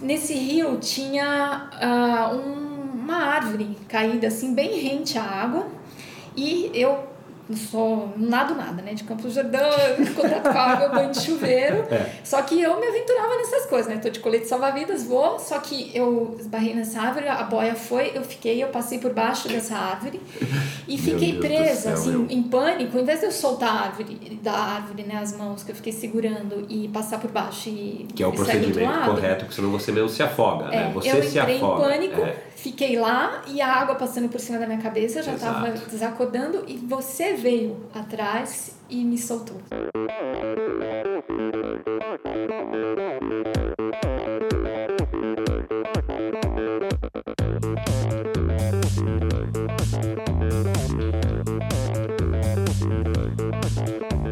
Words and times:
Nesse 0.00 0.34
rio 0.34 0.78
tinha 0.78 1.70
uh, 1.72 2.36
um, 2.36 3.00
uma 3.02 3.16
árvore 3.16 3.76
caída 3.88 4.28
assim, 4.28 4.54
bem 4.54 4.80
rente 4.80 5.18
à 5.18 5.22
água, 5.22 5.66
e 6.36 6.70
eu 6.74 7.15
não 7.48 7.56
sou 7.56 8.12
não 8.16 8.28
nado 8.28 8.54
nada, 8.54 8.82
né? 8.82 8.94
De 8.94 9.04
Campos 9.04 9.34
Jordão, 9.34 9.70
contato 10.14 10.42
com 10.42 10.58
a 10.58 10.62
água, 10.62 10.88
banho 10.88 11.10
de 11.10 11.20
chuveiro. 11.20 11.86
É. 11.90 12.10
Só 12.24 12.42
que 12.42 12.60
eu 12.60 12.78
me 12.80 12.86
aventurava 12.86 13.36
nessas 13.36 13.66
coisas, 13.66 13.92
né? 13.92 14.00
Tô 14.00 14.08
de 14.08 14.20
colete 14.20 14.46
salva-vidas, 14.46 15.04
vou, 15.04 15.38
só 15.38 15.58
que 15.58 15.90
eu 15.94 16.36
esbarrei 16.40 16.74
nessa 16.74 17.00
árvore, 17.00 17.28
a 17.28 17.42
boia 17.44 17.74
foi, 17.74 18.12
eu 18.14 18.22
fiquei, 18.22 18.62
eu 18.62 18.68
passei 18.68 18.98
por 18.98 19.12
baixo 19.14 19.48
dessa 19.48 19.76
árvore 19.76 20.20
e 20.88 20.98
fiquei 20.98 21.38
presa, 21.38 21.74
céu, 21.74 21.92
assim, 21.94 22.12
eu... 22.12 22.26
em 22.28 22.42
pânico. 22.42 22.98
Em 22.98 23.04
vez 23.04 23.20
de 23.20 23.26
eu 23.26 23.32
soltar 23.32 23.68
a 23.68 23.80
árvore, 23.84 24.40
da 24.42 24.52
árvore, 24.52 25.04
né, 25.04 25.16
as 25.16 25.36
mãos 25.36 25.62
que 25.62 25.70
eu 25.70 25.76
fiquei 25.76 25.92
segurando 25.92 26.66
e 26.68 26.88
passar 26.88 27.20
por 27.20 27.30
baixo 27.30 27.68
e. 27.68 28.06
Que 28.14 28.22
é 28.22 28.26
o 28.26 28.32
procedimento 28.32 29.04
correto, 29.04 29.44
porque 29.44 29.54
senão 29.54 29.70
você 29.70 29.92
mesmo 29.92 30.08
se 30.08 30.22
afoga, 30.22 30.66
né? 30.66 30.76
é, 30.76 30.80
né? 30.80 30.90
Você 30.94 31.10
eu 31.10 31.22
se 31.22 31.38
entrei 31.38 31.56
afoga. 31.56 31.82
em 31.82 31.88
pânico. 31.88 32.20
É 32.22 32.45
Fiquei 32.56 32.98
lá 32.98 33.44
e 33.46 33.60
a 33.60 33.70
água 33.70 33.94
passando 33.96 34.30
por 34.30 34.40
cima 34.40 34.58
da 34.58 34.66
minha 34.66 34.80
cabeça, 34.80 35.22
já 35.22 35.34
estava 35.34 35.70
desacordando 35.72 36.64
e 36.66 36.78
você 36.78 37.34
veio 37.34 37.76
atrás 37.94 38.74
e 38.88 39.04
me 39.04 39.18
soltou. 39.18 39.60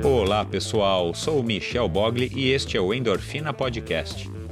Olá 0.02 0.46
pessoal, 0.46 1.14
sou 1.14 1.40
o 1.40 1.42
Michel 1.42 1.88
Bogli 1.90 2.32
e 2.34 2.50
este 2.50 2.78
é 2.78 2.80
o 2.80 2.94
Endorfina 2.94 3.52
Podcast 3.52 4.30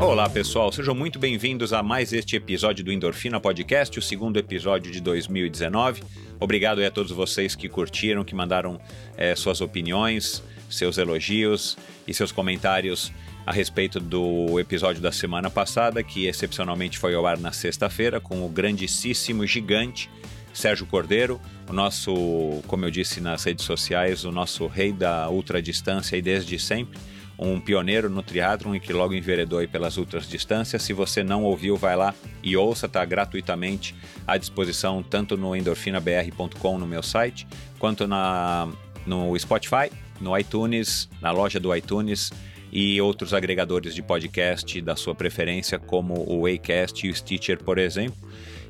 Olá 0.00 0.28
pessoal, 0.28 0.72
sejam 0.72 0.94
muito 0.94 1.18
bem-vindos 1.18 1.72
a 1.72 1.82
mais 1.82 2.12
este 2.12 2.36
episódio 2.36 2.84
do 2.84 2.92
Endorfina 2.92 3.40
Podcast, 3.40 3.98
o 3.98 4.02
segundo 4.02 4.36
episódio 4.36 4.90
de 4.90 5.00
2019. 5.00 6.02
Obrigado 6.40 6.84
a 6.84 6.90
todos 6.90 7.12
vocês 7.12 7.54
que 7.54 7.68
curtiram, 7.68 8.24
que 8.24 8.34
mandaram 8.34 8.80
é, 9.16 9.34
suas 9.34 9.60
opiniões, 9.60 10.42
seus 10.68 10.98
elogios 10.98 11.76
e 12.06 12.14
seus 12.14 12.32
comentários 12.32 13.12
a 13.46 13.52
respeito 13.52 13.98
do 13.98 14.58
episódio 14.60 15.00
da 15.00 15.12
semana 15.12 15.48
passada, 15.48 16.02
que 16.02 16.26
excepcionalmente 16.26 16.98
foi 16.98 17.14
ao 17.14 17.26
ar 17.26 17.38
na 17.38 17.52
sexta-feira, 17.52 18.20
com 18.20 18.44
o 18.44 18.48
grandíssimo 18.48 19.46
gigante 19.46 20.10
Sérgio 20.52 20.86
Cordeiro, 20.86 21.40
o 21.68 21.72
nosso, 21.72 22.62
como 22.66 22.84
eu 22.84 22.90
disse 22.90 23.20
nas 23.20 23.44
redes 23.44 23.64
sociais, 23.64 24.24
o 24.24 24.32
nosso 24.32 24.66
rei 24.66 24.92
da 24.92 25.30
ultradistância 25.30 26.16
e 26.16 26.22
desde 26.22 26.58
sempre 26.58 26.98
um 27.38 27.60
pioneiro 27.60 28.10
no 28.10 28.22
triatlon 28.22 28.74
e 28.74 28.80
que 28.80 28.92
logo 28.92 29.14
enveredou 29.14 29.66
pelas 29.68 29.96
outras 29.96 30.28
distâncias. 30.28 30.82
Se 30.82 30.92
você 30.92 31.22
não 31.22 31.44
ouviu, 31.44 31.76
vai 31.76 31.94
lá 31.94 32.14
e 32.42 32.56
ouça, 32.56 32.86
está 32.86 33.04
gratuitamente 33.04 33.94
à 34.26 34.36
disposição 34.36 35.02
tanto 35.02 35.36
no 35.36 35.54
endorfinabr.com 35.54 36.78
no 36.78 36.86
meu 36.86 37.02
site, 37.02 37.46
quanto 37.78 38.06
na, 38.06 38.68
no 39.06 39.38
Spotify, 39.38 39.90
no 40.20 40.36
iTunes, 40.36 41.08
na 41.22 41.30
loja 41.30 41.60
do 41.60 41.74
iTunes 41.74 42.32
e 42.72 43.00
outros 43.00 43.32
agregadores 43.32 43.94
de 43.94 44.02
podcast 44.02 44.80
da 44.80 44.96
sua 44.96 45.14
preferência, 45.14 45.78
como 45.78 46.24
o 46.28 46.46
Acast 46.46 47.06
e 47.06 47.10
o 47.10 47.14
Stitcher, 47.14 47.62
por 47.62 47.78
exemplo. 47.78 48.27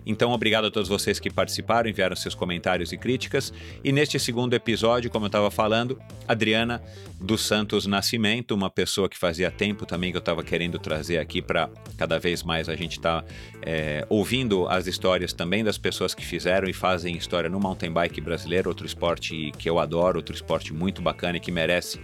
Então, 0.08 0.32
obrigado 0.32 0.66
a 0.66 0.70
todos 0.70 0.88
vocês 0.88 1.20
que 1.20 1.28
participaram, 1.28 1.86
enviaram 1.86 2.16
seus 2.16 2.34
comentários 2.34 2.92
e 2.92 2.96
críticas. 2.96 3.52
E 3.84 3.92
neste 3.92 4.18
segundo 4.18 4.54
episódio, 4.54 5.10
como 5.10 5.26
eu 5.26 5.28
estava 5.28 5.50
falando, 5.50 6.00
Adriana 6.26 6.82
dos 7.20 7.42
Santos 7.42 7.84
Nascimento, 7.84 8.54
uma 8.54 8.70
pessoa 8.70 9.06
que 9.06 9.18
fazia 9.18 9.50
tempo 9.50 9.84
também 9.84 10.10
que 10.10 10.16
eu 10.16 10.20
estava 10.20 10.42
querendo 10.42 10.78
trazer 10.78 11.18
aqui 11.18 11.42
para 11.42 11.68
cada 11.98 12.18
vez 12.18 12.42
mais 12.42 12.70
a 12.70 12.74
gente 12.74 12.92
estar 12.92 13.20
tá, 13.20 13.28
é, 13.60 14.06
ouvindo 14.08 14.66
as 14.68 14.86
histórias 14.86 15.34
também 15.34 15.62
das 15.62 15.76
pessoas 15.76 16.14
que 16.14 16.24
fizeram 16.24 16.66
e 16.70 16.72
fazem 16.72 17.14
história 17.14 17.50
no 17.50 17.60
mountain 17.60 17.92
bike 17.92 18.22
brasileiro, 18.22 18.70
outro 18.70 18.86
esporte 18.86 19.52
que 19.58 19.68
eu 19.68 19.78
adoro, 19.78 20.20
outro 20.20 20.34
esporte 20.34 20.72
muito 20.72 21.02
bacana 21.02 21.36
e 21.36 21.40
que 21.40 21.52
merece 21.52 22.00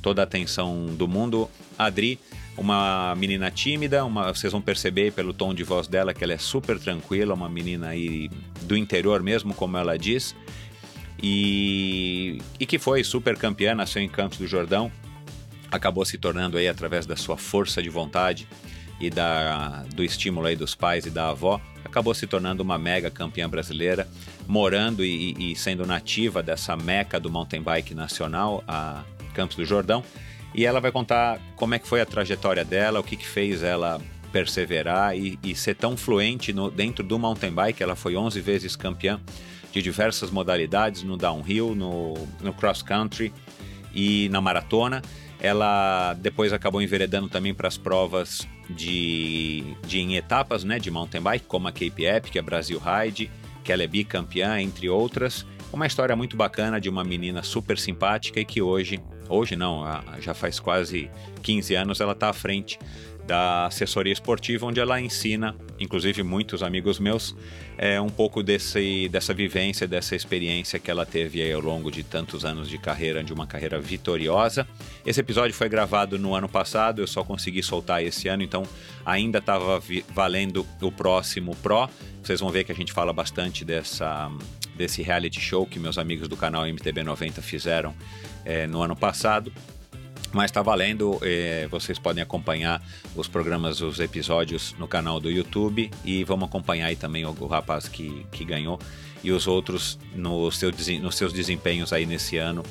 toda 0.00 0.22
a 0.22 0.24
atenção 0.24 0.86
do 0.94 1.08
mundo. 1.08 1.50
Adri 1.76 2.20
uma 2.58 3.14
menina 3.14 3.50
tímida, 3.50 4.04
uma, 4.04 4.34
vocês 4.34 4.52
vão 4.52 4.60
perceber 4.60 5.12
pelo 5.12 5.32
tom 5.32 5.54
de 5.54 5.62
voz 5.62 5.86
dela 5.86 6.12
que 6.12 6.24
ela 6.24 6.32
é 6.32 6.38
super 6.38 6.78
tranquila, 6.78 7.32
uma 7.32 7.48
menina 7.48 7.88
aí 7.88 8.28
do 8.62 8.76
interior 8.76 9.22
mesmo, 9.22 9.54
como 9.54 9.76
ela 9.76 9.96
diz, 9.96 10.34
e, 11.22 12.38
e 12.58 12.66
que 12.66 12.78
foi 12.78 13.04
super 13.04 13.36
campeã, 13.36 13.74
nasceu 13.74 14.02
em 14.02 14.08
Campos 14.08 14.38
do 14.38 14.46
Jordão, 14.46 14.90
acabou 15.70 16.04
se 16.04 16.18
tornando 16.18 16.58
aí 16.58 16.66
através 16.66 17.06
da 17.06 17.14
sua 17.14 17.36
força 17.36 17.80
de 17.80 17.88
vontade 17.88 18.48
e 19.00 19.08
da, 19.08 19.84
do 19.94 20.02
estímulo 20.02 20.46
aí 20.46 20.56
dos 20.56 20.74
pais 20.74 21.06
e 21.06 21.10
da 21.10 21.28
avó, 21.28 21.60
acabou 21.84 22.12
se 22.12 22.26
tornando 22.26 22.62
uma 22.62 22.76
mega 22.76 23.08
campeã 23.08 23.48
brasileira, 23.48 24.08
morando 24.48 25.04
e, 25.04 25.52
e 25.52 25.56
sendo 25.56 25.86
nativa 25.86 26.42
dessa 26.42 26.76
meca 26.76 27.20
do 27.20 27.30
mountain 27.30 27.62
bike 27.62 27.94
nacional, 27.94 28.64
a 28.66 29.04
Campos 29.32 29.56
do 29.56 29.64
Jordão, 29.64 30.02
e 30.54 30.64
ela 30.64 30.80
vai 30.80 30.90
contar 30.90 31.38
como 31.56 31.74
é 31.74 31.78
que 31.78 31.86
foi 31.86 32.00
a 32.00 32.06
trajetória 32.06 32.64
dela, 32.64 33.00
o 33.00 33.02
que, 33.02 33.16
que 33.16 33.26
fez 33.26 33.62
ela 33.62 34.00
perseverar 34.32 35.16
e, 35.16 35.38
e 35.42 35.54
ser 35.54 35.74
tão 35.74 35.96
fluente 35.96 36.52
no, 36.52 36.70
dentro 36.70 37.04
do 37.04 37.18
mountain 37.18 37.52
bike. 37.52 37.82
Ela 37.82 37.96
foi 37.96 38.16
11 38.16 38.40
vezes 38.40 38.76
campeã 38.76 39.20
de 39.72 39.82
diversas 39.82 40.30
modalidades, 40.30 41.02
no 41.02 41.16
downhill, 41.16 41.74
no, 41.74 42.14
no 42.40 42.52
cross 42.52 42.82
country 42.82 43.32
e 43.94 44.28
na 44.30 44.40
maratona. 44.40 45.02
Ela 45.40 46.14
depois 46.14 46.52
acabou 46.52 46.82
enveredando 46.82 47.28
também 47.28 47.54
para 47.54 47.68
as 47.68 47.78
provas 47.78 48.46
de, 48.68 49.64
de 49.86 50.00
em 50.00 50.16
etapas 50.16 50.64
né, 50.64 50.78
de 50.78 50.90
mountain 50.90 51.20
bike, 51.20 51.46
como 51.46 51.68
a 51.68 51.72
Cape 51.72 52.04
Epic, 52.04 52.36
a 52.36 52.42
Brasil 52.42 52.80
Ride, 52.80 53.30
que 53.62 53.72
ela 53.72 53.82
é 53.82 53.86
bicampeã, 53.86 54.60
entre 54.60 54.88
outras. 54.88 55.46
Uma 55.72 55.86
história 55.86 56.16
muito 56.16 56.36
bacana 56.36 56.80
de 56.80 56.88
uma 56.88 57.04
menina 57.04 57.42
super 57.42 57.78
simpática 57.78 58.40
e 58.40 58.44
que 58.44 58.60
hoje 58.60 59.00
hoje 59.28 59.56
não, 59.56 59.84
já 60.20 60.34
faz 60.34 60.58
quase 60.60 61.10
15 61.42 61.74
anos, 61.74 62.00
ela 62.00 62.12
está 62.12 62.28
à 62.28 62.32
frente 62.32 62.78
da 63.28 63.66
assessoria 63.66 64.12
esportiva, 64.12 64.64
onde 64.64 64.80
ela 64.80 64.98
ensina, 64.98 65.54
inclusive 65.78 66.22
muitos 66.22 66.62
amigos 66.62 66.98
meus, 66.98 67.36
é, 67.76 68.00
um 68.00 68.08
pouco 68.08 68.42
desse, 68.42 69.06
dessa 69.10 69.34
vivência, 69.34 69.86
dessa 69.86 70.16
experiência 70.16 70.78
que 70.78 70.90
ela 70.90 71.04
teve 71.04 71.52
ao 71.52 71.60
longo 71.60 71.90
de 71.90 72.02
tantos 72.02 72.46
anos 72.46 72.70
de 72.70 72.78
carreira, 72.78 73.22
de 73.22 73.30
uma 73.30 73.46
carreira 73.46 73.78
vitoriosa. 73.78 74.66
Esse 75.04 75.20
episódio 75.20 75.54
foi 75.54 75.68
gravado 75.68 76.18
no 76.18 76.34
ano 76.34 76.48
passado, 76.48 77.02
eu 77.02 77.06
só 77.06 77.22
consegui 77.22 77.62
soltar 77.62 78.02
esse 78.02 78.28
ano, 78.28 78.42
então 78.42 78.62
ainda 79.04 79.40
estava 79.40 79.78
valendo 80.08 80.66
o 80.80 80.90
próximo 80.90 81.54
Pro. 81.56 81.86
Vocês 82.22 82.40
vão 82.40 82.48
ver 82.48 82.64
que 82.64 82.72
a 82.72 82.74
gente 82.74 82.94
fala 82.94 83.12
bastante 83.12 83.62
dessa, 83.62 84.30
desse 84.74 85.02
reality 85.02 85.38
show 85.38 85.66
que 85.66 85.78
meus 85.78 85.98
amigos 85.98 86.28
do 86.28 86.36
canal 86.36 86.64
MTB90 86.64 87.42
fizeram 87.42 87.94
é, 88.44 88.66
no 88.66 88.82
ano 88.82 88.96
passado. 88.96 89.52
Mas 90.30 90.50
está 90.50 90.60
valendo, 90.60 91.18
eh, 91.22 91.66
vocês 91.70 91.98
podem 91.98 92.22
acompanhar 92.22 92.82
os 93.16 93.26
programas, 93.26 93.80
os 93.80 93.98
episódios 93.98 94.74
no 94.78 94.86
canal 94.86 95.18
do 95.18 95.30
YouTube 95.30 95.90
e 96.04 96.22
vamos 96.22 96.48
acompanhar 96.48 96.88
aí 96.88 96.96
também 96.96 97.24
o, 97.24 97.34
o 97.40 97.46
rapaz 97.46 97.88
que, 97.88 98.26
que 98.30 98.44
ganhou 98.44 98.78
e 99.24 99.32
os 99.32 99.46
outros 99.46 99.98
no 100.14 100.50
seu, 100.50 100.70
nos 101.00 101.16
seus 101.16 101.32
desempenhos 101.32 101.94
aí 101.94 102.04
nesse 102.04 102.36
ano 102.36 102.62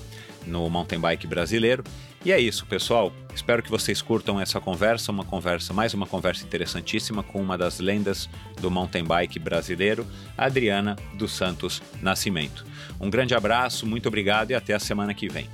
no 0.45 0.69
mountain 0.69 0.99
bike 0.99 1.25
brasileiro. 1.25 1.83
E 2.27 2.31
é 2.33 2.37
isso, 2.37 2.65
pessoal. 2.65 3.13
Espero 3.33 3.63
que 3.63 3.69
vocês 3.69 4.01
curtam 4.01 4.37
essa 4.37 4.59
conversa, 4.59 5.13
uma 5.13 5.23
conversa, 5.23 5.73
mais 5.73 5.93
uma 5.93 6.05
conversa 6.05 6.43
interessantíssima 6.43 7.23
com 7.23 7.41
uma 7.41 7.57
das 7.57 7.79
lendas 7.79 8.29
do 8.59 8.69
mountain 8.69 9.05
bike 9.05 9.39
brasileiro, 9.39 10.05
Adriana 10.37 10.97
dos 11.13 11.31
Santos 11.31 11.81
Nascimento. 12.01 12.65
Um 12.99 13.09
grande 13.09 13.33
abraço, 13.33 13.85
muito 13.87 14.09
obrigado 14.09 14.51
e 14.51 14.53
até 14.53 14.73
a 14.73 14.79
semana 14.79 15.13
que 15.13 15.29
vem. 15.29 15.47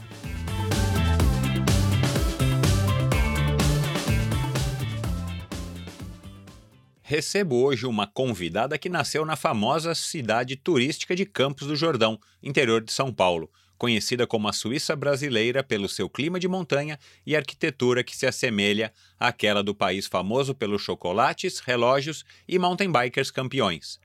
Recebo 7.04 7.58
hoje 7.58 7.86
uma 7.86 8.08
convidada 8.08 8.80
que 8.80 8.90
nasceu 8.90 9.24
na 9.24 9.36
famosa 9.36 9.94
cidade 9.94 10.56
turística 10.56 11.16
de 11.16 11.24
Campos 11.24 11.68
do 11.68 11.76
Jordão, 11.76 12.20
interior 12.42 12.82
de 12.82 12.92
São 12.92 13.14
Paulo, 13.14 13.52
conhecida 13.84 14.26
como 14.26 14.48
a 14.48 14.54
Suíça 14.54 14.96
brasileira 14.96 15.62
pelo 15.62 15.90
seu 15.90 16.10
clima 16.10 16.40
de 16.40 16.48
montanha 16.48 16.98
e 17.26 17.36
arquitetura 17.36 18.02
que 18.02 18.16
se 18.16 18.26
assemelha 18.26 18.94
àquela 19.20 19.62
do 19.62 19.76
país 19.76 20.08
famoso 20.08 20.56
pelos 20.56 20.82
chocolates, 20.82 21.60
relógios 21.60 22.24
e 22.48 22.58
mountain 22.58 22.90
bikers 22.90 23.30
campeões. 23.30 24.00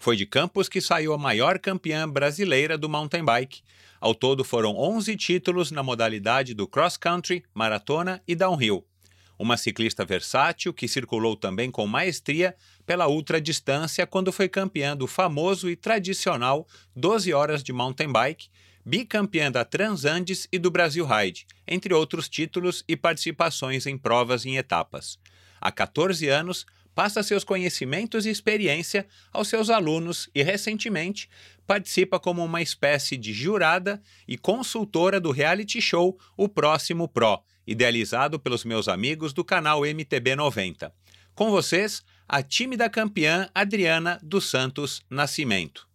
Foi 0.00 0.16
de 0.16 0.26
Campos 0.26 0.68
que 0.68 0.80
saiu 0.80 1.12
a 1.12 1.18
maior 1.18 1.60
campeã 1.60 2.08
brasileira 2.08 2.76
do 2.76 2.88
mountain 2.88 3.24
bike. 3.24 3.62
Ao 4.00 4.16
todo 4.16 4.42
foram 4.42 4.76
11 4.76 5.14
títulos 5.14 5.70
na 5.70 5.80
modalidade 5.80 6.52
do 6.52 6.66
cross 6.66 6.96
country, 6.96 7.44
maratona 7.54 8.20
e 8.26 8.34
downhill 8.34 8.84
uma 9.40 9.56
ciclista 9.56 10.04
versátil 10.04 10.70
que 10.70 10.86
circulou 10.86 11.34
também 11.34 11.70
com 11.70 11.86
maestria 11.86 12.54
pela 12.84 13.08
ultradistância 13.08 14.06
quando 14.06 14.30
foi 14.30 14.50
campeã 14.50 14.94
do 14.94 15.06
famoso 15.06 15.70
e 15.70 15.74
tradicional 15.74 16.68
12 16.94 17.32
horas 17.32 17.62
de 17.62 17.72
mountain 17.72 18.12
bike, 18.12 18.50
bicampeã 18.84 19.50
da 19.50 19.64
Transandes 19.64 20.48
e 20.52 20.58
do 20.58 20.70
Brasil 20.70 21.06
Ride, 21.06 21.46
entre 21.66 21.92
outros 21.94 22.28
títulos 22.28 22.84
e 22.88 22.96
participações 22.96 23.86
em 23.86 23.96
provas 23.96 24.46
em 24.46 24.56
etapas. 24.56 25.18
Há 25.60 25.70
14 25.70 26.28
anos, 26.28 26.66
passa 26.94 27.22
seus 27.22 27.44
conhecimentos 27.44 28.26
e 28.26 28.30
experiência 28.30 29.06
aos 29.32 29.48
seus 29.48 29.70
alunos 29.70 30.28
e, 30.34 30.42
recentemente, 30.42 31.28
participa 31.66 32.18
como 32.18 32.44
uma 32.44 32.62
espécie 32.62 33.16
de 33.16 33.32
jurada 33.32 34.02
e 34.26 34.36
consultora 34.36 35.20
do 35.20 35.30
reality 35.30 35.80
show 35.80 36.18
O 36.36 36.48
Próximo 36.48 37.08
Pro, 37.08 37.42
idealizado 37.66 38.38
pelos 38.38 38.64
meus 38.64 38.88
amigos 38.88 39.32
do 39.32 39.44
canal 39.44 39.82
MTB 39.84 40.34
90. 40.34 40.92
Com 41.34 41.50
vocês, 41.50 42.02
a 42.28 42.42
tímida 42.42 42.90
campeã 42.90 43.48
Adriana 43.54 44.18
dos 44.22 44.50
Santos 44.50 45.00
Nascimento. 45.08 45.89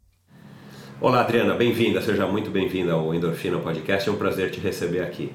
Olá, 1.01 1.19
Adriana, 1.19 1.53
bem-vinda, 1.55 2.01
seja 2.01 2.25
muito 2.25 2.49
bem-vinda 2.49 2.93
ao 2.93 3.13
Endorfina 3.13 3.59
Podcast, 3.59 4.07
é 4.07 4.11
um 4.11 4.15
prazer 4.15 4.49
te 4.49 4.61
receber 4.61 5.01
aqui. 5.01 5.29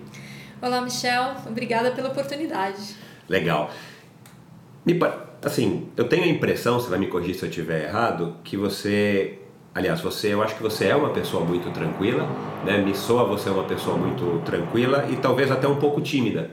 Olá, 0.60 0.80
Michel, 0.80 1.34
obrigada 1.46 1.90
pela 1.90 2.08
oportunidade. 2.08 2.96
Legal. 3.28 3.70
Me, 4.86 4.98
assim, 5.44 5.88
eu 5.98 6.08
tenho 6.08 6.24
a 6.24 6.28
impressão, 6.28 6.80
você 6.80 6.88
vai 6.88 6.98
me 6.98 7.08
corrigir 7.08 7.34
se 7.34 7.44
eu 7.44 7.50
estiver 7.50 7.84
errado, 7.84 8.36
que 8.42 8.56
você 8.56 9.38
Aliás, 9.72 10.00
você, 10.00 10.34
eu 10.34 10.42
acho 10.42 10.56
que 10.56 10.62
você 10.62 10.88
é 10.88 10.96
uma 10.96 11.10
pessoa 11.10 11.44
muito 11.44 11.70
tranquila, 11.70 12.26
né? 12.64 12.78
Me 12.78 12.92
soa 12.92 13.24
você 13.24 13.48
é 13.50 13.52
uma 13.52 13.64
pessoa 13.64 13.96
muito 13.96 14.42
tranquila 14.44 15.06
e 15.08 15.16
talvez 15.16 15.50
até 15.50 15.68
um 15.68 15.76
pouco 15.76 16.00
tímida. 16.00 16.50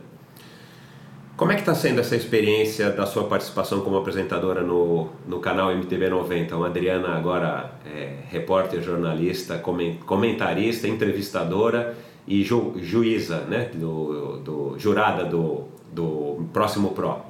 Como 1.37 1.51
é 1.51 1.55
que 1.55 1.61
está 1.61 1.75
sendo 1.75 2.01
essa 2.01 2.15
experiência 2.15 2.89
da 2.89 3.05
sua 3.05 3.25
participação 3.25 3.81
como 3.81 3.95
apresentadora 3.95 4.63
no, 4.63 5.09
no 5.27 5.39
canal 5.39 5.71
MTV 5.71 6.09
90? 6.09 6.57
Uma 6.57 6.65
Adriana 6.65 7.15
agora 7.15 7.73
é, 7.85 8.15
repórter, 8.27 8.81
jornalista, 8.81 9.61
comentarista, 10.03 10.87
entrevistadora 10.87 11.95
e 12.27 12.43
ju, 12.43 12.73
juíza, 12.81 13.41
né? 13.41 13.69
Do, 13.71 14.37
do, 14.39 14.79
jurada 14.79 15.25
do, 15.25 15.65
do 15.91 16.49
próximo 16.51 16.89
Pro. 16.89 17.21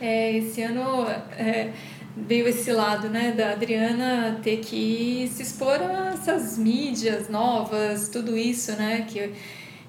É, 0.00 0.36
esse 0.36 0.62
ano... 0.62 1.06
É 1.38 1.70
veio 2.16 2.48
esse 2.48 2.72
lado, 2.72 3.10
né, 3.10 3.32
da 3.32 3.50
Adriana 3.50 4.40
ter 4.42 4.56
que 4.58 5.30
se 5.30 5.42
expor 5.42 5.82
a 5.82 6.14
essas 6.14 6.56
mídias 6.56 7.28
novas, 7.28 8.08
tudo 8.08 8.38
isso, 8.38 8.72
né, 8.72 9.06
que 9.06 9.32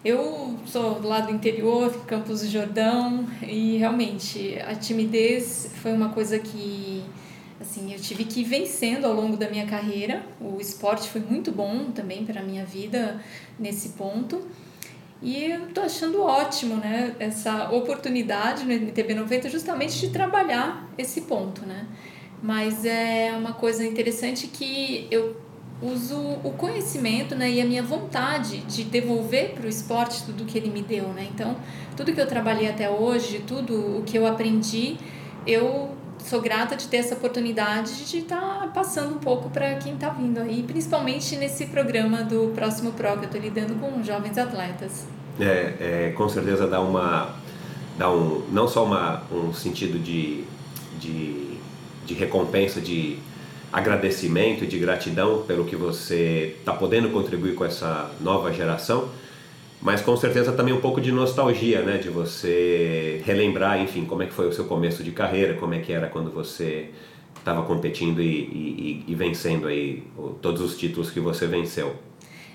eu 0.07 0.55
sou 0.65 1.01
do 1.01 1.07
lado 1.07 1.29
interior, 1.31 2.05
Campos 2.05 2.39
do 2.39 2.47
Jordão, 2.47 3.27
e 3.45 3.75
realmente 3.77 4.57
a 4.65 4.73
timidez 4.73 5.69
foi 5.81 5.91
uma 5.91 6.09
coisa 6.09 6.39
que 6.39 7.03
assim, 7.59 7.91
eu 7.91 7.99
tive 7.99 8.23
que 8.23 8.39
ir 8.39 8.43
vencendo 8.45 9.05
ao 9.05 9.13
longo 9.13 9.35
da 9.35 9.49
minha 9.49 9.65
carreira. 9.65 10.23
O 10.39 10.61
esporte 10.61 11.09
foi 11.09 11.19
muito 11.19 11.51
bom 11.51 11.91
também 11.91 12.23
para 12.25 12.39
a 12.39 12.43
minha 12.43 12.63
vida 12.63 13.21
nesse 13.59 13.89
ponto. 13.89 14.47
E 15.21 15.43
eu 15.43 15.67
tô 15.73 15.81
achando 15.81 16.21
ótimo, 16.21 16.75
né, 16.75 17.13
essa 17.19 17.69
oportunidade 17.71 18.63
no 18.63 18.71
MTB 18.71 19.13
90 19.13 19.49
justamente 19.49 19.99
de 19.99 20.09
trabalhar 20.09 20.89
esse 20.97 21.21
ponto, 21.21 21.65
né? 21.65 21.85
Mas 22.41 22.85
é 22.85 23.33
uma 23.35 23.51
coisa 23.53 23.83
interessante 23.83 24.47
que 24.47 25.07
eu 25.09 25.35
uso 25.81 26.17
o 26.43 26.51
conhecimento 26.57 27.35
né, 27.35 27.49
e 27.49 27.61
a 27.61 27.65
minha 27.65 27.83
vontade 27.83 28.59
de 28.59 28.83
devolver 28.83 29.51
para 29.53 29.65
o 29.65 29.69
esporte 29.69 30.23
tudo 30.23 30.45
que 30.45 30.57
ele 30.57 30.69
me 30.69 30.81
deu. 30.81 31.07
Né? 31.09 31.27
Então, 31.33 31.55
tudo 31.95 32.13
que 32.13 32.19
eu 32.19 32.27
trabalhei 32.27 32.69
até 32.69 32.89
hoje, 32.89 33.43
tudo 33.45 33.99
o 33.99 34.03
que 34.03 34.17
eu 34.17 34.25
aprendi, 34.25 34.97
eu 35.45 35.89
sou 36.19 36.41
grata 36.41 36.75
de 36.75 36.87
ter 36.87 36.97
essa 36.97 37.15
oportunidade 37.15 38.05
de 38.05 38.17
estar 38.17 38.59
tá 38.59 38.67
passando 38.73 39.15
um 39.15 39.19
pouco 39.19 39.49
para 39.49 39.75
quem 39.75 39.93
está 39.93 40.09
vindo 40.09 40.39
aí, 40.39 40.63
principalmente 40.63 41.35
nesse 41.35 41.67
programa 41.67 42.23
do 42.23 42.51
Próximo 42.53 42.91
Pro 42.91 43.13
que 43.13 43.19
eu 43.19 43.23
estou 43.25 43.41
lidando 43.41 43.75
com 43.75 44.03
jovens 44.03 44.37
atletas. 44.37 45.05
É, 45.39 46.07
é, 46.09 46.13
com 46.17 46.27
certeza 46.27 46.67
dá 46.67 46.81
uma 46.81 47.35
dá 47.97 48.11
um 48.11 48.43
não 48.51 48.67
só 48.67 48.83
uma, 48.83 49.23
um 49.31 49.53
sentido 49.53 49.99
de, 49.99 50.43
de 50.99 51.47
de 52.07 52.13
recompensa, 52.13 52.79
de 52.79 53.19
agradecimento 53.71 54.63
e 54.63 54.67
de 54.67 54.77
gratidão 54.79 55.43
pelo 55.43 55.65
que 55.65 55.75
você 55.75 56.55
está 56.59 56.73
podendo 56.73 57.09
contribuir 57.09 57.55
com 57.55 57.65
essa 57.65 58.11
nova 58.21 58.51
geração, 58.51 59.09
mas 59.81 60.01
com 60.01 60.15
certeza 60.17 60.51
também 60.51 60.73
um 60.73 60.81
pouco 60.81 60.99
de 60.99 61.11
nostalgia, 61.11 61.81
né? 61.81 61.97
De 61.97 62.09
você 62.09 63.21
relembrar, 63.25 63.79
enfim, 63.79 64.05
como 64.05 64.23
é 64.23 64.25
que 64.25 64.33
foi 64.33 64.47
o 64.47 64.53
seu 64.53 64.65
começo 64.65 65.03
de 65.03 65.11
carreira, 65.11 65.53
como 65.53 65.73
é 65.73 65.79
que 65.79 65.91
era 65.91 66.07
quando 66.07 66.31
você 66.31 66.89
estava 67.37 67.61
competindo 67.63 68.21
e, 68.21 68.25
e, 68.25 69.05
e, 69.07 69.15
vencendo 69.15 69.67
aí 69.67 70.03
todos 70.41 70.61
os 70.61 70.77
títulos 70.77 71.11
que 71.11 71.19
você 71.19 71.45
venceu. 71.45 71.95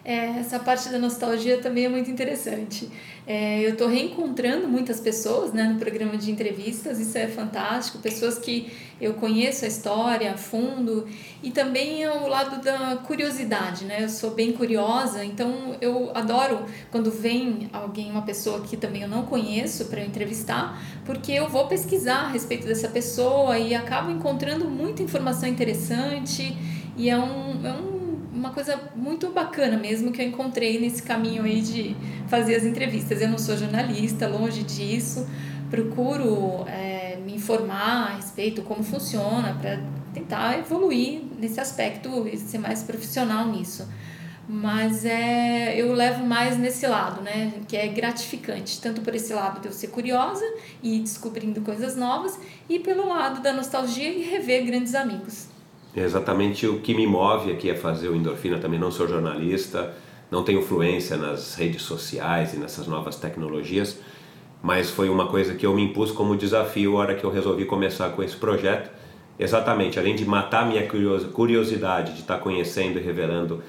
É, 0.05 0.41
essa 0.41 0.59
parte 0.59 0.89
da 0.89 0.99
nostalgia 0.99 1.59
também 1.59 1.85
é 1.85 1.89
muito 1.89 2.11
interessante. 2.11 2.91
É, 3.25 3.65
eu 3.65 3.71
estou 3.71 3.87
reencontrando 3.87 4.67
muitas 4.67 4.99
pessoas 4.99 5.53
né, 5.53 5.63
no 5.63 5.79
programa 5.79 6.17
de 6.17 6.29
entrevistas, 6.29 6.99
isso 6.99 7.17
é 7.17 7.29
fantástico. 7.29 7.99
Pessoas 7.99 8.37
que 8.37 8.73
eu 9.01 9.15
conheço 9.15 9.65
a 9.65 9.69
história 9.69 10.33
a 10.33 10.37
fundo 10.37 11.07
e 11.41 11.53
também 11.53 12.05
o 12.09 12.27
lado 12.27 12.61
da 12.61 12.97
curiosidade. 12.97 13.85
Né? 13.85 14.03
Eu 14.03 14.09
sou 14.09 14.33
bem 14.33 14.53
curiosa, 14.53 15.25
então 15.25 15.77
eu 15.81 16.11
adoro 16.15 16.65
quando 16.91 17.09
vem 17.09 17.71
alguém, 17.73 18.11
uma 18.11 18.23
pessoa 18.23 18.61
que 18.63 18.77
também 18.77 19.03
eu 19.03 19.09
não 19.09 19.25
conheço 19.25 19.85
para 19.85 20.05
entrevistar, 20.05 20.83
porque 21.05 21.31
eu 21.31 21.49
vou 21.49 21.69
pesquisar 21.69 22.23
a 22.23 22.29
respeito 22.29 22.67
dessa 22.67 22.89
pessoa 22.89 23.57
e 23.57 23.73
acabo 23.73 24.11
encontrando 24.11 24.69
muita 24.69 25.01
informação 25.01 25.49
interessante 25.49 26.57
e 26.97 27.09
é 27.09 27.17
um, 27.17 27.67
é 27.67 27.73
um 27.73 27.92
uma 28.43 28.51
coisa 28.51 28.77
muito 28.97 29.29
bacana 29.29 29.77
mesmo 29.77 30.11
que 30.11 30.21
eu 30.21 30.27
encontrei 30.27 30.81
nesse 30.81 31.01
caminho 31.01 31.45
aí 31.45 31.61
de 31.61 31.97
fazer 32.27 32.57
as 32.57 32.65
entrevistas. 32.65 33.21
Eu 33.21 33.29
não 33.29 33.39
sou 33.39 33.57
jornalista, 33.57 34.27
longe 34.27 34.65
disso, 34.65 35.29
procuro 35.71 36.65
é, 36.67 37.19
me 37.25 37.37
informar 37.37 38.09
a 38.09 38.17
respeito 38.17 38.63
como 38.63 38.83
funciona 38.83 39.57
para 39.61 39.81
tentar 40.13 40.59
evoluir 40.59 41.23
nesse 41.39 41.61
aspecto 41.61 42.27
e 42.27 42.37
ser 42.37 42.59
mais 42.59 42.83
profissional 42.83 43.47
nisso. 43.47 43.89
Mas 44.49 45.05
é, 45.05 45.81
eu 45.81 45.93
levo 45.93 46.27
mais 46.27 46.59
nesse 46.59 46.85
lado, 46.85 47.23
né? 47.23 47.53
Que 47.69 47.77
é 47.77 47.87
gratificante, 47.87 48.81
tanto 48.81 49.03
por 49.03 49.15
esse 49.15 49.33
lado 49.33 49.61
de 49.61 49.69
eu 49.69 49.73
ser 49.73 49.87
curiosa 49.87 50.45
e 50.83 50.99
descobrindo 50.99 51.61
coisas 51.61 51.95
novas, 51.95 52.37
e 52.69 52.81
pelo 52.81 53.09
lado 53.09 53.41
da 53.41 53.53
nostalgia 53.53 54.11
e 54.11 54.25
rever 54.25 54.67
grandes 54.67 54.97
amigos. 54.97 55.52
É 55.95 56.01
exatamente 56.01 56.67
o 56.67 56.81
que 56.81 56.95
me 56.95 57.07
move 57.07 57.53
aqui 57.53 57.69
é 57.69 57.75
fazer 57.75 58.09
o 58.09 58.17
endorfina. 58.17 58.59
Também 58.59 58.81
não 58.81 58.91
sou 58.91 59.07
jornalista, 59.07 59.95
não 60.31 60.43
tenho 60.43 60.61
influência 60.61 61.17
nas 61.17 61.55
redes 61.55 61.83
sociais 61.83 62.55
e 62.55 62.57
nessas 62.57 62.87
novas 62.87 63.17
tecnologias, 63.17 63.99
mas 64.63 64.91
foi 64.91 65.11
uma 65.11 65.27
coisa 65.27 65.55
que 65.55 65.67
eu 65.67 65.75
me 65.75 65.83
impus 65.83 66.11
como 66.11 66.35
desafio 66.37 66.93
na 66.93 66.99
hora 66.99 67.15
que 67.15 67.25
eu 67.25 67.31
resolvi 67.31 67.67
começar 67.67 68.09
com 68.11 68.23
esse 68.23 68.37
projeto. 68.37 68.91
Exatamente, 69.39 69.99
além 69.99 70.15
de 70.15 70.25
matar 70.25 70.67
minha 70.67 70.87
curiosidade 71.33 72.15
de 72.15 72.21
estar 72.21 72.39
conhecendo 72.39 72.99
e 72.99 73.03
revelando 73.03 73.63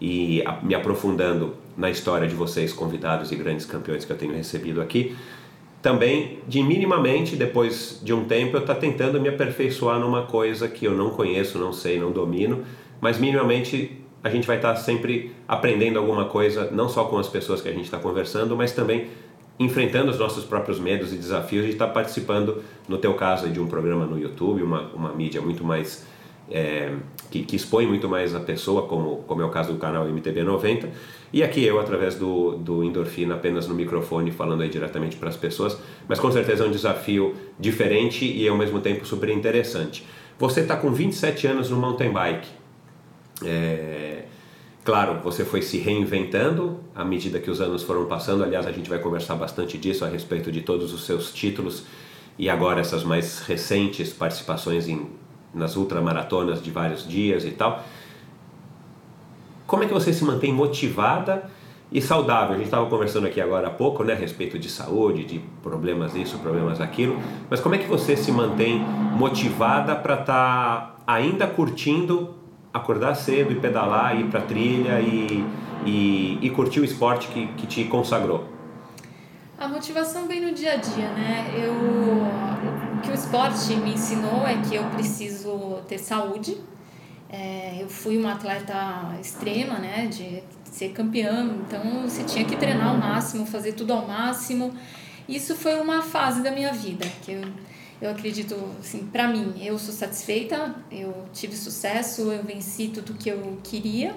e 0.00 0.42
a, 0.46 0.60
me 0.62 0.74
aprofundando 0.74 1.54
na 1.76 1.90
história 1.90 2.26
de 2.26 2.34
vocês, 2.34 2.72
convidados 2.72 3.32
e 3.32 3.36
grandes 3.36 3.64
campeões 3.64 4.04
que 4.04 4.12
eu 4.12 4.16
tenho 4.16 4.34
recebido 4.34 4.80
aqui, 4.82 5.16
também 5.82 6.38
de 6.46 6.62
minimamente, 6.62 7.36
depois 7.36 8.00
de 8.02 8.12
um 8.12 8.24
tempo, 8.24 8.56
eu 8.56 8.60
estar 8.60 8.74
tá 8.74 8.80
tentando 8.80 9.20
me 9.20 9.28
aperfeiçoar 9.28 9.98
numa 9.98 10.22
coisa 10.22 10.68
que 10.68 10.84
eu 10.84 10.92
não 10.92 11.10
conheço, 11.10 11.58
não 11.58 11.72
sei, 11.72 11.98
não 11.98 12.12
domino, 12.12 12.64
mas 13.00 13.18
minimamente 13.18 13.98
a 14.22 14.28
gente 14.28 14.46
vai 14.46 14.56
estar 14.56 14.74
tá 14.74 14.80
sempre 14.80 15.32
aprendendo 15.48 15.98
alguma 15.98 16.26
coisa, 16.26 16.70
não 16.70 16.88
só 16.88 17.04
com 17.04 17.18
as 17.18 17.28
pessoas 17.28 17.62
que 17.62 17.68
a 17.68 17.72
gente 17.72 17.84
está 17.84 17.98
conversando, 17.98 18.54
mas 18.56 18.72
também 18.72 19.08
enfrentando 19.58 20.10
os 20.10 20.18
nossos 20.18 20.44
próprios 20.44 20.78
medos 20.78 21.12
e 21.12 21.16
desafios 21.16 21.66
de 21.66 21.72
estar 21.72 21.86
tá 21.86 21.92
participando, 21.92 22.62
no 22.88 22.98
teu 22.98 23.14
caso, 23.14 23.48
de 23.48 23.60
um 23.60 23.66
programa 23.66 24.06
no 24.06 24.18
YouTube, 24.18 24.62
uma, 24.62 24.82
uma 24.94 25.12
mídia 25.12 25.40
muito 25.40 25.64
mais 25.64 26.06
é, 26.50 26.94
que, 27.30 27.42
que, 27.42 27.56
expõe 27.56 27.86
muito 27.86 28.08
mais 28.08 28.34
a 28.34 28.40
pessoa, 28.40 28.86
como, 28.86 29.16
como 29.26 29.40
é 29.40 29.44
o 29.44 29.50
caso 29.50 29.72
do 29.72 29.78
canal 29.78 30.06
MTB 30.06 30.42
90. 30.42 30.88
E 31.32 31.42
aqui 31.42 31.64
eu, 31.64 31.78
através 31.78 32.16
do, 32.16 32.56
do 32.56 32.82
Endorfina, 32.82 33.34
apenas 33.34 33.68
no 33.68 33.74
microfone, 33.74 34.30
falando 34.30 34.62
aí 34.62 34.68
diretamente 34.68 35.16
para 35.16 35.28
as 35.28 35.36
pessoas. 35.36 35.78
Mas 36.08 36.18
com 36.18 36.30
certeza 36.32 36.64
é 36.64 36.66
um 36.66 36.70
desafio 36.70 37.34
diferente 37.58 38.24
e 38.24 38.48
ao 38.48 38.56
mesmo 38.56 38.80
tempo 38.80 39.06
super 39.06 39.28
interessante. 39.28 40.04
Você 40.38 40.60
está 40.60 40.76
com 40.76 40.90
27 40.90 41.46
anos 41.46 41.70
no 41.70 41.76
mountain 41.76 42.12
bike. 42.12 42.48
É, 43.44 44.24
claro, 44.84 45.20
você 45.22 45.44
foi 45.44 45.62
se 45.62 45.78
reinventando 45.78 46.80
à 46.94 47.04
medida 47.04 47.38
que 47.38 47.50
os 47.50 47.60
anos 47.60 47.82
foram 47.82 48.06
passando. 48.06 48.42
Aliás, 48.42 48.66
a 48.66 48.72
gente 48.72 48.88
vai 48.90 48.98
conversar 48.98 49.36
bastante 49.36 49.78
disso 49.78 50.04
a 50.04 50.08
respeito 50.08 50.50
de 50.50 50.62
todos 50.62 50.92
os 50.92 51.06
seus 51.06 51.32
títulos 51.32 51.84
e 52.38 52.48
agora 52.48 52.80
essas 52.80 53.04
mais 53.04 53.40
recentes 53.40 54.12
participações 54.12 54.88
em 54.88 55.06
nas 55.52 55.76
ultramaratonas 55.76 56.62
de 56.62 56.70
vários 56.70 57.06
dias 57.06 57.44
e 57.44 57.50
tal. 57.50 57.84
Como 59.70 59.84
é 59.84 59.86
que 59.86 59.94
você 59.94 60.12
se 60.12 60.24
mantém 60.24 60.52
motivada 60.52 61.48
e 61.92 62.02
saudável? 62.02 62.54
A 62.54 62.56
gente 62.56 62.64
estava 62.64 62.90
conversando 62.90 63.28
aqui 63.28 63.40
agora 63.40 63.68
há 63.68 63.70
pouco, 63.70 64.02
né, 64.02 64.14
a 64.14 64.16
respeito 64.16 64.58
de 64.58 64.68
saúde, 64.68 65.22
de 65.22 65.38
problemas 65.62 66.12
isso, 66.16 66.36
problemas 66.38 66.80
aquilo. 66.80 67.20
Mas 67.48 67.60
como 67.60 67.76
é 67.76 67.78
que 67.78 67.86
você 67.86 68.16
se 68.16 68.32
mantém 68.32 68.80
motivada 68.80 69.94
para 69.94 70.14
estar 70.14 70.26
tá 70.26 70.96
ainda 71.06 71.46
curtindo 71.46 72.34
acordar 72.74 73.14
cedo 73.14 73.52
e 73.52 73.60
pedalar, 73.60 74.18
ir 74.18 74.24
para 74.24 74.40
trilha 74.40 75.00
e, 75.00 75.46
e, 75.86 76.38
e, 76.42 76.50
curtir 76.50 76.80
o 76.80 76.84
esporte 76.84 77.28
que, 77.28 77.46
que 77.52 77.64
te 77.68 77.84
consagrou? 77.84 78.46
A 79.56 79.68
motivação 79.68 80.26
vem 80.26 80.40
no 80.40 80.52
dia 80.52 80.72
a 80.72 80.76
dia, 80.78 81.10
né? 81.10 81.54
Eu 81.56 81.72
o 82.96 83.02
que 83.02 83.10
o 83.10 83.14
esporte 83.14 83.74
me 83.76 83.94
ensinou 83.94 84.44
é 84.44 84.56
que 84.68 84.74
eu 84.74 84.82
preciso 84.86 85.78
ter 85.86 85.98
saúde. 85.98 86.58
É, 87.32 87.78
eu 87.80 87.88
fui 87.88 88.18
uma 88.18 88.32
atleta 88.32 88.74
extrema, 89.20 89.78
né, 89.78 90.08
de 90.08 90.42
ser 90.64 90.90
campeã, 90.90 91.48
então 91.66 92.02
você 92.02 92.24
tinha 92.24 92.44
que 92.44 92.56
treinar 92.56 92.88
ao 92.88 92.96
máximo, 92.96 93.46
fazer 93.46 93.72
tudo 93.72 93.92
ao 93.92 94.06
máximo. 94.06 94.74
Isso 95.28 95.54
foi 95.54 95.80
uma 95.80 96.02
fase 96.02 96.42
da 96.42 96.50
minha 96.50 96.72
vida 96.72 97.06
que 97.22 97.32
eu, 97.32 97.42
eu 98.02 98.10
acredito, 98.10 98.56
assim, 98.80 99.06
para 99.06 99.28
mim, 99.28 99.54
eu 99.64 99.78
sou 99.78 99.94
satisfeita, 99.94 100.74
eu 100.90 101.24
tive 101.32 101.56
sucesso, 101.56 102.32
eu 102.32 102.42
venci 102.42 102.88
tudo 102.88 103.14
que 103.14 103.28
eu 103.28 103.58
queria. 103.62 104.14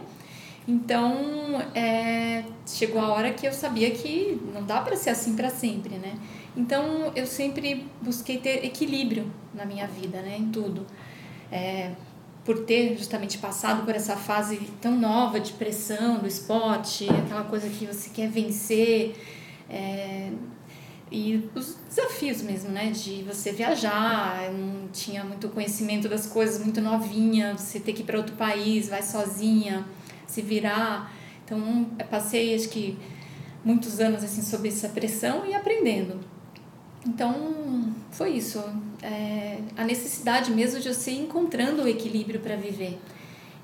Então, 0.67 1.61
é, 1.75 2.43
chegou 2.65 3.01
a 3.01 3.09
hora 3.09 3.31
que 3.31 3.45
eu 3.45 3.53
sabia 3.53 3.91
que 3.91 4.41
não 4.53 4.63
dá 4.63 4.81
para 4.81 4.95
ser 4.95 5.09
assim 5.09 5.35
para 5.35 5.49
sempre, 5.49 5.95
né? 5.97 6.17
Então 6.55 7.11
eu 7.15 7.25
sempre 7.25 7.85
busquei 8.01 8.37
ter 8.37 8.63
equilíbrio 8.65 9.31
na 9.53 9.65
minha 9.65 9.87
vida, 9.87 10.21
né, 10.21 10.37
em 10.37 10.49
tudo. 10.49 10.85
É, 11.51 11.91
por 12.45 12.65
ter 12.65 12.97
justamente 12.97 13.37
passado 13.37 13.85
por 13.85 13.95
essa 13.95 14.17
fase 14.17 14.57
tão 14.81 14.97
nova 14.97 15.39
de 15.39 15.53
pressão 15.53 16.19
do 16.19 16.27
esporte, 16.27 17.07
aquela 17.09 17.43
coisa 17.45 17.69
que 17.69 17.85
você 17.85 18.09
quer 18.09 18.29
vencer, 18.29 19.15
é, 19.69 20.31
e 21.11 21.47
os 21.53 21.77
desafios 21.87 22.41
mesmo, 22.41 22.71
né, 22.71 22.89
de 22.89 23.23
você 23.23 23.51
viajar, 23.51 24.51
não 24.51 24.87
tinha 24.91 25.23
muito 25.23 25.47
conhecimento 25.49 26.09
das 26.09 26.25
coisas, 26.25 26.61
muito 26.61 26.81
novinha, 26.81 27.55
você 27.55 27.79
ter 27.79 27.93
que 27.93 28.01
ir 28.01 28.05
para 28.05 28.17
outro 28.17 28.35
país, 28.35 28.89
vai 28.89 29.03
sozinha, 29.03 29.85
se 30.25 30.41
virar. 30.41 31.13
Então, 31.45 31.85
passei 32.09 32.55
acho 32.55 32.67
que 32.69 32.97
muitos 33.63 33.99
anos 33.99 34.23
assim 34.23 34.41
sob 34.41 34.67
essa 34.67 34.89
pressão 34.89 35.45
e 35.45 35.53
aprendendo. 35.53 36.19
Então, 37.05 37.93
foi 38.11 38.31
isso. 38.31 38.63
É, 39.01 39.59
a 39.75 39.83
necessidade 39.83 40.51
mesmo 40.51 40.79
de 40.79 40.93
você 40.93 41.11
ir 41.11 41.19
encontrando 41.19 41.83
o 41.83 41.87
equilíbrio 41.87 42.39
para 42.39 42.55
viver. 42.55 42.99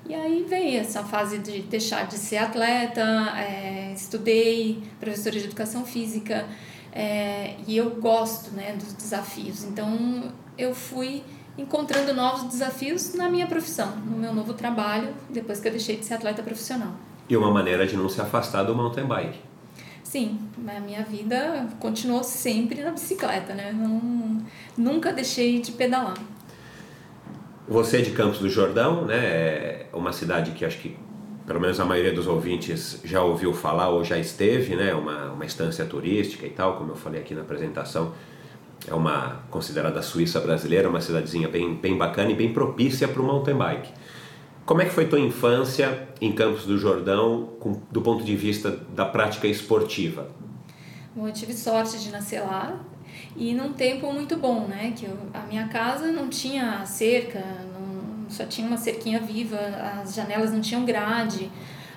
E 0.08 0.14
aí 0.14 0.44
veio 0.48 0.80
essa 0.80 1.04
fase 1.04 1.38
de 1.38 1.62
deixar 1.62 2.06
de 2.06 2.16
ser 2.16 2.38
atleta, 2.38 3.02
é, 3.36 3.92
estudei, 3.94 4.82
professora 4.98 5.38
de 5.38 5.44
educação 5.44 5.84
física, 5.84 6.46
é, 6.92 7.54
e 7.66 7.76
eu 7.76 7.90
gosto 7.90 8.50
né, 8.50 8.72
dos 8.72 8.92
desafios. 8.92 9.64
Então, 9.64 10.32
eu 10.58 10.74
fui 10.74 11.22
encontrando 11.56 12.12
novos 12.14 12.44
desafios 12.44 13.14
na 13.14 13.28
minha 13.28 13.46
profissão, 13.46 13.96
no 13.96 14.16
meu 14.16 14.34
novo 14.34 14.54
trabalho, 14.54 15.14
depois 15.28 15.60
que 15.60 15.68
eu 15.68 15.72
deixei 15.72 15.96
de 15.96 16.04
ser 16.04 16.14
atleta 16.14 16.42
profissional. 16.42 16.92
E 17.28 17.36
uma 17.36 17.50
maneira 17.50 17.86
de 17.86 17.96
não 17.96 18.08
se 18.08 18.20
afastar 18.20 18.64
do 18.64 18.74
mountain 18.74 19.06
bike. 19.06 19.38
Sim, 20.10 20.40
a 20.66 20.80
minha 20.80 21.04
vida 21.04 21.68
continuou 21.78 22.24
sempre 22.24 22.82
na 22.82 22.90
bicicleta, 22.90 23.54
né? 23.54 23.70
Não, 23.72 24.44
nunca 24.76 25.12
deixei 25.12 25.60
de 25.60 25.70
pedalar. 25.70 26.18
Você 27.68 27.98
é 27.98 28.00
de 28.00 28.10
Campos 28.10 28.40
do 28.40 28.50
Jordão, 28.50 29.04
né? 29.04 29.16
É 29.18 29.86
uma 29.92 30.12
cidade 30.12 30.50
que 30.50 30.64
acho 30.64 30.78
que 30.80 30.96
pelo 31.46 31.60
menos 31.60 31.78
a 31.78 31.84
maioria 31.84 32.12
dos 32.12 32.26
ouvintes 32.26 33.00
já 33.04 33.22
ouviu 33.22 33.54
falar 33.54 33.90
ou 33.90 34.02
já 34.02 34.18
esteve, 34.18 34.74
né? 34.74 34.92
Uma, 34.94 35.30
uma 35.30 35.46
estância 35.46 35.84
turística 35.84 36.44
e 36.44 36.50
tal, 36.50 36.76
como 36.76 36.90
eu 36.90 36.96
falei 36.96 37.20
aqui 37.20 37.32
na 37.32 37.42
apresentação. 37.42 38.12
É 38.88 38.92
uma 38.92 39.44
considerada 39.48 40.02
Suíça 40.02 40.40
brasileira, 40.40 40.88
uma 40.88 41.00
cidadezinha 41.00 41.46
bem, 41.46 41.76
bem 41.76 41.96
bacana 41.96 42.32
e 42.32 42.34
bem 42.34 42.52
propícia 42.52 43.06
para 43.06 43.22
o 43.22 43.24
mountain 43.24 43.56
bike. 43.56 43.92
Como 44.70 44.82
é 44.82 44.84
que 44.84 44.92
foi 44.92 45.08
tua 45.08 45.18
infância 45.18 46.06
em 46.20 46.30
Campos 46.30 46.64
do 46.64 46.78
Jordão 46.78 47.54
com, 47.58 47.82
do 47.90 48.00
ponto 48.00 48.22
de 48.22 48.36
vista 48.36 48.70
da 48.70 49.04
prática 49.04 49.48
esportiva? 49.48 50.30
Bom, 51.12 51.26
eu 51.26 51.32
tive 51.32 51.52
sorte 51.54 51.98
de 51.98 52.08
nascer 52.12 52.40
lá 52.40 52.78
e 53.34 53.52
num 53.52 53.72
tempo 53.72 54.12
muito 54.12 54.36
bom, 54.36 54.68
né? 54.68 54.92
Que 54.96 55.06
eu, 55.06 55.18
a 55.34 55.40
minha 55.40 55.66
casa 55.66 56.12
não 56.12 56.28
tinha 56.28 56.86
cerca, 56.86 57.40
não, 57.40 58.30
só 58.30 58.44
tinha 58.44 58.64
uma 58.64 58.76
cerquinha 58.76 59.18
viva, 59.18 59.58
as 60.00 60.14
janelas 60.14 60.52
não 60.52 60.60
tinham 60.60 60.84
grade, 60.84 61.50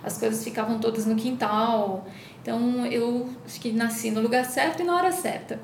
as 0.04 0.18
coisas 0.18 0.44
ficavam 0.44 0.80
todas 0.80 1.06
no 1.06 1.16
quintal. 1.16 2.08
Então 2.42 2.88
eu 2.88 3.30
acho 3.46 3.62
que 3.62 3.72
nasci 3.72 4.10
no 4.10 4.20
lugar 4.20 4.46
certo 4.46 4.82
e 4.82 4.84
na 4.84 4.96
hora 4.96 5.12
certa. 5.12 5.60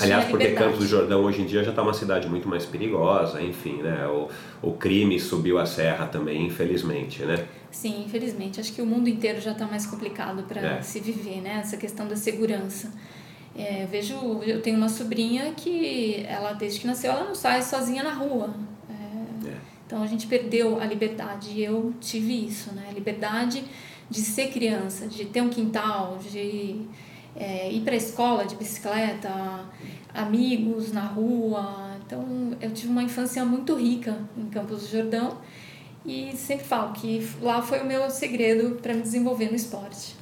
Aliás, 0.00 0.26
porque 0.26 0.52
Campos 0.52 0.78
do 0.78 0.86
Jordão 0.86 1.24
hoje 1.24 1.42
em 1.42 1.46
dia 1.46 1.64
já 1.64 1.70
está 1.70 1.82
uma 1.82 1.94
cidade 1.94 2.28
muito 2.28 2.48
mais 2.48 2.64
perigosa, 2.64 3.42
enfim, 3.42 3.82
né? 3.82 4.06
O, 4.06 4.28
o 4.62 4.72
crime 4.72 5.18
subiu 5.18 5.58
a 5.58 5.66
serra 5.66 6.06
também, 6.06 6.46
infelizmente, 6.46 7.22
né? 7.24 7.44
Sim, 7.70 8.04
infelizmente. 8.06 8.60
Acho 8.60 8.72
que 8.72 8.80
o 8.80 8.86
mundo 8.86 9.08
inteiro 9.08 9.40
já 9.40 9.52
está 9.52 9.66
mais 9.66 9.86
complicado 9.86 10.44
para 10.44 10.60
é. 10.60 10.82
se 10.82 11.00
viver, 11.00 11.40
né? 11.40 11.58
Essa 11.60 11.76
questão 11.76 12.06
da 12.06 12.14
segurança. 12.14 12.92
É, 13.56 13.82
eu 13.82 13.88
vejo, 13.88 14.14
eu 14.44 14.62
tenho 14.62 14.76
uma 14.76 14.88
sobrinha 14.88 15.52
que 15.56 16.24
ela 16.28 16.52
desde 16.52 16.80
que 16.80 16.86
nasceu 16.86 17.12
ela 17.12 17.24
não 17.24 17.34
sai 17.34 17.62
sozinha 17.62 18.02
na 18.02 18.12
rua. 18.12 18.54
É, 18.88 19.48
é. 19.48 19.56
Então 19.86 20.02
a 20.02 20.06
gente 20.06 20.26
perdeu 20.26 20.80
a 20.80 20.84
liberdade. 20.84 21.50
E 21.50 21.64
eu 21.64 21.92
tive 22.00 22.46
isso, 22.46 22.72
né? 22.72 22.86
A 22.88 22.92
liberdade 22.92 23.64
de 24.08 24.20
ser 24.20 24.48
criança, 24.48 25.06
de 25.06 25.24
ter 25.24 25.40
um 25.40 25.48
quintal, 25.48 26.18
de 26.30 26.86
é, 27.36 27.70
ir 27.70 27.80
para 27.80 27.94
a 27.94 27.96
escola 27.96 28.44
de 28.44 28.54
bicicleta, 28.56 29.64
amigos 30.14 30.92
na 30.92 31.06
rua. 31.06 31.96
Então, 32.04 32.56
eu 32.60 32.70
tive 32.70 32.88
uma 32.88 33.02
infância 33.02 33.44
muito 33.44 33.74
rica 33.74 34.18
em 34.36 34.46
Campos 34.46 34.82
do 34.82 34.88
Jordão 34.88 35.38
e 36.04 36.32
sempre 36.36 36.64
falo 36.64 36.92
que 36.92 37.26
lá 37.40 37.62
foi 37.62 37.80
o 37.80 37.86
meu 37.86 38.10
segredo 38.10 38.76
para 38.82 38.92
me 38.92 39.02
desenvolver 39.02 39.48
no 39.48 39.56
esporte. 39.56 40.16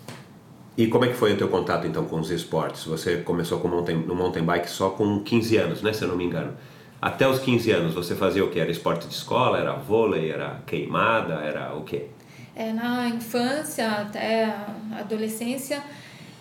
E 0.76 0.86
como 0.86 1.04
é 1.04 1.08
que 1.08 1.14
foi 1.14 1.34
o 1.34 1.36
teu 1.36 1.48
contato 1.48 1.86
então 1.86 2.04
com 2.04 2.20
os 2.20 2.30
esportes? 2.30 2.84
Você 2.84 3.18
começou 3.18 3.60
com 3.60 3.68
mountain, 3.68 3.96
no 3.96 4.14
mountain 4.14 4.44
bike 4.44 4.70
só 4.70 4.90
com 4.90 5.20
15 5.20 5.56
anos, 5.56 5.82
né, 5.82 5.92
se 5.92 6.02
eu 6.02 6.08
não 6.08 6.16
me 6.16 6.24
engano. 6.24 6.54
Até 7.02 7.26
os 7.26 7.38
15 7.38 7.70
anos 7.70 7.94
você 7.94 8.14
fazia 8.14 8.44
o 8.44 8.50
que? 8.50 8.60
Era 8.60 8.70
esporte 8.70 9.06
de 9.08 9.14
escola, 9.14 9.58
era 9.58 9.72
vôlei, 9.74 10.30
era 10.30 10.60
queimada, 10.66 11.34
era 11.34 11.74
o 11.74 11.82
quê? 11.82 12.06
É, 12.54 12.72
na 12.72 13.08
infância 13.08 13.90
até 13.90 14.44
a 14.44 15.00
adolescência, 15.00 15.82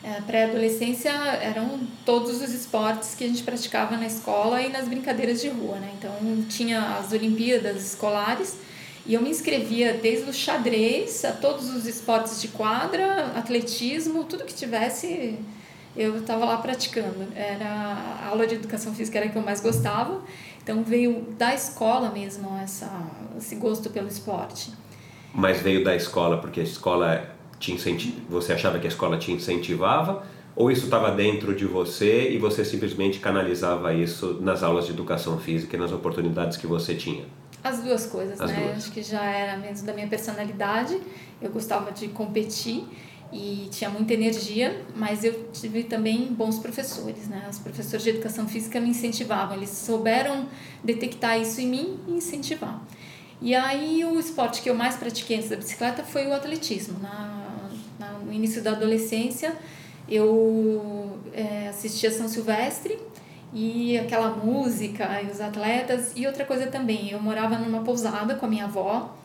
é, 0.04 0.22
pré-adolescência 0.22 1.12
eram 1.12 1.82
todos 2.06 2.42
os 2.42 2.54
esportes 2.54 3.16
que 3.16 3.24
a 3.24 3.28
gente 3.28 3.44
praticava 3.44 3.98
na 3.98 4.08
escola 4.08 4.62
e 4.62 4.70
nas 4.70 4.88
brincadeiras 4.88 5.42
de 5.42 5.50
rua, 5.50 5.78
né? 5.78 5.92
Então 5.98 6.12
tinha 6.48 6.98
as 6.98 7.12
Olimpíadas 7.12 7.84
escolares 7.86 8.58
e 9.06 9.14
eu 9.14 9.22
me 9.22 9.30
inscrevia 9.30 9.94
desde 9.94 10.30
o 10.30 10.34
xadrez 10.34 11.26
a 11.26 11.32
todos 11.34 11.70
os 11.74 11.86
esportes 11.86 12.42
de 12.42 12.48
quadra, 12.48 13.34
atletismo, 13.36 14.24
tudo 14.24 14.46
que 14.46 14.54
tivesse 14.54 15.38
eu 15.98 16.20
estava 16.20 16.46
lá 16.46 16.58
praticando. 16.58 17.28
Era 17.36 17.66
a 17.66 18.28
aula 18.28 18.48
de 18.48 18.56
educação 18.56 18.94
física 18.94 19.18
era 19.18 19.28
a 19.28 19.30
que 19.30 19.38
eu 19.38 19.42
mais 19.42 19.60
gostava, 19.60 20.22
então 20.64 20.82
veio 20.84 21.28
da 21.38 21.54
escola 21.54 22.10
mesmo 22.10 22.58
essa 22.58 22.90
esse 23.38 23.56
gosto 23.56 23.90
pelo 23.90 24.08
esporte. 24.08 24.72
Mas 25.34 25.62
veio 25.62 25.84
da 25.84 25.96
escola 25.96 26.38
porque 26.40 26.62
a 26.62 26.64
escola 26.64 27.39
te 27.60 27.72
incenti... 27.72 28.16
você 28.30 28.54
achava 28.54 28.80
que 28.80 28.88
a 28.88 28.90
escola 28.90 29.18
te 29.18 29.32
incentivava? 29.32 30.24
Ou 30.56 30.72
isso 30.72 30.86
estava 30.86 31.12
dentro 31.12 31.56
de 31.56 31.66
você 31.66 32.32
e 32.32 32.38
você 32.38 32.66
simplesmente 32.66 33.20
canalizava 33.20 33.94
isso 33.94 34.40
nas 34.42 34.64
aulas 34.64 34.86
de 34.86 34.92
educação 34.92 35.38
física 35.40 35.78
e 35.78 35.80
nas 35.80 35.92
oportunidades 35.92 36.58
que 36.58 36.68
você 36.68 36.96
tinha? 36.96 37.26
As 37.64 37.82
duas 37.82 38.06
coisas, 38.06 38.40
As 38.40 38.52
né? 38.52 38.62
duas. 38.64 38.78
Acho 38.78 38.92
que 38.92 39.02
já 39.02 39.24
era 39.24 39.58
mesmo 39.58 39.86
da 39.86 39.94
minha 39.94 40.08
personalidade. 40.08 41.00
Eu 41.42 41.50
gostava 41.50 41.92
de 41.92 42.08
competir 42.10 42.86
e 43.32 43.68
tinha 43.72 43.90
muita 43.90 44.14
energia, 44.14 44.84
mas 44.96 45.24
eu 45.24 45.50
tive 45.54 45.84
também 45.84 46.26
bons 46.34 46.58
professores, 46.58 47.28
né? 47.28 47.48
Os 47.50 47.60
professores 47.60 48.04
de 48.04 48.10
educação 48.10 48.48
física 48.48 48.80
me 48.80 48.90
incentivavam, 48.90 49.56
eles 49.56 49.70
souberam 49.70 50.48
detectar 50.84 51.40
isso 51.40 51.62
em 51.62 51.68
mim 51.68 52.00
e 52.08 52.14
incentivar. 52.14 52.82
E 53.42 53.54
aí 53.54 54.04
o 54.04 54.20
esporte 54.20 54.62
que 54.62 54.70
eu 54.70 54.76
mais 54.76 54.96
pratiquei 54.96 55.38
antes 55.38 55.50
da 55.50 55.56
bicicleta 55.56 56.04
foi 56.04 56.28
o 56.28 56.34
atletismo. 56.34 57.00
Na 57.00 57.49
no 58.30 58.34
início 58.34 58.62
da 58.62 58.72
adolescência 58.72 59.56
eu 60.08 61.20
é, 61.34 61.68
assistia 61.68 62.12
São 62.12 62.28
Silvestre 62.28 62.98
e 63.54 63.98
aquela 63.98 64.30
música 64.30 65.22
e 65.22 65.30
os 65.30 65.42
atletas 65.42 66.14
e 66.16 66.26
outra 66.26 66.46
coisa 66.46 66.68
também 66.68 67.12
eu 67.12 67.20
morava 67.20 67.58
numa 67.58 67.84
pousada 67.84 68.36
com 68.36 68.46
a 68.46 68.50
minha 68.50 68.66
avó 68.66 69.16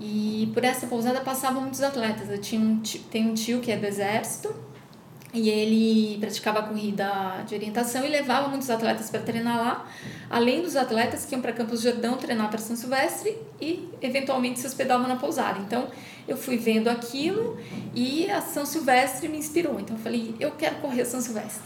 e 0.00 0.50
por 0.54 0.64
essa 0.64 0.86
pousada 0.86 1.20
passavam 1.20 1.62
muitos 1.62 1.82
atletas. 1.82 2.30
Eu 2.30 2.40
tinha 2.40 2.60
um 2.60 2.78
tio, 2.80 3.00
tenho 3.10 3.30
um 3.30 3.34
tio 3.34 3.60
que 3.60 3.72
é 3.72 3.76
do 3.76 3.84
exército 3.84 4.54
e 5.32 5.50
ele 5.50 6.18
praticava 6.18 6.62
corrida 6.62 7.42
de 7.46 7.54
orientação 7.54 8.04
e 8.04 8.08
levava 8.08 8.48
muitos 8.48 8.70
atletas 8.70 9.10
para 9.10 9.20
treinar 9.20 9.58
lá, 9.58 9.86
além 10.30 10.62
dos 10.62 10.74
atletas 10.74 11.26
que 11.26 11.34
iam 11.34 11.42
para 11.42 11.52
Campos 11.52 11.82
Jordão 11.82 12.16
treinar 12.16 12.48
para 12.48 12.58
São 12.58 12.74
Silvestre 12.74 13.36
e 13.60 13.88
eventualmente 14.00 14.58
se 14.58 14.66
hospedavam 14.66 15.06
na 15.06 15.16
pousada. 15.16 15.58
Então 15.58 15.88
eu 16.26 16.36
fui 16.36 16.56
vendo 16.56 16.88
aquilo 16.88 17.58
e 17.94 18.30
a 18.30 18.40
São 18.40 18.64
Silvestre 18.64 19.28
me 19.28 19.36
inspirou. 19.36 19.78
Então 19.78 19.96
eu 19.96 20.02
falei, 20.02 20.34
eu 20.40 20.52
quero 20.52 20.76
correr 20.76 21.04
São 21.04 21.20
Silvestre. 21.20 21.62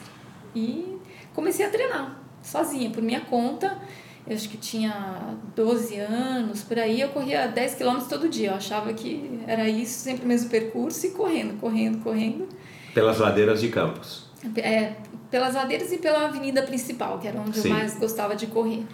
E 0.54 0.98
comecei 1.32 1.64
a 1.64 1.70
treinar 1.70 2.20
sozinha, 2.42 2.90
por 2.90 3.02
minha 3.02 3.20
conta. 3.20 3.78
Eu 4.26 4.36
acho 4.36 4.48
que 4.48 4.56
tinha 4.56 5.36
12 5.56 5.96
anos, 5.96 6.62
por 6.62 6.78
aí 6.78 7.00
eu 7.00 7.08
corria 7.08 7.46
10 7.48 7.74
quilômetros 7.74 8.08
todo 8.08 8.28
dia. 8.28 8.50
Eu 8.50 8.54
achava 8.54 8.92
que 8.92 9.40
era 9.46 9.68
isso, 9.68 10.00
sempre 10.00 10.24
o 10.24 10.28
mesmo 10.28 10.48
percurso 10.50 11.06
e 11.06 11.10
correndo, 11.10 11.58
correndo, 11.60 12.02
correndo. 12.02 12.48
Pelas 12.94 13.18
ladeiras 13.18 13.60
de 13.60 13.68
Campos. 13.68 14.30
É, 14.56 14.94
pelas 15.30 15.54
ladeiras 15.54 15.92
e 15.92 15.98
pela 15.98 16.26
avenida 16.26 16.62
principal, 16.62 17.18
que 17.18 17.26
era 17.26 17.40
onde 17.40 17.58
Sim. 17.58 17.68
eu 17.68 17.74
mais 17.74 17.98
gostava 17.98 18.36
de 18.36 18.46
correr. 18.48 18.84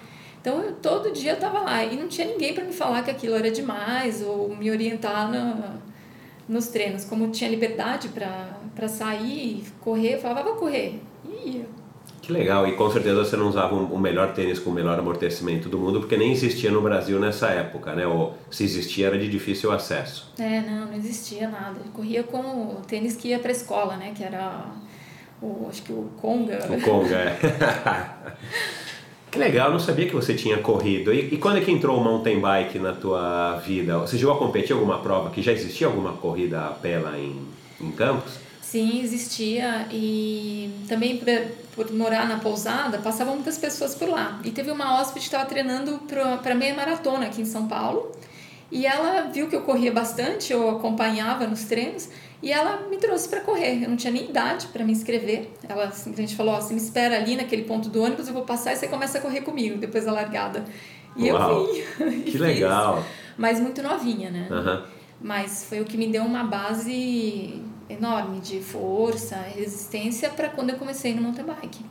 Então, 0.40 0.60
eu, 0.60 0.72
todo 0.74 1.12
dia 1.12 1.32
eu 1.32 1.34
estava 1.34 1.60
lá 1.60 1.84
e 1.84 1.96
não 1.96 2.06
tinha 2.06 2.26
ninguém 2.26 2.54
para 2.54 2.64
me 2.64 2.72
falar 2.72 3.02
que 3.02 3.10
aquilo 3.10 3.34
era 3.34 3.50
demais 3.50 4.22
ou 4.22 4.54
me 4.54 4.70
orientar 4.70 5.30
na, 5.30 5.76
nos 6.48 6.68
treinos. 6.68 7.04
Como 7.04 7.28
tinha 7.30 7.50
liberdade 7.50 8.08
para 8.08 8.88
sair, 8.88 9.64
correr, 9.80 10.14
eu 10.14 10.20
falava, 10.20 10.44
vou 10.44 10.56
correr. 10.56 11.00
E 11.24 11.50
ia. 11.50 11.77
Que 12.28 12.34
legal, 12.34 12.68
e 12.68 12.72
com 12.72 12.90
certeza 12.90 13.24
você 13.24 13.38
não 13.38 13.48
usava 13.48 13.74
o 13.74 13.98
melhor 13.98 14.34
tênis 14.34 14.58
com 14.58 14.68
o 14.68 14.72
melhor 14.74 14.98
amortecimento 14.98 15.66
do 15.66 15.78
mundo, 15.78 16.00
porque 16.00 16.14
nem 16.14 16.30
existia 16.30 16.70
no 16.70 16.82
Brasil 16.82 17.18
nessa 17.18 17.46
época, 17.48 17.94
né? 17.94 18.06
Ou 18.06 18.36
se 18.50 18.64
existia 18.64 19.06
era 19.06 19.18
de 19.18 19.30
difícil 19.30 19.72
acesso. 19.72 20.30
É, 20.38 20.60
não, 20.60 20.88
não 20.88 20.94
existia 20.94 21.48
nada. 21.48 21.80
Eu 21.82 21.90
corria 21.90 22.22
com 22.22 22.38
o 22.38 22.82
tênis 22.86 23.16
que 23.16 23.28
ia 23.28 23.38
para 23.38 23.50
escola, 23.50 23.96
né? 23.96 24.12
Que 24.14 24.22
era 24.22 24.62
o, 25.40 25.68
acho 25.70 25.82
que 25.82 25.90
o 25.90 26.10
Conga. 26.20 26.58
O 26.70 26.78
Conga, 26.82 27.16
é. 27.16 27.38
que 29.32 29.38
legal, 29.38 29.70
não 29.70 29.78
sabia 29.78 30.06
que 30.06 30.14
você 30.14 30.34
tinha 30.34 30.58
corrido. 30.58 31.14
E, 31.14 31.32
e 31.32 31.38
quando 31.38 31.56
é 31.56 31.60
que 31.62 31.70
entrou 31.70 31.98
o 31.98 32.04
mountain 32.04 32.40
bike 32.40 32.78
na 32.78 32.92
tua 32.92 33.56
vida? 33.64 34.00
Você 34.00 34.18
chegou 34.18 34.34
a 34.34 34.38
competir 34.38 34.74
alguma 34.74 34.98
prova? 34.98 35.30
Que 35.30 35.40
já 35.40 35.52
existia 35.52 35.86
alguma 35.86 36.12
corrida 36.12 36.60
a 36.60 36.72
pé 36.72 36.98
lá 36.98 37.18
em, 37.18 37.40
em 37.80 37.90
Campos? 37.92 38.47
Sim, 38.70 39.00
existia 39.02 39.86
e 39.90 40.70
também 40.86 41.16
por, 41.16 41.26
por 41.74 41.90
morar 41.94 42.28
na 42.28 42.38
pousada 42.38 42.98
passavam 42.98 43.34
muitas 43.34 43.56
pessoas 43.56 43.94
por 43.94 44.10
lá. 44.10 44.38
E 44.44 44.50
teve 44.50 44.70
uma 44.70 45.00
hóspede 45.00 45.20
que 45.20 45.34
estava 45.34 45.46
treinando 45.46 46.02
para 46.42 46.54
meia 46.54 46.74
maratona 46.74 47.24
aqui 47.24 47.40
em 47.40 47.46
São 47.46 47.66
Paulo 47.66 48.12
e 48.70 48.84
ela 48.84 49.22
viu 49.22 49.48
que 49.48 49.56
eu 49.56 49.62
corria 49.62 49.90
bastante, 49.90 50.52
eu 50.52 50.68
acompanhava 50.68 51.46
nos 51.46 51.64
treinos 51.64 52.10
e 52.42 52.52
ela 52.52 52.86
me 52.90 52.98
trouxe 52.98 53.26
para 53.30 53.40
correr. 53.40 53.82
Eu 53.82 53.88
não 53.88 53.96
tinha 53.96 54.12
nem 54.12 54.28
idade 54.28 54.66
para 54.66 54.84
me 54.84 54.92
inscrever. 54.92 55.50
Ela 55.66 55.90
simplesmente 55.90 56.36
falou: 56.36 56.52
ó, 56.52 56.60
você 56.60 56.74
me 56.74 56.80
espera 56.80 57.16
ali 57.16 57.36
naquele 57.36 57.62
ponto 57.62 57.88
do 57.88 58.02
ônibus, 58.02 58.28
eu 58.28 58.34
vou 58.34 58.44
passar 58.44 58.74
e 58.74 58.76
você 58.76 58.86
começa 58.86 59.16
a 59.16 59.20
correr 59.22 59.40
comigo 59.40 59.78
depois 59.78 60.04
da 60.04 60.12
largada. 60.12 60.62
E 61.16 61.32
Uau, 61.32 61.68
eu 62.00 62.10
vim. 62.10 62.20
Que 62.20 62.36
legal. 62.36 63.02
Mas 63.38 63.60
muito 63.60 63.82
novinha, 63.82 64.30
né? 64.30 64.46
Mas 65.22 65.64
foi 65.64 65.80
o 65.80 65.86
que 65.86 65.96
me 65.96 66.08
deu 66.08 66.22
uma 66.22 66.44
base 66.44 67.64
enorme 67.88 68.40
de 68.40 68.60
força, 68.60 69.36
resistência 69.36 70.30
para 70.30 70.48
quando 70.48 70.70
eu 70.70 70.76
comecei 70.76 71.14
no 71.14 71.22
mountain 71.22 71.44
bike. 71.44 71.84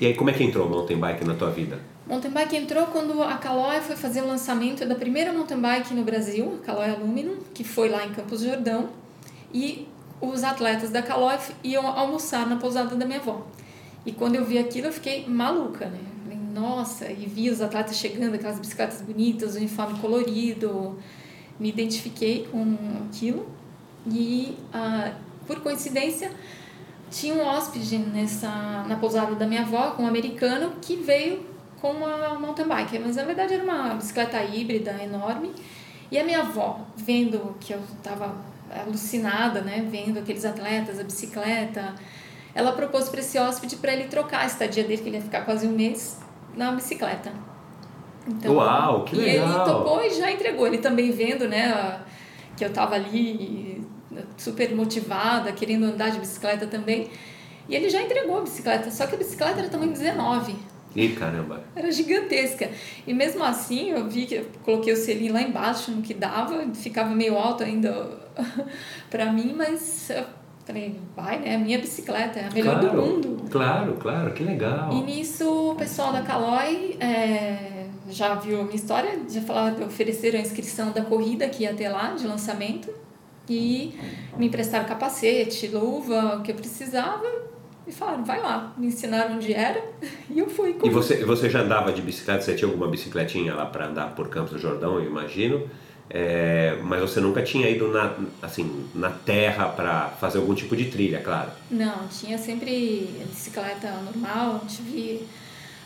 E 0.00 0.06
aí, 0.06 0.14
como 0.14 0.30
é 0.30 0.32
que 0.32 0.42
entrou 0.42 0.66
o 0.66 0.70
mountain 0.70 0.98
bike 0.98 1.24
na 1.24 1.34
tua 1.34 1.50
vida? 1.50 1.78
Mountain 2.06 2.30
bike 2.30 2.56
entrou 2.56 2.86
quando 2.86 3.22
a 3.22 3.36
Caloi 3.36 3.80
foi 3.80 3.96
fazer 3.96 4.22
o 4.22 4.26
lançamento 4.26 4.84
da 4.84 4.94
primeira 4.94 5.32
mountain 5.32 5.60
bike 5.60 5.94
no 5.94 6.02
Brasil, 6.02 6.58
a 6.60 6.66
Caloi 6.66 6.90
Aluminum, 6.90 7.36
que 7.54 7.64
foi 7.64 7.88
lá 7.88 8.04
em 8.04 8.10
Campos 8.12 8.40
do 8.40 8.48
Jordão, 8.48 8.90
e 9.52 9.86
os 10.20 10.42
atletas 10.42 10.90
da 10.90 11.00
Caloi 11.00 11.38
iam 11.62 11.86
almoçar 11.86 12.46
na 12.46 12.56
pousada 12.56 12.94
da 12.96 13.06
minha 13.06 13.20
avó. 13.20 13.46
E 14.04 14.12
quando 14.12 14.34
eu 14.34 14.44
vi 14.44 14.58
aquilo, 14.58 14.88
eu 14.88 14.92
fiquei 14.92 15.26
maluca, 15.26 15.86
né? 15.86 16.00
Falei, 16.24 16.38
Nossa, 16.52 17.10
e 17.10 17.26
vi 17.26 17.48
os 17.48 17.62
atletas 17.62 17.96
chegando, 17.96 18.34
aquelas 18.34 18.58
bicicletas 18.58 19.00
bonitas, 19.00 19.54
uniforme 19.54 19.98
colorido, 20.00 20.98
me 21.58 21.68
identifiquei 21.68 22.46
com 22.50 22.76
aquilo 23.08 23.46
e 24.06 24.56
ah, 24.72 25.12
por 25.46 25.60
coincidência 25.60 26.30
tinha 27.10 27.34
um 27.34 27.46
hóspede 27.46 27.98
nessa 27.98 28.84
na 28.88 28.96
pousada 28.96 29.34
da 29.34 29.46
minha 29.46 29.62
avó 29.62 29.92
com 29.92 30.02
um 30.02 30.06
americano 30.06 30.72
que 30.80 30.96
veio 30.96 31.44
com 31.80 31.92
uma 31.92 32.38
mountain 32.38 32.66
bike 32.66 32.98
mas 32.98 33.16
na 33.16 33.24
verdade 33.24 33.54
era 33.54 33.62
uma 33.62 33.94
bicicleta 33.94 34.42
híbrida 34.42 34.92
enorme 35.02 35.52
e 36.10 36.18
a 36.18 36.24
minha 36.24 36.40
avó 36.40 36.80
vendo 36.96 37.56
que 37.60 37.72
eu 37.72 37.80
estava 37.96 38.34
alucinada 38.84 39.60
né 39.60 39.86
vendo 39.88 40.18
aqueles 40.18 40.44
atletas 40.44 40.98
a 40.98 41.04
bicicleta 41.04 41.94
ela 42.54 42.72
propôs 42.72 43.08
para 43.08 43.20
esse 43.20 43.38
hóspede 43.38 43.76
para 43.76 43.92
ele 43.92 44.04
trocar 44.04 44.40
a 44.40 44.46
estadia 44.46 44.82
dele 44.82 45.02
que 45.02 45.08
ele 45.08 45.16
ia 45.16 45.22
ficar 45.22 45.42
quase 45.42 45.66
um 45.66 45.72
mês 45.72 46.20
na 46.56 46.72
bicicleta 46.72 47.32
então, 48.26 48.54
Uau, 48.54 49.04
que 49.04 49.16
e 49.16 49.18
legal! 49.18 49.48
ele 49.48 49.64
topou 49.64 50.02
e 50.02 50.10
já 50.10 50.30
entregou. 50.30 50.66
Ele 50.66 50.78
também 50.78 51.10
vendo, 51.10 51.46
né, 51.46 52.00
que 52.56 52.64
eu 52.64 52.72
tava 52.72 52.94
ali 52.94 53.83
super 54.36 54.74
motivada, 54.74 55.52
querendo 55.52 55.84
andar 55.86 56.10
de 56.10 56.18
bicicleta 56.18 56.66
também. 56.66 57.08
E 57.68 57.74
ele 57.74 57.88
já 57.88 58.02
entregou 58.02 58.38
a 58.38 58.40
bicicleta, 58.42 58.90
só 58.90 59.06
que 59.06 59.14
a 59.14 59.18
bicicleta 59.18 59.60
era 59.60 59.68
tamanho 59.68 59.92
19, 59.92 60.54
Ih, 60.94 61.08
caramba. 61.10 61.64
era 61.74 61.90
gigantesca. 61.90 62.70
E 63.06 63.12
mesmo 63.14 63.42
assim, 63.42 63.90
eu 63.90 64.08
vi 64.08 64.26
que 64.26 64.34
eu 64.36 64.46
coloquei 64.62 64.92
o 64.92 64.96
selinho 64.96 65.32
lá 65.32 65.42
embaixo 65.42 65.90
no 65.90 66.02
que 66.02 66.14
dava, 66.14 66.62
ficava 66.74 67.14
meio 67.14 67.36
alto 67.36 67.62
ainda 67.64 68.18
pra 69.10 69.32
mim, 69.32 69.54
mas 69.56 70.10
eu 70.10 70.24
falei, 70.64 70.98
vai, 71.16 71.38
né, 71.38 71.56
a 71.56 71.58
minha 71.58 71.78
bicicleta 71.78 72.38
é 72.38 72.46
a 72.46 72.50
melhor 72.50 72.80
claro, 72.80 72.96
do 72.96 73.02
mundo. 73.02 73.44
Claro, 73.50 73.94
claro, 73.94 74.32
que 74.32 74.42
legal. 74.42 74.92
E 74.92 75.02
nisso 75.02 75.72
o 75.72 75.74
pessoal 75.74 76.12
da 76.12 76.22
Caloi 76.22 76.96
é, 77.00 77.86
já 78.08 78.34
viu 78.34 78.60
a 78.60 78.64
minha 78.64 78.76
história, 78.76 79.18
já 79.28 79.40
falaram, 79.40 79.86
ofereceram 79.86 80.38
a 80.38 80.42
inscrição 80.42 80.92
da 80.92 81.02
corrida 81.02 81.48
que 81.48 81.64
ia 81.64 81.74
ter 81.74 81.88
lá, 81.88 82.12
de 82.12 82.26
lançamento, 82.26 82.90
e 83.48 83.94
me 84.36 84.46
emprestaram 84.46 84.84
capacete, 84.86 85.66
luva, 85.68 86.36
o 86.36 86.42
que 86.42 86.50
eu 86.52 86.56
precisava, 86.56 87.26
e 87.86 87.92
falaram, 87.92 88.24
vai 88.24 88.40
lá, 88.40 88.72
me 88.76 88.86
ensinaram 88.86 89.36
onde 89.36 89.52
era, 89.52 89.82
e 90.30 90.38
eu 90.38 90.48
fui. 90.48 90.70
E 90.70 90.74
correr. 90.74 90.90
você, 90.90 91.24
você 91.24 91.50
já 91.50 91.60
andava 91.60 91.92
de 91.92 92.00
bicicleta? 92.02 92.42
Você 92.42 92.54
tinha 92.54 92.68
alguma 92.68 92.88
bicicletinha 92.88 93.54
lá 93.54 93.66
para 93.66 93.86
andar 93.86 94.14
por 94.14 94.28
Campos 94.28 94.52
do 94.52 94.58
Jordão, 94.58 94.98
eu 94.98 95.06
imagino. 95.06 95.68
É, 96.10 96.78
mas 96.82 97.00
você 97.00 97.18
nunca 97.18 97.42
tinha 97.42 97.68
ido 97.68 97.88
na, 97.88 98.14
assim, 98.42 98.86
na 98.94 99.08
terra 99.10 99.68
para 99.68 100.10
fazer 100.20 100.38
algum 100.38 100.54
tipo 100.54 100.76
de 100.76 100.84
trilha, 100.86 101.20
claro. 101.20 101.50
Não, 101.70 102.06
tinha 102.08 102.36
sempre 102.38 103.08
bicicleta 103.30 103.90
normal, 104.04 104.62
tive... 104.68 105.26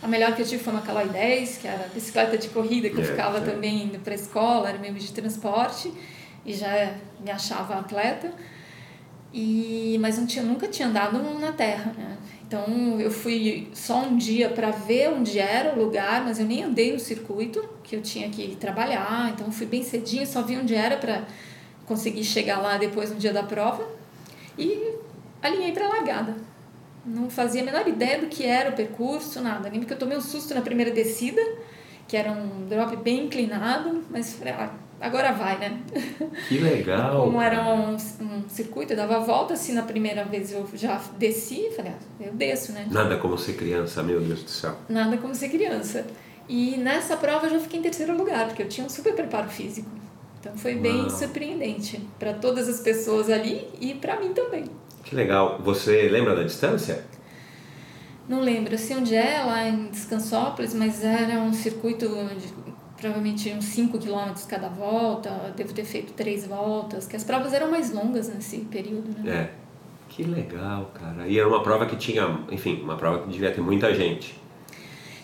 A 0.03 0.07
melhor 0.09 0.35
que 0.35 0.43
eu 0.43 0.47
tive 0.47 0.63
foi 0.63 0.73
uma 0.73 0.83
Caloi 0.83 1.09
10, 1.09 1.59
que 1.59 1.67
era 1.69 1.85
a 1.85 1.89
bicicleta 1.89 2.37
de 2.37 2.49
corrida 2.49 2.89
que 2.91 2.97
eu 2.97 3.03
É, 3.03 3.05
ficava 3.05 3.39
é. 3.39 3.41
também 3.41 3.85
indo 3.85 3.99
para 4.01 4.13
a 4.13 4.17
escola, 4.17 4.69
era 4.69 4.79
meio 4.79 4.95
de 4.95 5.13
transporte, 5.13 5.93
e 6.49 6.55
já 6.55 6.95
me 7.21 7.31
achava 7.31 7.75
atleta. 7.75 8.33
E, 9.33 9.99
mas 10.01 10.17
não 10.19 10.27
tinha, 10.27 10.43
nunca 10.43 10.67
tinha 10.67 10.89
andado 10.89 11.23
na 11.39 11.53
terra, 11.53 11.93
né? 11.97 12.17
Então 12.47 12.99
eu 12.99 13.11
fui 13.11 13.69
só 13.75 14.01
um 14.01 14.17
dia 14.17 14.49
para 14.49 14.71
ver 14.71 15.11
onde 15.11 15.39
era 15.39 15.75
o 15.75 15.79
lugar, 15.79 16.25
mas 16.25 16.41
eu 16.41 16.47
nem 16.47 16.63
andei 16.63 16.95
no 16.95 16.99
circuito, 16.99 17.63
que 17.85 17.95
eu 17.95 18.01
tinha 18.01 18.31
que 18.31 18.57
trabalhar, 18.57 19.31
então 19.31 19.53
fui 19.53 19.67
bem 19.67 19.83
cedinho, 19.83 20.27
só 20.27 20.41
vi 20.41 20.57
onde 20.57 20.75
era 20.75 20.97
para 20.97 21.25
conseguir 21.85 22.25
chegar 22.25 22.59
lá 22.59 22.79
depois 22.79 23.11
no 23.11 23.17
dia 23.17 23.35
da 23.35 23.43
prova 23.43 23.87
e 24.57 24.95
alinhei 25.43 25.73
para 25.73 25.85
a 25.85 25.89
largada. 25.89 26.37
Não 27.05 27.29
fazia 27.29 27.61
a 27.61 27.65
menor 27.67 27.87
ideia 27.87 28.19
do 28.19 28.29
que 28.29 28.47
era 28.47 28.71
o 28.71 28.73
percurso, 28.73 29.43
nada. 29.43 29.69
Lembro 29.69 29.87
que 29.87 29.93
eu 29.93 29.99
tomei 29.99 30.17
um 30.17 30.23
susto 30.23 30.55
na 30.55 30.63
primeira 30.63 30.91
descida, 30.91 31.43
que 32.07 32.17
era 32.17 32.33
um 32.33 32.67
drop 32.67 32.97
bem 32.97 33.27
inclinado, 33.27 34.03
mas 34.11 34.33
falei, 34.33 34.55
ah, 34.55 34.73
agora 35.01 35.33
vai, 35.33 35.59
né? 35.59 35.81
Que 36.49 36.59
legal! 36.59 37.25
Como 37.25 37.41
era 37.41 37.63
um, 37.63 37.95
um 37.95 38.49
circuito, 38.49 38.93
eu 38.93 38.97
dava 38.97 39.17
a 39.17 39.21
volta, 39.21 39.55
assim, 39.55 39.73
na 39.73 39.83
primeira 39.83 40.25
vez 40.25 40.53
eu 40.53 40.69
já 40.75 41.01
desci, 41.19 41.71
falei, 41.77 41.93
ah, 41.93 42.25
eu 42.25 42.33
desço, 42.33 42.73
né? 42.73 42.87
Nada 42.91 43.17
como 43.17 43.37
ser 43.39 43.55
criança, 43.55 44.03
meu 44.03 44.21
Deus 44.21 44.43
do 44.43 44.51
céu. 44.51 44.77
Nada 44.89 45.17
como 45.19 45.35
ser 45.35 45.49
criança. 45.49 46.07
E 46.49 46.77
nessa 46.79 47.17
prova 47.17 47.47
eu 47.47 47.51
já 47.51 47.61
fiquei 47.61 47.79
em 47.79 47.83
terceiro 47.83 48.17
lugar, 48.17 48.47
porque 48.47 48.63
eu 48.63 48.69
tinha 48.69 48.87
um 48.87 48.89
super 48.89 49.15
preparo 49.15 49.49
físico. 49.49 49.89
Então 50.41 50.57
foi 50.57 50.75
bem 50.75 51.01
Uau. 51.01 51.11
surpreendente 51.11 52.01
para 52.19 52.33
todas 52.33 52.69
as 52.69 52.81
pessoas 52.81 53.29
ali 53.29 53.69
e 53.81 53.95
para 53.95 54.19
mim 54.19 54.33
também. 54.33 54.65
Que 55.05 55.15
legal. 55.15 55.61
Você 55.63 56.09
lembra 56.09 56.35
da 56.35 56.43
distância? 56.43 57.05
Não 58.29 58.41
lembro 58.41 58.75
assim 58.75 58.95
onde 58.95 59.15
é, 59.15 59.43
lá 59.43 59.67
em 59.67 59.87
Descansópolis, 59.87 60.75
mas 60.75 61.03
era 61.03 61.41
um 61.41 61.53
circuito 61.53 62.07
de 62.39 62.68
provavelmente 62.99 63.51
uns 63.53 63.65
5 63.67 63.99
km 63.99 64.33
cada 64.49 64.69
volta. 64.69 65.53
Devo 65.57 65.73
ter 65.73 65.85
feito 65.85 66.13
três 66.13 66.47
voltas, 66.47 67.07
que 67.07 67.17
as 67.17 67.25
provas 67.25 67.53
eram 67.53 67.71
mais 67.71 67.93
longas 67.93 68.29
nesse 68.29 68.59
período, 68.59 69.11
né? 69.19 69.31
É. 69.55 69.69
Que 70.09 70.25
legal, 70.25 70.91
cara. 70.95 71.29
E 71.29 71.39
era 71.39 71.47
uma 71.47 71.63
prova 71.63 71.87
que 71.87 71.95
tinha, 71.95 72.41
enfim, 72.51 72.81
uma 72.83 72.97
prova 72.97 73.23
que 73.23 73.29
devia 73.29 73.53
ter 73.53 73.61
muita 73.61 73.95
gente. 73.95 74.35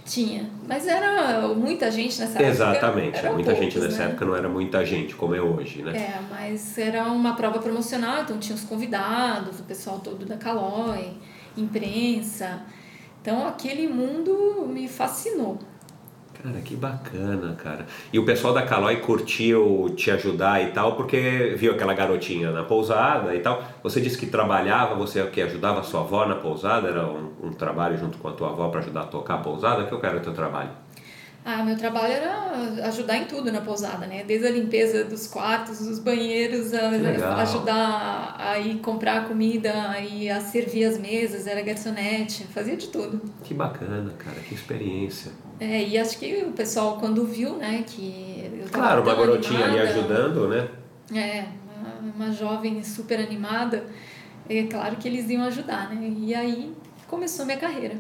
Tinha, 0.04 0.50
mas 0.68 0.86
era 0.86 1.48
muita 1.48 1.90
gente 1.90 2.20
nessa 2.20 2.40
Exatamente. 2.42 3.06
época. 3.06 3.18
Era 3.18 3.26
eram 3.26 3.34
muita 3.34 3.54
gente 3.54 3.72
poucos, 3.72 3.90
nessa 3.90 4.04
né? 4.04 4.10
época, 4.10 4.24
não 4.26 4.36
era 4.36 4.48
muita 4.48 4.84
gente, 4.84 5.14
como 5.14 5.34
é 5.34 5.40
hoje, 5.40 5.82
né? 5.82 5.96
É, 5.96 6.20
mas 6.30 6.76
era 6.76 7.04
uma 7.04 7.34
prova 7.34 7.58
promocional, 7.58 8.22
então 8.22 8.38
tinha 8.38 8.54
os 8.54 8.62
convidados, 8.64 9.60
o 9.60 9.62
pessoal 9.62 9.98
todo 10.00 10.26
da 10.26 10.36
Calói, 10.36 11.14
imprensa. 11.56 12.62
Então 13.22 13.48
aquele 13.48 13.88
mundo 13.88 14.68
me 14.68 14.86
fascinou. 14.86 15.58
Cara, 16.42 16.60
que 16.60 16.76
bacana, 16.76 17.54
cara. 17.54 17.86
E 18.12 18.18
o 18.18 18.24
pessoal 18.24 18.52
da 18.52 18.62
Calói 18.62 18.96
curtiu 18.96 19.94
te 19.96 20.10
ajudar 20.10 20.62
e 20.62 20.72
tal, 20.72 20.94
porque 20.96 21.54
viu 21.56 21.72
aquela 21.72 21.94
garotinha 21.94 22.50
na 22.50 22.64
pousada 22.64 23.34
e 23.34 23.40
tal. 23.40 23.62
Você 23.82 24.00
disse 24.00 24.18
que 24.18 24.26
trabalhava, 24.26 24.94
você 24.94 25.24
que 25.28 25.40
ajudava 25.40 25.82
sua 25.82 26.00
avó 26.00 26.26
na 26.26 26.34
pousada? 26.34 26.88
Era 26.88 27.06
um, 27.06 27.32
um 27.44 27.52
trabalho 27.52 27.96
junto 27.96 28.18
com 28.18 28.28
a 28.28 28.32
tua 28.32 28.50
avó 28.50 28.68
para 28.68 28.80
ajudar 28.80 29.02
a 29.02 29.06
tocar 29.06 29.34
a 29.34 29.38
pousada? 29.38 29.84
Que 29.84 29.92
eu 29.92 30.00
quero 30.00 30.18
o 30.18 30.20
teu 30.20 30.34
trabalho. 30.34 30.83
Ah, 31.46 31.62
meu 31.62 31.76
trabalho 31.76 32.14
era 32.14 32.86
ajudar 32.88 33.18
em 33.18 33.26
tudo 33.26 33.52
na 33.52 33.60
pousada, 33.60 34.06
né? 34.06 34.24
Desde 34.26 34.46
a 34.46 34.50
limpeza 34.50 35.04
dos 35.04 35.26
quartos, 35.26 35.78
dos 35.80 35.98
banheiros, 35.98 36.72
a, 36.72 37.42
ajudar 37.42 38.34
a 38.38 38.58
ir 38.58 38.78
comprar 38.78 39.28
comida, 39.28 39.90
a 39.90 40.00
ir 40.00 40.30
a 40.30 40.40
servir 40.40 40.86
as 40.86 40.96
mesas, 40.98 41.46
era 41.46 41.60
garçonete, 41.60 42.44
fazia 42.44 42.74
de 42.78 42.88
tudo. 42.88 43.20
Que 43.42 43.52
bacana, 43.52 44.10
cara, 44.16 44.36
que 44.40 44.54
experiência. 44.54 45.32
É, 45.60 45.82
e 45.82 45.98
acho 45.98 46.18
que 46.18 46.44
o 46.44 46.52
pessoal 46.52 46.96
quando 46.98 47.26
viu, 47.26 47.56
né, 47.56 47.84
que 47.86 48.50
eu 48.60 48.66
Claro, 48.72 49.02
uma 49.02 49.14
garotinha 49.14 49.66
ali 49.66 49.78
animada, 49.80 49.98
ajudando, 49.98 50.48
né? 50.48 50.68
É, 51.14 51.44
uma, 51.78 52.14
uma 52.14 52.32
jovem 52.32 52.82
super 52.82 53.20
animada, 53.20 53.84
é 54.48 54.62
claro 54.62 54.96
que 54.96 55.06
eles 55.06 55.28
iam 55.28 55.44
ajudar, 55.44 55.90
né? 55.90 56.10
E 56.16 56.34
aí 56.34 56.72
começou 57.06 57.42
a 57.42 57.46
minha 57.46 57.58
carreira. 57.58 57.96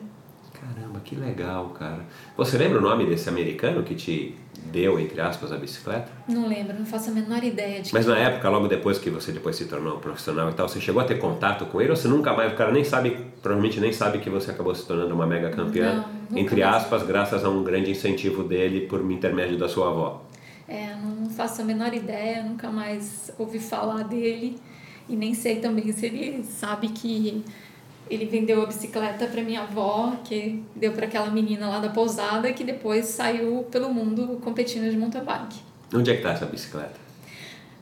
Que 1.04 1.14
legal, 1.14 1.68
cara. 1.78 2.00
Você 2.36 2.56
lembra 2.56 2.78
o 2.78 2.80
nome 2.82 3.04
desse 3.06 3.28
americano 3.28 3.82
que 3.82 3.94
te 3.94 4.34
deu, 4.72 4.98
entre 4.98 5.20
aspas, 5.20 5.52
a 5.52 5.56
bicicleta? 5.56 6.08
Não 6.26 6.48
lembro, 6.48 6.76
não 6.78 6.86
faço 6.86 7.10
a 7.10 7.12
menor 7.12 7.44
ideia 7.44 7.82
de 7.82 7.92
Mas 7.92 8.06
quem 8.06 8.14
na 8.14 8.20
é. 8.20 8.24
época, 8.24 8.48
logo 8.48 8.66
depois 8.66 8.98
que 8.98 9.10
você 9.10 9.30
depois 9.30 9.54
se 9.56 9.66
tornou 9.66 9.96
um 9.96 10.00
profissional 10.00 10.48
e 10.50 10.54
tal, 10.54 10.68
você 10.68 10.80
chegou 10.80 11.02
a 11.02 11.04
ter 11.04 11.18
contato 11.18 11.66
com 11.66 11.80
ele 11.80 11.90
ou 11.90 11.96
você 11.96 12.08
nunca 12.08 12.32
mais, 12.32 12.52
o 12.52 12.56
cara 12.56 12.72
nem 12.72 12.82
sabe, 12.82 13.16
provavelmente 13.42 13.78
nem 13.80 13.92
sabe 13.92 14.18
que 14.18 14.30
você 14.30 14.50
acabou 14.50 14.74
se 14.74 14.86
tornando 14.86 15.14
uma 15.14 15.26
mega 15.26 15.50
campeã, 15.50 16.04
Não, 16.30 16.38
entre 16.38 16.62
mais. 16.62 16.76
aspas, 16.76 17.02
graças 17.02 17.44
a 17.44 17.50
um 17.50 17.62
grande 17.62 17.90
incentivo 17.90 18.42
dele 18.42 18.86
por 18.86 19.00
intermédio 19.12 19.58
da 19.58 19.68
sua 19.68 19.88
avó. 19.88 20.24
É, 20.66 20.94
não 20.94 21.28
faço 21.28 21.60
a 21.60 21.64
menor 21.64 21.92
ideia, 21.92 22.42
nunca 22.42 22.70
mais 22.70 23.30
ouvi 23.38 23.58
falar 23.58 24.04
dele 24.04 24.56
e 25.08 25.14
nem 25.14 25.34
sei 25.34 25.56
também 25.56 25.92
se 25.92 26.06
ele 26.06 26.42
sabe 26.42 26.88
que 26.88 27.44
ele 28.10 28.26
vendeu 28.26 28.62
a 28.62 28.66
bicicleta 28.66 29.26
para 29.26 29.42
minha 29.42 29.62
avó, 29.62 30.14
que 30.24 30.62
deu 30.76 30.92
para 30.92 31.06
aquela 31.06 31.30
menina 31.30 31.68
lá 31.68 31.78
da 31.78 31.88
pousada 31.88 32.52
que 32.52 32.64
depois 32.64 33.06
saiu 33.06 33.64
pelo 33.70 33.92
mundo 33.92 34.38
competindo 34.42 34.90
de 34.90 34.96
mountain 34.96 35.24
bike. 35.24 35.60
Onde 35.94 36.10
é 36.10 36.16
que 36.16 36.22
tá 36.22 36.30
essa 36.32 36.46
bicicleta? 36.46 37.04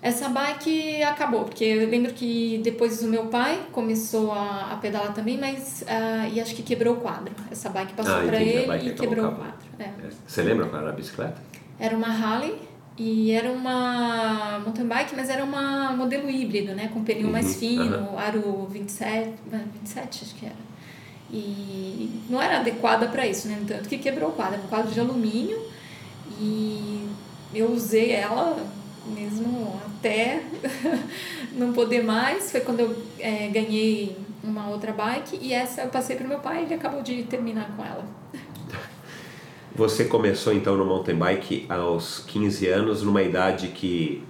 Essa 0.01 0.29
bike 0.29 1.01
acabou, 1.05 1.45
porque 1.45 1.63
eu 1.65 1.89
lembro 1.89 2.13
que 2.13 2.61
depois 2.65 3.03
o 3.03 3.09
meu 3.09 3.27
pai 3.27 3.61
começou 3.71 4.33
a, 4.33 4.73
a 4.73 4.77
pedalar 4.77 5.15
também, 5.15 5.39
mas 5.39 5.85
ah, 5.87 6.29
e 6.29 6.41
acho 6.41 6.57
que 6.57 6.63
quebrou 6.63 6.95
o 6.95 7.01
quadro. 7.01 7.33
Essa 7.51 7.69
bike 7.69 7.93
passou 7.93 8.17
Ah, 8.17 8.23
para 8.27 8.43
ele 8.43 8.89
e 8.89 8.95
quebrou 8.95 9.27
o 9.29 9.37
quadro. 9.37 9.55
É. 9.79 9.85
É. 9.85 9.93
Você 10.27 10.43
lembra 10.43 10.67
qual 10.67 10.83
era 10.83 10.91
a 10.91 10.95
bicicleta? 10.95 11.41
Era 11.79 11.97
uma 11.97 12.09
Harley 12.09 12.55
e 12.97 13.31
era 13.33 13.51
uma 13.51 14.61
mountain 14.65 14.87
bike, 14.87 15.15
mas 15.17 15.31
era 15.31 15.43
uma 15.45 15.93
modelo 15.93 16.29
híbrido, 16.31 16.75
né? 16.75 16.89
Com 16.93 17.03
pneu 17.05 17.29
mais 17.31 17.55
Uhum, 17.55 17.59
fino, 17.61 18.19
aro 18.19 18.67
27, 18.71 19.31
ah, 19.53 19.61
27 19.81 20.25
acho 20.25 20.35
que 20.35 20.47
era. 20.47 20.55
E 21.31 22.11
não 22.29 22.41
era 22.43 22.59
adequada 22.59 23.09
para 23.09 23.27
isso, 23.27 23.49
né? 23.49 23.63
Tanto 23.67 23.89
que 23.89 23.99
quebrou 23.99 24.31
o 24.31 24.33
quadro, 24.33 24.55
era 24.55 24.63
um 24.65 24.69
quadro 24.69 24.93
de 24.93 25.01
alumínio 25.01 25.59
e 26.39 27.09
eu 27.55 27.71
usei 27.73 28.13
ela 28.13 28.57
mesmo 29.07 29.81
até 29.87 30.43
não 31.53 31.73
poder 31.73 32.03
mais. 32.05 32.51
Foi 32.51 32.61
quando 32.61 32.81
eu 32.81 33.07
eh, 33.19 33.49
ganhei 33.53 34.17
uma 34.45 34.69
outra 34.69 34.93
bike 34.93 35.39
e 35.41 35.53
essa 35.53 35.83
eu 35.83 35.89
passei 35.89 36.17
para 36.17 36.27
meu 36.29 36.41
pai 36.41 36.61
e 36.63 36.65
ele 36.65 36.75
acabou 36.75 37.03
de 37.03 37.23
terminar 37.25 37.75
com 37.77 37.85
ela. 37.85 38.05
Você 39.75 40.05
começou 40.05 40.53
então 40.53 40.77
no 40.77 40.85
mountain 40.85 41.17
bike 41.17 41.65
aos 41.67 42.19
15 42.27 42.69
anos, 42.69 43.03
numa 43.03 43.23
idade 43.23 43.69
que, 43.69 44.23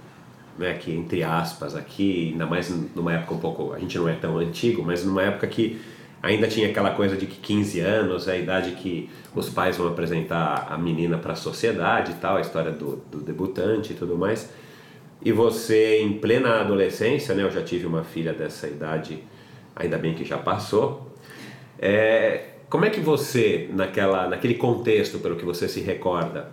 né, 0.57 0.75
que 0.75 0.89
entre 0.93 1.21
aspas 1.21 1.75
aqui, 1.75 2.29
ainda 2.31 2.45
mais 2.45 2.69
numa 2.95 3.13
época 3.13 3.33
um 3.33 3.39
pouco, 3.39 3.73
a 3.73 3.79
gente 3.79 3.97
não 3.97 4.07
é 4.07 4.15
tão 4.15 4.37
antigo, 4.37 4.81
mas 4.83 5.03
numa 5.03 5.21
época 5.21 5.45
que 5.47 5.81
ainda 6.21 6.47
tinha 6.47 6.69
aquela 6.69 6.91
coisa 6.91 7.17
de 7.17 7.25
que 7.25 7.35
15 7.41 7.81
anos 7.81 8.29
é 8.29 8.31
a 8.31 8.37
idade 8.37 8.71
que 8.71 9.09
os 9.35 9.49
pais 9.49 9.75
vão 9.75 9.89
apresentar 9.89 10.67
a 10.69 10.77
menina 10.77 11.17
para 11.17 11.33
a 11.33 11.35
sociedade 11.35 12.13
e 12.13 12.15
tal, 12.15 12.37
a 12.37 12.41
história 12.41 12.71
do, 12.71 13.03
do 13.11 13.19
debutante 13.19 13.91
e 13.91 13.95
tudo 13.97 14.17
mais. 14.17 14.49
E 15.21 15.33
você 15.33 16.01
em 16.01 16.19
plena 16.19 16.61
adolescência, 16.61 17.35
né, 17.35 17.43
eu 17.43 17.51
já 17.51 17.61
tive 17.61 17.85
uma 17.85 18.05
filha 18.05 18.31
dessa 18.31 18.65
idade, 18.67 19.21
ainda 19.75 19.97
bem 19.97 20.13
que 20.13 20.23
já 20.23 20.37
passou. 20.37 21.11
É, 21.77 22.52
como 22.73 22.85
é 22.85 22.89
que 22.89 22.99
você, 22.99 23.69
naquela, 23.71 24.27
naquele 24.27 24.55
contexto, 24.55 25.19
pelo 25.19 25.35
que 25.35 25.45
você 25.45 25.67
se 25.67 25.79
recorda, 25.79 26.49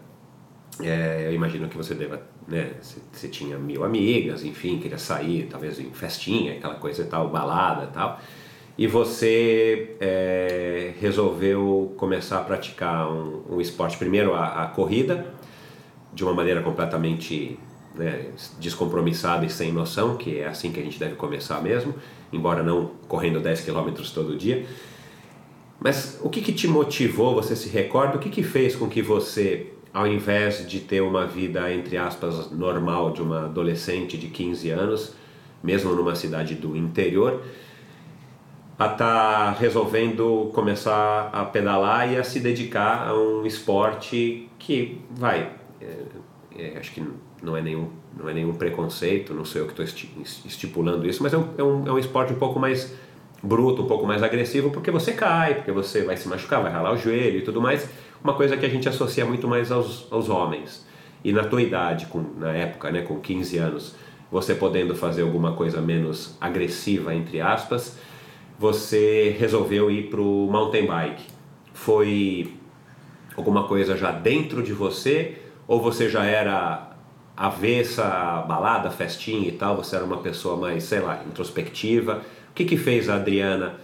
é, 0.79 1.25
eu 1.25 1.33
imagino 1.33 1.67
que 1.67 1.75
você 1.75 1.95
deva, 1.95 2.21
né, 2.47 2.73
você, 3.11 3.27
tinha 3.27 3.57
mil 3.57 3.83
amigas, 3.85 4.45
enfim, 4.45 4.79
queria 4.79 4.99
sair, 4.99 5.49
talvez 5.51 5.81
em 5.81 5.91
festinha, 5.93 6.59
aquela 6.59 6.75
coisa 6.75 7.01
e 7.01 7.07
tal, 7.07 7.31
balada 7.31 7.85
e 7.85 7.87
tal, 7.87 8.21
e 8.77 8.87
você 8.87 9.97
é, 9.99 10.93
resolveu 11.01 11.95
começar 11.97 12.41
a 12.41 12.45
praticar 12.45 13.11
um, 13.11 13.55
um 13.55 13.59
esporte, 13.59 13.97
primeiro 13.97 14.35
a, 14.35 14.65
a 14.65 14.67
corrida, 14.67 15.33
de 16.13 16.23
uma 16.23 16.35
maneira 16.35 16.61
completamente 16.61 17.59
né, 17.95 18.27
descompromissada 18.59 19.47
e 19.47 19.49
sem 19.49 19.73
noção, 19.73 20.19
que 20.19 20.41
é 20.41 20.49
assim 20.49 20.71
que 20.71 20.81
a 20.81 20.83
gente 20.83 20.99
deve 20.99 21.15
começar 21.15 21.63
mesmo, 21.63 21.95
embora 22.31 22.63
não 22.63 22.91
correndo 23.09 23.41
10 23.41 23.63
km 23.63 23.91
todo 24.13 24.37
dia. 24.37 24.67
Mas 25.81 26.21
o 26.23 26.29
que, 26.29 26.43
que 26.43 26.53
te 26.53 26.69
motivou, 26.69 27.35
você 27.35 27.57
se 27.57 27.69
recorda, 27.69 28.17
o 28.17 28.21
que, 28.21 28.29
que 28.29 28.43
fez 28.43 28.77
com 28.77 28.87
que 28.87 29.01
você, 29.01 29.73
ao 29.93 30.07
invés 30.07 30.69
de 30.69 30.81
ter 30.81 31.01
uma 31.01 31.27
vida, 31.27 31.73
entre 31.73 31.97
aspas, 31.97 32.51
normal 32.51 33.13
de 33.13 33.23
uma 33.23 33.47
adolescente 33.47 34.19
de 34.19 34.29
15 34.29 34.71
anos, 34.71 35.15
mesmo 35.63 35.95
numa 35.95 36.15
cidade 36.15 36.55
do 36.55 36.77
interior, 36.77 37.43
a 38.79 38.87
estar 38.87 38.97
tá 38.97 39.57
resolvendo 39.59 40.51
começar 40.55 41.31
a 41.33 41.45
pedalar 41.47 42.13
e 42.13 42.17
a 42.17 42.25
se 42.25 42.41
dedicar 42.41 43.09
a 43.09 43.15
um 43.15 43.47
esporte 43.47 44.49
que 44.59 45.01
vai, 45.11 45.51
é, 45.81 45.97
é, 46.57 46.79
acho 46.79 46.93
que 46.93 47.03
não 47.43 47.57
é 47.57 47.63
nenhum 47.63 47.89
não 48.17 48.29
é 48.29 48.35
nenhum 48.35 48.53
preconceito, 48.55 49.33
não 49.33 49.45
sou 49.45 49.63
eu 49.63 49.67
que 49.67 49.81
estou 49.81 49.85
estipulando 50.45 51.07
isso, 51.09 51.23
mas 51.23 51.33
é 51.33 51.39
um, 51.39 51.49
é, 51.57 51.63
um, 51.63 51.87
é 51.87 51.93
um 51.93 51.99
esporte 51.99 52.33
um 52.33 52.37
pouco 52.37 52.59
mais 52.59 52.93
bruto, 53.43 53.83
um 53.83 53.87
pouco 53.87 54.07
mais 54.07 54.23
agressivo, 54.23 54.71
porque 54.71 54.91
você 54.91 55.13
cai, 55.13 55.55
porque 55.55 55.73
você 55.73 56.03
vai 56.03 56.17
se 56.17 56.29
machucar, 56.29 56.63
vai 56.63 56.71
ralar 56.71 56.93
o 56.93 56.97
joelho 56.97 57.39
e 57.39 57.43
tudo 57.43 57.61
mais, 57.61 57.89
uma 58.23 58.35
coisa 58.35 58.57
que 58.57 58.67
a 58.67 58.69
gente 58.69 58.89
associa 58.89 59.25
muito 59.25 59.49
mais 59.49 59.73
aos, 59.73 60.07
aos 60.11 60.29
homens. 60.29 60.87
E 61.25 61.33
na 61.33 61.45
tua 61.45 61.63
idade, 61.63 62.07
com, 62.07 62.25
na 62.39 62.53
época, 62.53 62.91
né, 62.91 63.03
com 63.03 63.19
15 63.19 63.59
anos, 63.59 63.97
você 64.31 64.55
podendo 64.55 64.95
fazer 64.95 65.23
alguma 65.23 65.53
coisa 65.53 65.81
menos 65.81 66.37
agressiva, 66.41 67.15
entre 67.15 67.41
aspas, 67.41 67.99
você 68.59 69.35
resolveu 69.39 69.91
ir 69.91 70.09
para 70.09 70.21
o 70.21 70.49
mountain 70.51 70.87
bike. 70.87 71.25
Foi 71.73 72.55
alguma 73.37 73.65
coisa 73.65 73.97
já 73.97 74.13
dentro 74.13 74.63
de 74.63 74.73
você 74.73 75.39
ou 75.67 75.81
você 75.81 76.09
já 76.09 76.25
era 76.25 76.91
avessa 77.37 78.45
balada, 78.47 78.91
festinha 78.91 79.49
e 79.49 79.53
tal, 79.53 79.77
você 79.77 79.97
era 79.97 80.05
uma 80.05 80.19
pessoa 80.19 80.57
mais, 80.57 80.85
sei 80.85 81.01
lá, 81.01 81.23
introspectiva? 81.27 82.23
O 82.51 82.55
que 82.55 82.65
que 82.65 82.77
fez 82.77 83.09
a 83.09 83.15
Adriana 83.15 83.75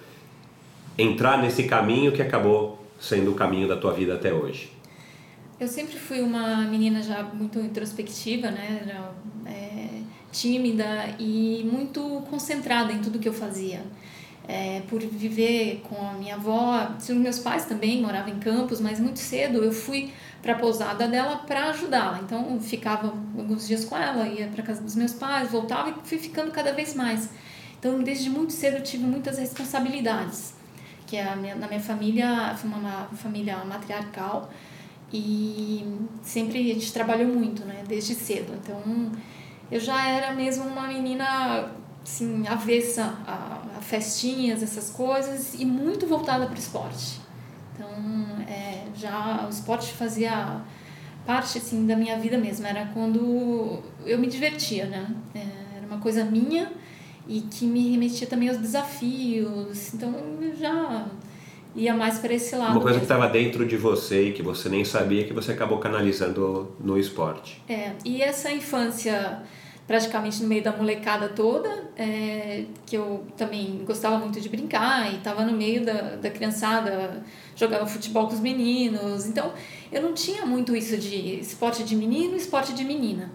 entrar 0.98 1.40
nesse 1.40 1.64
caminho 1.64 2.12
que 2.12 2.20
acabou 2.20 2.84
sendo 3.00 3.32
o 3.32 3.34
caminho 3.34 3.68
da 3.68 3.76
tua 3.76 3.92
vida 3.92 4.14
até 4.14 4.32
hoje? 4.32 4.70
Eu 5.58 5.68
sempre 5.68 5.96
fui 5.96 6.20
uma 6.20 6.58
menina 6.64 7.02
já 7.02 7.22
muito 7.22 7.58
introspectiva, 7.58 8.50
né? 8.50 8.82
Era, 8.82 9.14
é, 9.46 10.02
tímida 10.30 11.14
e 11.18 11.66
muito 11.70 12.22
concentrada 12.28 12.92
em 12.92 13.00
tudo 13.00 13.18
que 13.18 13.28
eu 13.28 13.32
fazia. 13.32 13.82
É, 14.48 14.82
por 14.88 15.00
viver 15.00 15.82
com 15.88 16.06
a 16.06 16.12
minha 16.12 16.36
avó, 16.36 16.88
meus 17.08 17.38
pais 17.38 17.64
também 17.64 18.00
moravam 18.00 18.32
em 18.32 18.38
Campos, 18.38 18.80
mas 18.80 19.00
muito 19.00 19.18
cedo 19.18 19.64
eu 19.64 19.72
fui 19.72 20.12
para 20.40 20.52
a 20.52 20.56
pousada 20.56 21.08
dela 21.08 21.38
para 21.38 21.70
ajudá-la. 21.70 22.20
Então 22.22 22.60
ficava 22.60 23.12
alguns 23.36 23.66
dias 23.66 23.84
com 23.84 23.96
ela, 23.96 24.28
ia 24.28 24.46
para 24.48 24.62
casa 24.62 24.82
dos 24.82 24.94
meus 24.94 25.14
pais, 25.14 25.50
voltava 25.50 25.90
e 25.90 25.94
fui 26.08 26.18
ficando 26.18 26.52
cada 26.52 26.72
vez 26.72 26.94
mais. 26.94 27.30
Então 27.78 28.02
desde 28.02 28.30
muito 28.30 28.52
cedo 28.52 28.78
eu 28.78 28.82
tive 28.82 29.04
muitas 29.04 29.38
responsabilidades, 29.38 30.54
que 31.06 31.18
a 31.18 31.36
minha, 31.36 31.54
na 31.54 31.68
minha 31.68 31.80
família 31.80 32.54
foi 32.56 32.68
uma, 32.68 32.78
uma 32.78 33.16
família 33.16 33.64
matriarcal 33.64 34.50
e 35.12 35.84
sempre 36.22 36.70
a 36.70 36.74
gente 36.74 36.92
trabalhou 36.92 37.28
muito, 37.28 37.64
né, 37.64 37.84
desde 37.86 38.14
cedo. 38.14 38.52
Então 38.54 39.12
eu 39.70 39.80
já 39.80 40.06
era 40.06 40.32
mesmo 40.34 40.64
uma 40.64 40.86
menina 40.86 41.70
assim, 42.02 42.46
avessa 42.46 43.18
a, 43.26 43.62
a 43.78 43.80
festinhas, 43.80 44.62
essas 44.62 44.90
coisas, 44.90 45.54
e 45.54 45.64
muito 45.64 46.06
voltada 46.06 46.46
para 46.46 46.54
o 46.54 46.58
esporte. 46.58 47.20
Então, 47.74 47.88
é, 48.48 48.84
já 48.94 49.44
o 49.44 49.50
esporte 49.50 49.92
fazia 49.92 50.62
parte 51.26 51.58
assim 51.58 51.84
da 51.84 51.96
minha 51.96 52.16
vida 52.18 52.38
mesmo. 52.38 52.64
Era 52.66 52.86
quando 52.94 53.82
eu 54.04 54.18
me 54.18 54.28
divertia, 54.28 54.86
né? 54.86 55.08
É, 55.34 55.76
era 55.78 55.86
uma 55.86 55.98
coisa 55.98 56.24
minha 56.24 56.70
e 57.28 57.40
que 57.40 57.66
me 57.66 57.90
remetia 57.90 58.26
também 58.26 58.48
aos 58.48 58.58
desafios. 58.58 59.94
Então, 59.94 60.14
eu 60.40 60.56
já 60.56 61.06
ia 61.74 61.94
mais 61.94 62.18
para 62.18 62.32
esse 62.32 62.54
lado. 62.56 62.72
Uma 62.72 62.80
coisa 62.80 62.98
mesmo. 62.98 63.00
que 63.00 63.12
estava 63.12 63.28
dentro 63.28 63.66
de 63.66 63.76
você 63.76 64.28
e 64.28 64.32
que 64.32 64.42
você 64.42 64.68
nem 64.68 64.84
sabia 64.84 65.24
que 65.24 65.32
você 65.32 65.52
acabou 65.52 65.78
canalizando 65.78 66.74
no 66.80 66.98
esporte. 66.98 67.62
É, 67.68 67.92
e 68.04 68.22
essa 68.22 68.50
infância 68.50 69.42
praticamente 69.86 70.42
no 70.42 70.48
meio 70.48 70.64
da 70.64 70.72
molecada 70.72 71.28
toda, 71.28 71.90
é, 71.96 72.64
que 72.84 72.96
eu 72.96 73.24
também 73.36 73.84
gostava 73.86 74.18
muito 74.18 74.40
de 74.40 74.48
brincar 74.48 75.12
e 75.12 75.18
estava 75.18 75.44
no 75.44 75.52
meio 75.52 75.84
da, 75.84 76.16
da 76.16 76.28
criançada, 76.28 77.22
jogava 77.54 77.86
futebol 77.86 78.26
com 78.26 78.34
os 78.34 78.40
meninos. 78.40 79.26
Então, 79.26 79.52
eu 79.92 80.02
não 80.02 80.12
tinha 80.12 80.44
muito 80.44 80.74
isso 80.74 80.96
de 80.96 81.38
esporte 81.38 81.84
de 81.84 81.94
menino 81.94 82.34
esporte 82.36 82.72
de 82.72 82.82
menina. 82.82 83.30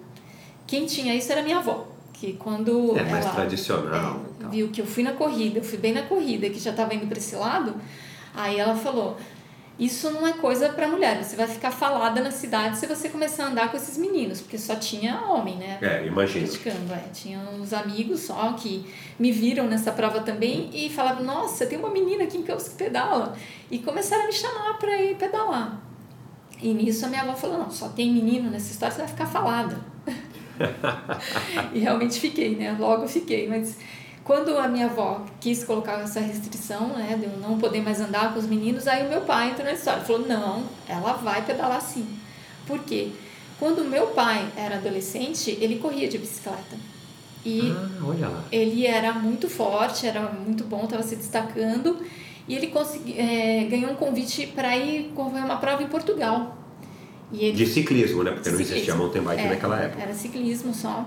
Quem 0.68 0.86
tinha 0.86 1.16
isso 1.16 1.32
era 1.32 1.42
minha 1.42 1.60
avó, 1.60 1.88
que 2.22 2.34
quando 2.34 2.96
É 2.96 3.04
mais 3.04 3.26
ela 3.26 3.34
tradicional. 3.34 4.22
é, 4.24 4.30
e 4.30 4.42
tal. 4.42 4.50
viu 4.52 4.70
que 4.70 4.80
eu 4.80 4.86
fui 4.86 5.02
na 5.04 5.14
corrida, 5.14 5.58
eu 5.58 5.64
fui 5.64 5.80
bem 5.80 5.92
na 5.92 6.04
corrida, 6.04 6.48
que 6.52 6.60
já 6.60 6.70
estava 6.70 6.94
indo 6.94 7.08
para 7.08 7.18
esse 7.18 7.36
lado, 7.36 7.74
aí 8.36 8.60
ela 8.60 8.76
falou: 8.76 9.18
Isso 9.80 10.12
não 10.12 10.28
é 10.28 10.34
coisa 10.34 10.70
para 10.70 10.88
mulher, 10.88 11.24
você 11.24 11.36
vai 11.36 11.48
ficar 11.48 11.72
falada 11.72 12.22
na 12.22 12.30
cidade 12.30 12.78
se 12.78 12.86
você 12.86 13.10
começar 13.10 13.46
a 13.46 13.48
andar 13.48 13.72
com 13.72 13.78
esses 13.78 13.98
meninos, 13.98 14.40
porque 14.40 14.56
só 14.60 14.76
tinha 14.76 15.20
homem, 15.22 15.56
né? 15.58 15.80
É, 15.82 16.06
imagino. 16.06 16.46
Criticando, 16.46 16.94
é. 16.94 17.06
Tinha 17.12 17.40
uns 17.40 17.74
amigos 17.74 18.20
só 18.20 18.54
que 18.54 18.86
me 19.18 19.32
viram 19.32 19.66
nessa 19.66 19.92
prova 19.92 20.20
também 20.22 20.70
e 20.72 20.92
falavam: 20.92 21.24
Nossa, 21.24 21.66
tem 21.66 21.80
uma 21.80 21.90
menina 21.90 22.26
aqui 22.26 22.38
em 22.38 22.44
Campos 22.44 22.68
que 22.68 22.76
pedala. 22.76 23.36
E 23.72 23.80
começaram 23.80 24.26
a 24.26 24.28
me 24.28 24.34
chamar 24.34 24.78
para 24.78 25.02
ir 25.02 25.16
pedalar. 25.16 25.82
E 26.62 26.72
nisso 26.72 27.04
a 27.04 27.10
minha 27.10 27.24
avó 27.24 27.34
falou: 27.34 27.58
Não, 27.58 27.72
só 27.72 27.90
tem 27.90 28.14
menino 28.14 28.52
nessa 28.52 28.70
história, 28.72 28.94
você 28.94 29.02
vai 29.02 29.10
ficar 29.10 29.26
falada. 29.26 29.90
e 31.74 31.80
realmente 31.80 32.20
fiquei, 32.20 32.56
né? 32.56 32.76
Logo 32.80 33.08
fiquei, 33.08 33.48
mas 33.48 33.78
quando 34.24 34.58
a 34.58 34.68
minha 34.68 34.86
avó 34.86 35.26
quis 35.40 35.64
colocar 35.64 36.00
essa 36.02 36.20
restrição, 36.20 36.90
né, 36.90 37.18
de 37.20 37.26
eu 37.26 37.38
não 37.40 37.58
poder 37.58 37.82
mais 37.82 38.00
andar 38.00 38.34
com 38.34 38.40
os 38.40 38.46
meninos, 38.46 38.88
aí 38.88 39.06
o 39.06 39.10
meu 39.10 39.22
pai 39.22 39.50
entrou 39.50 39.66
na 39.66 39.74
história, 39.74 40.04
falou: 40.04 40.28
"Não, 40.28 40.64
ela 40.88 41.14
vai 41.14 41.42
pedalar 41.44 41.82
sim". 41.82 42.06
Por 42.68 42.80
quê? 42.80 43.10
Quando 43.60 43.84
meu 43.84 44.08
pai 44.08 44.48
era 44.56 44.76
adolescente, 44.76 45.58
ele 45.60 45.78
corria 45.78 46.08
de 46.08 46.18
bicicleta. 46.18 46.78
E 47.46 47.72
Ah, 47.72 48.42
ele 48.52 48.86
era 48.86 49.14
muito 49.14 49.50
forte, 49.50 50.06
era 50.08 50.22
muito 50.22 50.64
bom, 50.64 50.84
estava 50.84 51.04
se 51.04 51.16
destacando 51.16 52.00
e 52.48 52.56
ele 52.56 52.68
consegui, 52.68 53.20
é, 53.20 53.64
ganhou 53.66 53.92
um 53.92 53.96
convite 53.96 54.48
para 54.48 54.76
ir 54.78 55.12
correr 55.16 55.40
uma 55.40 55.58
prova 55.58 55.82
em 55.84 55.88
Portugal. 55.88 56.58
Ele 57.34 57.52
De 57.54 57.66
ciclismo, 57.66 58.24
né? 58.24 58.32
Porque 58.32 58.50
não 58.50 58.60
existia 58.60 58.94
mountain 58.96 59.22
bike 59.22 59.42
É, 59.44 59.50
naquela 59.50 59.80
época. 59.80 60.02
Era 60.02 60.14
ciclismo 60.14 60.74
só. 60.74 61.06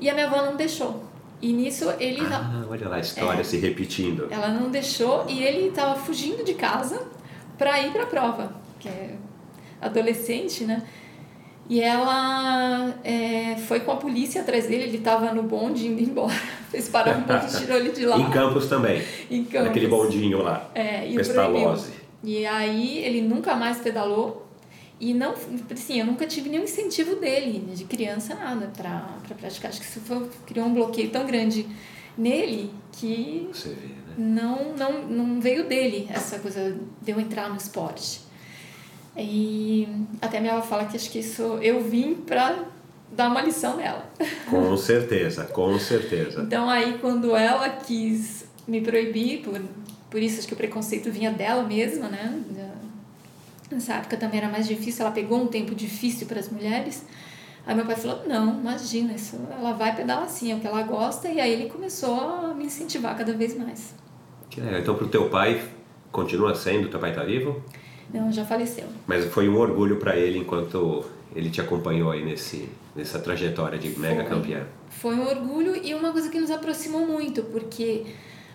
E 0.00 0.10
a 0.10 0.14
minha 0.14 0.26
avó 0.26 0.42
não 0.44 0.56
deixou. 0.56 1.04
E 1.40 1.52
nisso 1.52 1.92
ele 1.98 2.20
Ah, 2.30 2.64
olha 2.68 2.88
lá 2.88 2.96
a 2.96 3.00
história 3.00 3.40
É. 3.40 3.44
se 3.44 3.56
repetindo. 3.58 4.28
ela 4.30 4.48
não 4.48 4.70
deixou 4.70 5.24
e 5.28 5.42
ele 5.42 5.68
estava 5.68 5.98
fugindo 5.98 6.44
de 6.44 6.54
casa 6.54 7.02
para 7.58 7.80
ir 7.80 7.92
para 7.92 8.04
a 8.04 8.06
prova, 8.06 8.52
que 8.80 8.88
é 8.88 9.14
adolescente, 9.80 10.64
né? 10.64 10.82
E 11.68 11.80
ela 11.80 12.94
é, 13.04 13.56
foi 13.68 13.80
com 13.80 13.92
a 13.92 13.96
polícia 13.96 14.40
atrás 14.42 14.66
dele, 14.66 14.84
ele 14.84 14.98
estava 14.98 15.32
no 15.32 15.42
bonde 15.44 15.86
indo 15.86 16.02
embora. 16.02 16.34
Fez 16.70 16.88
parar 16.88 17.16
um 17.18 17.22
bonde 17.22 17.54
e 17.54 17.58
tirou 17.60 17.76
ele 17.76 17.90
de 17.90 18.04
lá. 18.04 18.18
Em 18.18 18.30
Campos 18.30 18.66
também. 18.66 19.02
Em 19.30 19.44
Campos. 19.44 19.68
Naquele 19.68 19.86
bondinho 19.88 20.42
lá. 20.42 20.68
É, 20.74 21.08
e 21.08 21.14
Pestalozzi. 21.16 21.92
E 22.24 22.44
aí 22.46 22.98
ele 22.98 23.20
nunca 23.22 23.54
mais 23.54 23.78
pedalou. 23.78 24.41
E 25.02 25.12
não, 25.12 25.34
assim, 25.68 25.98
eu 25.98 26.06
nunca 26.06 26.24
tive 26.28 26.48
nenhum 26.48 26.62
incentivo 26.62 27.16
dele, 27.16 27.58
de 27.74 27.82
criança, 27.82 28.36
nada, 28.36 28.68
pra, 28.68 29.00
pra 29.26 29.34
praticar. 29.34 29.72
Acho 29.72 29.80
que 29.80 29.86
isso 29.86 29.98
foi, 29.98 30.30
criou 30.46 30.64
um 30.64 30.72
bloqueio 30.72 31.10
tão 31.10 31.26
grande 31.26 31.66
nele 32.16 32.72
que 32.92 33.50
vê, 33.52 33.70
né? 33.70 34.14
não, 34.16 34.76
não, 34.76 35.02
não 35.08 35.40
veio 35.40 35.66
dele 35.66 36.06
essa 36.08 36.38
coisa 36.38 36.78
de 37.00 37.10
eu 37.10 37.18
entrar 37.18 37.50
no 37.50 37.56
esporte. 37.56 38.20
E 39.16 39.88
até 40.20 40.38
minha 40.38 40.52
avó 40.52 40.62
fala 40.62 40.84
que 40.84 40.96
acho 40.96 41.10
que 41.10 41.18
isso 41.18 41.58
eu 41.60 41.82
vim 41.82 42.14
pra 42.14 42.64
dar 43.10 43.28
uma 43.28 43.42
lição 43.42 43.78
nela. 43.78 44.08
Com 44.48 44.76
certeza, 44.76 45.46
com 45.46 45.80
certeza. 45.80 46.42
Então 46.42 46.70
aí 46.70 46.98
quando 47.00 47.34
ela 47.34 47.68
quis 47.68 48.44
me 48.68 48.80
proibir, 48.80 49.40
por, 49.42 49.60
por 50.08 50.22
isso 50.22 50.38
acho 50.38 50.46
que 50.46 50.54
o 50.54 50.56
preconceito 50.56 51.10
vinha 51.10 51.32
dela 51.32 51.64
mesma, 51.64 52.06
né? 52.06 52.40
Nessa 53.72 53.94
época 53.94 54.16
também 54.16 54.38
era 54.38 54.48
mais 54.48 54.66
difícil, 54.66 55.04
ela 55.04 55.14
pegou 55.14 55.42
um 55.42 55.46
tempo 55.46 55.74
difícil 55.74 56.26
para 56.26 56.38
as 56.38 56.50
mulheres. 56.50 57.04
Aí 57.66 57.74
meu 57.74 57.84
pai 57.84 57.96
falou: 57.96 58.26
"Não, 58.26 58.60
imagina, 58.60 59.12
isso 59.14 59.38
ela 59.50 59.72
vai 59.72 59.94
pedalar 59.94 60.24
assim, 60.24 60.52
é 60.52 60.54
o 60.54 60.60
que 60.60 60.66
ela 60.66 60.82
gosta". 60.82 61.28
E 61.28 61.40
aí 61.40 61.52
ele 61.52 61.70
começou 61.70 62.20
a 62.20 62.54
me 62.54 62.66
incentivar 62.66 63.16
cada 63.16 63.32
vez 63.32 63.56
mais. 63.56 63.94
Que 64.50 64.60
legal. 64.60 64.80
Então, 64.80 64.94
pro 64.94 65.08
teu 65.08 65.30
pai, 65.30 65.62
continua 66.10 66.54
sendo, 66.54 66.88
teu 66.88 67.00
pai 67.00 67.14
tá 67.14 67.24
vivo? 67.24 67.62
Não, 68.12 68.30
já 68.30 68.44
faleceu. 68.44 68.84
Mas 69.06 69.24
foi 69.26 69.48
um 69.48 69.56
orgulho 69.56 69.96
para 69.96 70.16
ele 70.16 70.38
enquanto 70.38 71.04
ele 71.34 71.48
te 71.48 71.60
acompanhou 71.60 72.10
aí 72.10 72.22
nesse, 72.22 72.68
nessa 72.94 73.18
trajetória 73.18 73.78
de 73.78 73.98
mega 73.98 74.22
Foi. 74.22 74.30
campeã. 74.30 74.66
Foi 74.90 75.14
um 75.14 75.26
orgulho 75.26 75.74
e 75.74 75.94
uma 75.94 76.12
coisa 76.12 76.28
que 76.28 76.38
nos 76.38 76.50
aproximou 76.50 77.06
muito, 77.06 77.42
porque 77.44 78.04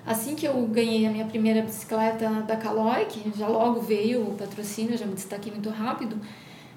assim 0.08 0.36
que 0.36 0.48
eu 0.48 0.56
ganhei 0.67 1.06
a 1.06 1.12
minha 1.12 1.26
primeira 1.26 1.62
bicicleta 1.62 2.30
da 2.48 2.56
Caloi, 2.56 3.06
que 3.06 3.38
já 3.38 3.48
logo 3.48 3.82
veio 3.82 4.22
o 4.22 4.36
patrocínio, 4.36 4.98
já 4.98 5.06
me 5.06 5.13
destaquei 5.13 5.52
muito 5.52 5.70
rápido, 5.70 6.17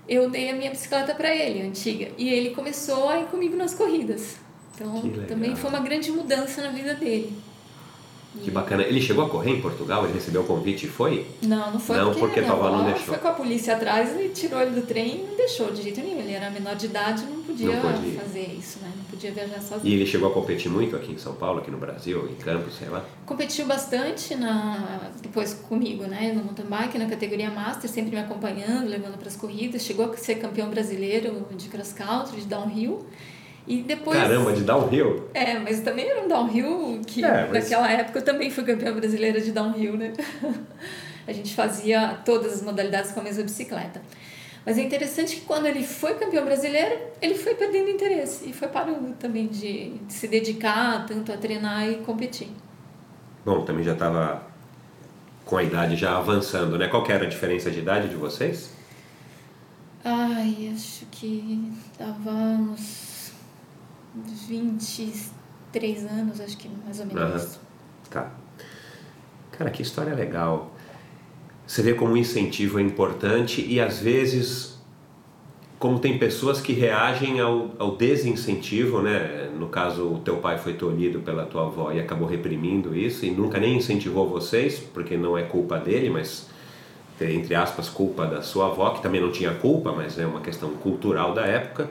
eu 0.08 0.28
dei 0.28 0.50
a 0.50 0.54
minha 0.54 0.70
bicicleta 0.70 1.14
para 1.14 1.32
ele, 1.34 1.62
antiga, 1.62 2.10
e 2.18 2.28
ele 2.28 2.50
começou 2.50 3.08
a 3.08 3.20
ir 3.20 3.26
comigo 3.26 3.56
nas 3.56 3.72
corridas. 3.72 4.36
Então, 4.74 5.00
também 5.28 5.54
foi 5.54 5.70
uma 5.70 5.80
grande 5.80 6.10
mudança 6.10 6.62
na 6.62 6.70
vida 6.70 6.94
dele. 6.94 7.32
Que 8.44 8.50
bacana. 8.50 8.84
Ele 8.84 9.00
chegou 9.00 9.24
a 9.24 9.28
correr 9.28 9.50
em 9.50 9.60
Portugal? 9.60 10.04
Ele 10.04 10.14
recebeu 10.14 10.42
o 10.42 10.44
convite 10.46 10.86
e 10.86 10.88
foi? 10.88 11.26
Não, 11.42 11.72
não 11.72 11.80
foi 11.80 11.96
Não, 11.96 12.04
porque, 12.06 12.20
porque 12.20 12.40
minha 12.40 12.52
avó 12.52 12.70
não 12.70 12.84
deixou. 12.84 13.06
foi 13.06 13.18
com 13.18 13.26
a 13.28 13.32
polícia 13.32 13.74
atrás 13.74 14.10
e 14.20 14.28
tirou 14.28 14.60
ele 14.62 14.70
do 14.80 14.86
trem 14.86 15.16
e 15.16 15.26
não 15.28 15.36
deixou 15.36 15.72
de 15.72 15.82
jeito 15.82 16.00
nenhum. 16.00 16.20
Ele 16.20 16.32
era 16.32 16.48
menor 16.48 16.76
de 16.76 16.86
idade, 16.86 17.24
não 17.24 17.42
podia, 17.42 17.66
Não 17.74 17.92
podia. 17.92 18.20
fazer 18.20 18.54
isso, 18.56 18.78
né? 18.80 18.90
Não 18.96 19.04
podia 19.04 19.32
viajar 19.32 19.58
E 19.58 19.62
sozinho. 19.62 19.94
ele 19.94 20.06
chegou 20.06 20.30
a 20.30 20.32
competir 20.32 20.70
muito 20.70 20.94
aqui 20.94 21.10
em 21.12 21.18
São 21.18 21.34
Paulo, 21.34 21.58
aqui 21.58 21.70
no 21.72 21.78
Brasil, 21.78 22.28
em 22.30 22.36
Campos, 22.36 22.74
sei 22.78 22.88
lá. 22.88 23.04
Competiu 23.26 23.66
bastante 23.66 24.36
na 24.36 25.10
depois 25.20 25.52
comigo, 25.52 26.04
né, 26.04 26.32
no 26.32 26.44
mountain 26.44 26.66
bike, 26.66 26.98
na 26.98 27.06
categoria 27.06 27.50
master, 27.50 27.90
sempre 27.90 28.12
me 28.12 28.18
acompanhando, 28.18 28.88
levando 28.88 29.18
para 29.18 29.28
as 29.28 29.34
corridas. 29.36 29.82
Chegou 29.82 30.06
a 30.10 30.16
ser 30.16 30.36
campeão 30.36 30.70
brasileiro 30.70 31.46
de 31.56 31.68
cross 31.68 31.92
country, 31.92 32.40
de 32.40 32.46
downhill. 32.46 33.04
E 33.70 33.82
depois 33.82 34.18
Caramba, 34.18 34.52
de 34.52 34.64
downhill? 34.64 35.28
É, 35.32 35.56
mas 35.60 35.78
também 35.78 36.08
era 36.10 36.20
um 36.24 36.26
downhill 36.26 37.00
que 37.06 37.24
É, 37.24 37.46
mas- 37.46 37.62
naquela 37.62 37.88
época 37.88 38.18
eu 38.18 38.24
também 38.24 38.50
fui 38.50 38.64
campeã 38.64 38.92
brasileira 38.92 39.40
de 39.40 39.52
downhill, 39.52 39.96
né? 39.96 40.12
A 41.24 41.32
gente 41.32 41.54
fazia 41.54 42.18
todas 42.24 42.52
as 42.54 42.62
modalidades 42.62 43.12
com 43.12 43.20
a 43.20 43.22
mesma 43.22 43.44
bicicleta. 43.44 44.02
Mas 44.66 44.76
é 44.76 44.82
interessante 44.82 45.36
que 45.36 45.42
quando 45.42 45.66
ele 45.66 45.84
foi 45.84 46.14
campeão 46.14 46.44
brasileiro, 46.44 46.98
ele 47.22 47.36
foi 47.36 47.54
perdendo 47.54 47.88
interesse 47.90 48.50
e 48.50 48.52
foi 48.52 48.66
parando 48.66 49.12
também 49.12 49.46
de, 49.46 49.90
de 49.90 50.12
se 50.12 50.26
dedicar 50.26 51.06
tanto 51.06 51.32
a 51.32 51.36
treinar 51.36 51.88
e 51.88 51.98
competir. 51.98 52.48
Bom, 53.44 53.64
também 53.64 53.84
já 53.84 53.92
estava 53.92 54.42
com 55.44 55.56
a 55.56 55.62
idade 55.62 55.94
já 55.94 56.18
avançando, 56.18 56.76
né? 56.76 56.88
Qual 56.88 57.08
era 57.08 57.24
a 57.24 57.28
diferença 57.28 57.70
de 57.70 57.78
idade 57.78 58.08
de 58.08 58.16
vocês? 58.16 58.72
Ai, 60.04 60.72
acho 60.74 61.06
que 61.12 61.70
dava 61.96 62.30
uns 62.30 63.09
23 64.14 66.06
anos, 66.06 66.40
acho 66.40 66.56
que 66.56 66.68
mais 66.68 67.00
ou 67.00 67.06
menos. 67.06 67.22
Aham. 67.22 67.48
Tá. 68.10 68.30
Cara, 69.52 69.70
que 69.70 69.82
história 69.82 70.14
legal. 70.14 70.72
Você 71.66 71.82
vê 71.82 71.94
como 71.94 72.14
o 72.14 72.16
incentivo 72.16 72.80
é 72.80 72.82
importante 72.82 73.64
e 73.64 73.80
às 73.80 74.00
vezes 74.00 74.80
como 75.78 75.98
tem 75.98 76.18
pessoas 76.18 76.60
que 76.60 76.74
reagem 76.74 77.40
ao, 77.40 77.70
ao 77.78 77.96
desincentivo, 77.96 79.00
né? 79.00 79.48
No 79.58 79.68
caso, 79.68 80.12
o 80.12 80.18
teu 80.18 80.36
pai 80.36 80.58
foi 80.58 80.74
tolhido 80.74 81.20
pela 81.20 81.46
tua 81.46 81.66
avó 81.66 81.90
e 81.90 81.98
acabou 81.98 82.28
reprimindo 82.28 82.94
isso 82.94 83.24
e 83.24 83.30
nunca 83.30 83.58
nem 83.58 83.78
incentivou 83.78 84.28
vocês, 84.28 84.78
porque 84.78 85.16
não 85.16 85.38
é 85.38 85.42
culpa 85.42 85.78
dele, 85.78 86.10
mas 86.10 86.48
entre 87.18 87.54
aspas 87.54 87.88
culpa 87.88 88.26
da 88.26 88.42
sua 88.42 88.66
avó, 88.66 88.90
que 88.90 89.02
também 89.02 89.20
não 89.20 89.32
tinha 89.32 89.54
culpa, 89.54 89.92
mas 89.92 90.18
é 90.18 90.26
uma 90.26 90.40
questão 90.40 90.70
cultural 90.70 91.32
da 91.32 91.46
época. 91.46 91.88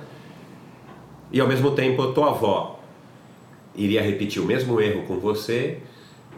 E 1.32 1.40
ao 1.40 1.48
mesmo 1.48 1.72
tempo, 1.72 2.02
a 2.02 2.12
tua 2.12 2.30
avó 2.30 2.80
iria 3.76 4.02
repetir 4.02 4.42
o 4.42 4.46
mesmo 4.46 4.82
erro 4.82 5.04
com 5.04 5.20
você, 5.20 5.78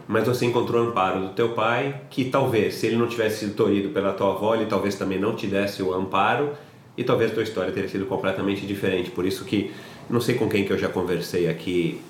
mas 0.06 0.26
você 0.26 0.46
encontrou 0.46 0.86
amparo 0.86 1.20
do 1.20 1.28
teu 1.30 1.50
pai, 1.50 2.02
que 2.10 2.24
talvez, 2.24 2.74
se 2.74 2.86
ele 2.86 2.96
não 2.96 3.06
tivesse 3.06 3.40
sido 3.40 3.54
tolhido 3.54 3.90
pela 3.90 4.12
tua 4.12 4.32
avó, 4.32 4.54
ele 4.54 4.66
talvez 4.66 4.94
também 4.94 5.18
não 5.18 5.34
te 5.34 5.46
desse 5.46 5.82
o 5.82 5.94
amparo 5.94 6.52
e 6.96 7.02
talvez 7.02 7.30
a 7.30 7.34
tua 7.34 7.42
história 7.42 7.72
teria 7.72 7.88
sido 7.88 8.06
completamente 8.06 8.66
diferente. 8.66 9.10
Por 9.10 9.24
isso 9.24 9.44
que, 9.44 9.72
não 10.10 10.20
sei 10.20 10.34
com 10.34 10.48
quem 10.48 10.64
que 10.64 10.72
eu 10.72 10.78
já 10.78 10.88
conversei 10.88 11.48
aqui, 11.48 12.00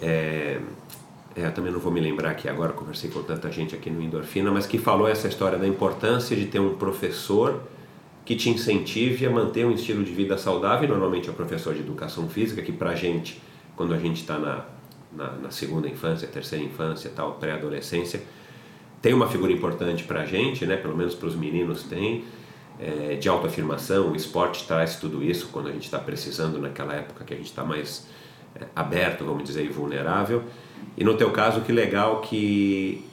é, 0.00 0.58
é, 1.36 1.46
eu 1.46 1.52
também 1.52 1.72
não 1.72 1.78
vou 1.78 1.92
me 1.92 2.00
lembrar 2.00 2.30
aqui 2.30 2.48
agora, 2.48 2.72
conversei 2.72 3.10
com 3.10 3.22
tanta 3.22 3.50
gente 3.52 3.74
aqui 3.74 3.90
no 3.90 4.02
Endorfina, 4.02 4.50
mas 4.50 4.66
que 4.66 4.78
falou 4.78 5.08
essa 5.08 5.28
história 5.28 5.58
da 5.58 5.66
importância 5.66 6.34
de 6.34 6.46
ter 6.46 6.60
um 6.60 6.76
professor 6.76 7.60
que 8.30 8.36
te 8.36 8.48
incentive 8.48 9.26
a 9.26 9.30
manter 9.30 9.66
um 9.66 9.72
estilo 9.72 10.04
de 10.04 10.12
vida 10.12 10.38
saudável, 10.38 10.88
normalmente 10.88 11.28
é 11.28 11.32
o 11.32 11.34
professor 11.34 11.74
de 11.74 11.80
educação 11.80 12.28
física, 12.28 12.62
que 12.62 12.70
pra 12.70 12.94
gente, 12.94 13.42
quando 13.74 13.92
a 13.92 13.98
gente 13.98 14.20
está 14.20 14.38
na, 14.38 14.66
na, 15.12 15.32
na, 15.32 15.50
segunda 15.50 15.88
infância, 15.88 16.28
terceira 16.28 16.64
infância, 16.64 17.10
tal, 17.12 17.32
pré-adolescência, 17.32 18.22
tem 19.02 19.12
uma 19.14 19.26
figura 19.26 19.50
importante 19.50 20.04
pra 20.04 20.24
gente, 20.26 20.64
né, 20.64 20.76
pelo 20.76 20.96
menos 20.96 21.16
para 21.16 21.26
os 21.26 21.34
meninos 21.34 21.82
tem, 21.82 22.22
é, 22.78 23.16
de 23.16 23.28
autoafirmação, 23.28 24.12
o 24.12 24.14
esporte 24.14 24.64
traz 24.64 24.94
tudo 24.94 25.24
isso 25.24 25.48
quando 25.48 25.66
a 25.66 25.72
gente 25.72 25.86
está 25.86 25.98
precisando 25.98 26.60
naquela 26.60 26.94
época 26.94 27.24
que 27.24 27.34
a 27.34 27.36
gente 27.36 27.48
está 27.48 27.64
mais 27.64 28.06
é, 28.54 28.64
aberto, 28.76 29.24
vamos 29.24 29.42
dizer, 29.42 29.64
e 29.64 29.68
vulnerável. 29.68 30.44
E 30.96 31.02
no 31.02 31.16
teu 31.16 31.32
caso, 31.32 31.62
que 31.62 31.72
legal 31.72 32.20
que, 32.20 33.04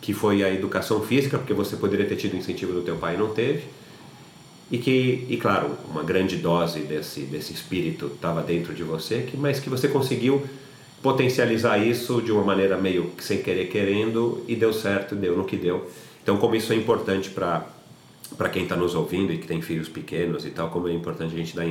que 0.00 0.14
foi 0.14 0.42
a 0.42 0.50
educação 0.50 1.02
física, 1.02 1.36
porque 1.36 1.52
você 1.52 1.76
poderia 1.76 2.06
ter 2.06 2.16
tido 2.16 2.34
incentivo 2.34 2.72
do 2.72 2.80
teu 2.80 2.96
pai 2.96 3.16
e 3.16 3.18
não 3.18 3.34
teve. 3.34 3.76
E 4.70 4.78
que, 4.78 5.26
e 5.28 5.36
claro, 5.36 5.76
uma 5.88 6.02
grande 6.02 6.36
dose 6.36 6.80
desse, 6.80 7.20
desse 7.20 7.52
espírito 7.52 8.06
estava 8.14 8.42
dentro 8.42 8.74
de 8.74 8.82
você, 8.82 9.22
que, 9.22 9.36
mas 9.36 9.60
que 9.60 9.70
você 9.70 9.86
conseguiu 9.86 10.42
potencializar 11.02 11.78
isso 11.78 12.20
de 12.20 12.32
uma 12.32 12.42
maneira 12.42 12.76
meio 12.76 13.12
sem 13.18 13.42
querer 13.42 13.68
querendo 13.68 14.44
e 14.48 14.56
deu 14.56 14.72
certo, 14.72 15.14
deu 15.14 15.36
no 15.36 15.44
que 15.44 15.56
deu. 15.56 15.88
Então, 16.22 16.36
como 16.36 16.56
isso 16.56 16.72
é 16.72 16.76
importante 16.76 17.30
para 17.30 17.66
para 18.36 18.48
quem 18.48 18.64
está 18.64 18.76
nos 18.76 18.94
ouvindo 18.94 19.32
e 19.32 19.38
que 19.38 19.46
tem 19.46 19.62
filhos 19.62 19.88
pequenos 19.88 20.44
e 20.44 20.50
tal, 20.50 20.68
como 20.70 20.88
é 20.88 20.92
importante 20.92 21.32
a 21.34 21.36
gente 21.36 21.54
dar 21.54 21.64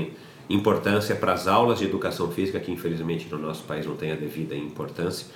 importância 0.50 1.16
para 1.16 1.34
as 1.34 1.48
aulas 1.48 1.80
de 1.80 1.86
educação 1.86 2.32
física, 2.32 2.60
que 2.60 2.72
infelizmente 2.72 3.28
no 3.30 3.38
nosso 3.38 3.64
país 3.64 3.86
não 3.86 3.96
tem 3.96 4.12
a 4.12 4.16
devida 4.16 4.56
importância, 4.56 5.28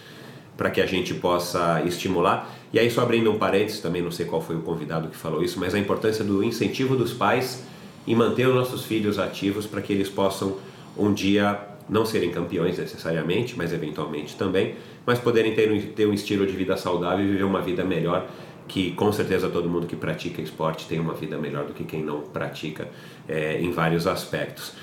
para 0.60 0.70
que 0.70 0.82
a 0.82 0.86
gente 0.86 1.14
possa 1.14 1.82
estimular. 1.86 2.54
E 2.74 2.78
aí, 2.78 2.92
só 2.92 3.02
abrindo 3.02 3.32
um 3.32 3.38
parênteses, 3.38 3.80
também 3.80 4.02
não 4.02 4.12
sei 4.12 4.26
qual 4.26 4.42
foi 4.42 4.58
o 4.58 4.60
convidado 4.60 5.08
que 5.08 5.16
falou 5.16 5.42
isso, 5.42 5.58
mas 5.58 5.74
a 5.74 5.80
importância 5.80 6.22
do 6.22 6.44
incentivo 6.44 6.98
dos 6.98 7.14
pais 7.14 7.64
em 8.06 8.14
manter 8.14 8.46
os 8.46 8.54
nossos 8.54 8.84
filhos 8.84 9.18
ativos 9.18 9.66
para 9.66 9.82
que 9.82 9.94
eles 9.94 10.10
possam 10.10 10.58
um 10.98 11.14
dia 11.14 11.58
não 11.88 12.06
serem 12.06 12.30
campeões 12.30 12.78
necessariamente, 12.78 13.58
mas 13.58 13.72
eventualmente 13.72 14.36
também, 14.36 14.76
mas 15.06 15.18
poderem 15.18 15.56
ter 15.56 15.72
um, 15.72 15.82
ter 15.94 16.06
um 16.06 16.14
estilo 16.14 16.46
de 16.46 16.52
vida 16.52 16.76
saudável 16.76 17.24
e 17.24 17.30
viver 17.30 17.46
uma 17.46 17.62
vida 17.62 17.86
melhor 17.86 18.28
que 18.68 18.92
com 18.92 19.12
certeza 19.14 19.48
todo 19.48 19.70
mundo 19.70 19.88
que 19.88 19.96
pratica 19.96 20.42
esporte 20.42 20.88
tem 20.88 21.00
uma 21.00 21.14
vida 21.14 21.38
melhor 21.38 21.66
do 21.66 21.74
que 21.74 21.86
quem 21.86 22.04
não 22.04 22.20
pratica 22.20 22.90
é, 23.30 23.62
em 23.62 23.72
vários 23.72 24.06
aspectos. 24.06 24.74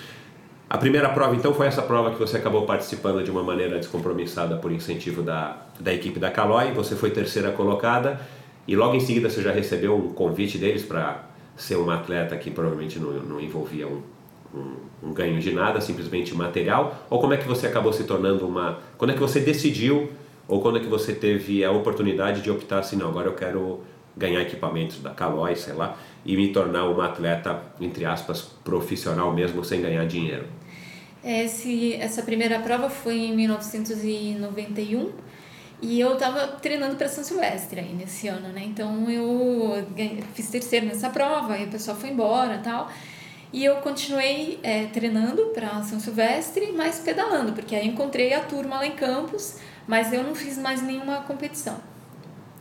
A 0.69 0.79
primeira 0.79 1.11
prova 1.11 1.37
então 1.37 1.55
foi 1.55 1.67
essa 1.67 1.83
prova 1.83 2.11
que 2.11 2.19
você 2.19 2.39
acabou 2.39 2.67
participando 2.67 3.23
de 3.23 3.31
uma 3.31 3.43
maneira 3.43 3.79
descompromissada 3.79 4.57
por 4.57 4.73
incentivo 4.73 5.23
da, 5.23 5.66
da 5.81 5.93
equipe 5.93 6.19
da 6.19 6.31
Caloi, 6.31 6.73
você 6.73 6.95
foi 6.97 7.11
terceira 7.11 7.53
colocada 7.53 8.21
e 8.67 8.75
logo 8.75 8.95
em 8.95 9.01
seguida 9.01 9.31
você 9.31 9.43
já 9.43 9.53
recebeu 9.53 9.97
um 9.97 10.13
convite 10.13 10.59
deles 10.59 10.83
para 10.83 11.25
ser 11.57 11.77
uma 11.77 11.95
atleta 11.95 12.37
que 12.37 12.51
provavelmente 12.51 12.99
não, 12.99 13.13
não 13.13 13.41
envolvia 13.41 13.87
um, 13.87 14.03
um, 14.55 15.09
um, 15.09 15.13
ganho 15.13 15.39
de 15.41 15.53
nada, 15.53 15.81
simplesmente 15.81 16.35
material, 16.35 17.07
ou 17.09 17.21
como 17.21 17.33
é 17.33 17.37
que 17.37 17.47
você 17.47 17.67
acabou 17.67 17.93
se 17.93 18.05
tornando 18.05 18.47
uma... 18.47 18.81
quando 18.99 19.11
é 19.11 19.15
que 19.15 19.21
você 19.21 19.41
decidiu 19.41 20.11
ou 20.49 20.61
quando 20.61 20.79
é 20.79 20.81
que 20.81 20.89
você 20.89 21.13
teve 21.13 21.65
a 21.65 21.71
oportunidade 21.71 22.43
de 22.43 22.51
optar 22.51 22.79
assim, 22.81 22.97
não, 22.97 23.09
agora 23.09 23.29
eu 23.29 23.35
quero 23.35 23.81
ganhar 24.17 24.41
equipamentos 24.41 25.01
da 25.01 25.11
Caloi, 25.11 25.57
sei 25.57 25.75
lá, 25.75 25.97
e 26.25 26.37
me 26.37 26.53
tornar 26.53 26.89
uma 26.89 27.07
atleta, 27.07 27.63
entre 27.81 28.05
aspas, 28.05 28.43
profissional 28.65 29.33
mesmo, 29.33 29.65
sem 29.65 29.83
ganhar 29.83 30.07
dinheiro? 30.07 30.47
Esse, 31.23 31.95
essa 31.95 32.23
primeira 32.23 32.61
prova 32.61 32.89
foi 32.89 33.17
em 33.17 33.35
1991 33.35 35.11
e 35.83 36.01
eu 36.01 36.15
estava 36.15 36.47
treinando 36.47 36.97
para 36.97 37.09
São 37.09 37.23
Silvestre 37.23 37.81
aí 37.81 37.93
nesse 37.93 38.29
ano, 38.29 38.49
né? 38.49 38.63
Então 38.65 39.11
eu 39.11 39.87
fiz 40.35 40.49
terceiro 40.49 40.87
nessa 40.87 41.11
prova, 41.11 41.59
e 41.59 41.65
o 41.65 41.69
pessoal 41.69 41.97
foi 41.97 42.11
embora 42.11 42.59
tal. 42.59 42.91
E 43.53 43.65
eu 43.65 43.77
continuei 43.77 44.59
é, 44.63 44.87
treinando 44.87 45.47
para 45.55 45.83
São 45.83 46.01
Silvestre, 46.01 46.73
mas 46.73 46.99
pedalando, 46.99 47.53
porque 47.53 47.75
aí 47.75 47.87
encontrei 47.87 48.35
a 48.35 48.41
turma 48.41 48.77
lá 48.77 48.87
em 48.87 48.93
Campos 48.93 49.59
mas 49.87 50.13
eu 50.13 50.23
não 50.23 50.35
fiz 50.35 50.59
mais 50.59 50.83
nenhuma 50.83 51.23
competição. 51.23 51.79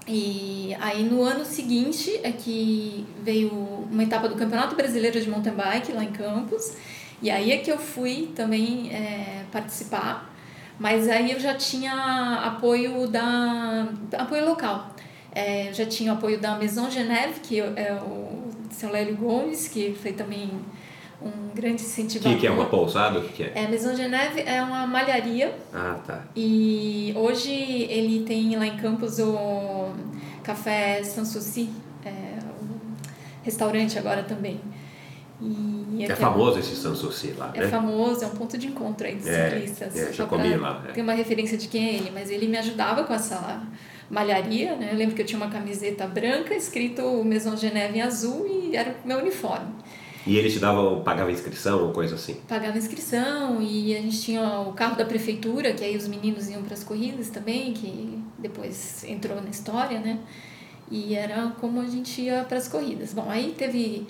E 0.08 0.76
aí 0.80 1.04
no 1.04 1.24
ano 1.24 1.44
seguinte 1.44 2.20
é 2.22 2.32
que 2.32 3.06
veio 3.24 3.50
uma 3.50 4.04
etapa 4.04 4.28
do 4.30 4.36
Campeonato 4.36 4.76
Brasileiro 4.76 5.20
de 5.20 5.30
Mountain 5.30 5.56
Bike 5.56 5.92
lá 5.92 6.04
em 6.04 6.12
Campos. 6.12 6.74
E 7.22 7.32
aí 7.32 7.52
é 7.52 7.58
que 7.58 7.72
eu 7.72 7.80
fui 7.80 8.32
também 8.36 8.94
é, 8.94 9.46
participar, 9.52 10.32
mas 10.80 11.08
aí 11.08 11.32
eu 11.32 11.40
já 11.40 11.54
tinha 11.54 12.42
apoio 12.46 13.08
da 13.08 13.88
apoio 14.18 14.46
local. 14.46 14.90
É, 15.32 15.70
já 15.74 15.86
tinha 15.86 16.14
apoio 16.14 16.40
da 16.40 16.56
Maison 16.56 16.90
Geneve, 16.90 17.42
que 17.42 17.60
é 17.60 18.00
o 18.02 18.46
seu 18.72 18.90
Lélio 18.90 19.18
Gomes, 19.18 19.68
que 19.68 19.94
foi 20.02 20.14
também 20.14 20.50
um 21.22 21.54
grande 21.54 21.82
incentivador. 21.82 22.32
O 22.32 22.36
que, 22.36 22.42
que, 22.42 22.48
é 22.48 22.52
uma 22.52 22.66
pousada? 22.66 23.20
O 23.20 23.24
que, 23.24 23.34
que 23.34 23.44
é? 23.44 23.52
É, 23.56 23.68
Maison 23.68 23.96
Geneve 23.96 24.42
é 24.42 24.62
uma 24.62 24.86
malharia. 24.86 25.54
Ah, 25.74 25.98
tá. 26.06 26.24
E 26.36 27.14
hoje 27.18 27.52
ele 27.52 28.24
tem 28.26 28.56
lá 28.56 28.66
em 28.66 28.78
Campos 28.78 29.20
o 29.20 29.94
Café 30.44 31.04
Sanssouci, 31.04 31.70
é, 32.06 32.10
um 32.62 32.94
restaurante 33.44 33.98
agora 33.98 34.24
também. 34.24 34.60
E 35.42 36.04
é 36.04 36.16
famoso 36.16 36.60
esse 36.60 36.76
Sanssouci 36.76 37.34
lá, 37.38 37.52
é 37.54 37.60
né? 37.60 37.66
É 37.66 37.68
famoso, 37.68 38.24
é 38.24 38.28
um 38.28 38.32
ponto 38.32 38.58
de 38.58 38.68
encontro 38.68 39.06
aí 39.06 39.16
dos 39.16 39.28
é, 39.28 39.50
ciclistas. 39.50 39.96
É, 39.96 40.14
já 40.14 40.26
comi 40.26 40.56
lá. 40.56 40.84
É. 40.88 40.92
Tem 40.94 41.04
uma 41.04 41.14
referência 41.14 41.58
de 41.58 41.68
quem 41.68 41.90
é 41.90 41.94
ele, 41.96 42.12
mas 42.14 42.30
ele 42.30 42.48
me 42.48 42.58
ajudava 42.58 43.04
com 43.04 43.14
essa 43.14 43.62
malharia, 44.10 44.76
né? 44.76 44.90
Eu 44.92 44.98
lembro 44.98 45.16
que 45.16 45.22
eu 45.22 45.26
tinha 45.26 45.38
uma 45.38 45.50
camiseta 45.50 46.08
branca 46.08 46.54
escrito 46.54 47.24
Maison 47.24 47.56
Geneve 47.56 47.98
em 47.98 48.02
azul 48.02 48.48
e 48.48 48.76
era 48.76 48.96
o 49.04 49.08
meu 49.08 49.18
uniforme. 49.18 49.74
E 50.26 50.38
ele 50.38 50.50
te 50.50 50.58
dava, 50.58 51.02
pagava 51.02 51.32
inscrição 51.32 51.86
ou 51.86 51.92
coisa 51.92 52.16
assim? 52.16 52.36
Pagava 52.48 52.78
inscrição 52.78 53.62
e 53.62 53.96
a 53.96 54.02
gente 54.02 54.22
tinha 54.22 54.62
o 54.62 54.74
carro 54.74 54.96
da 54.96 55.06
prefeitura, 55.06 55.74
que 55.74 55.84
aí 55.84 55.96
os 55.96 56.08
meninos 56.08 56.50
iam 56.50 56.64
para 56.64 56.74
as 56.74 56.84
corridas 56.84 57.30
também, 57.30 57.74
que 57.74 58.20
depois 58.40 59.04
entrou 59.04 59.40
na 59.40 59.50
história, 59.50 60.00
né? 60.00 60.20
E 60.90 61.14
era 61.14 61.54
como 61.62 61.80
a 61.80 61.86
gente 61.86 62.22
ia 62.22 62.44
para 62.44 62.58
as 62.58 62.68
corridas. 62.68 63.14
Bom, 63.14 63.30
aí 63.30 63.54
teve. 63.56 64.08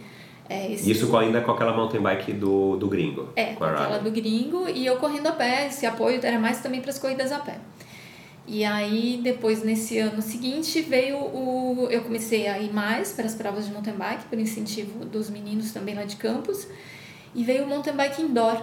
É, 0.47 0.71
esse... 0.71 0.89
Isso 0.89 1.07
com, 1.07 1.17
ainda 1.17 1.41
com 1.41 1.51
aquela 1.51 1.75
mountain 1.75 2.01
bike 2.01 2.33
do, 2.33 2.75
do 2.77 2.87
gringo? 2.87 3.29
É, 3.35 3.53
com 3.53 3.63
aquela 3.63 3.97
do 3.97 4.11
gringo 4.11 4.69
e 4.69 4.85
eu 4.85 4.97
correndo 4.97 5.27
a 5.27 5.31
pé. 5.31 5.67
Esse 5.67 5.85
apoio 5.85 6.19
era 6.21 6.39
mais 6.39 6.61
também 6.61 6.81
para 6.81 6.91
as 6.91 6.99
corridas 6.99 7.31
a 7.31 7.39
pé. 7.39 7.57
E 8.47 8.63
aí, 8.63 9.19
depois, 9.23 9.63
nesse 9.63 9.97
ano 9.97 10.21
seguinte, 10.21 10.79
veio 10.81 11.17
o. 11.17 11.87
Eu 11.89 12.03
comecei 12.03 12.47
a 12.47 12.59
ir 12.59 12.71
mais 12.71 13.11
para 13.11 13.25
as 13.25 13.33
provas 13.33 13.65
de 13.65 13.73
mountain 13.73 13.95
bike, 13.95 14.25
por 14.25 14.37
incentivo 14.37 15.03
dos 15.03 15.31
meninos 15.31 15.71
também 15.71 15.95
lá 15.95 16.03
de 16.03 16.15
campus. 16.15 16.67
E 17.33 17.43
veio 17.43 17.63
o 17.63 17.67
mountain 17.67 17.95
bike 17.95 18.21
indoor, 18.21 18.61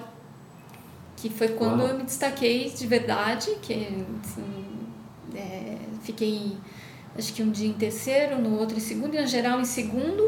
que 1.16 1.28
foi 1.28 1.48
quando 1.48 1.80
Uau. 1.80 1.88
eu 1.88 1.98
me 1.98 2.04
destaquei 2.04 2.70
de 2.70 2.86
verdade, 2.86 3.50
que 3.60 3.74
assim, 4.24 4.64
é, 5.34 5.76
fiquei 6.02 6.56
acho 7.18 7.34
que 7.34 7.42
um 7.42 7.50
dia 7.50 7.68
em 7.68 7.74
terceiro, 7.74 8.40
no 8.40 8.58
outro 8.58 8.76
em 8.76 8.80
segundo, 8.80 9.14
e 9.14 9.20
na 9.20 9.26
geral 9.26 9.60
em 9.60 9.64
segundo. 9.64 10.22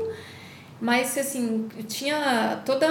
Mas, 0.85 1.17
assim, 1.17 1.67
tinha 1.89 2.61
toda 2.63 2.87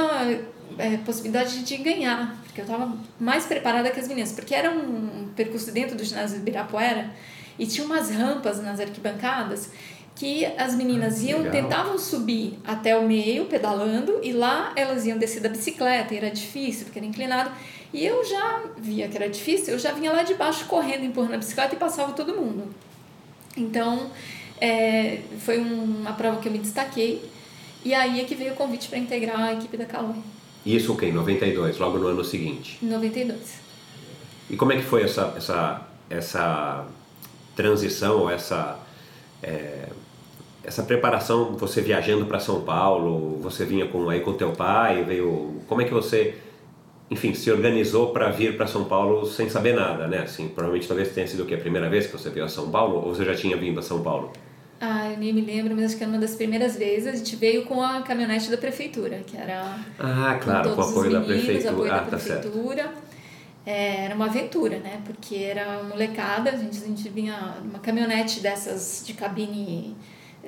é, 0.79 0.97
possibilidade 1.05 1.63
de 1.63 1.77
ganhar, 1.77 2.41
porque 2.43 2.61
eu 2.61 2.65
estava 2.65 2.91
mais 3.19 3.45
preparada 3.45 3.91
que 3.91 3.99
as 3.99 4.07
meninas, 4.07 4.31
porque 4.31 4.55
era 4.55 4.71
um 4.71 5.29
percurso 5.35 5.71
dentro 5.71 5.95
do 5.95 6.03
ginásio 6.03 6.37
de 6.37 6.41
Ibirapuera 6.41 7.11
e 7.59 7.67
tinha 7.67 7.85
umas 7.85 8.09
rampas 8.09 8.59
nas 8.63 8.79
arquibancadas 8.79 9.69
que 10.15 10.43
as 10.57 10.73
meninas 10.73 11.19
ah, 11.19 11.27
iam, 11.27 11.43
Legal. 11.43 11.51
tentavam 11.51 11.99
subir 11.99 12.57
até 12.65 12.97
o 12.97 13.03
meio, 13.07 13.45
pedalando, 13.45 14.19
e 14.23 14.33
lá 14.33 14.73
elas 14.75 15.05
iam 15.05 15.19
descer 15.19 15.43
da 15.43 15.49
bicicleta, 15.49 16.15
e 16.15 16.17
era 16.17 16.31
difícil, 16.31 16.85
porque 16.85 16.97
era 16.97 17.05
inclinado. 17.07 17.51
E 17.93 18.03
eu 18.03 18.25
já 18.25 18.63
via 18.75 19.07
que 19.07 19.15
era 19.15 19.29
difícil, 19.29 19.75
eu 19.75 19.79
já 19.79 19.91
vinha 19.91 20.11
lá 20.11 20.23
de 20.23 20.33
baixo 20.33 20.65
correndo, 20.65 21.05
empurrando 21.05 21.35
a 21.35 21.37
bicicleta 21.37 21.75
e 21.75 21.77
passava 21.77 22.13
todo 22.13 22.33
mundo. 22.33 22.73
Então, 23.55 24.09
é, 24.59 25.19
foi 25.41 25.59
uma 25.59 26.13
prova 26.13 26.41
que 26.41 26.47
eu 26.47 26.51
me 26.51 26.57
destaquei. 26.57 27.32
E 27.85 27.93
aí 27.93 28.21
é 28.21 28.23
que 28.23 28.35
veio 28.35 28.53
o 28.53 28.55
convite 28.55 28.87
para 28.87 28.97
integrar 28.97 29.39
a 29.39 29.53
equipe 29.53 29.75
da 29.75 29.85
Caloi. 29.85 30.15
Isso 30.65 30.91
o 30.91 30.95
okay, 30.95 31.09
Em 31.09 31.13
92, 31.13 31.77
logo 31.77 31.97
no 31.97 32.07
ano 32.07 32.23
seguinte? 32.23 32.79
Em 32.81 32.87
92. 32.87 33.61
E 34.49 34.55
como 34.55 34.71
é 34.71 34.77
que 34.77 34.83
foi 34.83 35.03
essa, 35.03 35.33
essa, 35.35 35.81
essa 36.09 36.85
transição, 37.55 38.29
essa, 38.29 38.79
é, 39.41 39.89
essa 40.63 40.83
preparação, 40.83 41.57
você 41.57 41.81
viajando 41.81 42.25
para 42.25 42.39
São 42.39 42.61
Paulo, 42.61 43.39
você 43.41 43.65
vinha 43.65 43.87
com 43.87 44.09
aí 44.09 44.21
com 44.21 44.33
teu 44.33 44.51
pai, 44.51 45.03
veio, 45.03 45.61
como 45.67 45.81
é 45.81 45.85
que 45.85 45.93
você, 45.93 46.35
enfim, 47.11 47.33
se 47.33 47.51
organizou 47.51 48.11
para 48.11 48.29
vir 48.29 48.55
para 48.55 48.65
São 48.65 48.85
Paulo 48.85 49.25
sem 49.25 49.49
saber 49.49 49.75
nada, 49.75 50.07
né? 50.07 50.19
Assim, 50.19 50.47
provavelmente 50.47 50.87
talvez 50.87 51.09
tenha 51.13 51.27
sido 51.27 51.43
o 51.43 51.45
que 51.45 51.53
a 51.53 51.57
primeira 51.57 51.89
vez 51.89 52.07
que 52.07 52.13
você 52.13 52.29
veio 52.29 52.45
a 52.45 52.49
São 52.49 52.71
Paulo 52.71 52.95
ou 53.05 53.13
você 53.13 53.25
já 53.25 53.35
tinha 53.35 53.57
vindo 53.57 53.79
a 53.79 53.83
São 53.83 54.01
Paulo? 54.01 54.31
Ah, 54.85 55.09
eu 55.09 55.17
nem 55.17 55.31
me 55.31 55.39
lembro, 55.39 55.73
mas 55.73 55.85
acho 55.85 55.97
que 55.97 56.03
era 56.03 56.11
uma 56.11 56.19
das 56.19 56.35
primeiras 56.35 56.75
vezes. 56.75 57.07
A 57.07 57.15
gente 57.15 57.37
veio 57.37 57.63
com 57.63 57.81
a 57.81 58.01
caminhonete 58.01 58.51
da 58.51 58.57
prefeitura, 58.57 59.21
que 59.25 59.37
era. 59.37 59.79
Ah, 59.97 60.37
claro, 60.43 60.71
com, 60.71 60.75
com 60.75 60.81
apoio 60.81 61.21
meninos, 61.21 61.25
da 61.25 61.33
prefeitura. 61.33 61.71
Apoio 61.71 61.91
ah, 61.93 61.97
da 61.99 62.03
prefeitura. 62.03 62.83
Tá 62.83 62.93
é, 63.65 64.05
era 64.05 64.15
uma 64.15 64.25
aventura, 64.25 64.79
né? 64.79 65.01
Porque 65.05 65.35
era 65.35 65.83
molecada, 65.83 66.49
a 66.49 66.57
gente, 66.57 66.83
a 66.83 66.87
gente 66.87 67.07
vinha 67.07 67.55
uma 67.63 67.79
caminhonete 67.79 68.41
dessas 68.41 69.03
de 69.05 69.13
cabine 69.13 69.95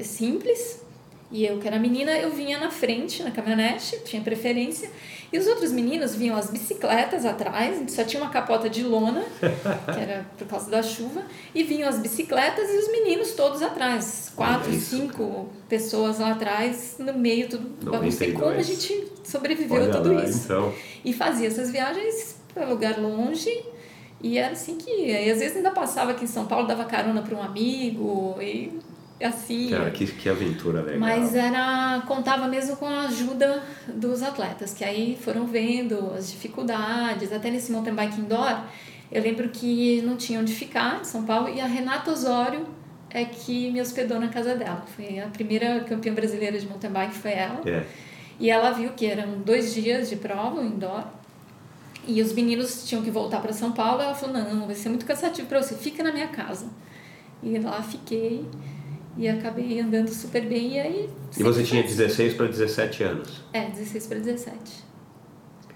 simples, 0.02 0.85
e 1.32 1.46
eu 1.46 1.58
que 1.58 1.68
era 1.68 1.80
menina, 1.80 2.12
eu 2.12 2.32
vinha 2.32 2.60
na 2.60 2.70
frente, 2.70 3.24
na 3.24 3.32
caminhonete, 3.32 4.00
tinha 4.06 4.22
preferência. 4.22 4.90
E 5.34 5.40
os 5.40 5.48
outros 5.48 5.72
meninos 5.72 6.16
vinham 6.16 6.38
as 6.38 6.50
bicicletas 6.52 7.26
atrás, 7.26 7.92
só 7.92 8.04
tinha 8.04 8.22
uma 8.22 8.30
capota 8.30 8.70
de 8.70 8.84
lona, 8.84 9.24
que 9.42 10.00
era 10.00 10.26
por 10.38 10.48
causa 10.48 10.70
da 10.70 10.84
chuva, 10.84 11.24
e 11.54 11.64
vinham 11.64 11.90
as 11.90 11.98
bicicletas 11.98 12.70
e 12.70 12.78
os 12.78 12.92
meninos 12.92 13.32
todos 13.32 13.62
atrás. 13.62 14.32
Quatro, 14.36 14.74
é 14.74 14.78
cinco 14.78 15.50
pessoas 15.68 16.20
lá 16.20 16.32
atrás, 16.32 16.98
no 17.00 17.14
meio, 17.14 17.50
tudo. 17.50 18.12
Sei 18.12 18.32
como 18.32 18.52
a 18.52 18.62
gente 18.62 19.08
sobreviveu 19.24 19.86
a 19.86 19.90
tudo 19.90 20.14
lá, 20.14 20.24
isso. 20.24 20.46
Então. 20.46 20.74
E 21.04 21.12
fazia 21.12 21.48
essas 21.48 21.72
viagens 21.72 22.38
para 22.54 22.66
lugar 22.68 23.00
longe. 23.00 23.66
E 24.22 24.38
era 24.38 24.54
assim 24.54 24.78
que 24.78 24.90
ia. 24.90 25.22
E 25.22 25.32
às 25.32 25.40
vezes 25.40 25.58
ainda 25.58 25.72
passava 25.72 26.12
aqui 26.12 26.24
em 26.24 26.28
São 26.28 26.46
Paulo, 26.46 26.68
dava 26.68 26.86
carona 26.86 27.22
para 27.22 27.36
um 27.36 27.42
amigo 27.42 28.38
e 28.42 28.80
assim. 29.28 29.70
Cara, 29.70 29.92
que, 29.92 30.06
que 30.08 30.30
aventura 30.30 30.82
legal. 30.82 31.00
Mas 31.00 31.36
era 31.36 32.04
contava 32.08 32.48
mesmo 32.48 32.76
com 32.78 32.86
a 32.86 33.02
ajuda 33.02 33.64
dos 33.88 34.24
atletas, 34.24 34.74
que 34.74 34.84
aí 34.84 35.18
foram 35.20 35.46
vendo 35.46 36.12
as 36.18 36.32
dificuldades, 36.32 37.32
até 37.32 37.50
nesse 37.50 37.72
mountain 37.72 37.94
bike 37.94 38.20
indoor, 38.20 38.64
eu 39.12 39.22
lembro 39.22 39.50
que 39.50 40.02
não 40.02 40.16
tinha 40.16 40.40
onde 40.40 40.54
ficar 40.54 41.02
em 41.02 41.04
São 41.04 41.26
Paulo 41.26 41.50
e 41.50 41.62
a 41.62 41.66
Renata 41.66 42.12
Osório 42.12 42.66
é 43.10 43.24
que 43.24 43.72
me 43.72 43.80
hospedou 43.80 44.20
na 44.20 44.28
casa 44.28 44.56
dela. 44.56 44.84
Foi 44.96 45.20
a 45.20 45.28
primeira 45.28 45.82
campeã 45.82 46.14
brasileira 46.14 46.60
de 46.60 46.68
mountain 46.68 46.92
bike 46.92 47.16
foi 47.16 47.32
ela. 47.32 47.62
É. 47.66 47.86
E 48.40 48.50
ela 48.50 48.72
viu 48.72 48.92
que 48.92 49.06
eram 49.06 49.40
dois 49.40 49.74
dias 49.74 50.10
de 50.10 50.18
prova 50.18 50.62
indoor 50.62 51.06
e 52.08 52.22
os 52.22 52.34
meninos 52.34 52.88
tinham 52.88 53.02
que 53.02 53.10
voltar 53.10 53.42
para 53.42 53.54
São 53.54 53.72
Paulo. 53.72 54.02
Ela 54.02 54.14
falou: 54.14 54.36
não, 54.36 54.66
vai 54.66 54.76
ser 54.76 54.90
muito 54.90 55.06
cansativo 55.06 55.48
para 55.48 55.62
você, 55.62 55.76
fica 55.76 56.04
na 56.04 56.12
minha 56.12 56.28
casa. 56.28 56.68
E 57.42 57.58
lá 57.60 57.82
fiquei 57.82 58.46
e 59.18 59.28
acabei 59.28 59.80
andando 59.80 60.10
super 60.10 60.46
bem. 60.46 60.74
E 60.74 60.80
aí. 60.80 61.10
E 61.38 61.44
você 61.44 61.64
tinha 61.64 61.84
16 61.84 62.34
para 62.34 62.48
17 62.48 63.04
anos? 63.04 63.44
É, 63.54 63.70
16 63.70 64.08
para 64.08 64.20
17. 64.20 64.86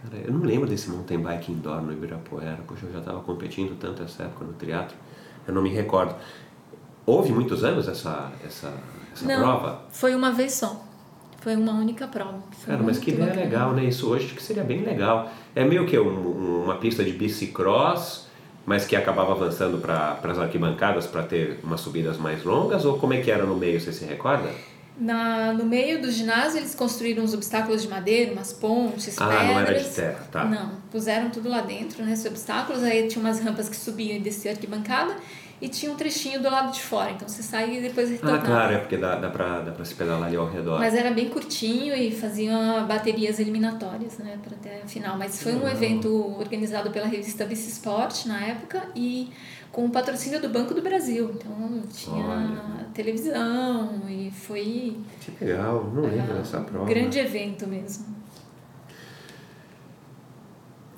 Cara, 0.02 0.24
eu 0.26 0.34
não 0.34 0.42
lembro 0.42 0.68
desse 0.68 0.90
mountain 0.90 1.20
bike 1.20 1.52
indoor 1.52 1.82
no 1.82 1.92
Ibirapuera. 1.92 2.60
Poxa, 2.68 2.86
eu 2.86 2.94
já 2.94 3.00
estava 3.00 3.20
competindo 3.22 3.78
tanto 3.78 4.04
essa 4.04 4.24
época 4.24 4.46
no 4.46 4.54
triatlo. 4.54 4.96
Eu 5.48 5.54
não 5.54 5.62
me 5.62 5.70
recordo. 5.70 6.16
Houve 7.06 7.32
muitos 7.32 7.64
anos 7.64 7.88
essa, 7.88 8.32
essa, 8.46 8.74
essa 9.12 9.26
não, 9.26 9.40
prova? 9.42 9.82
Foi 9.90 10.14
uma 10.16 10.32
vez 10.32 10.54
só. 10.54 10.86
Foi 11.42 11.56
uma 11.56 11.74
única 11.74 12.08
prova. 12.08 12.40
Foi 12.52 12.74
Cara, 12.74 12.84
mas 12.84 13.00
que 13.00 13.12
ideia 13.12 13.34
legal, 13.34 13.74
né? 13.74 13.86
Isso 13.86 14.10
hoje 14.10 14.34
que 14.34 14.44
seria 14.44 14.64
bem 14.64 14.84
legal. 14.84 15.32
É 15.56 15.64
meio 15.64 15.86
que 15.86 15.98
um, 15.98 16.64
uma 16.64 16.76
pista 16.76 17.04
de 17.04 17.14
bicicross, 17.14 18.29
mas 18.66 18.86
que 18.86 18.96
acabava 18.96 19.32
avançando 19.32 19.80
para 19.80 20.20
as 20.24 20.38
arquibancadas 20.38 21.08
para 21.08 21.24
ter 21.24 21.60
umas 21.64 21.82
subidas 21.82 22.18
mais 22.18 22.44
longas? 22.44 22.86
Ou 22.86 22.98
como 22.98 23.14
é 23.14 23.22
que 23.22 23.32
era 23.32 23.46
no 23.46 23.56
meio, 23.56 23.80
você 23.80 23.92
se 23.92 24.06
recorda? 24.06 24.50
Na, 25.00 25.54
no 25.54 25.64
meio 25.64 26.02
do 26.02 26.12
ginásio 26.12 26.60
eles 26.60 26.76
construíram 26.76 27.24
uns 27.24 27.34
obstáculos 27.34 27.82
de 27.82 27.88
madeira, 27.88 28.34
umas 28.34 28.52
pontes, 28.52 29.18
ah, 29.18 29.28
pedras. 29.28 29.42
Ah, 29.42 29.44
não 29.46 29.60
era 29.60 29.80
de 29.80 29.90
terra, 29.90 30.28
tá. 30.30 30.44
Não, 30.44 30.72
puseram 30.92 31.30
tudo 31.30 31.48
lá 31.48 31.62
dentro, 31.62 32.04
né, 32.04 32.12
esses 32.12 32.26
obstáculos. 32.26 32.84
Aí 32.84 33.08
tinha 33.08 33.24
umas 33.24 33.40
rampas 33.40 33.70
que 33.70 33.78
subiam 33.78 34.18
e 34.18 34.20
desciam 34.20 34.52
a 34.52 34.56
arquibancada 34.56 35.16
e 35.62 35.68
tinha 35.68 35.92
um 35.92 35.96
trechinho 35.96 36.42
do 36.42 36.50
lado 36.50 36.72
de 36.72 36.82
fora, 36.82 37.12
então 37.12 37.28
você 37.28 37.44
sai 37.44 37.78
e 37.78 37.82
depois 37.82 38.10
retornava. 38.10 38.42
Ah, 38.42 38.46
claro, 38.46 38.74
é 38.74 38.78
porque 38.78 38.98
dá, 38.98 39.16
dá, 39.16 39.30
pra, 39.30 39.60
dá 39.62 39.72
pra 39.72 39.84
se 39.84 39.94
pedalar 39.94 40.28
ali 40.28 40.38
ao 40.38 40.50
redor. 40.50 40.80
Mas 40.80 40.94
era 40.94 41.12
bem 41.12 41.30
curtinho 41.30 41.94
e 41.94 42.12
faziam 42.12 42.86
baterias 42.88 43.40
eliminatórias, 43.40 44.18
né, 44.20 44.38
para 44.42 44.56
até 44.56 44.82
a 44.84 44.88
final. 44.88 45.18
Mas 45.18 45.42
foi 45.44 45.56
um 45.56 45.68
evento 45.68 46.38
organizado 46.40 46.92
pela 46.92 47.08
revista 47.08 47.46
Vice 47.46 47.70
Sport 47.72 48.26
na 48.26 48.40
época 48.46 48.84
e 48.96 49.32
com 49.72 49.86
o 49.86 49.90
patrocínio 49.90 50.42
do 50.42 50.50
Banco 50.50 50.74
do 50.74 50.82
Brasil. 50.82 51.32
Então 51.36 51.84
tinha 51.94 52.26
Olha. 52.26 52.86
televisão 52.94 54.02
e 54.08 54.32
foi. 54.32 54.98
Que 55.20 55.46
legal, 55.46 55.92
não 55.94 56.04
lembro 56.04 56.36
dessa 56.36 56.62
prova. 56.62 56.86
Um 56.86 56.88
grande 56.88 57.20
evento 57.20 57.68
mesmo. 57.68 58.19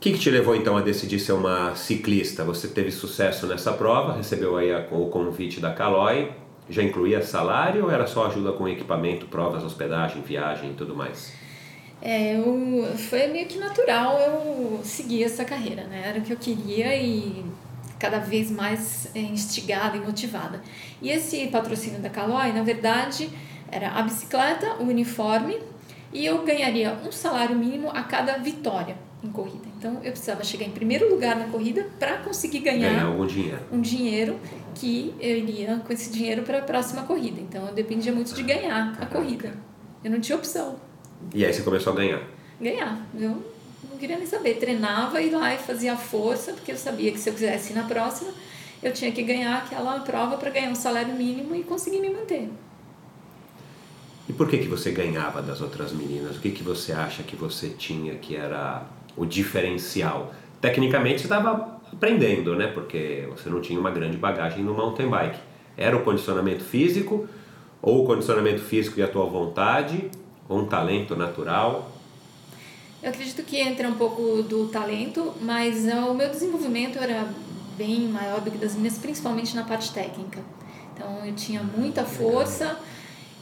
O 0.01 0.03
que, 0.03 0.13
que, 0.13 0.17
te 0.17 0.31
levou 0.31 0.55
então 0.55 0.75
a 0.75 0.81
decidir 0.81 1.19
ser 1.19 1.33
uma 1.33 1.75
ciclista? 1.75 2.43
Você 2.43 2.67
teve 2.67 2.91
sucesso 2.91 3.45
nessa 3.45 3.71
prova, 3.71 4.13
recebeu 4.13 4.57
aí 4.57 4.73
a, 4.73 4.87
o 4.89 5.11
convite 5.11 5.59
da 5.59 5.71
Caloi, 5.73 6.31
já 6.67 6.81
incluía 6.81 7.21
salário 7.21 7.83
ou 7.83 7.91
era 7.91 8.07
só 8.07 8.25
ajuda 8.25 8.51
com 8.51 8.67
equipamento, 8.67 9.27
provas, 9.27 9.63
hospedagem, 9.63 10.23
viagem 10.23 10.71
e 10.71 10.73
tudo 10.73 10.95
mais? 10.95 11.33
É, 12.01 12.35
eu, 12.35 12.83
foi 12.97 13.27
meio 13.27 13.45
que 13.45 13.59
natural 13.59 14.17
eu 14.17 14.79
seguir 14.83 15.23
essa 15.23 15.45
carreira, 15.45 15.83
né? 15.83 16.01
Era 16.07 16.17
o 16.17 16.23
que 16.23 16.33
eu 16.33 16.37
queria 16.37 16.95
e 16.95 17.45
cada 17.99 18.17
vez 18.17 18.49
mais 18.49 19.07
é, 19.15 19.19
instigada 19.19 19.97
e 19.97 19.99
motivada. 19.99 20.63
E 20.99 21.11
esse 21.11 21.45
patrocínio 21.49 21.99
da 21.99 22.09
Caloi, 22.09 22.51
na 22.51 22.63
verdade, 22.63 23.29
era 23.71 23.91
a 23.91 24.01
bicicleta, 24.01 24.77
o 24.79 24.85
uniforme 24.85 25.59
e 26.11 26.25
eu 26.25 26.43
ganharia 26.43 26.97
um 27.07 27.11
salário 27.11 27.55
mínimo 27.55 27.91
a 27.91 28.01
cada 28.01 28.39
vitória 28.39 29.10
em 29.23 29.29
corrida. 29.31 29.65
Então 29.77 29.95
eu 30.03 30.11
precisava 30.11 30.43
chegar 30.43 30.65
em 30.65 30.71
primeiro 30.71 31.09
lugar 31.09 31.35
na 31.35 31.45
corrida 31.45 31.87
para 31.99 32.17
conseguir 32.17 32.59
ganhar, 32.59 32.89
ganhar 32.89 33.05
algum 33.05 33.25
dinheiro. 33.25 33.59
um 33.71 33.81
dinheiro 33.81 34.39
que 34.73 35.13
eu 35.19 35.37
iria 35.37 35.81
com 35.85 35.93
esse 35.93 36.11
dinheiro 36.11 36.43
para 36.43 36.59
a 36.59 36.61
próxima 36.61 37.03
corrida. 37.03 37.39
Então 37.39 37.67
eu 37.67 37.73
dependia 37.73 38.11
muito 38.11 38.33
de 38.33 38.43
ganhar 38.43 38.97
a 38.99 39.05
corrida. 39.05 39.53
Eu 40.03 40.11
não 40.11 40.19
tinha 40.19 40.37
opção. 40.37 40.77
E 41.33 41.45
aí 41.45 41.53
você 41.53 41.61
começou 41.61 41.93
a 41.93 41.95
ganhar? 41.95 42.21
Ganhar. 42.59 43.05
Eu 43.13 43.43
não 43.89 43.97
queria 43.99 44.17
nem 44.17 44.25
saber. 44.25 44.55
Treinava, 44.55 45.21
ia 45.21 45.37
lá 45.37 45.53
e 45.53 45.57
fazia 45.57 45.95
força, 45.95 46.53
porque 46.53 46.71
eu 46.71 46.77
sabia 46.77 47.11
que 47.11 47.19
se 47.19 47.29
eu 47.29 47.33
quisesse 47.33 47.73
ir 47.73 47.75
na 47.75 47.83
próxima, 47.83 48.31
eu 48.81 48.91
tinha 48.91 49.11
que 49.11 49.21
ganhar 49.21 49.57
aquela 49.57 49.99
prova 49.99 50.37
para 50.37 50.49
ganhar 50.49 50.69
um 50.69 50.75
salário 50.75 51.13
mínimo 51.13 51.55
e 51.55 51.63
conseguir 51.63 51.99
me 51.99 52.09
manter. 52.09 52.49
E 54.27 54.33
por 54.33 54.47
que, 54.47 54.57
que 54.59 54.67
você 54.67 54.91
ganhava 54.91 55.41
das 55.41 55.61
outras 55.61 55.91
meninas? 55.91 56.37
O 56.37 56.39
que, 56.39 56.51
que 56.51 56.63
você 56.63 56.93
acha 56.93 57.21
que 57.21 57.35
você 57.35 57.69
tinha 57.69 58.15
que 58.15 58.35
era 58.35 58.83
o 59.15 59.25
diferencial. 59.25 60.33
Tecnicamente 60.59 61.21
você 61.21 61.25
estava 61.25 61.79
aprendendo, 61.91 62.55
né? 62.55 62.67
Porque 62.67 63.27
você 63.29 63.49
não 63.49 63.61
tinha 63.61 63.79
uma 63.79 63.91
grande 63.91 64.17
bagagem 64.17 64.63
no 64.63 64.73
mountain 64.73 65.09
bike. 65.09 65.39
Era 65.77 65.95
o 65.95 66.03
condicionamento 66.03 66.63
físico, 66.63 67.27
ou 67.81 68.03
o 68.03 68.05
condicionamento 68.05 68.61
físico 68.61 68.99
e 68.99 69.03
a 69.03 69.07
tua 69.07 69.25
vontade, 69.25 70.09
ou 70.47 70.59
um 70.59 70.65
talento 70.65 71.15
natural? 71.15 71.91
Eu 73.01 73.09
acredito 73.09 73.41
que 73.43 73.57
entra 73.57 73.87
um 73.87 73.95
pouco 73.95 74.43
do 74.43 74.67
talento, 74.67 75.33
mas 75.41 75.87
ah, 75.87 76.05
o 76.05 76.13
meu 76.13 76.29
desenvolvimento 76.29 76.99
era 76.99 77.27
bem 77.75 78.01
maior 78.07 78.41
do 78.41 78.51
que 78.51 78.57
das 78.59 78.75
minhas, 78.75 78.99
principalmente 78.99 79.55
na 79.55 79.63
parte 79.63 79.91
técnica. 79.91 80.39
Então 80.93 81.25
eu 81.25 81.33
tinha 81.33 81.63
muita 81.63 82.05
força 82.05 82.77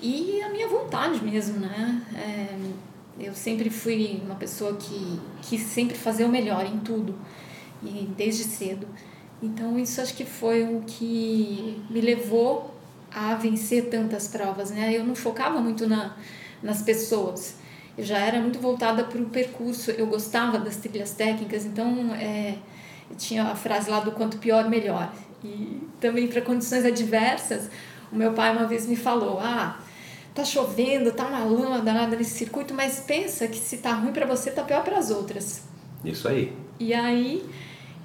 e 0.02 0.42
a 0.42 0.50
minha 0.50 0.68
vontade 0.68 1.22
mesmo, 1.22 1.60
né? 1.60 2.02
É, 2.16 2.56
eu 3.20 3.34
sempre 3.34 3.70
fui 3.70 4.22
uma 4.26 4.36
pessoa 4.36 4.76
que 4.76 5.20
quis 5.42 5.62
sempre 5.62 5.98
fazer 5.98 6.24
o 6.24 6.30
melhor 6.30 6.66
em 6.66 6.80
tudo, 6.80 7.16
e 7.84 8.08
desde 8.18 8.44
cedo. 8.44 8.88
Então 9.42 9.80
isso 9.80 10.02
acho 10.02 10.14
que 10.16 10.26
foi 10.26 10.64
o 10.64 10.82
que 10.86 11.82
me 11.90 12.02
levou 12.02 12.74
a 13.12 13.36
vencer 13.36 13.90
tantas 13.90 14.28
provas, 14.28 14.72
né? 14.72 14.96
Eu 14.96 15.04
não 15.04 15.16
focava 15.16 15.60
muito 15.62 15.88
na, 15.88 16.16
nas 16.62 16.82
pessoas. 16.82 17.56
Eu 17.98 18.04
já 18.04 18.18
era 18.20 18.40
muito 18.40 18.60
voltada 18.60 19.04
para 19.04 19.22
o 19.22 19.26
percurso. 19.26 19.92
Eu 19.92 20.08
gostava 20.08 20.58
das 20.60 20.78
trilhas 20.78 21.12
técnicas, 21.12 21.66
então 21.66 22.14
é, 22.16 22.56
tinha 23.18 23.44
a 23.44 23.56
frase 23.56 23.90
lá 23.90 24.00
do 24.00 24.12
quanto 24.12 24.38
pior 24.38 24.70
melhor. 24.70 25.12
E 25.44 25.82
também 26.00 26.28
para 26.28 26.42
condições 26.42 26.86
adversas, 26.86 27.70
o 28.12 28.16
meu 28.16 28.34
pai 28.34 28.56
uma 28.56 28.68
vez 28.68 28.86
me 28.86 28.96
falou: 28.96 29.40
"Ah, 29.40 29.80
tá 30.34 30.44
chovendo, 30.44 31.12
tá 31.12 31.26
uma 31.26 31.44
lama 31.44 31.80
danada 31.80 32.16
nesse 32.16 32.32
circuito, 32.32 32.74
mas 32.74 33.00
pensa 33.00 33.48
que 33.48 33.58
se 33.58 33.78
tá 33.78 33.94
ruim 33.94 34.12
para 34.12 34.26
você, 34.26 34.52
tá 34.52 34.64
pior 34.64 34.84
para 34.84 34.98
as 34.98 35.12
outras. 35.12 35.64
Isso 36.04 36.28
aí. 36.28 36.54
E 36.80 36.94
aí 36.94 37.44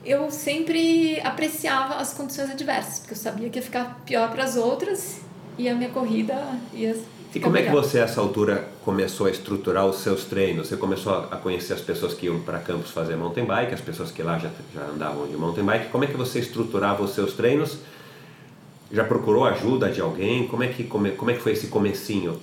eu 0.05 0.31
sempre 0.31 1.21
apreciava 1.21 1.95
as 1.97 2.13
condições 2.13 2.51
adversas, 2.51 2.99
porque 2.99 3.15
eu 3.15 3.19
sabia 3.19 3.49
que 3.49 3.59
ia 3.59 3.63
ficar 3.63 4.03
pior 4.05 4.31
para 4.31 4.45
as 4.45 4.57
outras 4.57 5.21
e 5.57 5.69
a 5.69 5.75
minha 5.75 5.91
corrida 5.91 6.35
ia 6.73 6.97
E 7.35 7.41
como 7.41 7.57
é 7.57 7.63
que 7.63 7.71
você, 7.71 8.01
a 8.01 8.05
essa 8.05 8.21
altura, 8.21 8.69
começou 8.85 9.27
a 9.27 9.31
estruturar 9.31 9.87
os 9.87 9.97
seus 9.97 10.25
treinos? 10.25 10.69
Você 10.69 10.77
começou 10.77 11.13
a 11.13 11.37
conhecer 11.37 11.73
as 11.73 11.81
pessoas 11.81 12.15
que 12.15 12.27
iam 12.27 12.41
para 12.41 12.59
campos 12.59 12.91
fazer 12.91 13.17
mountain 13.17 13.45
bike, 13.45 13.75
as 13.75 13.81
pessoas 13.81 14.11
que 14.11 14.23
lá 14.23 14.39
já, 14.39 14.51
já 14.75 14.83
andavam 14.83 15.27
de 15.27 15.37
mountain 15.37 15.65
bike. 15.65 15.89
Como 15.89 16.05
é 16.05 16.07
que 16.07 16.17
você 16.17 16.39
estruturava 16.39 17.03
os 17.03 17.13
seus 17.13 17.33
treinos? 17.33 17.79
Já 18.93 19.05
procurou 19.05 19.45
ajuda 19.45 19.91
de 19.91 20.01
alguém? 20.01 20.47
Como 20.47 20.63
é 20.63 20.69
que, 20.69 20.85
como 20.85 21.11
como 21.13 21.31
é 21.31 21.35
que 21.35 21.41
foi 21.41 21.53
esse 21.53 21.69
comecinho 21.69 22.41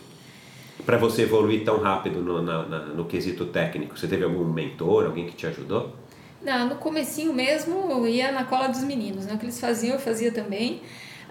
para 0.85 0.97
você 0.97 1.23
evoluir 1.23 1.63
tão 1.63 1.79
rápido 1.79 2.21
no, 2.21 2.41
na, 2.41 2.63
na, 2.63 2.79
no 2.87 3.05
quesito 3.05 3.45
técnico? 3.45 3.97
Você 3.97 4.07
teve 4.07 4.23
algum 4.23 4.45
mentor, 4.45 5.05
alguém 5.05 5.25
que 5.25 5.35
te 5.35 5.47
ajudou? 5.47 5.95
Não, 6.41 6.69
no 6.69 6.75
comecinho 6.75 7.33
mesmo 7.33 7.91
eu 7.91 8.07
ia 8.07 8.31
na 8.31 8.43
cola 8.43 8.67
dos 8.67 8.83
meninos, 8.83 9.25
né? 9.25 9.33
O 9.35 9.37
que 9.37 9.45
eles 9.45 9.59
faziam 9.59 9.93
eu 9.93 9.99
fazia 9.99 10.31
também. 10.31 10.81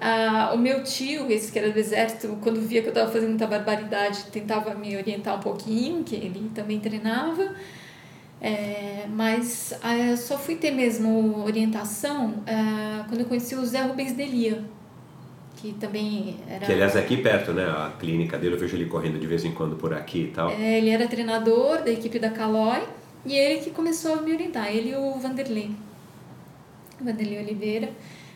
Ah, 0.00 0.52
o 0.54 0.58
meu 0.58 0.82
tio, 0.82 1.30
esse 1.30 1.52
que 1.52 1.58
era 1.58 1.70
do 1.70 1.78
exército, 1.78 2.38
quando 2.40 2.60
via 2.60 2.80
que 2.80 2.88
eu 2.88 2.92
estava 2.92 3.12
fazendo 3.12 3.30
muita 3.30 3.46
barbaridade, 3.46 4.24
tentava 4.32 4.74
me 4.74 4.96
orientar 4.96 5.36
um 5.36 5.40
pouquinho, 5.40 6.02
que 6.02 6.14
ele 6.14 6.50
também 6.54 6.80
treinava. 6.80 7.54
É, 8.40 9.04
mas 9.10 9.74
ah, 9.82 10.16
só 10.16 10.38
fui 10.38 10.56
ter 10.56 10.70
mesmo 10.70 11.44
orientação 11.44 12.42
ah, 12.46 13.04
quando 13.08 13.20
eu 13.20 13.26
conheci 13.26 13.54
o 13.54 13.66
Zé 13.66 13.82
Rubens 13.82 14.12
Delia, 14.14 14.64
que 15.60 15.72
também 15.74 16.36
era... 16.48 16.64
Que 16.64 16.72
aliás 16.72 16.96
é 16.96 17.00
aqui 17.00 17.16
perto, 17.18 17.52
né? 17.52 17.64
A 17.64 17.92
clínica 17.98 18.38
dele, 18.38 18.54
eu 18.54 18.58
vejo 18.58 18.76
ele 18.76 18.86
correndo 18.86 19.18
de 19.18 19.26
vez 19.26 19.44
em 19.44 19.52
quando 19.52 19.76
por 19.76 19.92
aqui 19.92 20.24
e 20.24 20.28
tal. 20.28 20.50
É, 20.50 20.78
ele 20.78 20.90
era 20.90 21.06
treinador 21.06 21.82
da 21.82 21.90
equipe 21.90 22.18
da 22.18 22.30
Calói 22.30 22.82
e 23.26 23.34
ele 23.36 23.60
que 23.60 23.70
começou 23.70 24.14
a 24.14 24.22
me 24.22 24.32
orientar, 24.32 24.68
ele 24.68 24.90
e 24.90 24.96
o 24.96 25.18
Vanderlei. 25.18 25.70
Vanderlei 27.00 27.38
Oliveira 27.38 27.90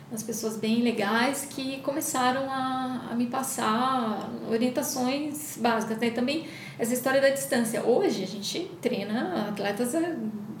umas 0.09 0.23
pessoas 0.23 0.57
bem 0.57 0.81
legais 0.81 1.47
que 1.49 1.79
começaram 1.81 2.49
a, 2.49 3.09
a 3.11 3.15
me 3.15 3.25
passar 3.27 4.29
orientações 4.49 5.57
básicas. 5.57 5.97
Né? 5.97 6.11
Também 6.11 6.47
essa 6.77 6.93
história 6.93 7.19
da 7.21 7.29
distância. 7.29 7.83
Hoje 7.83 8.23
a 8.23 8.27
gente 8.27 8.71
treina 8.81 9.49
atletas 9.49 9.95
à, 9.95 9.99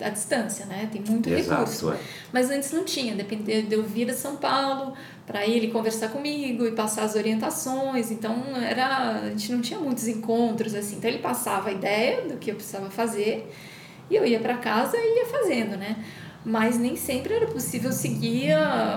à 0.01 0.09
distância, 0.09 0.65
né? 0.65 0.89
Tem 0.91 1.01
muito 1.01 1.29
Exato, 1.29 1.61
recurso. 1.61 1.91
é. 1.91 1.99
Mas 2.33 2.49
antes 2.49 2.71
não 2.71 2.83
tinha, 2.83 3.15
dependia 3.15 3.61
de 3.61 3.73
eu 3.73 3.83
vir 3.83 4.09
a 4.09 4.13
São 4.13 4.35
Paulo 4.35 4.93
para 5.25 5.45
ele 5.45 5.69
conversar 5.69 6.09
comigo 6.09 6.65
e 6.65 6.71
passar 6.71 7.03
as 7.03 7.15
orientações. 7.15 8.11
Então 8.11 8.35
era, 8.55 9.21
a 9.21 9.29
gente 9.29 9.51
não 9.51 9.61
tinha 9.61 9.79
muitos 9.79 10.07
encontros 10.07 10.75
assim. 10.75 10.97
Então 10.97 11.09
ele 11.09 11.19
passava 11.19 11.69
a 11.69 11.71
ideia 11.71 12.21
do 12.21 12.37
que 12.37 12.51
eu 12.51 12.55
precisava 12.55 12.89
fazer 12.89 13.51
e 14.09 14.15
eu 14.15 14.25
ia 14.25 14.39
para 14.39 14.57
casa 14.57 14.97
e 14.97 15.19
ia 15.19 15.25
fazendo, 15.25 15.77
né? 15.77 15.97
mas 16.45 16.77
nem 16.77 16.95
sempre 16.95 17.33
era 17.33 17.47
possível 17.47 17.91
seguir 17.91 18.51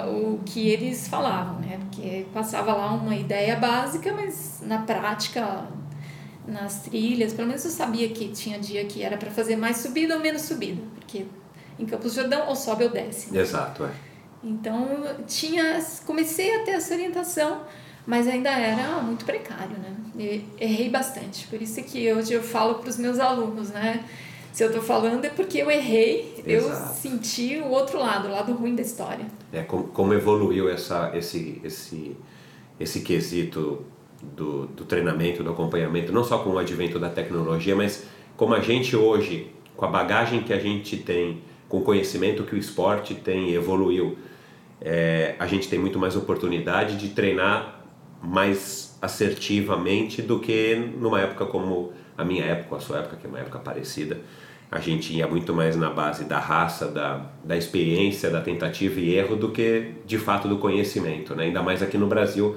o 0.07 0.39
que 0.45 0.69
eles 0.69 1.09
falavam, 1.09 1.59
né? 1.61 1.79
Porque 1.81 2.27
passava 2.33 2.75
lá 2.75 2.93
uma 2.93 3.17
ideia 3.17 3.57
básica, 3.57 4.13
mas 4.13 4.59
na 4.61 4.83
prática, 4.83 5.67
nas 6.47 6.83
trilhas, 6.83 7.33
pelo 7.33 7.49
menos 7.49 7.65
eu 7.65 7.71
sabia 7.71 8.11
que 8.11 8.29
tinha 8.29 8.59
dia 8.59 8.85
que 8.85 9.03
era 9.03 9.17
para 9.17 9.31
fazer 9.31 9.57
mais 9.57 9.79
subida 9.79 10.15
ou 10.15 10.21
menos 10.21 10.43
subida, 10.43 10.83
porque 10.97 11.25
em 11.79 11.87
Campos 11.87 12.13
do 12.13 12.21
Jordão 12.21 12.49
ou 12.49 12.55
sobe 12.55 12.85
ou 12.85 12.91
desce. 12.91 13.35
Exato, 13.35 13.85
é. 13.85 13.91
Então 14.43 14.89
tinha, 15.27 15.85
comecei 16.07 16.55
a 16.57 16.65
ter 16.65 16.73
essa 16.73 16.95
orientação, 16.95 17.63
mas 18.07 18.27
ainda 18.27 18.51
era 18.51 19.03
muito 19.03 19.25
precário, 19.25 19.77
né? 19.79 19.95
Eu 20.19 20.41
errei 20.59 20.89
bastante, 20.89 21.47
por 21.49 21.61
isso 21.61 21.83
que 21.83 22.13
hoje 22.13 22.33
eu 22.33 22.43
falo 22.43 22.77
para 22.77 22.89
os 22.89 22.97
meus 22.97 23.19
alunos, 23.19 23.71
né? 23.71 24.05
Se 24.53 24.65
eu 24.65 24.69
estou 24.69 24.83
falando 24.83 25.25
é 25.25 25.29
porque 25.29 25.59
eu 25.59 25.71
errei, 25.71 26.43
Exato. 26.45 26.51
eu 26.51 26.95
senti 26.95 27.59
o 27.59 27.69
outro 27.69 27.99
lado, 27.99 28.29
o 28.29 28.31
lado 28.33 28.53
ruim 28.55 28.75
da 28.75 28.83
história. 28.83 29.27
É, 29.53 29.63
como, 29.63 29.85
como 29.85 30.15
evoluiu 30.15 30.69
essa, 30.69 31.13
esse, 31.15 31.61
esse, 31.63 32.17
esse 32.81 33.01
quesito 33.01 33.85
do, 34.21 34.67
do 34.67 34.85
treinamento, 34.85 35.45
do 35.45 35.51
acompanhamento, 35.51 36.13
não 36.13 36.25
só 36.25 36.39
com 36.39 36.51
o 36.51 36.59
advento 36.59 36.99
da 36.99 37.09
tecnologia, 37.09 37.77
mas 37.77 38.05
como 38.37 38.55
a 38.55 38.61
gente 38.61 38.97
hoje, 38.97 39.53
com 39.77 39.85
a 39.85 39.89
bagagem 39.89 40.43
que 40.43 40.53
a 40.53 40.59
gente 40.59 40.97
tem, 40.97 41.43
com 41.69 41.79
o 41.79 41.83
conhecimento 41.83 42.43
que 42.45 42.55
o 42.55 42.59
esporte 42.59 43.15
tem 43.15 43.53
evoluiu, 43.53 44.17
é, 44.81 45.35
a 45.39 45.47
gente 45.47 45.69
tem 45.69 45.79
muito 45.79 45.99
mais 45.99 46.17
oportunidade 46.17 46.97
de 46.97 47.09
treinar 47.09 47.81
mais 48.23 48.99
assertivamente 49.01 50.21
do 50.23 50.41
que 50.41 50.75
numa 50.99 51.21
época 51.21 51.47
como 51.47 51.93
a 52.17 52.25
minha 52.25 52.45
época, 52.45 52.77
a 52.77 52.81
sua 52.81 52.99
época, 52.99 53.17
que 53.17 53.27
é 53.27 53.29
uma 53.29 53.39
época 53.39 53.59
parecida 53.59 54.19
a 54.71 54.79
gente 54.81 55.15
ia 55.15 55.27
muito 55.27 55.55
mais 55.55 55.77
na 55.77 55.91
base 55.91 56.25
da 56.25 56.39
raça, 56.39 56.89
da, 56.89 57.23
da 57.43 57.57
experiência, 57.57 58.31
da 58.31 58.41
tentativa 58.41 59.01
e 59.01 59.15
erro 59.15 59.35
do 59.35 59.51
que 59.51 59.95
de 60.05 60.19
fato 60.19 60.47
do 60.47 60.59
conhecimento, 60.59 61.35
né? 61.35 61.45
ainda 61.45 61.63
mais 61.63 61.83
aqui 61.83 61.97
no 61.97 62.07
Brasil, 62.07 62.57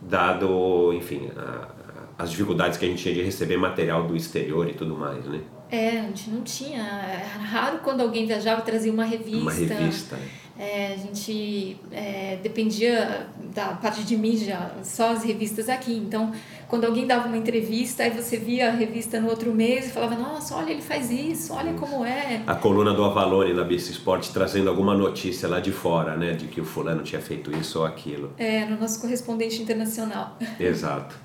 dado, 0.00 0.92
enfim, 0.92 1.28
a, 1.36 1.68
as 2.16 2.30
dificuldades 2.30 2.78
que 2.78 2.84
a 2.84 2.88
gente 2.88 3.02
tinha 3.02 3.14
de 3.14 3.22
receber 3.22 3.56
material 3.56 4.04
do 4.04 4.16
exterior 4.16 4.68
e 4.68 4.74
tudo 4.74 4.96
mais, 4.96 5.24
né? 5.24 5.40
É, 5.70 5.98
a 5.98 6.02
gente 6.02 6.30
não 6.30 6.42
tinha. 6.42 6.82
Era 6.82 7.42
raro 7.42 7.78
quando 7.78 8.00
alguém 8.02 8.26
viajava 8.26 8.60
trazia 8.60 8.92
uma 8.92 9.04
revista. 9.04 9.40
Uma 9.40 9.50
revista. 9.50 10.16
É, 10.56 10.92
a 10.92 10.96
gente 10.96 11.76
é, 11.90 12.38
dependia 12.40 13.26
da 13.52 13.68
parte 13.74 14.04
de 14.04 14.16
mídia, 14.16 14.70
só 14.84 15.10
as 15.10 15.24
revistas 15.24 15.68
aqui. 15.68 15.92
Então, 15.92 16.32
quando 16.68 16.84
alguém 16.84 17.06
dava 17.06 17.26
uma 17.26 17.36
entrevista, 17.36 18.04
aí 18.04 18.10
você 18.10 18.36
via 18.36 18.68
a 18.68 18.70
revista 18.70 19.20
no 19.20 19.28
outro 19.28 19.52
mês 19.52 19.86
e 19.86 19.90
falava: 19.90 20.14
Nossa, 20.14 20.54
olha, 20.54 20.70
ele 20.70 20.82
faz 20.82 21.10
isso, 21.10 21.52
olha 21.52 21.72
como 21.74 22.04
é. 22.04 22.42
A 22.46 22.54
coluna 22.54 22.92
do 22.94 23.04
Avalone 23.04 23.52
na 23.52 23.64
BC 23.64 23.92
Sport 23.92 24.28
trazendo 24.28 24.70
alguma 24.70 24.94
notícia 24.94 25.48
lá 25.48 25.58
de 25.58 25.72
fora, 25.72 26.16
né? 26.16 26.32
De 26.32 26.46
que 26.46 26.60
o 26.60 26.64
fulano 26.64 27.02
tinha 27.02 27.20
feito 27.20 27.50
isso 27.56 27.80
ou 27.80 27.84
aquilo. 27.84 28.32
É, 28.38 28.64
no 28.64 28.78
nosso 28.78 29.00
correspondente 29.00 29.60
internacional. 29.60 30.38
Exato. 30.60 31.16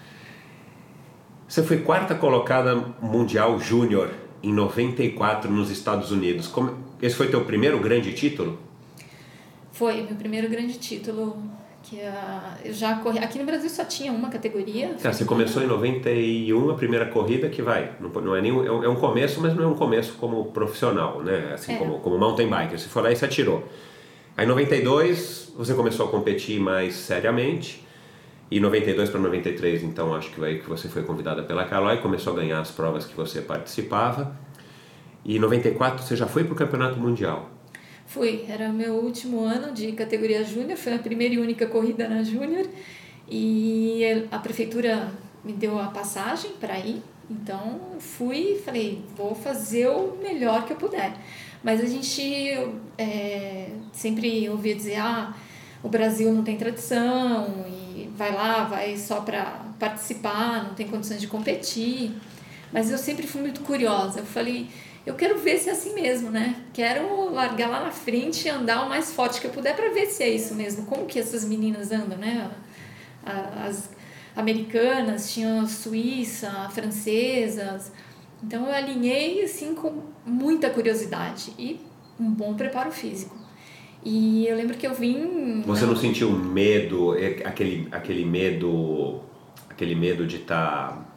Você 1.47 1.61
foi 1.63 1.80
quarta 1.80 2.15
colocada 2.15 2.75
mundial 3.01 3.59
júnior 3.59 4.11
em 4.41 4.53
94 4.53 5.51
nos 5.51 5.69
Estados 5.69 6.11
Unidos. 6.11 6.47
Como, 6.47 6.77
esse 7.01 7.15
foi 7.15 7.27
teu 7.27 7.43
primeiro 7.43 7.80
grande 7.80 8.13
título? 8.13 8.68
Foi, 9.80 10.01
meu 10.01 10.15
primeiro 10.17 10.49
grande 10.49 10.77
título. 10.77 11.41
Que 11.82 11.95
uh, 11.95 12.57
eu 12.65 12.73
já 12.73 12.95
corri. 12.97 13.17
Aqui 13.19 13.39
no 13.39 13.45
Brasil 13.45 13.69
só 13.69 13.86
tinha 13.86 14.11
uma 14.11 14.30
categoria. 14.30 14.97
É, 15.01 15.13
você 15.13 15.23
começou 15.23 15.63
em 15.63 15.67
91 15.67 16.71
a 16.71 16.73
primeira 16.73 17.05
corrida 17.05 17.47
que 17.47 17.61
vai. 17.61 17.93
Não, 17.97 18.09
não 18.09 18.36
é, 18.36 18.41
nenhum, 18.41 18.84
é 18.84 18.89
um 18.89 18.97
começo, 18.97 19.39
mas 19.39 19.55
não 19.55 19.63
é 19.63 19.67
um 19.67 19.75
começo 19.75 20.15
como 20.19 20.51
profissional, 20.51 21.23
né? 21.23 21.53
Assim, 21.53 21.71
é. 21.71 21.77
como, 21.77 21.99
como 21.99 22.17
mountain 22.17 22.49
biker. 22.49 22.77
Você 22.77 22.89
foi 22.89 23.03
lá 23.03 23.11
e 23.13 23.15
se 23.15 23.23
atirou. 23.23 23.63
Aí 24.36 24.43
em 24.43 24.49
92 24.49 25.53
você 25.55 25.73
começou 25.73 26.07
a 26.07 26.11
competir 26.11 26.59
mais 26.59 26.95
seriamente. 26.95 27.88
E 28.51 28.59
92 28.59 29.09
para 29.09 29.21
93, 29.21 29.84
então 29.84 30.13
acho 30.13 30.30
que 30.32 30.43
aí 30.43 30.59
que 30.59 30.67
você 30.67 30.89
foi 30.89 31.03
convidada 31.03 31.43
pela 31.43 31.63
Calói, 31.63 31.97
começou 31.97 32.34
a 32.34 32.36
ganhar 32.36 32.59
as 32.59 32.71
provas 32.71 33.05
que 33.05 33.15
você 33.15 33.39
participava. 33.39 34.36
E 35.23 35.39
94 35.39 36.03
você 36.03 36.17
já 36.17 36.27
foi 36.27 36.43
para 36.43 36.51
o 36.51 36.55
Campeonato 36.55 36.99
Mundial. 36.99 37.59
Fui, 38.10 38.43
era 38.49 38.70
meu 38.70 38.95
último 38.95 39.43
ano 39.43 39.72
de 39.72 39.91
categoria 39.91 40.43
júnior, 40.43 40.80
foi 40.80 40.95
a 40.95 40.97
primeira 40.97 41.36
e 41.36 41.38
única 41.38 41.68
corrida 41.68 42.10
na 42.10 42.24
júnior. 42.24 42.68
E 43.30 44.01
a 44.32 44.39
prefeitura 44.39 45.12
me 45.45 45.53
deu 45.53 45.78
a 45.80 45.89
passagem 45.89 46.53
para 46.60 46.80
ir, 46.80 47.03
então 47.30 47.80
fui 47.99 48.53
e 48.53 48.60
falei, 48.60 49.03
vou 49.16 49.36
fazer 49.36 49.89
o 49.89 50.18
melhor 50.20 50.66
que 50.66 50.74
eu 50.74 50.78
puder. 50.78 51.14
Mas 51.64 51.82
a 51.82 51.86
gente 51.86 52.51
é, 52.97 53.70
sempre 53.93 54.49
ouvia 54.49 54.74
dizer, 54.74 54.95
ah, 54.95 55.36
o 55.84 55.88
Brasil 55.88 56.34
não 56.34 56.43
tem 56.43 56.57
tradição 56.57 57.64
e 57.68 58.10
vai 58.16 58.34
lá, 58.34 58.64
vai 58.64 58.97
só 58.97 59.22
para 59.22 59.68
participar, 59.78 60.64
não 60.64 60.74
tem 60.74 60.88
condições 60.88 61.22
de 61.22 61.28
competir. 61.28 62.14
Mas 62.74 62.89
eu 62.89 62.97
sempre 62.97 63.28
fui 63.28 63.41
muito 63.41 63.62
curiosa. 63.62 64.22
Eu 64.22 64.26
falei, 64.26 64.68
eu 65.10 65.16
quero 65.16 65.39
ver 65.39 65.57
se 65.57 65.70
é 65.70 65.72
assim 65.72 65.95
mesmo, 65.95 66.30
né? 66.30 66.55
Quero 66.72 67.34
largar 67.34 67.68
lá 67.68 67.84
na 67.84 67.89
frente 67.89 68.45
e 68.45 68.49
andar 68.49 68.86
o 68.86 68.89
mais 68.89 69.12
forte 69.12 69.41
que 69.41 69.47
eu 69.47 69.51
puder 69.51 69.76
para 69.76 69.89
ver 69.89 70.05
se 70.05 70.22
é 70.22 70.30
isso 70.30 70.53
mesmo. 70.53 70.86
Como 70.86 71.07
que 71.07 71.18
essas 71.18 71.43
meninas 71.43 71.91
andam, 71.91 72.16
né? 72.16 72.47
As 73.26 73.89
americanas, 74.36 75.34
tinham 75.34 75.68
suíça, 75.68 76.70
francesas. 76.70 77.91
Então 78.43 78.68
eu 78.68 78.72
alinhei 78.72 79.43
assim 79.43 79.74
com 79.74 80.03
muita 80.24 80.70
curiosidade 80.70 81.53
e 81.57 81.82
um 82.20 82.30
bom 82.30 82.53
preparo 82.53 82.91
físico. 82.91 83.36
E 84.05 84.45
eu 84.47 84.55
lembro 84.55 84.78
que 84.78 84.86
eu 84.86 84.93
vim. 84.93 85.64
Você 85.66 85.88
não 85.88 85.95
sentiu 85.95 86.30
medo, 86.30 87.18
é, 87.18 87.41
aquele, 87.45 87.88
aquele 87.91 88.24
medo, 88.24 89.22
aquele 89.68 89.95
medo 89.95 90.28
de 90.28 90.36
estar 90.36 90.89
tá 90.89 91.09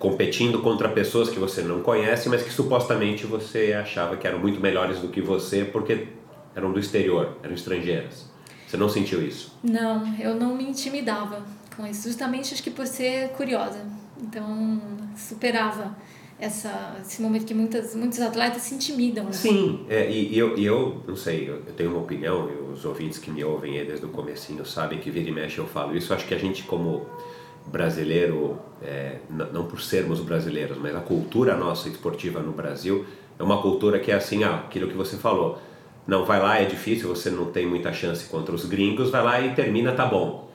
competindo 0.00 0.62
contra 0.62 0.88
pessoas 0.88 1.28
que 1.28 1.38
você 1.38 1.60
não 1.60 1.82
conhece, 1.82 2.26
mas 2.30 2.42
que 2.42 2.50
supostamente 2.50 3.26
você 3.26 3.74
achava 3.74 4.16
que 4.16 4.26
eram 4.26 4.38
muito 4.38 4.58
melhores 4.58 4.98
do 4.98 5.08
que 5.08 5.20
você 5.20 5.62
porque 5.62 6.08
eram 6.56 6.72
do 6.72 6.80
exterior, 6.80 7.36
eram 7.42 7.54
estrangeiras. 7.54 8.24
Você 8.66 8.78
não 8.78 8.88
sentiu 8.88 9.22
isso? 9.22 9.58
Não, 9.62 10.14
eu 10.18 10.34
não 10.34 10.56
me 10.56 10.64
intimidava 10.64 11.44
com 11.76 11.86
isso, 11.86 12.08
justamente 12.08 12.54
acho 12.54 12.62
que 12.62 12.70
por 12.70 12.86
ser 12.86 13.28
curiosa. 13.32 13.84
Então, 14.22 14.80
superava 15.14 15.94
essa, 16.38 16.96
esse 17.02 17.20
momento 17.20 17.44
que 17.44 17.52
muitas, 17.52 17.94
muitos 17.94 18.20
atletas 18.20 18.62
se 18.62 18.74
intimidam. 18.74 19.24
Né? 19.26 19.32
Sim, 19.32 19.84
é, 19.86 20.10
e, 20.10 20.32
e, 20.32 20.38
eu, 20.38 20.56
e 20.56 20.64
eu, 20.64 21.02
não 21.06 21.14
sei, 21.14 21.46
eu, 21.46 21.56
eu, 21.56 21.74
tenho 21.74 21.90
uma 21.90 22.00
opinião, 22.00 22.48
e 22.50 22.72
os 22.72 22.86
ouvintes 22.86 23.18
que 23.18 23.30
me 23.30 23.44
ouvem 23.44 23.72
desde 23.84 24.06
o 24.06 24.08
comecinho 24.08 24.64
sabem 24.64 24.98
que 24.98 25.10
vira 25.10 25.28
e 25.28 25.32
mexe 25.32 25.58
eu 25.58 25.66
falo 25.66 25.94
isso. 25.94 26.14
Acho 26.14 26.26
que 26.26 26.34
a 26.34 26.38
gente, 26.38 26.62
como 26.62 27.04
brasileiro, 27.70 28.58
é, 28.82 29.18
não 29.52 29.64
por 29.64 29.80
sermos 29.80 30.20
brasileiros, 30.20 30.76
mas 30.78 30.94
a 30.94 31.00
cultura 31.00 31.56
nossa 31.56 31.88
esportiva 31.88 32.40
no 32.40 32.52
Brasil 32.52 33.06
é 33.38 33.42
uma 33.42 33.62
cultura 33.62 33.98
que 33.98 34.10
é 34.10 34.14
assim, 34.14 34.44
ah, 34.44 34.56
aquilo 34.56 34.88
que 34.88 34.96
você 34.96 35.16
falou. 35.16 35.58
Não, 36.06 36.24
vai 36.24 36.40
lá, 36.40 36.58
é 36.58 36.64
difícil, 36.64 37.08
você 37.08 37.30
não 37.30 37.46
tem 37.46 37.66
muita 37.66 37.92
chance 37.92 38.28
contra 38.28 38.54
os 38.54 38.64
gringos, 38.64 39.10
vai 39.10 39.22
lá 39.22 39.40
e 39.40 39.54
termina, 39.54 39.92
tá 39.92 40.04
bom. 40.04 40.50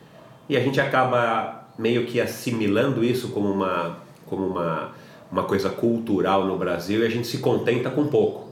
E 0.49 0.57
a 0.57 0.59
gente 0.59 0.79
acaba 0.81 1.67
meio 1.77 2.05
que 2.05 2.19
assimilando 2.19 3.03
isso 3.03 3.29
como 3.29 3.49
uma, 3.49 3.97
como 4.25 4.45
uma, 4.45 4.91
uma 5.31 5.43
coisa 5.43 5.69
cultural 5.69 6.45
no 6.45 6.57
Brasil 6.57 7.01
e 7.01 7.05
a 7.05 7.09
gente 7.09 7.27
se 7.27 7.37
contenta 7.37 7.89
com 7.89 8.07
pouco. 8.07 8.45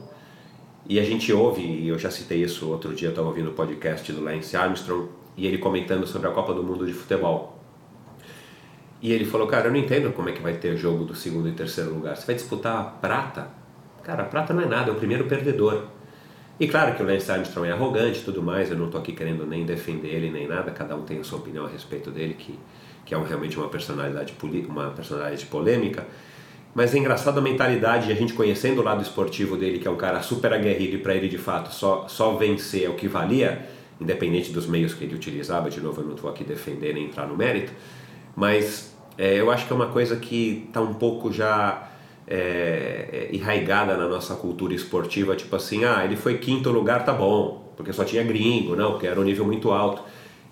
E 0.88 0.98
a 1.00 1.02
gente 1.02 1.32
ouve, 1.32 1.62
e 1.62 1.88
eu 1.88 1.98
já 1.98 2.10
citei 2.10 2.42
isso 2.42 2.70
outro 2.70 2.94
dia, 2.94 3.08
eu 3.08 3.10
estava 3.10 3.28
ouvindo 3.28 3.50
o 3.50 3.54
podcast 3.54 4.12
do 4.12 4.22
Lance 4.22 4.56
Armstrong, 4.56 5.08
e 5.36 5.46
ele 5.46 5.58
comentando 5.58 6.06
sobre 6.06 6.28
a 6.28 6.30
Copa 6.30 6.52
do 6.52 6.62
Mundo 6.62 6.86
de 6.86 6.92
Futebol. 6.92 7.53
E 9.04 9.12
ele 9.12 9.26
falou, 9.26 9.46
cara, 9.46 9.66
eu 9.66 9.70
não 9.70 9.78
entendo 9.78 10.10
como 10.14 10.30
é 10.30 10.32
que 10.32 10.40
vai 10.40 10.54
ter 10.54 10.78
jogo 10.78 11.04
do 11.04 11.14
segundo 11.14 11.46
e 11.46 11.52
terceiro 11.52 11.92
lugar. 11.92 12.16
Você 12.16 12.24
vai 12.24 12.36
disputar 12.36 12.80
a 12.80 12.84
prata? 12.84 13.48
Cara, 14.02 14.22
a 14.22 14.24
prata 14.24 14.54
não 14.54 14.62
é 14.62 14.66
nada, 14.66 14.90
é 14.90 14.94
o 14.94 14.96
primeiro 14.96 15.26
perdedor. 15.26 15.88
E 16.58 16.66
claro 16.66 16.94
que 16.94 17.02
o 17.02 17.06
Lance 17.06 17.30
Armstrong 17.30 17.68
é 17.68 17.72
arrogante 17.72 18.20
e 18.20 18.22
tudo 18.22 18.42
mais, 18.42 18.70
eu 18.70 18.78
não 18.78 18.86
estou 18.86 18.98
aqui 18.98 19.12
querendo 19.12 19.44
nem 19.44 19.66
defender 19.66 20.08
ele 20.08 20.30
nem 20.30 20.48
nada, 20.48 20.70
cada 20.70 20.96
um 20.96 21.02
tem 21.02 21.20
a 21.20 21.24
sua 21.24 21.38
opinião 21.38 21.66
a 21.66 21.68
respeito 21.68 22.10
dele, 22.10 22.32
que, 22.32 22.58
que 23.04 23.12
é 23.12 23.18
um, 23.18 23.24
realmente 23.24 23.58
uma 23.58 23.68
personalidade, 23.68 24.34
uma 24.66 24.88
personalidade 24.92 25.44
polêmica. 25.46 26.06
Mas 26.74 26.94
é 26.94 26.98
engraçado 26.98 27.36
a 27.36 27.42
mentalidade, 27.42 28.10
a 28.10 28.14
gente 28.14 28.32
conhecendo 28.32 28.80
o 28.80 28.84
lado 28.84 29.02
esportivo 29.02 29.54
dele, 29.54 29.80
que 29.80 29.86
é 29.86 29.90
um 29.90 29.98
cara 29.98 30.22
super 30.22 30.50
aguerrido 30.50 30.96
e 30.96 30.98
para 30.98 31.14
ele 31.14 31.28
de 31.28 31.36
fato 31.36 31.74
só, 31.74 32.08
só 32.08 32.36
vencer 32.36 32.84
é 32.84 32.88
o 32.88 32.94
que 32.94 33.06
valia, 33.06 33.68
independente 34.00 34.50
dos 34.50 34.66
meios 34.66 34.94
que 34.94 35.04
ele 35.04 35.14
utilizava, 35.14 35.68
de 35.68 35.82
novo 35.82 36.00
eu 36.00 36.06
não 36.06 36.14
estou 36.14 36.30
aqui 36.30 36.42
defender 36.42 36.94
nem 36.94 37.04
entrar 37.04 37.26
no 37.26 37.36
mérito, 37.36 37.70
mas 38.34 38.93
é, 39.16 39.40
eu 39.40 39.50
acho 39.50 39.66
que 39.66 39.72
é 39.72 39.76
uma 39.76 39.88
coisa 39.88 40.16
que 40.16 40.64
está 40.68 40.80
um 40.80 40.94
pouco 40.94 41.32
já 41.32 41.88
é, 42.26 43.28
é, 43.30 43.36
enraigada 43.36 43.96
na 43.96 44.08
nossa 44.08 44.34
cultura 44.34 44.74
esportiva, 44.74 45.36
tipo 45.36 45.54
assim, 45.54 45.84
ah, 45.84 46.04
ele 46.04 46.16
foi 46.16 46.38
quinto 46.38 46.70
lugar, 46.70 47.04
tá 47.04 47.12
bom, 47.12 47.72
porque 47.76 47.92
só 47.92 48.04
tinha 48.04 48.22
gringo, 48.22 48.74
não, 48.74 48.92
porque 48.92 49.06
era 49.06 49.20
um 49.20 49.24
nível 49.24 49.44
muito 49.44 49.70
alto. 49.70 50.02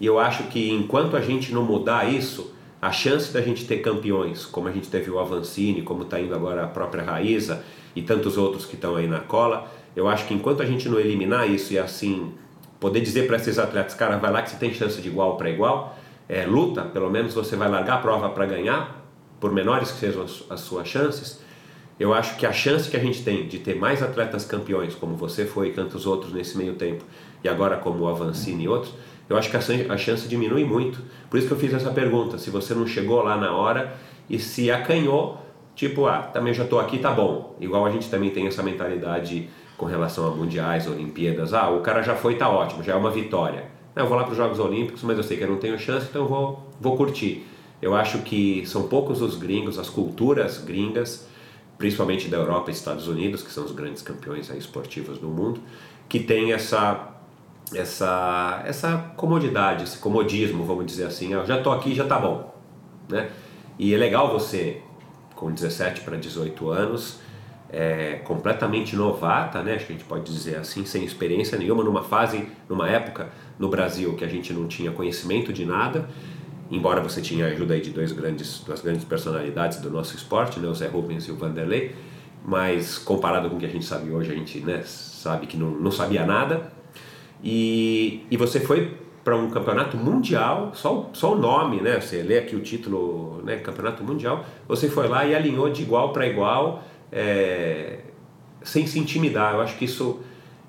E 0.01 0.07
eu 0.07 0.19
acho 0.19 0.45
que 0.45 0.71
enquanto 0.71 1.17
a 1.17 1.21
gente 1.21 1.53
não 1.53 1.63
mudar 1.63 2.11
isso, 2.13 2.53
a 2.81 2.91
chance 2.91 3.33
da 3.33 3.41
gente 3.41 3.65
ter 3.65 3.79
campeões, 3.79 4.45
como 4.45 4.69
a 4.69 4.73
gente 4.73 4.89
teve 4.89 5.11
o 5.11 5.19
Avancini, 5.19 5.83
como 5.83 6.03
está 6.03 6.21
indo 6.21 6.35
agora 6.35 6.65
a 6.65 6.67
própria 6.67 7.03
Raíza 7.05 7.65
e 7.95 8.03
tantos 8.03 8.37
outros 8.37 8.67
que 8.67 8.75
estão 8.75 8.97
aí 8.97 9.07
na 9.07 9.21
cola, 9.21 9.71
eu 9.95 10.09
acho 10.09 10.27
que 10.27 10.35
enquanto 10.35 10.63
a 10.63 10.67
gente 10.67 10.89
não 10.89 10.99
eliminar 10.99 11.49
isso 11.49 11.73
e 11.73 11.79
assim 11.79 12.33
poder 12.81 13.01
dizer 13.01 13.29
para 13.29 13.37
esses 13.37 13.59
atletas, 13.59 13.95
cara, 13.95 14.17
vai 14.17 14.33
lá 14.33 14.43
que 14.43 14.51
você 14.51 14.57
tem 14.57 14.75
chance 14.75 15.01
de 15.01 15.09
igual 15.09 15.37
para 15.37 15.49
igual, 15.49 15.97
é, 16.29 16.45
luta, 16.45 16.83
pelo 16.83 17.11
menos 17.11 17.35
você 17.35 17.57
vai 17.57 17.69
largar 17.69 17.95
a 17.95 17.99
prova 17.99 18.29
para 18.31 18.47
ganhar, 18.47 19.03
por 19.41 19.53
menores 19.53 19.91
que 19.91 19.99
sejam 19.99 20.23
as, 20.23 20.45
as 20.49 20.61
suas 20.61 20.87
chances, 20.87 21.43
eu 21.99 22.13
acho 22.15 22.37
que 22.37 22.47
a 22.47 22.53
chance 22.53 22.91
que 22.91 22.97
a 22.97 23.01
gente 23.01 23.23
tem 23.23 23.47
de 23.47 23.59
ter 23.59 23.77
mais 23.77 24.03
atletas 24.03 24.45
campeões, 24.45 24.95
como 24.95 25.15
você 25.15 25.45
foi 25.45 25.69
e 25.69 25.73
tantos 25.73 26.07
outros 26.07 26.33
nesse 26.33 26.57
meio 26.57 26.75
tempo, 26.75 27.05
e 27.45 27.49
agora 27.49 27.77
como 27.77 28.05
o 28.05 28.09
Avancini 28.09 28.65
e 28.65 28.69
outros, 28.69 28.95
eu 29.29 29.37
acho 29.37 29.51
que 29.51 29.57
a 29.57 29.97
chance 29.97 30.29
diminui 30.29 30.65
muito. 30.65 31.01
Por 31.31 31.39
isso 31.39 31.47
que 31.47 31.55
eu 31.55 31.59
fiz 31.59 31.73
essa 31.73 31.91
pergunta, 31.91 32.39
se 32.39 32.51
você 32.51 32.75
não 32.75 32.87
chegou 32.87 33.23
lá 33.23 33.37
na 33.37 33.53
hora 33.55 33.95
e 34.29 34.39
se 34.39 34.71
acanhou, 34.71 35.39
tipo, 35.75 36.07
ah, 36.07 36.23
também 36.23 36.53
já 36.53 36.65
estou 36.65 36.81
aqui, 36.81 36.99
tá 36.99 37.11
bom. 37.11 37.57
Igual 37.61 37.87
a 37.87 37.91
gente 37.91 38.11
também 38.11 38.31
tem 38.31 38.47
essa 38.47 38.63
mentalidade 38.63 39.49
com 39.77 39.87
relação 39.87 40.27
a 40.27 40.31
mundiais, 40.31 40.87
Olimpíadas, 40.87 41.55
ah, 41.55 41.71
o 41.71 41.81
cara 41.81 42.03
já 42.03 42.15
foi, 42.15 42.37
tá 42.37 42.49
ótimo, 42.49 42.83
já 42.83 42.93
é 42.93 42.97
uma 42.97 43.11
vitória. 43.11 43.72
Eu 43.95 44.07
vou 44.07 44.17
lá 44.17 44.25
para 44.25 44.33
os 44.33 44.39
Jogos 44.39 44.59
Olímpicos, 44.59 45.03
mas 45.03 45.19
eu 45.19 45.23
sei 45.23 45.37
que 45.37 45.45
eu 45.45 45.49
não 45.49 45.59
tenho 45.59 45.79
chance, 45.79 46.07
então 46.09 46.27
vou, 46.27 46.67
vou 46.81 46.97
curtir. 46.97 47.47
Eu 47.81 47.95
acho 47.95 48.19
que 48.21 48.65
são 48.65 48.89
poucos 48.89 49.21
os 49.21 49.37
gringos, 49.37 49.79
as 49.79 49.91
culturas 49.91 50.59
gringas, 50.59 51.27
principalmente 51.77 52.29
da 52.29 52.39
Europa 52.39 52.71
e 52.71 52.75
Estados 52.75 53.07
Unidos, 53.07 53.43
que 53.43 53.51
são 53.51 53.65
os 53.65 53.73
grandes 53.73 54.01
campeões 54.01 54.49
esportivos 54.51 55.19
do 55.19 55.29
mundo, 55.29 55.61
que 56.09 56.21
tem 56.21 56.53
essa 56.53 57.09
essa 57.75 58.63
essa 58.67 59.13
comodidade, 59.17 59.85
esse 59.85 59.99
comodismo, 59.99 60.65
vamos 60.65 60.87
dizer 60.87 61.05
assim, 61.05 61.33
eu 61.33 61.45
já 61.45 61.59
estou 61.59 61.73
aqui, 61.73 61.95
já 61.95 62.05
está 62.05 62.19
bom, 62.19 62.55
né? 63.09 63.31
E 63.79 63.93
é 63.93 63.97
legal 63.99 64.33
você 64.33 64.81
com 65.35 65.51
17 65.51 66.03
para 66.03 66.17
18 66.17 66.71
anos, 66.71 67.19
é, 67.69 68.21
completamente 68.25 68.95
novata, 68.95 69.63
né? 69.63 69.75
Acho 69.75 69.87
que 69.87 69.93
a 69.93 69.97
gente 69.97 70.07
pode 70.07 70.33
dizer 70.33 70.57
assim, 70.57 70.87
sem 70.87 71.05
experiência 71.05 71.59
nenhuma, 71.59 71.83
numa 71.83 72.03
fase, 72.03 72.47
numa 72.69 72.89
época 72.89 73.31
no 73.63 73.69
Brasil 73.69 74.15
que 74.15 74.25
a 74.25 74.29
gente 74.29 74.53
não 74.53 74.67
tinha 74.67 74.91
conhecimento 74.91 75.53
de 75.53 75.65
nada 75.65 76.09
embora 76.73 77.03
você 77.03 77.21
tinha 77.21 77.45
a 77.45 77.49
ajuda 77.49 77.75
aí 77.75 77.83
de 77.83 77.91
dois 77.91 78.13
grandes, 78.13 78.61
duas 78.65 78.81
grandes 78.81 79.05
personalidades 79.05 79.79
do 79.79 79.91
nosso 79.91 80.17
esporte, 80.17 80.59
né, 80.59 80.67
o 80.67 80.75
Zé 80.75 80.89
Rubens 80.89 81.25
e 81.29 81.31
o 81.31 81.37
Vanderlei, 81.37 81.95
mas 82.45 82.97
comparado 82.99 83.51
com 83.51 83.57
o 83.57 83.59
que 83.59 83.67
a 83.67 83.69
gente 83.69 83.85
sabe 83.85 84.11
hoje, 84.11 84.33
a 84.33 84.35
gente 84.35 84.59
né, 84.61 84.83
sabe 84.83 85.47
que 85.47 85.57
não, 85.57 85.71
não 85.71 85.91
sabia 85.91 86.25
nada. 86.25 86.73
E, 87.45 88.25
e 88.31 88.37
você 88.39 88.59
foi 88.59 88.97
para 89.23 89.37
um 89.37 89.51
campeonato 89.51 89.99
mundial, 89.99 90.73
só, 90.75 91.11
só 91.13 91.35
o 91.35 91.39
nome, 91.39 91.81
né? 91.81 92.01
Você 92.01 92.23
lê 92.23 92.39
aqui 92.39 92.57
o 92.57 92.61
título, 92.61 93.41
né? 93.45 93.57
Campeonato 93.57 94.03
mundial. 94.03 94.45
Você 94.67 94.89
foi 94.89 95.07
lá 95.07 95.25
e 95.25 95.33
alinhou 95.33 95.71
de 95.71 95.83
igual 95.83 96.13
para 96.13 96.27
igual, 96.27 96.83
é, 97.13 98.01
sem 98.63 98.85
se 98.87 98.99
intimidar. 98.99 99.55
Eu 99.55 99.61
acho 99.61 99.77
que 99.79 99.85
isso 99.85 100.21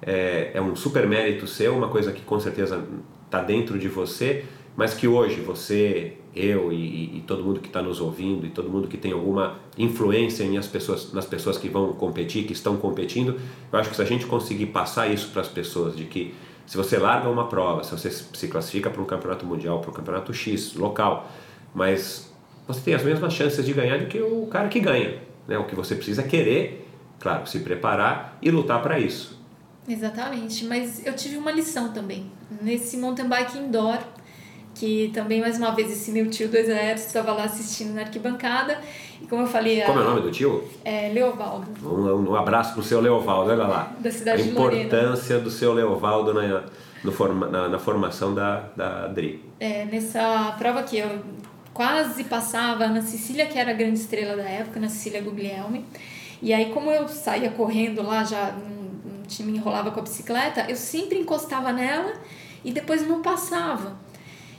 é, 0.05 0.51
é 0.53 0.61
um 0.61 0.75
super 0.75 1.07
mérito 1.07 1.47
seu, 1.47 1.75
uma 1.75 1.89
coisa 1.89 2.11
que 2.11 2.21
com 2.21 2.39
certeza 2.39 2.83
está 3.25 3.41
dentro 3.41 3.79
de 3.79 3.87
você 3.87 4.45
mas 4.75 4.93
que 4.93 5.07
hoje 5.07 5.39
você, 5.41 6.13
eu 6.35 6.71
e, 6.71 7.17
e 7.17 7.23
todo 7.27 7.43
mundo 7.43 7.59
que 7.59 7.67
está 7.67 7.81
nos 7.81 8.01
ouvindo 8.01 8.45
e 8.45 8.49
todo 8.49 8.69
mundo 8.69 8.87
que 8.87 8.97
tem 8.97 9.11
alguma 9.11 9.59
influência 9.77 10.43
em 10.43 10.57
as 10.57 10.67
pessoas, 10.67 11.13
nas 11.13 11.25
pessoas 11.25 11.57
que 11.57 11.69
vão 11.69 11.93
competir, 11.93 12.45
que 12.45 12.53
estão 12.53 12.77
competindo, 12.77 13.39
eu 13.71 13.79
acho 13.79 13.89
que 13.89 13.95
se 13.95 14.01
a 14.01 14.05
gente 14.05 14.25
conseguir 14.25 14.67
passar 14.67 15.07
isso 15.07 15.29
para 15.29 15.41
as 15.41 15.47
pessoas, 15.47 15.95
de 15.95 16.05
que 16.05 16.33
se 16.65 16.75
você 16.75 16.97
larga 16.97 17.29
uma 17.29 17.47
prova, 17.47 17.83
se 17.83 17.91
você 17.91 18.09
se 18.09 18.47
classifica 18.47 18.89
para 18.89 19.01
um 19.01 19.05
campeonato 19.05 19.45
mundial, 19.45 19.79
para 19.79 19.91
um 19.91 19.93
campeonato 19.93 20.33
X, 20.33 20.73
local, 20.75 21.29
mas 21.73 22.33
você 22.67 22.81
tem 22.81 22.93
as 22.95 23.03
mesmas 23.03 23.33
chances 23.33 23.63
de 23.63 23.73
ganhar 23.73 23.99
do 23.99 24.07
que 24.07 24.19
o 24.19 24.47
cara 24.47 24.69
que 24.69 24.79
ganha. 24.79 25.19
Né? 25.47 25.57
O 25.57 25.65
que 25.65 25.75
você 25.75 25.93
precisa 25.93 26.21
é 26.21 26.25
querer, 26.25 26.87
claro, 27.19 27.45
se 27.45 27.59
preparar 27.59 28.39
e 28.41 28.49
lutar 28.49 28.81
para 28.81 28.99
isso. 28.99 29.42
Exatamente, 29.87 30.65
mas 30.65 31.05
eu 31.05 31.13
tive 31.15 31.37
uma 31.37 31.51
lição 31.51 31.91
também. 31.91 32.31
Nesse 32.61 32.97
mountain 32.97 33.27
bike 33.27 33.57
indoor, 33.57 33.99
que 34.75 35.11
também, 35.13 35.39
mais 35.39 35.57
uma 35.57 35.71
vez, 35.71 35.91
esse 35.91 36.11
meu 36.11 36.29
tio 36.29 36.47
do 36.49 36.57
exército 36.57 37.07
estava 37.07 37.31
lá 37.33 37.43
assistindo 37.43 37.93
na 37.93 38.01
arquibancada. 38.01 38.79
E 39.21 39.27
como 39.27 39.43
eu 39.43 39.47
falei. 39.47 39.81
Como 39.81 39.99
a, 39.99 40.01
é 40.01 40.05
o 40.05 40.09
nome 40.09 40.21
do 40.21 40.31
tio? 40.31 40.63
É 40.83 41.09
Leovaldo. 41.09 41.67
Um, 41.83 42.31
um 42.31 42.35
abraço 42.35 42.73
pro 42.73 42.83
seu 42.83 42.99
Leovaldo, 42.99 43.51
olha 43.51 43.67
lá. 43.67 43.93
Da 43.99 44.11
cidade 44.11 44.41
a 44.41 44.45
de 44.45 44.51
importância 44.51 45.39
do 45.39 45.51
seu 45.51 45.73
Leovaldo 45.73 46.33
na, 46.33 46.63
no 47.03 47.11
forma, 47.11 47.47
na, 47.47 47.69
na, 47.69 47.79
formação 47.79 48.33
da, 48.33 48.63
da 48.75 49.05
Adri. 49.05 49.43
É, 49.59 49.85
nessa 49.85 50.55
prova 50.57 50.79
aqui, 50.79 50.97
eu 50.97 51.19
quase 51.73 52.23
passava 52.23 52.87
na 52.87 53.01
Cecília, 53.01 53.45
que 53.45 53.59
era 53.59 53.71
a 53.71 53.73
grande 53.75 53.99
estrela 53.99 54.35
da 54.35 54.49
época, 54.49 54.79
na 54.79 54.89
Cecília 54.89 55.21
Guglielmi. 55.21 55.85
E 56.41 56.51
aí, 56.51 56.71
como 56.73 56.89
eu 56.89 57.07
saía 57.07 57.51
correndo 57.51 58.01
lá, 58.01 58.23
já 58.23 58.53
não, 59.41 59.51
me 59.51 59.57
enrolava 59.57 59.91
com 59.91 59.99
a 59.99 60.03
bicicleta, 60.03 60.65
eu 60.69 60.75
sempre 60.75 61.17
encostava 61.17 61.71
nela 61.71 62.13
e 62.63 62.71
depois 62.71 63.07
não 63.07 63.21
passava. 63.21 63.97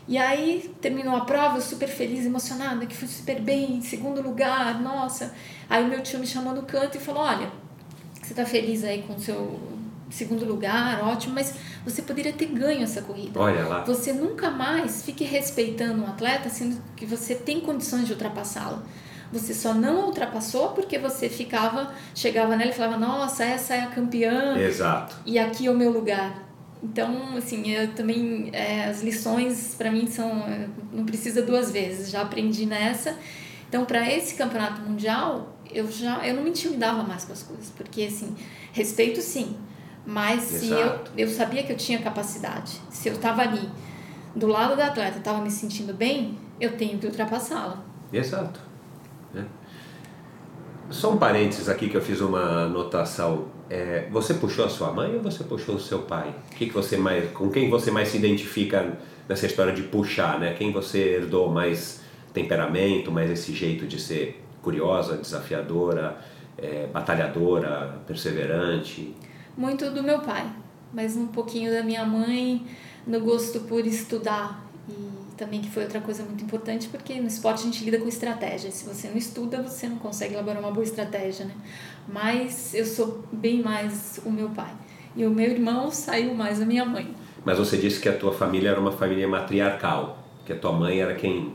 E 0.07 0.19
aí 0.19 0.71
terminou 0.81 1.17
a 1.17 1.25
prova, 1.25 1.57
eu 1.57 1.63
super 1.63 1.89
feliz, 1.89 2.27
emocionada, 2.27 2.85
que 2.85 2.95
fui 2.95 3.09
super 3.09 3.41
bem, 3.41 3.81
segundo 3.81 4.21
lugar, 4.21 4.81
nossa. 4.81 5.35
Aí 5.69 5.83
o 5.83 5.89
meu 5.89 6.03
tio 6.03 6.19
me 6.19 6.27
chamou 6.27 6.55
no 6.55 6.63
canto 6.63 6.99
e 6.99 7.01
falou: 7.01 7.23
Olha, 7.23 7.51
você 8.23 8.35
tá 8.35 8.45
feliz 8.45 8.85
aí 8.85 9.03
com 9.03 9.15
o 9.15 9.21
seu 9.21 9.61
segundo 10.11 10.45
lugar, 10.45 11.03
ótimo, 11.03 11.35
mas 11.35 11.55
você 11.85 12.03
poderia 12.03 12.33
ter 12.33 12.47
ganho 12.47 12.83
essa 12.83 13.03
corrida. 13.03 13.41
Olha 13.41 13.67
lá. 13.67 13.85
Você 13.85 14.13
nunca 14.13 14.51
mais 14.51 15.03
fique 15.03 15.25
respeitando 15.25 16.03
um 16.03 16.07
atleta, 16.07 16.49
sendo 16.49 16.81
que 16.95 17.05
você 17.05 17.35
tem 17.35 17.61
condições 17.61 18.07
de 18.07 18.13
ultrapassá-lo. 18.13 18.83
Você 19.35 19.53
só 19.53 19.75
não 19.75 20.07
ultrapassou 20.07 20.69
porque 20.69 20.97
você 20.97 21.29
ficava, 21.29 21.93
chegava 22.15 22.57
nela 22.57 22.71
e 22.71 22.73
falava: 22.73 22.97
Nossa, 22.97 23.45
essa 23.45 23.75
é 23.75 23.81
a 23.81 23.89
campeã. 23.89 24.57
Exato. 24.57 25.17
E 25.27 25.39
aqui 25.39 25.67
é 25.67 25.71
o 25.71 25.75
meu 25.75 25.91
lugar. 25.91 26.45
Então, 26.81 27.37
assim, 27.37 27.69
eu 27.71 27.89
também, 27.95 28.51
é, 28.53 28.85
as 28.85 29.03
lições 29.03 29.75
para 29.77 29.91
mim 29.91 30.07
são, 30.07 30.31
é, 30.47 30.69
não 30.93 31.05
precisa 31.05 31.43
duas 31.43 31.73
vezes, 31.73 32.11
já 32.11 32.23
aprendi 32.23 32.65
nessa. 32.65 33.17
Então, 33.69 33.85
para 33.85 34.09
esse 34.09 34.35
campeonato 34.35 34.83
mundial, 34.83 35.57
eu 35.73 35.91
já, 35.91 36.25
eu 36.27 36.37
não 36.37 36.45
me 36.45 36.51
intimidava 36.51 37.03
mais 37.03 37.25
com 37.25 37.33
as 37.33 37.43
coisas, 37.43 37.73
porque, 37.77 38.03
assim, 38.03 38.37
respeito 38.73 39.21
sim, 39.21 39.57
mas 40.07 40.43
se 40.43 40.71
eu, 40.71 41.01
eu 41.17 41.29
sabia 41.29 41.63
que 41.63 41.73
eu 41.73 41.77
tinha 41.77 41.99
capacidade, 41.99 42.79
se 42.91 43.09
eu 43.09 43.15
estava 43.15 43.43
ali, 43.43 43.69
do 44.37 44.47
lado 44.47 44.77
da 44.77 44.87
atleta, 44.87 45.19
estava 45.19 45.41
me 45.41 45.51
sentindo 45.51 45.95
bem, 45.95 46.39
eu 46.61 46.77
tenho 46.77 46.99
que 46.99 47.07
ultrapassá-la. 47.07 47.83
Exato. 48.13 48.61
É. 49.37 49.45
Só 50.91 51.13
um 51.13 51.17
parênteses 51.17 51.69
aqui 51.69 51.89
que 51.89 51.97
eu 51.97 52.03
fiz 52.03 52.21
uma 52.21 52.65
anotação 52.65 53.49
é, 53.69 54.09
você 54.11 54.35
puxou 54.35 54.65
a 54.65 54.69
sua 54.69 54.93
mãe 54.93 55.15
ou 55.17 55.23
você 55.23 55.43
puxou 55.43 55.77
o 55.77 55.81
seu 55.81 56.01
pai? 56.01 56.35
Que 56.57 56.67
que 56.67 56.73
você 56.73 56.97
mais, 56.97 57.31
com 57.33 57.51
quem 57.51 57.71
você 57.71 57.91
mais 57.91 58.09
se 58.09 58.17
identifica 58.17 58.99
nessa 59.29 59.47
história 59.47 59.73
de 59.73 59.83
puxar, 59.83 60.39
né? 60.39 60.55
Quem 60.55 60.71
você 60.73 60.99
herdou 60.99 61.51
mais 61.51 62.01
temperamento, 62.33 63.11
mais 63.11 63.31
esse 63.31 63.55
jeito 63.55 63.87
de 63.87 64.01
ser 64.01 64.43
curiosa, 64.63 65.17
desafiadora, 65.17 66.19
é, 66.59 66.87
batalhadora, 66.93 68.01
perseverante? 68.07 69.15
Muito 69.57 69.91
do 69.91 70.03
meu 70.03 70.21
pai, 70.21 70.47
mas 70.93 71.17
um 71.17 71.29
pouquinho 71.29 71.73
da 71.73 71.83
minha 71.83 72.05
mãe, 72.05 72.67
no 73.07 73.21
gosto 73.21 73.61
por 73.61 73.87
estudar 73.87 74.65
e 74.89 75.24
também 75.37 75.61
que 75.61 75.71
foi 75.71 75.83
outra 75.83 76.01
coisa 76.01 76.23
muito 76.23 76.45
importante 76.45 76.89
porque 76.89 77.21
no 77.21 77.27
esporte 77.27 77.61
a 77.61 77.65
gente 77.65 77.85
lida 77.85 77.99
com 77.99 78.09
estratégia. 78.09 78.71
Se 78.71 78.85
você 78.85 79.09
não 79.09 79.17
estuda, 79.17 79.63
você 79.63 79.89
não 79.89 79.97
consegue 79.99 80.35
elaborar 80.35 80.61
uma 80.61 80.71
boa 80.71 80.85
estratégia, 80.85 81.47
né? 81.47 81.55
Mas 82.09 82.75
eu 82.75 82.87
sou 82.87 83.25
bem 83.33 83.63
mais 83.63 84.21
o 84.25 84.31
meu 84.31 84.51
pai. 84.51 84.73
E 85.17 85.25
o 85.25 85.31
meu 85.31 85.51
irmão 85.51 85.91
saiu 85.91 86.35
mais 86.35 86.61
a 86.61 86.65
minha 86.65 86.85
mãe. 86.85 87.15
Mas 87.45 87.59
você 87.59 87.77
disse 87.77 88.01
que 88.01 88.09
a 88.09 88.17
tua 88.17 88.33
família 88.33 88.71
era 88.71 88.81
uma 88.81 88.93
família 88.93 89.29
matriarcal, 89.29 90.19
que 90.45 90.53
a 90.53 90.57
tua 90.57 90.73
mãe 90.73 91.01
era 91.01 91.15
quem 91.15 91.53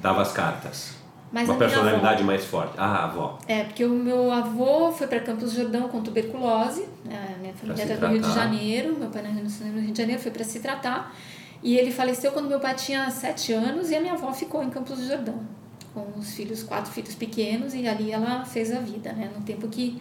dava 0.00 0.22
as 0.22 0.32
cartas. 0.32 0.96
Mas 1.32 1.48
uma 1.48 1.58
personalidade 1.58 2.22
mais 2.22 2.44
forte. 2.44 2.74
Ah, 2.76 2.86
a 2.86 3.04
avó. 3.04 3.38
É, 3.48 3.64
porque 3.64 3.84
o 3.84 3.90
meu 3.90 4.30
avô 4.30 4.92
foi 4.92 5.06
para 5.06 5.20
Campos 5.20 5.52
do 5.52 5.60
Jordão 5.60 5.88
com 5.88 6.00
tuberculose. 6.00 6.88
A 7.04 7.38
minha 7.38 7.52
família 7.52 7.82
era 7.82 7.96
do 7.96 8.06
Rio 8.06 8.20
de 8.20 8.32
Janeiro, 8.32 8.96
meu 8.98 9.10
pai 9.10 9.22
nasceu 9.22 9.66
no 9.66 9.80
Rio 9.80 9.92
de 9.92 9.98
Janeiro, 9.98 10.22
foi 10.22 10.30
para 10.30 10.44
se 10.44 10.60
tratar. 10.60 11.14
E 11.62 11.76
ele 11.76 11.90
faleceu 11.90 12.32
quando 12.32 12.48
meu 12.48 12.60
pai 12.60 12.74
tinha 12.74 13.10
sete 13.10 13.52
anos 13.52 13.90
e 13.90 13.96
a 13.96 14.00
minha 14.00 14.12
avó 14.12 14.32
ficou 14.32 14.62
em 14.62 14.70
Campos 14.70 14.98
do 14.98 15.06
Jordão 15.06 15.56
com 15.96 16.18
os 16.18 16.34
filhos, 16.34 16.62
quatro 16.62 16.92
filhos 16.92 17.14
pequenos 17.14 17.72
e 17.72 17.88
ali 17.88 18.12
ela 18.12 18.44
fez 18.44 18.70
a 18.70 18.80
vida, 18.80 19.14
né? 19.14 19.30
No 19.34 19.40
tempo 19.42 19.66
que 19.66 20.00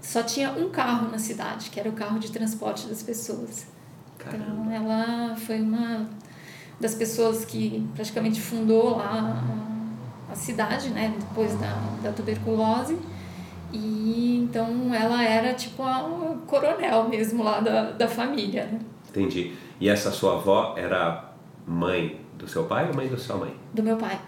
só 0.00 0.22
tinha 0.22 0.50
um 0.52 0.70
carro 0.70 1.10
na 1.10 1.18
cidade, 1.18 1.68
que 1.68 1.78
era 1.78 1.90
o 1.90 1.92
carro 1.92 2.18
de 2.18 2.32
transporte 2.32 2.86
das 2.86 3.02
pessoas. 3.02 3.66
Caramba. 4.18 4.44
Então 4.44 4.72
ela 4.72 5.36
foi 5.36 5.60
uma 5.60 6.08
das 6.80 6.94
pessoas 6.94 7.44
que 7.44 7.86
praticamente 7.94 8.40
fundou 8.40 8.96
lá 8.96 9.42
a, 10.30 10.32
a 10.32 10.34
cidade, 10.34 10.88
né? 10.88 11.14
Depois 11.18 11.54
da, 11.60 11.74
da 12.02 12.12
tuberculose. 12.12 12.98
E 13.72 14.38
então 14.42 14.94
ela 14.94 15.22
era 15.22 15.52
tipo 15.52 15.82
a 15.82 16.34
coronel 16.46 17.10
mesmo 17.10 17.42
lá 17.42 17.60
da, 17.60 17.90
da 17.90 18.08
família, 18.08 18.64
né? 18.72 18.80
Entendi. 19.16 19.52
E 19.80 19.88
essa 19.88 20.10
sua 20.10 20.34
avó 20.34 20.74
era 20.76 21.32
mãe 21.66 22.20
do 22.38 22.46
seu 22.46 22.64
pai 22.64 22.88
ou 22.88 22.94
mãe 22.94 23.08
da 23.08 23.16
sua 23.16 23.36
mãe? 23.36 23.54
Do 23.72 23.82
meu 23.82 23.96
pai. 23.96 24.18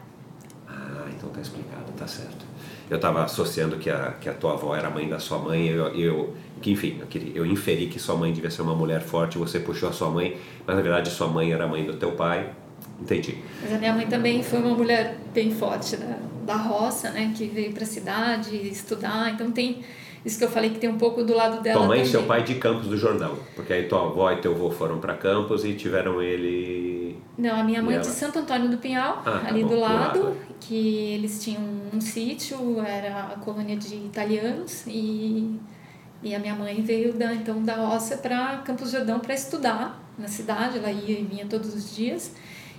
Ah, 0.66 1.04
então 1.14 1.28
tá 1.28 1.40
explicado, 1.40 1.92
tá 1.96 2.06
certo. 2.06 2.46
Eu 2.88 2.96
estava 2.96 3.22
associando 3.22 3.76
que 3.76 3.90
a, 3.90 4.12
que 4.12 4.30
a 4.30 4.32
tua 4.34 4.54
avó 4.54 4.74
era 4.74 4.88
mãe 4.88 5.06
da 5.06 5.18
sua 5.18 5.38
mãe, 5.38 5.66
eu, 5.66 5.88
eu 5.88 6.34
que 6.62 6.70
enfim, 6.70 6.96
eu, 7.00 7.06
queria, 7.06 7.32
eu 7.36 7.44
inferi 7.44 7.86
que 7.86 7.98
sua 7.98 8.16
mãe 8.16 8.32
devia 8.32 8.50
ser 8.50 8.62
uma 8.62 8.74
mulher 8.74 9.02
forte, 9.02 9.36
você 9.36 9.60
puxou 9.60 9.90
a 9.90 9.92
sua 9.92 10.08
mãe, 10.08 10.38
mas 10.66 10.74
na 10.74 10.80
verdade 10.80 11.10
sua 11.10 11.28
mãe 11.28 11.52
era 11.52 11.66
mãe 11.66 11.84
do 11.84 11.94
teu 11.94 12.12
pai, 12.12 12.50
entendi. 12.98 13.36
Mas 13.62 13.74
a 13.74 13.78
minha 13.78 13.92
mãe 13.92 14.06
também 14.06 14.42
foi 14.42 14.58
uma 14.60 14.74
mulher 14.74 15.18
bem 15.34 15.54
forte, 15.54 15.98
né? 15.98 16.18
da 16.48 16.56
roça, 16.56 17.10
né, 17.10 17.30
que 17.36 17.44
veio 17.46 17.72
para 17.74 17.84
a 17.84 17.86
cidade 17.86 18.56
estudar, 18.56 19.34
então 19.34 19.52
tem 19.52 19.84
isso 20.24 20.38
que 20.38 20.44
eu 20.44 20.50
falei 20.50 20.70
que 20.70 20.78
tem 20.78 20.90
um 20.90 20.98
pouco 20.98 21.22
do 21.22 21.34
lado 21.34 21.62
dela. 21.62 21.78
Tua 21.78 21.88
mãe 21.88 21.98
também. 21.98 22.08
e 22.08 22.10
seu 22.10 22.22
pai 22.24 22.42
de 22.42 22.54
Campos 22.56 22.88
do 22.88 22.96
Jordão, 22.96 23.36
porque 23.54 23.72
aí 23.72 23.88
tua 23.88 24.06
avó 24.06 24.30
e 24.32 24.36
teu 24.36 24.52
avô 24.52 24.70
foram 24.70 24.98
para 24.98 25.14
Campos 25.14 25.64
e 25.64 25.74
tiveram 25.74 26.20
ele. 26.22 27.18
Não, 27.36 27.60
a 27.60 27.64
minha 27.64 27.82
mãe 27.82 27.96
é 27.96 28.00
de 28.00 28.06
Santo 28.06 28.40
Antônio 28.40 28.68
do 28.68 28.78
Pinhal, 28.78 29.22
ah, 29.24 29.38
tá 29.38 29.48
ali 29.48 29.62
bom, 29.62 29.68
do, 29.68 29.80
lado, 29.80 30.18
do 30.18 30.24
lado, 30.26 30.36
que 30.60 31.12
eles 31.14 31.42
tinham 31.42 31.62
um 31.92 32.00
sítio, 32.00 32.80
era 32.80 33.32
a 33.34 33.38
colônia 33.38 33.76
de 33.76 33.94
italianos 33.94 34.84
e 34.86 35.58
e 36.20 36.34
a 36.34 36.38
minha 36.38 36.54
mãe 36.54 36.82
veio 36.82 37.12
da 37.12 37.32
então 37.32 37.62
da 37.62 37.76
roça 37.76 38.16
para 38.16 38.58
Campos 38.58 38.90
do 38.90 38.96
Jordão 38.96 39.20
para 39.20 39.34
estudar 39.34 40.02
na 40.18 40.26
cidade, 40.26 40.78
ela 40.78 40.90
ia 40.90 41.20
e 41.20 41.24
vinha 41.24 41.46
todos 41.46 41.72
os 41.74 41.94
dias. 41.94 42.32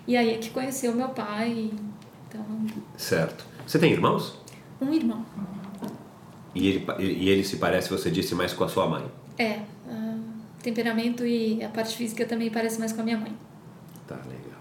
E 0.05 0.17
aí 0.17 0.33
é 0.33 0.37
que 0.37 0.49
conheceu 0.49 0.93
meu 0.93 1.09
pai. 1.09 1.71
Então... 2.27 2.43
Certo. 2.97 3.45
Você 3.65 3.79
tem 3.79 3.91
irmãos? 3.91 4.37
Um 4.81 4.93
irmão. 4.93 5.25
E 6.59 6.67
ele, 6.67 6.85
e 6.99 7.29
ele 7.29 7.43
se 7.45 7.55
parece, 7.55 7.89
você 7.89 8.11
disse, 8.11 8.35
mais 8.35 8.51
com 8.51 8.65
a 8.65 8.67
sua 8.67 8.85
mãe? 8.85 9.05
É. 9.37 9.59
Uh, 9.87 10.19
temperamento 10.61 11.25
e 11.25 11.63
a 11.63 11.69
parte 11.69 11.95
física 11.95 12.25
também 12.25 12.49
parece 12.49 12.77
mais 12.77 12.91
com 12.91 12.99
a 12.99 13.03
minha 13.05 13.17
mãe. 13.17 13.33
Tá, 14.05 14.17
legal. 14.27 14.59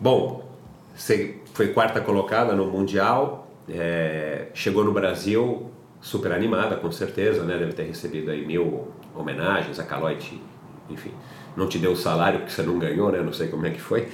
Bom, 0.00 0.48
você 0.96 1.36
foi 1.52 1.74
quarta 1.74 2.00
colocada 2.00 2.54
no 2.54 2.66
Mundial, 2.70 3.50
é, 3.68 4.46
chegou 4.54 4.82
no 4.82 4.92
Brasil 4.92 5.70
super 6.00 6.32
animada, 6.32 6.76
com 6.76 6.90
certeza, 6.90 7.44
né? 7.44 7.58
Deve 7.58 7.74
ter 7.74 7.82
recebido 7.82 8.30
aí 8.30 8.46
mil 8.46 8.88
homenagens, 9.14 9.78
a 9.78 9.84
Caloite, 9.84 10.40
enfim. 10.88 11.12
Não 11.54 11.68
te 11.68 11.78
deu 11.78 11.92
o 11.92 11.96
salário 11.96 12.38
porque 12.38 12.52
você 12.52 12.62
não 12.62 12.78
ganhou, 12.78 13.12
né? 13.12 13.20
Não 13.20 13.32
sei 13.32 13.48
como 13.48 13.66
é 13.66 13.70
que 13.70 13.80
foi. 13.80 14.08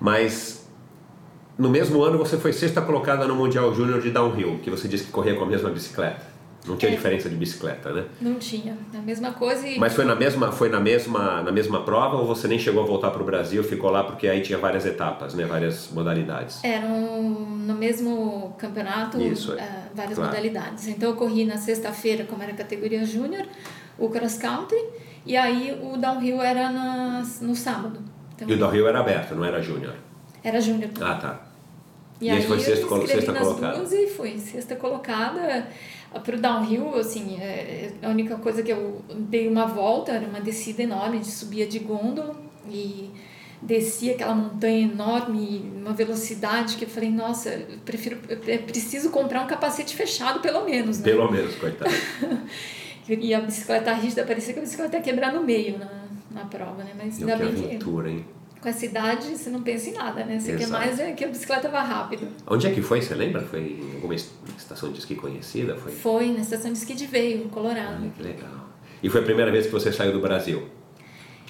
Mas 0.00 0.57
no 1.58 1.68
mesmo 1.68 2.02
ano 2.02 2.16
você 2.16 2.38
foi 2.38 2.52
sexta 2.52 2.80
colocada 2.80 3.26
no 3.26 3.34
Mundial 3.34 3.74
Júnior 3.74 4.00
de 4.00 4.10
Downhill, 4.10 4.60
que 4.62 4.70
você 4.70 4.86
disse 4.86 5.04
que 5.04 5.10
corria 5.10 5.34
com 5.34 5.44
a 5.44 5.46
mesma 5.46 5.68
bicicleta. 5.70 6.38
Não 6.66 6.76
tinha 6.76 6.92
é. 6.92 6.94
diferença 6.94 7.28
de 7.30 7.34
bicicleta, 7.34 7.90
né? 7.92 8.04
Não 8.20 8.34
tinha, 8.34 8.76
a 8.94 8.98
mesma 8.98 9.32
coisa. 9.32 9.66
E... 9.66 9.78
Mas 9.78 9.94
foi 9.94 10.04
na 10.04 10.14
mesma, 10.14 10.52
foi 10.52 10.68
na 10.68 10.78
mesma, 10.78 11.42
na 11.42 11.50
mesma 11.50 11.82
prova 11.82 12.16
ou 12.16 12.26
você 12.26 12.46
nem 12.46 12.58
chegou 12.58 12.82
a 12.82 12.86
voltar 12.86 13.10
para 13.10 13.22
o 13.22 13.24
Brasil, 13.24 13.64
ficou 13.64 13.90
lá 13.90 14.04
porque 14.04 14.28
aí 14.28 14.42
tinha 14.42 14.58
várias 14.58 14.84
etapas, 14.84 15.34
né? 15.34 15.46
Várias 15.46 15.88
modalidades. 15.90 16.62
Era 16.62 16.86
no, 16.86 17.22
no 17.22 17.74
mesmo 17.74 18.54
campeonato, 18.58 19.20
Isso, 19.20 19.52
é. 19.52 19.62
uh, 19.62 19.96
várias 19.96 20.14
claro. 20.14 20.30
modalidades. 20.30 20.88
Então 20.88 21.10
eu 21.10 21.16
corri 21.16 21.44
na 21.44 21.56
sexta-feira, 21.56 22.24
como 22.24 22.42
era 22.42 22.52
categoria 22.52 23.04
júnior, 23.04 23.46
o 23.98 24.10
cross 24.10 24.36
country 24.36 24.78
e 25.24 25.36
aí 25.36 25.78
o 25.82 25.96
downhill 25.96 26.42
era 26.42 26.70
na, 26.70 27.22
no 27.40 27.54
sábado. 27.54 28.00
Então, 28.34 28.48
e 28.48 28.52
o 28.52 28.58
downhill 28.58 28.86
era 28.86 29.00
aberto, 29.00 29.34
não 29.34 29.44
era 29.44 29.60
júnior? 29.62 29.94
Era 30.44 30.60
júnior. 30.60 30.90
Ah, 31.00 31.14
tá. 31.14 31.47
E, 32.20 32.26
e 32.26 32.30
aí 32.30 32.42
foi 32.42 32.58
sexta, 32.58 32.86
eu 32.86 33.06
sexta 33.06 33.32
nas 33.32 33.42
colocada. 33.42 33.76
duas 33.76 33.92
e 33.92 34.06
fui 34.08 34.38
sexta 34.38 34.74
colocada 34.74 35.68
para 36.24 36.36
o 36.36 36.40
downhill, 36.40 36.94
assim, 36.96 37.36
é, 37.40 37.92
a 38.02 38.08
única 38.08 38.36
coisa 38.36 38.62
que 38.62 38.72
eu 38.72 39.02
dei 39.14 39.46
uma 39.46 39.66
volta, 39.66 40.12
era 40.12 40.26
uma 40.26 40.40
descida 40.40 40.82
enorme, 40.82 41.18
a 41.18 41.22
gente 41.22 41.30
subia 41.30 41.66
de 41.66 41.78
gôndola 41.78 42.34
e 42.68 43.10
descia 43.60 44.14
aquela 44.14 44.34
montanha 44.34 44.84
enorme, 44.84 45.70
uma 45.76 45.92
velocidade 45.92 46.76
que 46.76 46.84
eu 46.84 46.88
falei, 46.88 47.10
nossa, 47.10 47.50
eu 47.50 47.78
prefiro, 47.84 48.18
eu 48.28 48.62
preciso 48.62 49.10
comprar 49.10 49.42
um 49.42 49.46
capacete 49.46 49.94
fechado 49.94 50.40
pelo 50.40 50.64
menos, 50.64 50.98
né? 50.98 51.04
Pelo 51.04 51.30
menos, 51.30 51.54
coitado. 51.56 51.90
e 53.08 53.34
a 53.34 53.40
bicicleta 53.40 53.92
rígida, 53.92 54.24
parecia 54.24 54.54
que 54.54 54.60
a 54.60 54.62
bicicleta 54.62 54.96
ia 54.96 55.02
quebrar 55.02 55.32
no 55.32 55.42
meio 55.42 55.78
na, 55.78 56.04
na 56.30 56.44
prova, 56.46 56.84
né? 56.84 56.92
Mas 56.96 57.18
ainda 57.18 57.36
bem 57.36 57.54
que... 57.54 57.64
aventura, 57.64 58.10
hein? 58.10 58.24
Com 58.60 58.68
a 58.68 58.72
cidade 58.72 59.28
você 59.28 59.50
não 59.50 59.62
pensa 59.62 59.90
em 59.90 59.92
nada, 59.92 60.24
né? 60.24 60.38
Você 60.38 60.52
Exato. 60.52 60.58
quer 60.58 60.78
mais 60.78 60.98
é 61.00 61.12
que 61.12 61.24
a 61.24 61.28
bicicleta 61.28 61.68
vá 61.68 61.82
rápido. 61.82 62.28
Onde 62.46 62.66
é 62.66 62.70
que 62.70 62.82
foi, 62.82 63.00
você 63.00 63.14
lembra? 63.14 63.42
Foi 63.42 63.60
em 63.60 63.94
alguma 63.94 64.14
estação 64.14 64.90
de 64.92 64.98
esqui 64.98 65.14
conhecida? 65.14 65.76
Foi, 65.76 65.92
foi 65.92 66.32
na 66.32 66.40
estação 66.40 66.72
de 66.72 66.78
esqui 66.78 66.94
de 66.94 67.06
Veio, 67.06 67.48
Colorado. 67.48 68.04
Ah, 68.04 68.10
que 68.16 68.22
legal. 68.22 68.68
E 69.02 69.08
foi 69.08 69.20
a 69.20 69.24
primeira 69.24 69.50
vez 69.50 69.66
que 69.66 69.72
você 69.72 69.92
saiu 69.92 70.12
do 70.12 70.20
Brasil? 70.20 70.68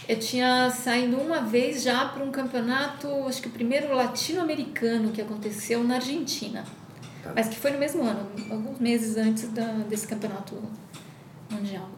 Eu 0.07 0.19
tinha 0.19 0.71
saído 0.71 1.17
uma 1.17 1.41
vez 1.41 1.83
já 1.83 2.07
para 2.07 2.23
um 2.23 2.31
campeonato, 2.31 3.09
acho 3.27 3.43
que 3.43 3.49
o 3.49 3.51
primeiro 3.51 3.95
latino-americano 3.95 5.11
que 5.11 5.21
aconteceu 5.21 5.83
na 5.83 5.97
Argentina. 5.97 6.65
Tá. 7.23 7.33
Mas 7.35 7.49
que 7.49 7.57
foi 7.57 7.71
no 7.73 7.79
mesmo 7.79 8.03
ano, 8.05 8.27
alguns 8.51 8.79
meses 8.79 9.17
antes 9.17 9.49
da, 9.49 9.67
desse 9.89 10.07
campeonato 10.07 10.55
mundial. 11.51 11.89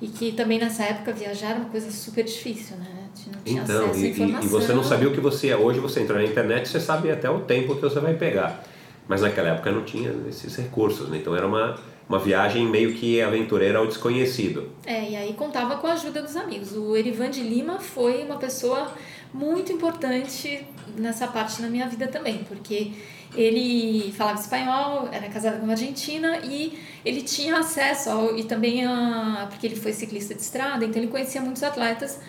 E 0.00 0.08
que 0.08 0.32
também 0.32 0.58
nessa 0.58 0.84
época 0.84 1.12
viajar 1.12 1.50
era 1.50 1.60
uma 1.60 1.70
coisa 1.70 1.90
super 1.90 2.24
difícil, 2.24 2.76
né? 2.76 2.97
Não 3.32 3.40
tinha 3.42 3.62
então, 3.62 3.84
acesso 3.86 4.04
e, 4.04 4.10
informação. 4.10 4.42
E 4.42 4.46
você 4.48 4.72
não 4.72 4.84
sabia 4.84 5.08
o 5.08 5.12
que 5.12 5.20
você 5.20 5.48
é. 5.48 5.56
Hoje 5.56 5.80
você 5.80 6.00
entra 6.00 6.16
na 6.16 6.24
internet 6.24 6.68
você 6.68 6.80
sabe 6.80 7.10
até 7.10 7.30
o 7.30 7.40
tempo 7.40 7.74
que 7.74 7.82
você 7.82 8.00
vai 8.00 8.14
pegar. 8.14 8.64
Mas 9.06 9.22
naquela 9.22 9.48
época 9.48 9.72
não 9.72 9.84
tinha 9.84 10.14
esses 10.28 10.54
recursos, 10.56 11.08
né? 11.08 11.18
Então 11.18 11.34
era 11.34 11.46
uma, 11.46 11.76
uma 12.08 12.18
viagem 12.18 12.66
meio 12.66 12.94
que 12.94 13.20
aventureira 13.22 13.78
ao 13.78 13.86
desconhecido. 13.86 14.70
É, 14.84 15.10
e 15.10 15.16
aí 15.16 15.32
contava 15.32 15.76
com 15.76 15.86
a 15.86 15.92
ajuda 15.92 16.20
dos 16.20 16.36
amigos. 16.36 16.72
O 16.76 16.94
Erivan 16.96 17.30
de 17.30 17.40
Lima 17.40 17.80
foi 17.80 18.22
uma 18.22 18.36
pessoa 18.36 18.92
muito 19.32 19.72
importante 19.72 20.66
nessa 20.96 21.26
parte 21.26 21.62
na 21.62 21.68
minha 21.68 21.86
vida 21.86 22.06
também, 22.06 22.44
porque 22.48 22.92
ele 23.34 24.12
falava 24.16 24.40
espanhol, 24.40 25.08
era 25.12 25.28
casado 25.28 25.58
com 25.58 25.64
uma 25.64 25.72
argentina 25.72 26.38
e 26.42 26.78
ele 27.04 27.22
tinha 27.22 27.58
acesso 27.58 28.10
ao, 28.10 28.36
e 28.36 28.44
também 28.44 28.84
a, 28.86 29.46
porque 29.50 29.66
ele 29.66 29.76
foi 29.76 29.92
ciclista 29.92 30.34
de 30.34 30.40
estrada, 30.40 30.84
então 30.84 31.00
ele 31.00 31.10
conhecia 31.10 31.40
muitos 31.40 31.62
atletas 31.62 32.20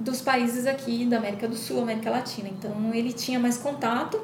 dos 0.00 0.22
países 0.22 0.66
aqui 0.66 1.04
da 1.04 1.18
América 1.18 1.46
do 1.46 1.54
Sul, 1.54 1.82
América 1.82 2.10
Latina. 2.10 2.48
Então 2.48 2.92
ele 2.94 3.12
tinha 3.12 3.38
mais 3.38 3.58
contato, 3.58 4.18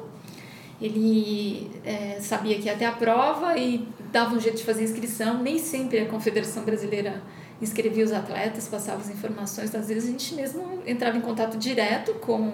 ele 0.81 1.71
é, 1.85 2.17
sabia 2.19 2.57
que 2.57 2.65
ia 2.65 2.75
ter 2.75 2.85
a 2.85 2.91
prova 2.91 3.55
e 3.55 3.87
dava 4.11 4.35
um 4.35 4.39
jeito 4.39 4.57
de 4.57 4.63
fazer 4.63 4.83
inscrição. 4.83 5.41
Nem 5.41 5.59
sempre 5.59 5.99
a 5.99 6.07
Confederação 6.07 6.63
Brasileira 6.63 7.21
inscrevia 7.61 8.03
os 8.03 8.11
atletas, 8.11 8.67
passava 8.67 8.99
as 8.99 9.09
informações. 9.09 9.73
Às 9.73 9.87
vezes 9.87 10.05
a 10.05 10.11
gente 10.11 10.33
mesmo 10.33 10.81
entrava 10.85 11.15
em 11.15 11.21
contato 11.21 11.57
direto 11.57 12.15
com 12.15 12.53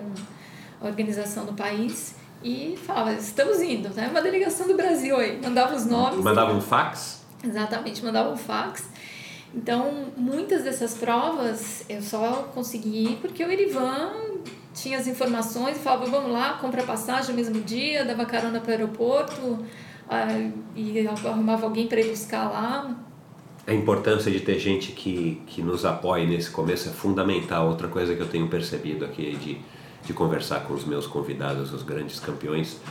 a 0.81 0.85
organização 0.85 1.45
do 1.45 1.53
país 1.53 2.15
e 2.43 2.77
falava, 2.85 3.13
estamos 3.13 3.61
indo, 3.61 3.89
né? 3.89 4.09
Uma 4.09 4.21
delegação 4.21 4.67
do 4.67 4.75
Brasil 4.75 5.15
aí, 5.15 5.39
mandava 5.41 5.73
os 5.75 5.85
nomes. 5.85 6.19
Mandava 6.19 6.53
um 6.53 6.59
fax? 6.59 7.23
Exatamente, 7.41 8.03
mandava 8.03 8.31
um 8.31 8.37
fax. 8.37 8.85
Então, 9.55 10.07
muitas 10.17 10.63
dessas 10.63 10.95
provas 10.95 11.83
eu 11.87 12.01
só 12.01 12.49
consegui 12.53 13.17
porque 13.21 13.43
o 13.43 13.51
Erivan 13.51 14.11
tinha 14.73 14.97
as 14.97 15.05
informações 15.05 15.77
e 15.77 15.79
falava, 15.79 16.07
vamos 16.07 16.31
lá, 16.31 16.53
compra 16.53 16.81
passagem 16.83 17.31
no 17.31 17.35
mesmo 17.35 17.61
dia, 17.61 18.03
dava 18.03 18.25
carona 18.25 18.59
para 18.59 18.69
o 18.69 18.71
aeroporto 18.71 19.59
e 20.75 21.07
arrumava 21.07 21.65
alguém 21.65 21.87
para 21.87 21.99
ir 22.01 22.09
buscar 22.09 22.49
lá. 22.49 22.95
A 23.65 23.73
importância 23.73 24.29
de 24.29 24.41
ter 24.41 24.59
gente 24.59 24.91
que, 24.91 25.41
que 25.47 25.61
nos 25.61 25.85
apoie 25.85 26.25
nesse 26.25 26.49
começo 26.49 26.89
é 26.89 26.91
fundamental. 26.91 27.69
Outra 27.69 27.87
coisa 27.87 28.13
que 28.13 28.21
eu 28.21 28.27
tenho 28.27 28.47
percebido 28.47 29.05
aqui 29.05 29.37
de, 29.37 29.57
de 30.05 30.13
conversar 30.13 30.61
com 30.61 30.73
os 30.73 30.83
meus 30.83 31.07
convidados, 31.07 31.71
os 31.71 31.81
grandes 31.81 32.19
campeões, 32.19 32.81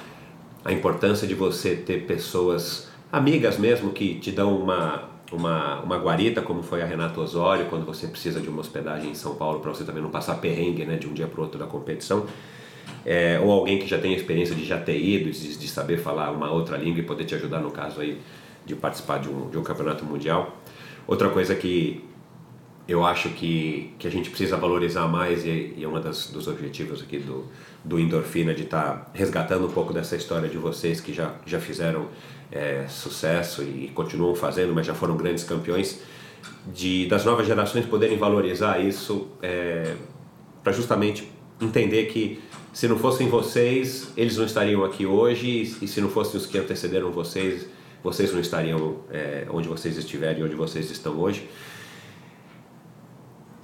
a 0.65 0.73
importância 0.73 1.27
de 1.27 1.35
você 1.35 1.77
ter 1.77 2.07
pessoas, 2.07 2.89
amigas 3.11 3.59
mesmo, 3.59 3.91
que 3.93 4.15
te 4.15 4.31
dão 4.31 4.57
uma, 4.57 5.11
uma, 5.33 5.81
uma 5.81 5.97
guarita, 5.97 6.43
como 6.43 6.63
foi 6.63 6.83
a 6.83 6.87
Renata 6.87 7.21
Osório, 7.21 7.67
quando 7.67 7.85
você 7.85 8.07
precisa 8.07 8.41
de 8.41 8.49
uma 8.49 8.61
hospedagem 8.61 9.11
em 9.11 9.15
São 9.15 9.35
Paulo, 9.35 9.61
para 9.61 9.71
você 9.73 9.85
também 9.85 10.03
não 10.03 10.11
passar 10.11 10.37
perrengue 10.37 10.85
né, 10.85 10.97
de 10.97 11.07
um 11.07 11.13
dia 11.13 11.27
para 11.27 11.41
o 11.41 11.45
outro 11.45 11.59
da 11.59 11.67
competição. 11.67 12.27
É, 13.05 13.41
ou 13.41 13.51
alguém 13.51 13.79
que 13.79 13.87
já 13.87 13.99
tem 13.99 14.15
experiência 14.15 14.55
de 14.55 14.65
já 14.65 14.79
ter 14.79 14.99
ido, 14.99 15.31
de, 15.31 15.57
de 15.57 15.69
saber 15.69 15.99
falar 15.99 16.31
uma 16.31 16.51
outra 16.51 16.77
língua 16.77 17.01
e 17.01 17.03
poder 17.03 17.25
te 17.25 17.35
ajudar 17.35 17.61
no 17.61 17.71
caso 17.71 18.01
aí 18.01 18.21
de 18.65 18.75
participar 18.75 19.19
de 19.19 19.29
um, 19.29 19.51
de 19.51 19.59
um 19.59 19.63
campeonato 19.63 20.05
mundial. 20.05 20.57
Outra 21.07 21.29
coisa 21.29 21.55
que 21.55 22.05
eu 22.87 23.05
acho 23.05 23.29
que, 23.31 23.93
que 23.99 24.07
a 24.07 24.11
gente 24.11 24.29
precisa 24.29 24.57
valorizar 24.57 25.07
mais 25.09 25.45
e, 25.45 25.75
e 25.77 25.85
é 25.85 25.89
um 25.89 26.01
dos 26.01 26.49
objetivos 26.49 27.03
aqui 27.03 27.19
do, 27.19 27.47
do 27.85 27.99
Endorfina 27.99 28.55
de 28.55 28.65
estar 28.65 28.83
tá 28.83 29.11
resgatando 29.13 29.67
um 29.67 29.71
pouco 29.71 29.93
dessa 29.93 30.17
história 30.17 30.49
de 30.49 30.59
vocês 30.59 31.01
que 31.01 31.13
já, 31.13 31.35
já 31.47 31.61
fizeram 31.61 32.09
é, 32.53 32.85
sucesso 32.89 33.63
e 33.63 33.91
continuam 33.95 34.35
fazendo, 34.35 34.75
mas 34.75 34.87
já 34.87 34.95
foram 34.95 35.17
grandes 35.17 35.43
campeões, 35.43 36.01
de 36.67 37.07
das 37.07 37.25
novas 37.25 37.47
gerações 37.47 37.87
poderem 37.87 38.19
valorizar 38.19 38.79
isso 38.79 39.29
é, 39.43 39.95
para 40.63 40.73
justamente 40.73 41.31
entender 41.61 42.07
que 42.07 42.41
se 42.73 42.87
não 42.89 42.99
fossem 42.99 43.29
vocês, 43.29 44.13
eles 44.17 44.37
não 44.37 44.45
estariam 44.45 44.85
aqui 44.85 45.07
hoje 45.07 45.77
e 45.81 45.87
se 45.89 46.01
não 46.01 46.09
fossem 46.09 46.39
os 46.39 46.47
que 46.47 46.59
antecederam 46.59 47.11
vocês, 47.11 47.67
vocês 48.03 48.33
não 48.33 48.41
estariam 48.41 49.01
é, 49.11 49.47
onde 49.51 49.69
vocês 49.69 49.97
estiverem, 49.97 50.43
onde 50.43 50.55
vocês 50.55 50.91
estão 50.91 51.19
hoje. 51.19 51.49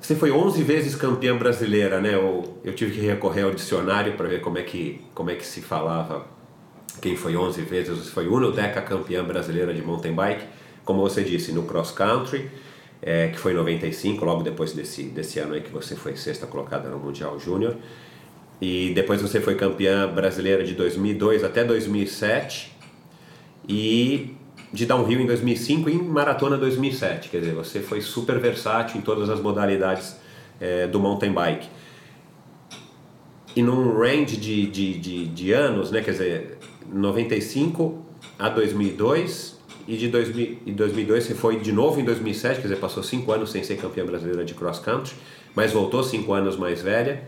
Você 0.01 0.15
foi 0.15 0.31
11 0.31 0.63
vezes 0.63 0.95
campeã 0.95 1.37
brasileira, 1.37 2.01
né? 2.01 2.15
Eu, 2.15 2.59
eu 2.65 2.75
tive 2.75 2.93
que 2.93 3.01
recorrer 3.01 3.43
ao 3.43 3.51
dicionário 3.51 4.15
para 4.15 4.29
ver 4.29 4.41
como 4.41 4.57
é, 4.57 4.63
que, 4.63 5.03
como 5.15 5.31
é 5.31 5.35
que 5.35 5.45
se 5.45 5.61
falava 5.61 6.27
quem 7.01 7.17
foi 7.17 7.37
11 7.37 7.63
vezes. 7.63 8.09
Foi 8.09 8.27
Deca 8.53 8.83
campeã 8.83 9.25
brasileira 9.25 9.73
de 9.73 9.83
mountain 9.83 10.13
bike, 10.13 10.45
como 10.85 11.01
você 11.01 11.23
disse, 11.23 11.53
no 11.53 11.65
cross 11.65 11.91
country, 11.91 12.51
é, 13.01 13.29
que 13.29 13.39
foi 13.39 13.53
em 13.53 13.57
95, 13.57 14.25
logo 14.25 14.43
depois 14.43 14.73
desse, 14.73 15.05
desse 15.05 15.39
ano 15.39 15.55
aí 15.55 15.61
que 15.61 15.71
você 15.71 15.95
foi 15.95 16.17
sexta 16.17 16.47
colocada 16.47 16.89
no 16.89 16.99
Mundial 16.99 17.39
Júnior. 17.39 17.77
E 18.61 18.93
depois 18.95 19.23
você 19.23 19.41
foi 19.41 19.55
campeã 19.55 20.09
brasileira 20.13 20.65
de 20.65 20.75
2002 20.75 21.45
até 21.45 21.63
2007 21.63 22.77
e 23.69 24.35
de 24.73 24.85
downhill 24.85 25.21
em 25.21 25.27
2005 25.27 25.89
e 25.89 25.95
em 25.95 26.03
maratona 26.03 26.57
2007. 26.57 27.29
Quer 27.29 27.41
dizer, 27.41 27.55
você 27.55 27.81
foi 27.81 28.01
super 28.01 28.39
versátil 28.39 28.99
em 28.99 29.01
todas 29.01 29.31
as 29.31 29.41
modalidades 29.41 30.17
é, 30.61 30.87
do 30.87 30.99
mountain 30.99 31.33
bike. 31.33 31.69
E 33.57 33.63
num 33.63 33.99
range 33.99 34.37
de, 34.37 34.67
de, 34.67 34.99
de, 34.99 35.27
de, 35.27 35.53
anos, 35.53 35.91
né, 35.91 36.01
quer 36.03 36.13
dizer, 36.13 36.59
95 36.93 38.03
a 38.39 38.49
2002 38.49 39.59
e 39.87 39.97
de 39.97 40.09
2000, 40.09 40.59
e 40.67 40.73
2002 40.73 41.25
você 41.25 41.35
foi 41.35 41.59
de 41.59 41.73
novo 41.73 42.01
em 42.01 42.05
2007, 42.05 42.57
quer 42.57 42.63
dizer, 42.63 42.77
passou 42.77 43.03
cinco 43.03 43.33
anos 43.33 43.51
sem 43.51 43.63
ser 43.63 43.77
campeã 43.77 44.05
brasileira 44.05 44.45
de 44.45 44.55
cross 44.55 44.79
country, 44.79 45.15
mas 45.55 45.73
voltou 45.73 46.03
cinco 46.03 46.33
anos 46.33 46.57
mais 46.57 46.83
velha. 46.83 47.23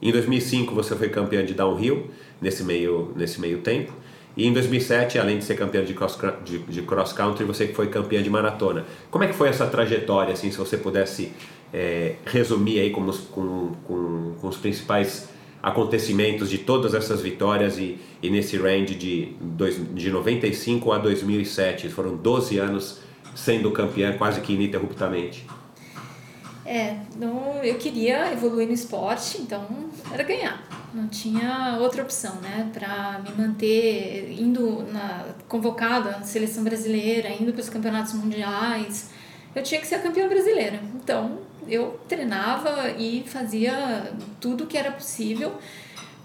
Em 0.00 0.10
2005 0.10 0.74
você 0.74 0.96
foi 0.96 1.10
campeã 1.10 1.44
de 1.44 1.52
downhill 1.52 2.08
nesse 2.40 2.64
meio, 2.64 3.12
nesse 3.14 3.40
meio 3.40 3.58
tempo. 3.58 3.92
E 4.36 4.46
em 4.46 4.52
2007, 4.52 5.18
além 5.18 5.38
de 5.38 5.44
ser 5.44 5.56
campeã 5.56 5.84
de 5.84 5.92
cross, 5.92 6.16
de, 6.44 6.58
de 6.58 6.82
cross 6.82 7.12
country, 7.12 7.44
você 7.44 7.68
foi 7.68 7.88
campeã 7.88 8.22
de 8.22 8.30
maratona. 8.30 8.86
Como 9.10 9.24
é 9.24 9.26
que 9.26 9.34
foi 9.34 9.48
essa 9.48 9.66
trajetória, 9.66 10.32
assim, 10.32 10.50
se 10.50 10.56
você 10.56 10.76
pudesse 10.76 11.32
é, 11.72 12.14
resumir 12.24 12.80
aí 12.80 12.90
com 12.90 13.02
os, 13.02 13.18
com, 13.18 13.72
com, 13.84 14.34
com 14.40 14.48
os 14.48 14.56
principais 14.56 15.28
acontecimentos 15.62 16.48
de 16.48 16.58
todas 16.58 16.94
essas 16.94 17.20
vitórias 17.20 17.78
e, 17.78 17.98
e 18.22 18.30
nesse 18.30 18.56
range 18.56 18.94
de, 18.94 19.34
dois, 19.40 19.80
de 19.94 20.10
95 20.10 20.92
a 20.92 20.98
2007, 20.98 21.88
foram 21.88 22.16
12 22.16 22.58
anos 22.58 23.00
sendo 23.34 23.70
campeã 23.70 24.16
quase 24.16 24.40
que 24.40 24.52
ininterruptamente. 24.52 25.46
É, 26.64 26.96
não, 27.16 27.62
eu 27.64 27.76
queria 27.76 28.32
evoluir 28.32 28.66
no 28.66 28.72
esporte, 28.72 29.40
então 29.40 29.66
era 30.12 30.22
ganhar. 30.22 30.62
Não 30.92 31.08
tinha 31.08 31.78
outra 31.80 32.02
opção, 32.02 32.36
né? 32.40 32.70
Para 32.72 33.20
me 33.24 33.42
manter 33.42 34.32
indo 34.38 34.84
na 34.92 35.26
convocada 35.48 36.10
na 36.12 36.22
seleção 36.22 36.62
brasileira, 36.64 37.28
indo 37.30 37.52
para 37.52 37.60
os 37.60 37.68
campeonatos 37.68 38.12
mundiais, 38.14 39.10
eu 39.54 39.62
tinha 39.62 39.80
que 39.80 39.86
ser 39.86 39.96
a 39.96 39.98
campeã 40.00 40.28
brasileira. 40.28 40.80
Então, 40.94 41.38
eu 41.70 42.00
treinava 42.08 42.90
e 42.90 43.24
fazia 43.26 44.12
tudo 44.40 44.66
que 44.66 44.76
era 44.76 44.90
possível 44.90 45.54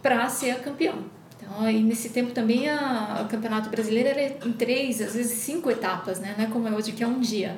para 0.02 0.28
ser 0.30 0.52
a 0.52 0.56
campeã. 0.60 0.94
Então, 1.38 1.62
aí 1.62 1.82
nesse 1.82 2.10
tempo 2.10 2.32
também 2.32 2.70
a, 2.70 3.22
o 3.26 3.30
campeonato 3.30 3.70
brasileiro 3.70 4.10
era 4.10 4.38
em 4.46 4.52
três, 4.52 5.02
às 5.02 5.14
vezes 5.14 5.40
cinco 5.40 5.70
etapas, 5.70 6.20
né? 6.20 6.34
Não 6.38 6.46
é 6.46 6.48
como 6.48 6.68
é 6.68 6.72
hoje 6.72 6.92
que 6.92 7.04
é 7.04 7.08
um 7.08 7.20
dia. 7.20 7.58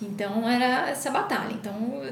Então 0.00 0.48
era 0.48 0.90
essa 0.90 1.10
batalha. 1.10 1.52
Então 1.52 2.02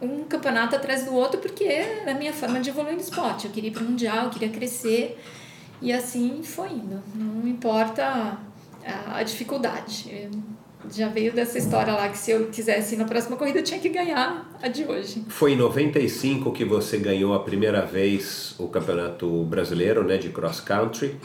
um 0.00 0.24
campeonato 0.24 0.76
atrás 0.76 1.04
do 1.04 1.14
outro 1.14 1.40
porque 1.40 1.64
era 1.64 2.12
a 2.12 2.14
minha 2.14 2.32
forma 2.32 2.60
de 2.60 2.70
evoluir 2.70 2.94
no 2.94 3.00
esporte. 3.00 3.46
Eu 3.46 3.52
queria 3.52 3.70
ir 3.70 3.72
para 3.72 3.82
o 3.82 3.86
mundial, 3.86 4.24
eu 4.24 4.30
queria 4.30 4.50
crescer 4.50 5.20
e 5.82 5.92
assim 5.92 6.42
foi 6.42 6.70
indo. 6.70 7.02
Não 7.14 7.48
importa 7.48 8.38
a, 8.84 9.18
a 9.18 9.22
dificuldade. 9.22 10.28
Já 10.90 11.08
veio 11.08 11.32
dessa 11.32 11.58
história 11.58 11.92
lá 11.92 12.08
que 12.08 12.18
se 12.18 12.30
eu 12.30 12.46
quisesse 12.48 12.94
ir 12.94 12.98
na 12.98 13.04
próxima 13.04 13.36
corrida 13.36 13.58
eu 13.58 13.64
tinha 13.64 13.80
que 13.80 13.88
ganhar 13.88 14.48
a 14.62 14.68
de 14.68 14.84
hoje. 14.84 15.24
Foi 15.28 15.52
em 15.52 15.56
95 15.56 16.52
que 16.52 16.64
você 16.64 16.98
ganhou 16.98 17.34
a 17.34 17.40
primeira 17.40 17.84
vez 17.84 18.54
o 18.58 18.68
campeonato 18.68 19.44
brasileiro, 19.44 20.04
né, 20.04 20.16
de 20.16 20.28
cross 20.30 20.60
country. 20.60 21.16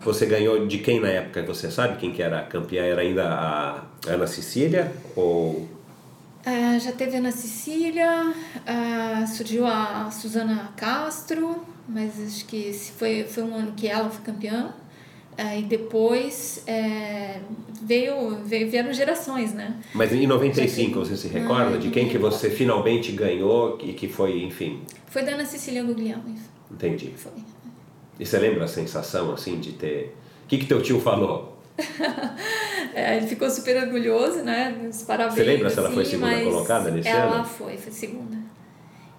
Você 0.00 0.26
ganhou 0.26 0.66
de 0.66 0.78
quem 0.78 1.00
na 1.00 1.08
época? 1.08 1.42
Você 1.44 1.70
sabe 1.70 1.98
quem 1.98 2.12
que 2.12 2.22
era 2.22 2.40
a 2.40 2.42
campeã? 2.42 2.84
Era 2.84 3.02
ainda 3.02 3.28
a 3.28 3.82
Ana 4.06 4.26
Cecília 4.26 4.92
ou 5.16 5.68
Uh, 6.46 6.78
já 6.80 6.92
teve 6.92 7.16
a 7.16 7.18
Ana 7.18 7.32
Cecília, 7.32 8.32
uh, 8.32 9.26
surgiu 9.26 9.66
a 9.66 10.10
Suzana 10.10 10.72
Castro, 10.76 11.62
mas 11.86 12.12
acho 12.26 12.46
que 12.46 12.72
foi, 12.72 13.24
foi 13.24 13.42
um 13.42 13.54
ano 13.54 13.72
que 13.72 13.86
ela 13.86 14.08
foi 14.08 14.24
campeã. 14.24 14.72
Uh, 15.38 15.60
e 15.60 15.62
depois 15.62 16.64
é, 16.66 17.38
veio, 17.80 18.38
veio, 18.44 18.68
vieram 18.68 18.92
gerações, 18.92 19.54
né? 19.54 19.78
Mas 19.94 20.12
em 20.12 20.26
95, 20.26 20.98
você 20.98 21.16
se 21.16 21.28
recorda 21.28 21.76
ah, 21.76 21.78
de 21.78 21.90
quem 21.90 22.08
que 22.08 22.18
você 22.18 22.50
finalmente 22.50 23.12
ganhou 23.12 23.78
e 23.80 23.92
que 23.92 24.08
foi, 24.08 24.42
enfim? 24.42 24.82
Foi 25.06 25.22
da 25.22 25.34
Ana 25.34 25.46
Cecília 25.46 25.84
Guglielmo. 25.84 26.34
Entendi. 26.68 27.12
Foi. 27.16 27.30
E 28.18 28.26
você 28.26 28.36
lembra 28.36 28.64
a 28.64 28.68
sensação, 28.68 29.32
assim, 29.32 29.60
de 29.60 29.74
ter... 29.74 30.16
O 30.44 30.48
que 30.48 30.58
que 30.58 30.66
teu 30.66 30.82
tio 30.82 30.98
falou? 30.98 31.56
é, 32.92 33.18
ele 33.18 33.28
ficou 33.28 33.48
super 33.48 33.80
orgulhoso, 33.84 34.42
né? 34.42 34.88
Os 34.90 35.04
parabéns. 35.04 35.34
Você 35.34 35.44
lembra 35.44 35.70
se 35.70 35.78
ela 35.78 35.92
foi 35.92 36.04
segunda 36.04 36.42
colocada 36.42 36.90
nesse 36.90 37.08
ela 37.08 37.22
ano? 37.26 37.34
Ela 37.34 37.44
foi, 37.44 37.76
foi 37.76 37.92
segunda. 37.92 38.36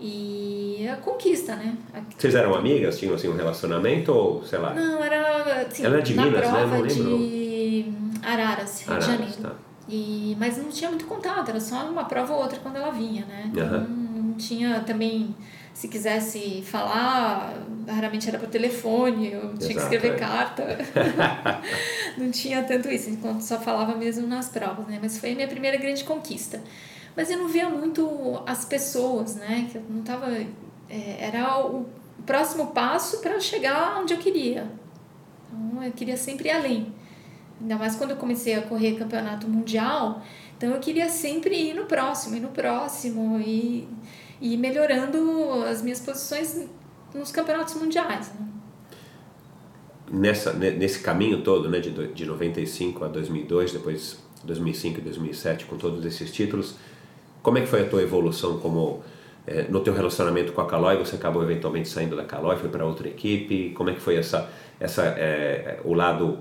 E 0.01 0.58
a 0.89 0.97
conquista, 0.97 1.55
né? 1.55 1.75
Vocês 2.17 2.35
eram 2.35 2.53
amigas? 2.55 2.97
Tinham 2.99 3.15
assim 3.15 3.27
um 3.29 3.35
relacionamento 3.35 4.11
ou 4.11 4.43
sei 4.43 4.59
lá? 4.59 4.73
Não, 4.73 5.03
era 5.03 5.63
assim, 5.67 5.85
ela 5.85 5.95
era 5.95 6.03
de 6.03 6.13
na 6.15 6.25
Minas, 6.25 6.41
prova 6.41 6.59
né? 6.59 6.67
Não 6.67 6.81
lembro. 6.81 7.17
de 7.17 7.85
Araras, 8.23 8.81
Rio 8.81 8.91
Araras, 8.95 9.05
de 9.05 9.11
Janeiro. 9.11 9.41
Tá. 9.41 9.51
E, 9.87 10.37
mas 10.39 10.57
não 10.57 10.69
tinha 10.69 10.89
muito 10.89 11.05
contato, 11.05 11.49
era 11.49 11.59
só 11.59 11.75
uma 11.89 12.05
prova 12.05 12.33
ou 12.33 12.41
outra 12.41 12.59
quando 12.59 12.75
ela 12.75 12.91
vinha, 12.91 13.25
né? 13.25 13.49
Então, 13.51 13.65
Uhum. 13.79 14.23
não 14.27 14.33
tinha 14.35 14.79
também 14.81 15.35
se 15.73 15.87
quisesse 15.87 16.61
falar, 16.61 17.53
raramente 17.87 18.27
era 18.27 18.37
por 18.37 18.49
telefone, 18.49 19.31
eu 19.31 19.39
tinha 19.57 19.57
que 19.57 19.65
Exato, 19.65 19.79
escrever 19.95 20.11
é. 20.13 20.17
carta. 20.17 20.77
não 22.17 22.29
tinha 22.31 22.61
tanto 22.63 22.89
isso, 22.89 23.09
enquanto 23.09 23.41
só 23.41 23.57
falava 23.59 23.95
mesmo 23.95 24.27
nas 24.27 24.49
provas, 24.49 24.85
né? 24.87 24.99
Mas 25.01 25.17
foi 25.17 25.31
a 25.31 25.35
minha 25.35 25.47
primeira 25.47 25.77
grande 25.77 26.03
conquista. 26.03 26.61
Mas 27.15 27.31
eu 27.31 27.37
não 27.37 27.47
via 27.47 27.69
muito 27.69 28.41
as 28.45 28.65
pessoas, 28.65 29.35
né? 29.35 29.67
Que 29.71 29.77
eu 29.77 29.83
não 29.89 30.01
tava... 30.03 30.27
é, 30.89 31.17
era 31.25 31.59
o 31.65 31.85
próximo 32.25 32.67
passo 32.67 33.19
para 33.19 33.39
chegar 33.39 33.99
onde 34.01 34.13
eu 34.13 34.17
queria. 34.19 34.67
Então, 35.51 35.83
eu 35.83 35.91
queria 35.91 36.17
sempre 36.17 36.49
ir 36.49 36.51
além. 36.51 36.93
Ainda 37.61 37.75
mais 37.75 37.95
quando 37.95 38.11
eu 38.11 38.17
comecei 38.17 38.55
a 38.55 38.61
correr 38.61 38.95
campeonato 38.97 39.47
mundial, 39.47 40.21
então 40.57 40.71
eu 40.71 40.79
queria 40.79 41.09
sempre 41.09 41.55
ir 41.55 41.73
no 41.73 41.85
próximo, 41.85 42.35
ir 42.35 42.39
no 42.39 42.49
próximo 42.49 43.39
e 43.39 43.87
e 44.41 44.55
melhorando 44.55 45.65
as 45.69 45.81
minhas 45.81 45.99
posições 45.99 46.65
nos 47.13 47.29
campeonatos 47.29 47.73
mundiais. 47.75 48.31
Né? 48.39 48.47
Nessa, 50.11 50.53
ne- 50.53 50.71
nesse 50.71 50.99
caminho 50.99 51.43
todo, 51.43 51.69
né, 51.69 51.79
de, 51.79 51.91
de 52.13 52.25
95 52.25 53.03
a 53.05 53.07
2002, 53.09 53.73
depois 53.73 54.17
2005 54.43 54.99
e 54.99 55.01
2007, 55.01 55.65
com 55.65 55.77
todos 55.77 56.03
esses 56.05 56.31
títulos, 56.31 56.75
como 57.43 57.57
é 57.57 57.61
que 57.61 57.67
foi 57.67 57.81
a 57.81 57.89
tua 57.89 58.01
evolução 58.01 58.59
como 58.59 59.03
é, 59.49 59.65
no 59.67 59.79
teu 59.79 59.93
relacionamento 59.95 60.53
com 60.53 60.61
a 60.61 60.67
Caloi, 60.67 60.95
você 60.97 61.15
acabou 61.15 61.41
eventualmente 61.41 61.89
saindo 61.89 62.15
da 62.15 62.23
Caloi, 62.23 62.55
foi 62.57 62.69
para 62.69 62.85
outra 62.85 63.07
equipe. 63.07 63.71
Como 63.71 63.89
é 63.89 63.93
que 63.93 63.99
foi 63.99 64.15
essa, 64.15 64.47
essa 64.79 65.03
é, 65.17 65.79
o 65.83 65.95
lado 65.95 66.37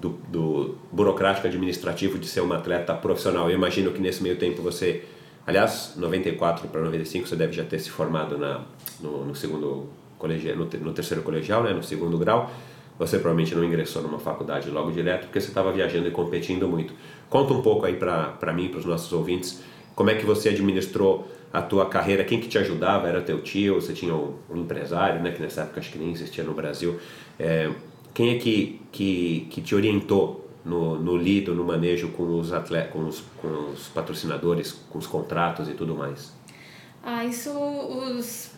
do, 0.00 0.18
do, 0.26 0.78
burocrático 0.90 1.46
administrativo 1.46 2.18
de 2.18 2.26
ser 2.26 2.40
uma 2.40 2.56
atleta 2.56 2.94
profissional? 2.94 3.50
Eu 3.50 3.56
imagino 3.56 3.92
que 3.92 4.00
nesse 4.00 4.22
meio 4.22 4.36
tempo 4.36 4.62
você, 4.62 5.04
aliás, 5.46 5.92
94 5.96 6.66
para 6.68 6.80
95 6.80 7.28
você 7.28 7.36
deve 7.36 7.52
já 7.52 7.62
ter 7.62 7.78
se 7.78 7.90
formado 7.90 8.38
na, 8.38 8.62
no, 9.00 9.26
no 9.26 9.34
segundo 9.34 9.90
colegial, 10.16 10.56
no, 10.56 10.64
no 10.64 10.92
terceiro 10.94 11.22
colegial, 11.22 11.62
né, 11.62 11.74
no 11.74 11.82
segundo 11.82 12.16
grau. 12.16 12.50
Você 12.98 13.18
provavelmente 13.18 13.54
não 13.54 13.62
ingressou 13.62 14.02
numa 14.02 14.18
faculdade 14.18 14.70
logo 14.70 14.90
direto 14.90 15.24
porque 15.24 15.40
você 15.40 15.48
estava 15.48 15.70
viajando 15.72 16.08
e 16.08 16.10
competindo 16.10 16.66
muito. 16.66 16.94
Conta 17.28 17.52
um 17.52 17.60
pouco 17.60 17.84
aí 17.84 17.96
para 17.96 18.52
mim, 18.54 18.68
para 18.68 18.78
os 18.78 18.86
nossos 18.86 19.12
ouvintes, 19.12 19.62
como 19.94 20.08
é 20.08 20.14
que 20.14 20.24
você 20.24 20.48
administrou 20.48 21.28
a 21.52 21.60
tua 21.60 21.88
carreira, 21.88 22.24
quem 22.24 22.40
que 22.40 22.48
te 22.48 22.58
ajudava? 22.58 23.08
Era 23.08 23.20
teu 23.20 23.42
tio, 23.42 23.80
você 23.80 23.92
tinha 23.92 24.14
um, 24.14 24.36
um 24.48 24.56
empresário, 24.56 25.20
né, 25.20 25.32
que 25.32 25.42
nessa 25.42 25.62
época 25.62 25.80
acho 25.80 25.90
que 25.90 25.98
nem 25.98 26.12
existia 26.12 26.44
no 26.44 26.54
Brasil. 26.54 26.98
É, 27.38 27.70
quem 28.14 28.36
é 28.36 28.38
que, 28.38 28.80
que, 28.92 29.48
que 29.50 29.60
te 29.60 29.74
orientou 29.74 30.48
no, 30.64 30.98
no 30.98 31.16
lido, 31.16 31.54
no 31.54 31.64
manejo 31.64 32.08
com 32.08 32.38
os, 32.38 32.52
atletas, 32.52 32.92
com, 32.92 33.06
os, 33.06 33.22
com 33.40 33.70
os 33.72 33.88
patrocinadores, 33.88 34.72
com 34.90 34.98
os 34.98 35.06
contratos 35.06 35.68
e 35.68 35.72
tudo 35.72 35.94
mais? 35.94 36.32
Ah, 37.02 37.24
isso 37.24 37.50
os 37.50 38.50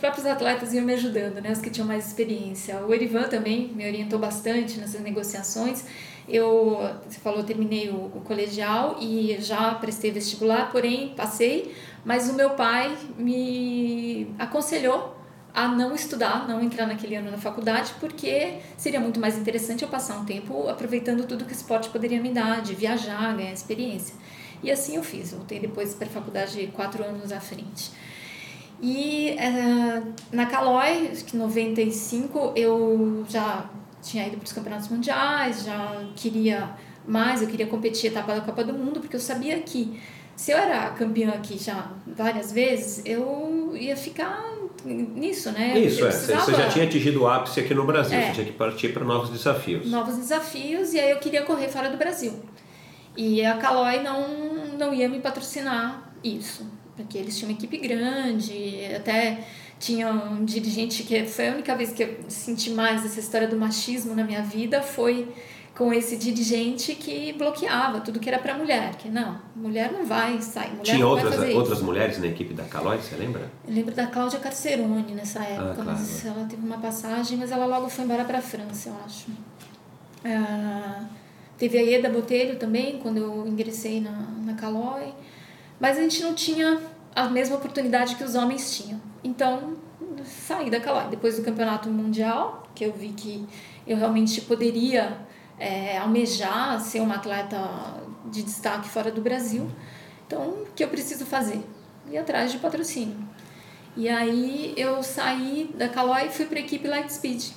próprios 0.00 0.26
atletas 0.26 0.72
iam 0.72 0.84
me 0.84 0.92
ajudando, 0.94 1.40
né? 1.40 1.52
Os 1.52 1.60
que 1.60 1.70
tinham 1.70 1.86
mais 1.86 2.08
experiência. 2.08 2.84
O 2.84 2.92
Erivan 2.92 3.28
também 3.28 3.68
me 3.68 3.86
orientou 3.86 4.18
bastante 4.18 4.78
nessas 4.78 5.00
negociações. 5.00 5.84
Eu, 6.28 6.80
você 7.08 7.20
falou, 7.20 7.44
terminei 7.44 7.88
o, 7.88 8.06
o 8.06 8.22
colegial 8.24 8.96
e 9.00 9.36
já 9.38 9.72
prestei 9.76 10.10
vestibular, 10.10 10.72
porém 10.72 11.14
passei, 11.16 11.72
mas 12.06 12.30
o 12.30 12.34
meu 12.34 12.50
pai 12.50 12.96
me 13.18 14.32
aconselhou 14.38 15.16
a 15.52 15.66
não 15.66 15.92
estudar, 15.92 16.46
não 16.46 16.62
entrar 16.62 16.86
naquele 16.86 17.16
ano 17.16 17.32
na 17.32 17.36
faculdade, 17.36 17.94
porque 17.98 18.58
seria 18.76 19.00
muito 19.00 19.18
mais 19.18 19.36
interessante 19.36 19.82
eu 19.82 19.88
passar 19.88 20.16
um 20.16 20.24
tempo 20.24 20.68
aproveitando 20.68 21.26
tudo 21.26 21.44
que 21.44 21.52
o 21.52 21.56
esporte 21.56 21.88
poderia 21.88 22.22
me 22.22 22.30
dar, 22.30 22.62
de 22.62 22.76
viajar, 22.76 23.36
ganhar 23.36 23.52
experiência. 23.52 24.14
E 24.62 24.70
assim 24.70 24.94
eu 24.94 25.02
fiz, 25.02 25.32
voltei 25.32 25.58
depois 25.58 25.94
para 25.94 26.06
a 26.06 26.10
faculdade 26.10 26.70
quatro 26.76 27.02
anos 27.02 27.32
à 27.32 27.40
frente. 27.40 27.90
E 28.80 29.30
é, 29.30 30.02
na 30.30 30.46
Caloi, 30.46 31.08
que 31.26 31.36
95, 31.36 32.52
eu 32.54 33.24
já 33.28 33.68
tinha 34.00 34.28
ido 34.28 34.36
para 34.36 34.46
os 34.46 34.52
campeonatos 34.52 34.88
mundiais, 34.88 35.64
já 35.64 36.04
queria 36.14 36.70
mais, 37.04 37.42
eu 37.42 37.48
queria 37.48 37.66
competir 37.66 38.10
etapa 38.12 38.32
da 38.32 38.42
Copa 38.42 38.62
do 38.62 38.72
Mundo, 38.72 39.00
porque 39.00 39.16
eu 39.16 39.20
sabia 39.20 39.58
que 39.60 40.00
se 40.36 40.52
eu 40.52 40.58
era 40.58 40.90
campeã 40.90 41.30
aqui 41.30 41.58
já 41.58 41.90
várias 42.06 42.52
vezes, 42.52 43.02
eu 43.04 43.72
ia 43.74 43.96
ficar 43.96 44.44
nisso, 44.84 45.50
né? 45.50 45.78
Isso, 45.78 46.04
é. 46.04 46.08
Precisava... 46.08 46.44
Você 46.44 46.54
já 46.54 46.68
tinha 46.68 46.84
atingido 46.84 47.22
o 47.22 47.26
ápice 47.26 47.60
aqui 47.60 47.74
no 47.74 47.84
Brasil, 47.84 48.16
é. 48.18 48.26
você 48.26 48.32
tinha 48.32 48.46
que 48.46 48.52
partir 48.52 48.90
para 48.90 49.04
novos 49.04 49.30
desafios. 49.30 49.90
Novos 49.90 50.16
desafios, 50.16 50.92
e 50.92 51.00
aí 51.00 51.10
eu 51.10 51.18
queria 51.18 51.42
correr 51.42 51.68
fora 51.68 51.90
do 51.90 51.96
Brasil. 51.96 52.34
E 53.16 53.44
a 53.44 53.56
Caloi 53.56 54.02
não, 54.02 54.76
não 54.78 54.92
ia 54.92 55.08
me 55.08 55.20
patrocinar 55.20 56.12
isso, 56.22 56.70
porque 56.94 57.16
eles 57.16 57.36
tinham 57.36 57.50
uma 57.50 57.56
equipe 57.56 57.78
grande, 57.78 58.84
até 58.94 59.40
tinha 59.78 60.10
um 60.10 60.44
dirigente 60.44 61.02
que 61.02 61.24
foi 61.24 61.48
a 61.48 61.52
única 61.52 61.74
vez 61.74 61.92
que 61.92 62.02
eu 62.02 62.16
senti 62.28 62.70
mais 62.70 63.04
essa 63.04 63.20
história 63.20 63.48
do 63.48 63.56
machismo 63.56 64.14
na 64.14 64.24
minha 64.24 64.42
vida 64.42 64.82
foi 64.82 65.28
com 65.76 65.92
esse 65.92 66.16
dirigente 66.16 66.94
que 66.94 67.34
bloqueava 67.34 68.00
tudo 68.00 68.18
que 68.18 68.28
era 68.28 68.38
para 68.38 68.54
mulher, 68.54 68.96
que 68.96 69.10
não, 69.10 69.38
mulher 69.54 69.92
não 69.92 70.06
vai 70.06 70.40
sair, 70.40 70.70
mulher 70.70 70.94
Tinha 70.94 71.06
outras, 71.06 71.34
fazer 71.34 71.54
outras 71.54 71.76
isso. 71.76 71.86
mulheres 71.86 72.18
na 72.18 72.26
equipe 72.28 72.54
da 72.54 72.64
Caloi, 72.64 72.96
você 72.96 73.14
lembra? 73.14 73.50
Eu 73.68 73.74
lembro 73.74 73.94
da 73.94 74.06
Cláudia 74.06 74.38
Carcerone 74.38 75.14
nessa 75.14 75.44
época, 75.44 75.72
ah, 75.72 75.74
claro. 75.74 75.90
mas 75.90 76.24
ela 76.24 76.46
teve 76.46 76.64
uma 76.64 76.78
passagem, 76.78 77.36
mas 77.36 77.52
ela 77.52 77.66
logo 77.66 77.90
foi 77.90 78.06
embora 78.06 78.24
para 78.24 78.38
a 78.38 78.42
França, 78.42 78.88
eu 78.88 78.96
acho. 79.04 79.26
Ah, 80.24 81.04
teve 81.58 81.76
a 81.76 81.82
Ieda 81.82 82.08
Botelho 82.08 82.56
também, 82.56 82.98
quando 82.98 83.18
eu 83.18 83.46
ingressei 83.46 84.00
na, 84.00 84.28
na 84.46 84.54
Caloi, 84.54 85.12
mas 85.78 85.98
a 85.98 86.00
gente 86.00 86.22
não 86.22 86.32
tinha 86.32 86.80
a 87.14 87.28
mesma 87.28 87.56
oportunidade 87.56 88.16
que 88.16 88.24
os 88.24 88.34
homens 88.34 88.74
tinham. 88.74 88.98
Então, 89.22 89.76
saí 90.24 90.70
da 90.70 90.80
Caloi. 90.80 91.08
Depois 91.10 91.36
do 91.36 91.42
campeonato 91.42 91.90
mundial, 91.90 92.66
que 92.74 92.82
eu 92.82 92.94
vi 92.94 93.08
que 93.08 93.46
eu 93.86 93.98
realmente 93.98 94.40
poderia 94.40 95.26
é, 95.58 95.98
almejar 95.98 96.80
ser 96.80 97.00
uma 97.00 97.16
atleta 97.16 97.58
de 98.26 98.42
destaque 98.42 98.88
fora 98.88 99.10
do 99.10 99.20
Brasil. 99.20 99.70
Então, 100.26 100.42
o 100.42 100.66
que 100.74 100.82
eu 100.82 100.88
preciso 100.88 101.24
fazer? 101.24 101.62
Ir 102.10 102.18
atrás 102.18 102.52
de 102.52 102.58
patrocínio. 102.58 103.16
E 103.96 104.08
aí 104.08 104.74
eu 104.76 105.02
saí 105.02 105.70
da 105.74 105.88
Caloi 105.88 106.26
e 106.26 106.28
fui 106.28 106.44
para 106.44 106.58
a 106.58 106.60
equipe 106.60 106.86
Lightspeed, 106.86 107.52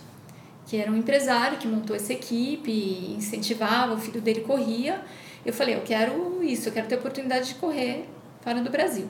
que 0.66 0.78
era 0.78 0.90
um 0.90 0.96
empresário 0.96 1.58
que 1.58 1.68
montou 1.68 1.96
essa 1.96 2.14
equipe, 2.14 3.14
incentivava, 3.18 3.94
o 3.94 3.98
filho 3.98 4.22
dele 4.22 4.42
corria. 4.42 5.02
Eu 5.46 5.52
falei, 5.52 5.76
eu 5.76 5.82
quero 5.82 6.42
isso, 6.44 6.70
eu 6.70 6.74
quero 6.74 6.88
ter 6.88 6.96
oportunidade 6.96 7.50
de 7.50 7.56
correr 7.56 8.08
fora 8.42 8.62
do 8.62 8.70
Brasil. 8.70 9.10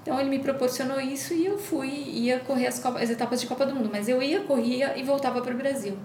Então 0.00 0.20
ele 0.20 0.28
me 0.28 0.38
proporcionou 0.38 1.00
isso 1.00 1.32
e 1.34 1.46
eu 1.46 1.58
fui, 1.58 1.88
ia 1.88 2.38
correr 2.40 2.66
as, 2.66 2.84
as 2.84 3.10
etapas 3.10 3.40
de 3.40 3.46
Copa 3.46 3.64
do 3.64 3.74
Mundo, 3.74 3.88
mas 3.90 4.08
eu 4.08 4.22
ia, 4.22 4.40
corria 4.40 4.96
e 4.96 5.02
voltava 5.02 5.40
para 5.40 5.54
o 5.54 5.56
Brasil. 5.56 5.96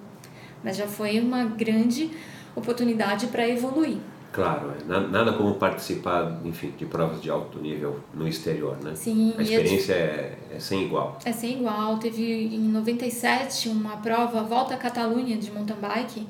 Mas 0.64 0.78
já 0.78 0.88
foi 0.88 1.20
uma 1.20 1.46
grande 1.46 2.12
oportunidade 2.56 3.28
para 3.28 3.48
evoluir. 3.48 3.98
Claro, 4.32 4.72
é. 4.72 5.08
nada 5.08 5.34
como 5.34 5.56
participar, 5.56 6.40
enfim, 6.46 6.72
de 6.78 6.86
provas 6.86 7.22
de 7.22 7.30
alto 7.32 7.60
nível 7.60 8.00
no 8.14 8.28
exterior, 8.28 8.78
né? 8.84 8.94
Sim. 8.96 9.34
A 9.38 9.42
experiência 9.42 9.94
é, 9.94 10.38
é 10.56 10.60
sem 10.60 10.84
igual. 10.84 11.18
É 11.26 11.32
sem 11.32 11.54
igual. 11.54 11.98
Teve 11.98 12.24
em 12.24 12.60
97 12.70 13.70
uma 13.70 13.98
prova, 13.98 14.44
Volta 14.44 14.76
à 14.76 14.78
Catalunha 14.78 15.36
de 15.38 15.52
mountain 15.52 15.78
bike, 15.82 16.28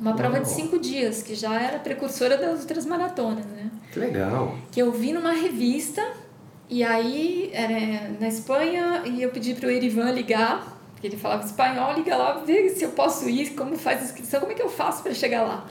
uma 0.00 0.14
prova 0.14 0.40
de 0.40 0.48
cinco 0.48 0.78
dias, 0.78 1.22
que 1.22 1.34
já 1.34 1.60
era 1.60 1.78
precursora 1.78 2.38
das 2.38 2.60
outras 2.60 2.86
maratonas, 2.86 3.44
né? 3.46 3.70
Que 3.92 3.98
legal. 3.98 4.56
Que 4.72 4.80
eu 4.80 4.90
vi 4.90 5.12
numa 5.12 5.32
revista 5.32 6.02
e 6.68 6.82
aí, 6.82 7.50
era 7.52 8.10
na 8.18 8.26
Espanha, 8.26 9.02
e 9.04 9.22
eu 9.22 9.30
pedi 9.30 9.54
para 9.54 9.68
o 9.68 9.70
Erivan 9.70 10.10
ligar, 10.10 10.75
ele 11.06 11.16
falava 11.16 11.44
espanhol, 11.44 11.94
liga 11.94 12.16
lá, 12.16 12.32
vê 12.38 12.68
se 12.70 12.84
eu 12.84 12.90
posso 12.90 13.28
ir, 13.28 13.50
como 13.50 13.76
faz 13.76 14.00
a 14.00 14.04
inscrição, 14.04 14.40
como 14.40 14.52
é 14.52 14.54
que 14.54 14.62
eu 14.62 14.68
faço 14.68 15.02
para 15.02 15.14
chegar 15.14 15.42
lá. 15.42 15.66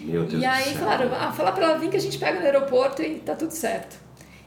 Meu 0.00 0.24
Deus 0.24 0.42
e 0.42 0.44
aí 0.44 0.74
falaram, 0.74 1.10
ah, 1.14 1.32
falar 1.32 1.52
para 1.52 1.64
ela 1.64 1.78
vir 1.78 1.90
que 1.90 1.96
a 1.96 2.00
gente 2.00 2.18
pega 2.18 2.38
no 2.38 2.44
aeroporto 2.44 3.02
e 3.02 3.20
tá 3.20 3.34
tudo 3.34 3.52
certo. 3.52 3.96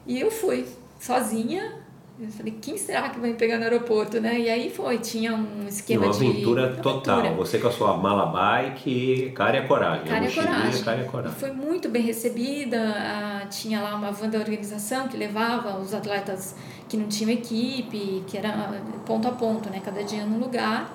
E 0.06 0.20
eu 0.20 0.30
fui, 0.30 0.68
sozinha, 1.00 1.76
eu 2.20 2.30
falei, 2.32 2.58
quem 2.60 2.76
será 2.78 3.10
que 3.10 3.20
vai 3.20 3.30
me 3.30 3.36
pegar 3.36 3.58
no 3.58 3.64
aeroporto, 3.64 4.20
né? 4.20 4.40
E 4.40 4.50
aí 4.50 4.72
foi, 4.72 4.98
tinha 4.98 5.36
um 5.36 5.68
esquema 5.68 6.06
uma 6.06 6.12
de... 6.12 6.26
aventura 6.26 6.76
total. 6.82 7.20
aventura. 7.20 7.38
Você 7.38 7.60
com 7.60 7.68
a 7.68 7.72
sua 7.72 7.96
mala 7.96 8.26
bike, 8.26 9.34
cara 9.36 9.58
e 9.58 9.60
a 9.60 9.68
coragem. 9.68 10.08
Cara 10.08 10.26
e 10.26 10.32
coragem. 10.32 10.84
Cara 10.84 11.02
e 11.02 11.06
coragem. 11.06 11.38
E 11.38 11.40
foi 11.40 11.52
muito 11.52 11.88
bem 11.90 12.02
recebida. 12.02 12.80
ah, 12.80 13.46
tinha 13.52 13.80
lá 13.82 13.96
uma 13.96 14.12
van 14.12 14.30
da 14.30 14.40
organização 14.40 15.08
que 15.08 15.16
levava 15.16 15.78
os 15.78 15.94
atletas 15.94 16.56
que 16.90 16.98
não 16.98 17.08
tinham 17.08 17.30
equipe, 17.30 18.24
que 18.26 18.36
era 18.36 18.82
ponto 19.06 19.28
a 19.28 19.32
ponto, 19.32 19.70
né? 19.70 19.80
Cada 19.86 20.04
dia 20.04 20.26
num 20.26 20.40
lugar. 20.40 20.92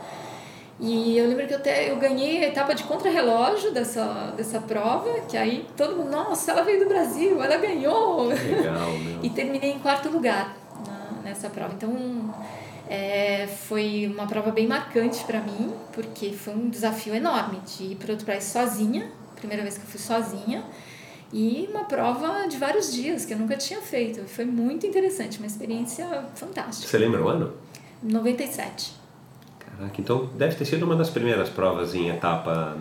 E 0.80 1.16
eu 1.16 1.28
lembro 1.28 1.46
que 1.46 1.54
eu, 1.54 1.58
até, 1.58 1.88
eu 1.88 1.96
ganhei 1.98 2.42
a 2.42 2.48
etapa 2.48 2.74
de 2.74 2.82
contrarrelógio 2.82 3.70
dessa, 3.70 4.34
dessa 4.36 4.58
prova, 4.58 5.20
que 5.28 5.36
aí 5.36 5.64
todo 5.76 5.94
mundo, 5.94 6.10
nossa, 6.10 6.50
ela 6.50 6.62
veio 6.62 6.80
do 6.80 6.88
Brasil, 6.88 7.40
ela 7.40 7.58
ganhou. 7.58 8.24
Legal, 8.24 8.90
meu. 8.98 9.20
e 9.22 9.30
terminei 9.30 9.70
em 9.70 9.78
quarto 9.78 10.08
lugar 10.08 10.61
nessa 11.22 11.48
prova. 11.48 11.74
Então, 11.74 12.34
é, 12.88 13.46
foi 13.46 14.10
uma 14.12 14.26
prova 14.26 14.50
bem 14.50 14.66
marcante 14.66 15.24
para 15.24 15.40
mim, 15.40 15.72
porque 15.92 16.32
foi 16.32 16.54
um 16.54 16.68
desafio 16.68 17.14
enorme 17.14 17.58
de 17.66 17.92
ir 17.92 17.96
para 17.96 18.12
outro 18.12 18.26
país 18.26 18.44
sozinha, 18.44 19.10
primeira 19.36 19.62
vez 19.62 19.76
que 19.76 19.84
eu 19.84 19.88
fui 19.88 20.00
sozinha, 20.00 20.64
e 21.32 21.66
uma 21.70 21.84
prova 21.84 22.46
de 22.46 22.58
vários 22.58 22.92
dias 22.92 23.24
que 23.24 23.32
eu 23.32 23.38
nunca 23.38 23.56
tinha 23.56 23.80
feito. 23.80 24.22
Foi 24.28 24.44
muito 24.44 24.86
interessante, 24.86 25.38
uma 25.38 25.46
experiência 25.46 26.06
fantástica. 26.34 26.86
Você 26.86 26.98
lembra 26.98 27.22
o 27.22 27.28
ano? 27.28 27.54
97. 28.02 28.92
Caraca, 29.58 29.94
então 29.98 30.26
deve 30.36 30.54
ter 30.56 30.64
sido 30.64 30.84
uma 30.84 30.96
das 30.96 31.08
primeiras 31.08 31.48
provas 31.48 31.94
em 31.94 32.10
etapa 32.10 32.76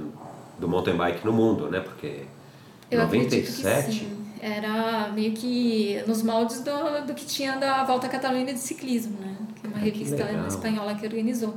do 0.59 0.67
mountain 0.67 0.95
bike 0.95 1.25
no 1.25 1.31
mundo, 1.31 1.69
né? 1.69 1.79
Porque 1.79 2.23
Eu 2.89 3.01
acredito 3.01 3.35
97 3.35 3.85
que 3.85 3.99
sim. 3.99 4.20
Era 4.43 5.09
meio 5.13 5.33
que 5.33 6.01
nos 6.07 6.23
moldes 6.23 6.61
do, 6.61 7.05
do 7.05 7.13
que 7.13 7.25
tinha 7.25 7.57
da 7.57 7.83
Volta 7.83 8.09
Catalunha 8.09 8.51
de 8.51 8.59
Ciclismo, 8.59 9.19
né? 9.19 9.35
Que 9.61 9.67
é 9.67 9.69
uma 9.69 9.77
Ah, 9.77 9.81
que 9.81 9.85
revista 9.91 10.23
legal. 10.25 10.47
espanhola 10.47 10.95
que 10.95 11.05
organizou. 11.05 11.55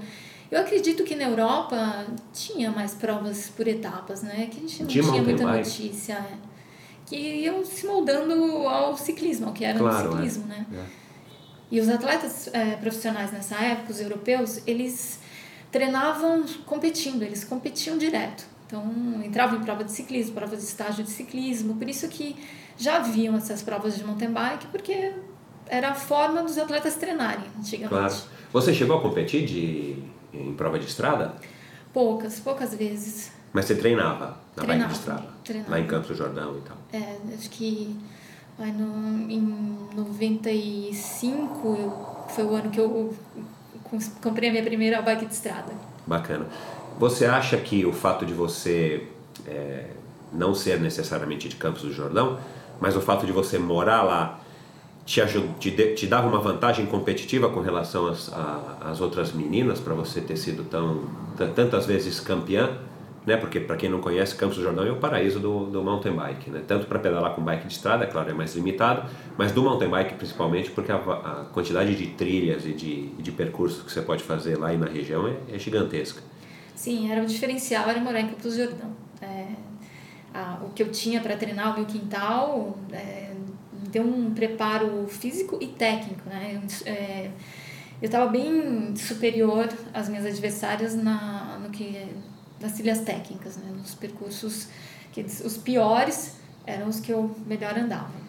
Eu 0.51 0.61
acredito 0.61 1.03
que 1.03 1.14
na 1.14 1.24
Europa 1.24 2.05
tinha 2.32 2.70
mais 2.70 2.93
provas 2.93 3.49
por 3.57 3.66
etapas, 3.66 4.22
né? 4.22 4.49
Que 4.51 4.59
a 4.59 4.61
gente 4.61 4.80
não 4.80 4.87
De 4.87 5.01
tinha 5.01 5.22
muita 5.22 5.45
bike. 5.45 5.68
notícia. 5.68 6.12
é. 6.14 6.37
Que 7.07 7.16
iam 7.16 7.64
se 7.64 7.87
moldando 7.87 8.35
ao 8.68 8.97
ciclismo, 8.97 9.47
ao 9.47 9.53
que 9.53 9.64
era 9.64 9.78
Claro, 9.78 10.11
no 10.11 10.12
é. 10.12 10.16
ciclismo, 10.16 10.47
né? 10.47 10.66
É. 10.74 10.82
E 11.70 11.80
os 11.80 11.89
atletas 11.89 12.49
eh, 12.53 12.76
profissionais 12.80 13.32
nessa 13.32 13.57
época, 13.57 13.93
os 13.93 14.01
europeus, 14.01 14.61
eles 14.66 15.18
treinavam 15.72 16.45
competindo, 16.66 17.22
eles 17.22 17.43
competiam 17.45 17.97
direto. 17.99 18.47
Então, 18.75 19.22
entravam 19.25 19.61
em 19.61 19.62
prova 19.62 19.85
de 19.85 19.93
ciclismo, 19.93 20.35
prova 20.35 20.57
de 20.57 20.62
estágio 20.62 21.05
de 21.05 21.11
ciclismo, 21.11 21.77
por 21.77 21.89
isso 21.89 22.09
que 22.09 22.35
já 22.77 22.97
haviam 22.97 23.37
essas 23.37 23.62
provas 23.62 23.97
de 23.97 24.05
mountain 24.05 24.33
bike, 24.33 24.66
porque 24.66 25.12
era 25.68 25.91
a 25.91 25.95
forma 25.95 26.43
dos 26.43 26.59
atletas 26.59 26.97
treinarem 26.97 27.45
antigamente. 27.57 27.89
Claro. 27.89 28.14
Você 28.53 28.75
chegou 28.75 28.99
a 28.99 29.01
competir 29.01 29.47
de, 29.47 30.03
em 30.33 30.53
prova 30.55 30.77
de 30.77 30.87
estrada? 30.87 31.37
Poucas, 31.93 32.41
poucas 32.41 32.75
vezes. 32.75 33.31
Mas 33.53 33.66
você 33.66 33.77
treinava 33.77 34.41
na 34.57 34.64
Treinava, 34.64 34.79
bike 34.81 34.93
de 34.93 34.99
estrada? 34.99 35.29
treinava. 35.45 35.70
Lá 35.70 35.81
em 35.81 35.87
Campos 35.87 36.09
do 36.09 36.14
Jordão 36.16 36.59
e 36.59 36.61
tal. 36.62 36.77
É, 36.93 37.16
acho 37.33 37.51
que 37.51 37.97
vai 38.59 38.72
no, 38.72 39.31
em 39.31 39.89
95 39.95 41.77
eu, 41.77 42.25
foi 42.29 42.45
o 42.45 42.55
ano 42.55 42.70
que 42.70 42.81
eu 42.81 43.14
comprei 44.20 44.49
a 44.49 44.53
minha 44.53 44.64
primeira 44.64 45.01
bike 45.01 45.27
de 45.27 45.35
estrada. 45.35 45.72
Bacana. 46.07 46.47
Você 46.99 47.27
acha 47.27 47.57
que 47.57 47.85
o 47.85 47.93
fato 47.93 48.25
de 48.25 48.33
você 48.33 49.07
é, 49.47 49.87
não 50.33 50.55
ser 50.55 50.81
necessariamente 50.81 51.49
de 51.49 51.57
Campos 51.57 51.83
do 51.83 51.93
Jordão, 51.93 52.39
mas 52.81 52.97
o 52.97 53.01
fato 53.01 53.27
de 53.27 53.33
você 53.33 53.59
morar 53.59 54.03
lá 54.03 54.41
te, 55.05 55.21
te, 55.59 55.71
te 55.95 56.07
dava 56.07 56.27
uma 56.27 56.41
vantagem 56.41 56.87
competitiva 56.87 57.49
com 57.49 57.61
relação 57.61 58.07
às, 58.07 58.33
às 58.81 59.01
outras 59.01 59.33
meninas 59.33 59.81
para 59.81 59.95
você 59.95 60.21
ter 60.21 60.37
sido 60.37 60.65
tão 60.65 61.03
tantas 61.55 61.87
vezes 61.87 62.21
campeã? 62.21 62.71
Né? 63.27 63.37
Porque 63.39 63.59
para 63.59 63.77
quem 63.77 63.89
não 63.89 64.01
conhece, 64.01 64.35
Campos 64.37 64.59
do 64.59 64.63
Jordão 64.63 64.85
é 64.87 64.91
o 64.91 64.97
paraíso 64.97 65.41
do, 65.41 65.65
do 65.67 65.83
mountain 65.83 66.13
bike, 66.13 66.51
né? 66.51 66.63
Tanto 66.67 66.87
para 66.87 66.99
pedalar 66.99 67.35
com 67.35 67.43
bike 67.43 67.67
de 67.67 67.73
estrada, 67.73 68.05
é 68.05 68.07
claro, 68.07 68.31
é 68.31 68.35
mais 68.35 68.55
limitado, 68.55 69.09
mas 69.39 69.51
do 69.51 69.63
mountain 69.63 69.89
bike 69.89 70.15
principalmente 70.15 70.71
porque 70.71 70.93
a, 70.93 70.97
a 70.97 71.47
quantidade 71.53 71.95
de 71.95 72.07
trilhas 72.09 72.67
e 72.67 72.73
de, 72.73 73.07
de 73.09 73.33
percursos 73.33 73.83
que 73.83 73.91
você 73.91 74.03
pode 74.03 74.23
fazer 74.23 74.59
lá 74.59 74.75
e 74.75 74.77
na 74.77 74.87
região 74.87 75.27
é- 75.27 75.55
é 75.55 75.59
gigantesca. 75.59 76.23
Sim, 76.85 77.11
era 77.11 77.22
o 77.22 77.26
diferencial, 77.26 77.89
era 77.89 77.99
morar 77.99 78.20
em 78.20 78.26
Campos 78.28 78.43
do 78.45 78.57
Jordão. 78.62 78.91
É, 79.22 79.47
a- 80.35 80.59
o 80.62 80.68
que 80.74 80.82
eu 80.82 80.93
tinha 80.93 81.18
para 81.18 81.35
treinar 81.35 81.72
o 81.72 81.76
meu 81.78 81.87
quintal 81.87 82.76
é, 82.93 83.32
deu 83.91 84.03
um 84.03 84.35
preparo 84.35 85.07
físico 85.09 85.57
e 85.62 85.68
técnico. 85.68 86.28
Né? 86.28 86.61
Eu, 86.85 86.93
é, 86.93 87.30
eu 88.03 88.07
estava 88.07 88.26
bem 88.30 88.95
superior 88.97 89.66
às 89.95 90.11
minhas 90.11 90.26
adversárias 90.26 90.95
na, 90.95 91.59
no 91.62 91.70
que, 91.70 92.07
nas 92.61 92.72
trilhas 92.72 93.01
técnicas, 93.01 93.57
né? 93.57 93.70
nos 93.74 93.95
percursos 93.95 94.68
que 95.11 95.22
os 95.22 95.57
piores 95.57 96.37
eram 96.66 96.89
os 96.89 97.01
que 97.01 97.11
eu 97.12 97.35
melhor 97.47 97.78
andava. 97.78 98.24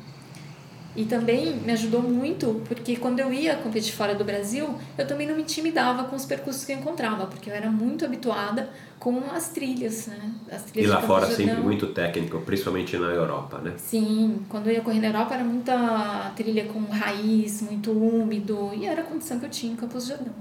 E 0.95 1.03
também 1.03 1.57
me 1.57 1.73
ajudou 1.73 2.01
muito, 2.01 2.61
porque 2.69 2.95
quando 2.95 3.19
eu 3.19 3.33
ia 3.33 3.55
competir 3.57 3.93
fora 3.93 4.15
do 4.15 4.23
Brasil, 4.23 4.75
eu 4.97 5.05
também 5.05 5.27
não 5.27 5.35
me 5.35 5.41
intimidava 5.41 6.05
com 6.05 6.15
os 6.15 6.25
percursos 6.25 6.63
que 6.63 6.71
eu 6.71 6.77
encontrava, 6.77 7.25
porque 7.27 7.49
eu 7.49 7.53
era 7.53 7.69
muito 7.69 8.05
habituada 8.05 8.69
com 8.97 9.21
as 9.35 9.49
trilhas, 9.49 10.07
né? 10.07 10.31
As 10.49 10.61
E 10.69 10.71
trilhas 10.71 10.91
lá 10.91 10.95
de 10.95 11.01
Campos 11.01 11.23
fora 11.25 11.35
sempre 11.35 11.55
muito 11.61 11.87
técnico, 11.87 12.39
principalmente 12.41 12.97
na 12.97 13.07
Europa, 13.07 13.57
né? 13.57 13.73
Sim, 13.77 14.45
quando 14.47 14.67
eu 14.67 14.73
ia 14.73 14.81
correr 14.81 15.01
na 15.01 15.07
Europa 15.07 15.33
era 15.35 15.43
muita 15.43 16.31
trilha 16.35 16.63
com 16.65 16.79
raiz, 16.85 17.61
muito 17.61 17.91
úmido, 17.91 18.71
e 18.73 18.85
era 18.85 19.01
a 19.01 19.03
condição 19.05 19.37
que 19.37 19.45
eu 19.45 19.49
tinha 19.49 19.73
em 19.73 19.75
Campos 19.75 20.05
do 20.05 20.09
Jordão. 20.15 20.33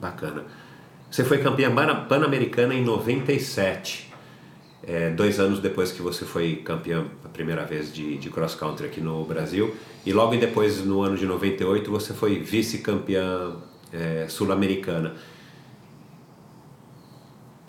Bacana. 0.00 0.44
Você 1.10 1.24
foi 1.24 1.38
campeã 1.38 1.74
pana- 1.74 2.02
pan-americana 2.02 2.74
em 2.74 2.84
97, 2.84 4.07
é, 4.86 5.10
dois 5.10 5.40
anos 5.40 5.60
depois 5.60 5.92
que 5.92 6.00
você 6.00 6.24
foi 6.24 6.56
campeã 6.56 7.04
a 7.24 7.28
primeira 7.28 7.64
vez 7.64 7.92
de, 7.92 8.16
de 8.16 8.30
cross-country 8.30 8.86
aqui 8.86 9.00
no 9.00 9.24
Brasil. 9.24 9.74
E 10.06 10.12
logo 10.12 10.36
depois, 10.36 10.84
no 10.84 11.02
ano 11.02 11.16
de 11.16 11.26
98, 11.26 11.90
você 11.90 12.14
foi 12.14 12.38
vice-campeã 12.38 13.56
é, 13.92 14.26
sul-americana. 14.28 15.14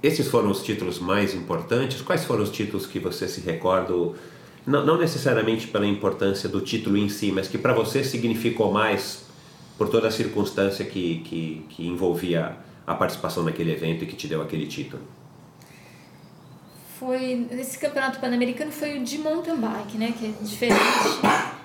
Esses 0.01 0.28
foram 0.28 0.49
os 0.49 0.64
títulos 0.64 0.99
mais 0.99 1.34
importantes? 1.34 2.01
Quais 2.01 2.24
foram 2.24 2.43
os 2.43 2.49
títulos 2.49 2.86
que 2.86 2.99
você 2.99 3.28
se 3.28 3.41
recorda? 3.41 3.93
Não, 4.66 4.86
não 4.86 4.97
necessariamente 4.97 5.68
pela 5.68 5.86
importância 5.86 6.47
do 6.47 6.62
título 6.62 6.95
em 6.95 7.10
si, 7.10 7.32
mas 7.32 7.47
que 7.47 7.57
para 7.57 7.74
você 7.74 8.03
significou 8.03 8.72
mais 8.72 9.26
por 9.78 9.89
toda 9.89 10.07
a 10.07 10.12
circunstância 10.12 10.86
que, 10.86 11.20
que, 11.20 11.66
que 11.70 11.88
envolvia 11.88 12.55
a 12.86 12.93
participação 12.93 13.43
naquele 13.43 13.72
evento 13.72 14.03
e 14.03 14.07
que 14.07 14.16
te 14.16 14.28
deu 14.28 14.41
aquele 14.41 14.68
título. 14.68 15.01
Foi 17.00 17.47
esse 17.52 17.80
campeonato 17.80 18.20
pan-americano 18.20 18.72
foi 18.74 19.00
o 19.00 19.04
de 19.04 19.18
mountain 19.20 19.56
bike, 19.56 19.97
né, 19.97 20.14
que 20.18 20.26
é 20.26 20.43
diferente. 20.43 20.82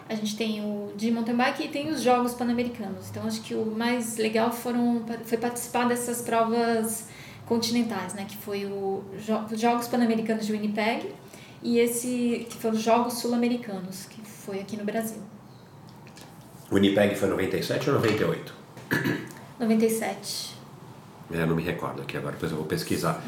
A 0.08 0.14
gente 0.14 0.36
tem 0.36 0.60
o 0.60 0.92
de 0.96 1.10
mountain 1.10 1.34
bike 1.34 1.64
e 1.64 1.68
tem 1.68 1.90
os 1.90 2.02
jogos 2.02 2.34
pan-americanos. 2.34 3.10
Então 3.10 3.26
acho 3.26 3.40
que 3.42 3.52
o 3.52 3.66
mais 3.66 4.16
legal 4.16 4.52
foram 4.52 5.04
foi 5.24 5.36
participar 5.36 5.88
dessas 5.88 6.22
provas 6.22 7.08
continentais, 7.46 8.14
né, 8.14 8.26
que 8.28 8.36
foi 8.36 8.64
o 8.64 9.02
os 9.50 9.60
Jogos 9.60 9.88
Pan-Americanos 9.88 10.46
de 10.46 10.52
Winnipeg 10.52 11.12
e 11.62 11.78
esse 11.78 12.46
que 12.48 12.56
foram 12.56 12.76
os 12.76 12.82
Jogos 12.82 13.14
Sul-Americanos, 13.14 14.06
que 14.06 14.20
foi 14.22 14.60
aqui 14.60 14.76
no 14.76 14.84
Brasil. 14.84 15.20
Winnipeg 16.70 17.16
foi 17.16 17.28
97 17.28 17.90
ou 17.90 17.96
98? 17.96 18.54
97. 19.58 20.54
É, 21.32 21.44
não 21.44 21.56
me 21.56 21.62
recordo 21.62 22.02
aqui 22.02 22.16
agora, 22.16 22.32
depois 22.32 22.52
eu 22.52 22.58
vou 22.58 22.66
pesquisar. 22.66 23.22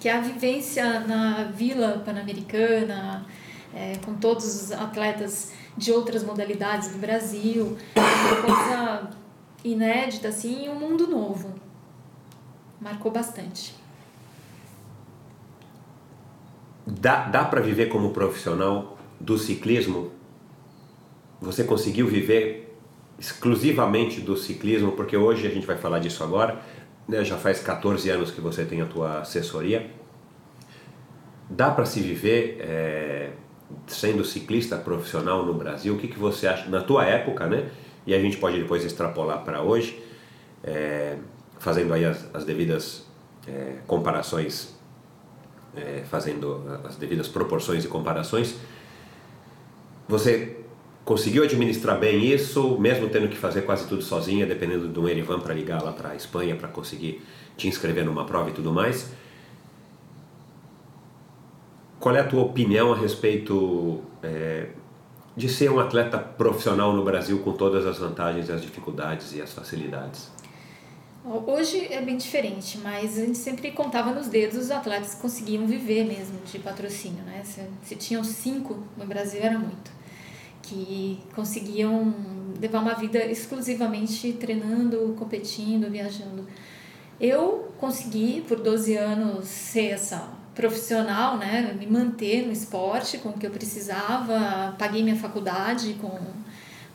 Que 0.00 0.08
a 0.08 0.20
vivência 0.20 1.00
na 1.00 1.44
Vila 1.44 2.02
Pan-Americana, 2.04 3.26
é, 3.74 3.96
com 4.04 4.14
todos 4.14 4.44
os 4.44 4.72
atletas 4.72 5.52
de 5.76 5.92
outras 5.92 6.22
modalidades 6.22 6.90
do 6.90 6.98
Brasil, 6.98 7.76
é 7.94 8.00
uma 8.00 8.42
coisa 8.42 9.10
inédita, 9.64 10.28
assim, 10.28 10.68
um 10.68 10.74
mundo 10.74 11.06
novo. 11.06 11.54
Marcou 12.80 13.10
bastante. 13.10 13.74
Dá, 16.86 17.26
dá 17.26 17.44
para 17.44 17.60
viver 17.60 17.86
como 17.86 18.10
profissional 18.10 18.96
do 19.20 19.36
ciclismo? 19.36 20.12
Você 21.40 21.64
conseguiu 21.64 22.06
viver 22.06 22.76
exclusivamente 23.18 24.20
do 24.20 24.36
ciclismo? 24.36 24.92
Porque 24.92 25.16
hoje 25.16 25.46
a 25.46 25.50
gente 25.50 25.66
vai 25.66 25.76
falar 25.76 25.98
disso 25.98 26.22
agora, 26.24 26.62
né? 27.08 27.24
já 27.24 27.36
faz 27.36 27.60
14 27.60 28.08
anos 28.10 28.30
que 28.30 28.40
você 28.40 28.64
tem 28.64 28.80
a 28.80 28.86
tua 28.86 29.20
assessoria. 29.20 29.90
Dá 31.48 31.70
para 31.70 31.86
se 31.86 32.00
viver 32.00 32.58
é, 32.60 33.30
sendo 33.86 34.24
ciclista 34.24 34.76
profissional 34.76 35.44
no 35.46 35.54
Brasil? 35.54 35.94
O 35.94 35.98
que, 35.98 36.08
que 36.08 36.18
você 36.18 36.46
acha, 36.46 36.68
na 36.68 36.82
tua 36.82 37.06
época, 37.06 37.46
né? 37.46 37.70
E 38.06 38.14
a 38.14 38.18
gente 38.20 38.36
pode 38.36 38.60
depois 38.60 38.84
extrapolar 38.84 39.44
para 39.44 39.62
hoje, 39.62 40.02
é, 40.62 41.16
fazendo 41.58 41.94
aí 41.94 42.04
as, 42.04 42.28
as 42.34 42.44
devidas 42.44 43.06
é, 43.46 43.78
comparações 43.86 44.76
fazendo 46.06 46.80
as 46.84 46.96
devidas 46.96 47.28
proporções 47.28 47.84
e 47.84 47.88
comparações, 47.88 48.56
você 50.08 50.56
conseguiu 51.08 51.42
administrar 51.42 51.98
bem 51.98 52.22
isso, 52.22 52.78
mesmo 52.78 53.08
tendo 53.08 53.28
que 53.28 53.36
fazer 53.38 53.62
quase 53.62 53.88
tudo 53.88 54.02
sozinha, 54.02 54.44
dependendo 54.44 54.86
de 54.88 55.00
um 55.00 55.08
Erivan 55.08 55.40
para 55.40 55.54
ligar 55.54 55.82
lá 55.82 55.90
para 55.90 56.10
a 56.10 56.14
Espanha 56.14 56.54
para 56.54 56.68
conseguir 56.68 57.24
te 57.56 57.66
inscrever 57.66 58.04
numa 58.04 58.26
prova 58.26 58.50
e 58.50 58.52
tudo 58.52 58.70
mais. 58.70 59.10
Qual 61.98 62.14
é 62.14 62.20
a 62.20 62.24
tua 62.24 62.42
opinião 62.42 62.92
a 62.92 62.96
respeito 62.96 64.02
é, 64.22 64.66
de 65.34 65.48
ser 65.48 65.70
um 65.70 65.80
atleta 65.80 66.18
profissional 66.18 66.92
no 66.92 67.02
Brasil 67.02 67.38
com 67.38 67.52
todas 67.52 67.86
as 67.86 67.96
vantagens, 67.96 68.50
as 68.50 68.60
dificuldades 68.60 69.34
e 69.34 69.40
as 69.40 69.50
facilidades? 69.50 70.30
Hoje 71.24 71.90
é 71.90 72.02
bem 72.02 72.18
diferente, 72.18 72.76
mas 72.82 73.18
a 73.18 73.24
gente 73.24 73.38
sempre 73.38 73.70
contava 73.70 74.12
nos 74.12 74.28
dedos 74.28 74.58
os 74.58 74.70
atletas 74.70 75.14
que 75.14 75.22
conseguiam 75.22 75.66
viver 75.66 76.04
mesmo 76.04 76.38
de 76.44 76.58
patrocínio, 76.58 77.24
né? 77.24 77.40
Se, 77.44 77.62
se 77.82 77.96
tinham 77.96 78.22
cinco 78.22 78.82
no 78.94 79.06
Brasil 79.06 79.40
era 79.42 79.58
muito, 79.58 79.90
que 80.68 81.18
conseguiam 81.34 82.14
levar 82.60 82.80
uma 82.80 82.94
vida 82.94 83.24
exclusivamente 83.24 84.32
treinando, 84.34 85.14
competindo, 85.18 85.90
viajando. 85.90 86.46
Eu 87.20 87.72
consegui 87.78 88.44
por 88.46 88.60
12 88.60 88.96
anos 88.96 89.46
ser 89.46 89.92
essa 89.92 90.30
profissional, 90.54 91.38
né? 91.38 91.74
Me 91.78 91.86
manter 91.86 92.44
no 92.46 92.52
esporte 92.52 93.18
com 93.18 93.30
o 93.30 93.32
que 93.32 93.46
eu 93.46 93.50
precisava, 93.50 94.74
paguei 94.78 95.02
minha 95.02 95.16
faculdade 95.16 95.94
com 96.00 96.18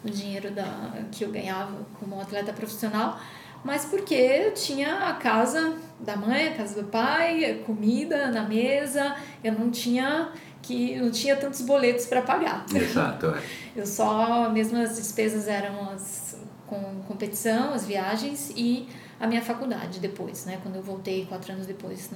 o 0.04 0.10
dinheiro 0.10 0.52
da, 0.52 1.06
que 1.12 1.24
eu 1.24 1.32
ganhava 1.32 1.86
como 2.00 2.20
atleta 2.20 2.52
profissional 2.52 3.20
mas 3.64 3.86
porque 3.86 4.14
eu 4.14 4.54
tinha 4.54 5.08
a 5.08 5.14
casa 5.14 5.76
da 6.00 6.18
mãe, 6.18 6.50
a 6.50 6.54
casa 6.54 6.82
do 6.82 6.90
pai, 6.90 7.64
comida 7.66 8.28
na 8.28 8.44
mesa, 8.44 9.16
eu 9.41 9.54
não 9.54 9.72
tinha 9.72 10.32
que 10.64 10.95
não 10.95 11.11
tinha 11.11 11.35
tantos 11.35 11.61
boletos 11.61 12.07
para 12.07 12.23
pagar. 12.23 12.65
Exato, 12.73 13.27
é. 13.27 13.44
Eu 13.76 13.85
só, 13.85 14.49
mesmo 14.49 14.77
as 14.80 14.95
despesas 14.95 15.48
eram 15.48 15.91
as 15.91 16.35
com 16.65 17.03
competição, 17.07 17.73
as 17.73 17.85
viagens 17.85 18.52
e 18.56 18.88
a 19.19 19.27
minha 19.27 19.41
faculdade 19.41 19.99
depois, 19.99 20.45
né, 20.45 20.60
quando 20.64 20.77
eu 20.77 20.81
voltei 20.81 21.26
quatro 21.26 21.53
anos 21.53 21.68
depois 21.68 22.10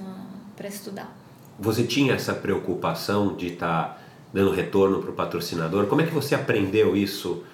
para 0.56 0.66
estudar. 0.66 1.16
Você 1.60 1.84
tinha 1.84 2.14
essa 2.14 2.34
preocupação 2.34 3.36
de 3.36 3.52
estar 3.52 3.84
tá 3.84 3.98
dando 4.32 4.50
retorno 4.50 5.00
para 5.00 5.10
o 5.10 5.12
patrocinador? 5.12 5.86
Como 5.86 6.00
é 6.00 6.06
que 6.06 6.12
você 6.12 6.34
aprendeu 6.34 6.96
isso? 6.96 7.44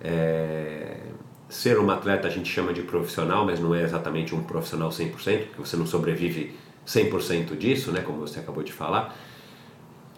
É 0.00 0.98
ser 1.52 1.78
uma 1.78 1.94
atleta 1.94 2.26
a 2.26 2.30
gente 2.30 2.50
chama 2.50 2.72
de 2.72 2.80
profissional, 2.80 3.44
mas 3.44 3.60
não 3.60 3.74
é 3.74 3.82
exatamente 3.82 4.34
um 4.34 4.42
profissional 4.42 4.88
100%, 4.88 5.12
porque 5.48 5.58
você 5.58 5.76
não 5.76 5.86
sobrevive 5.86 6.56
100% 6.86 7.56
disso, 7.58 7.92
né, 7.92 8.00
como 8.00 8.18
você 8.20 8.40
acabou 8.40 8.62
de 8.62 8.72
falar. 8.72 9.14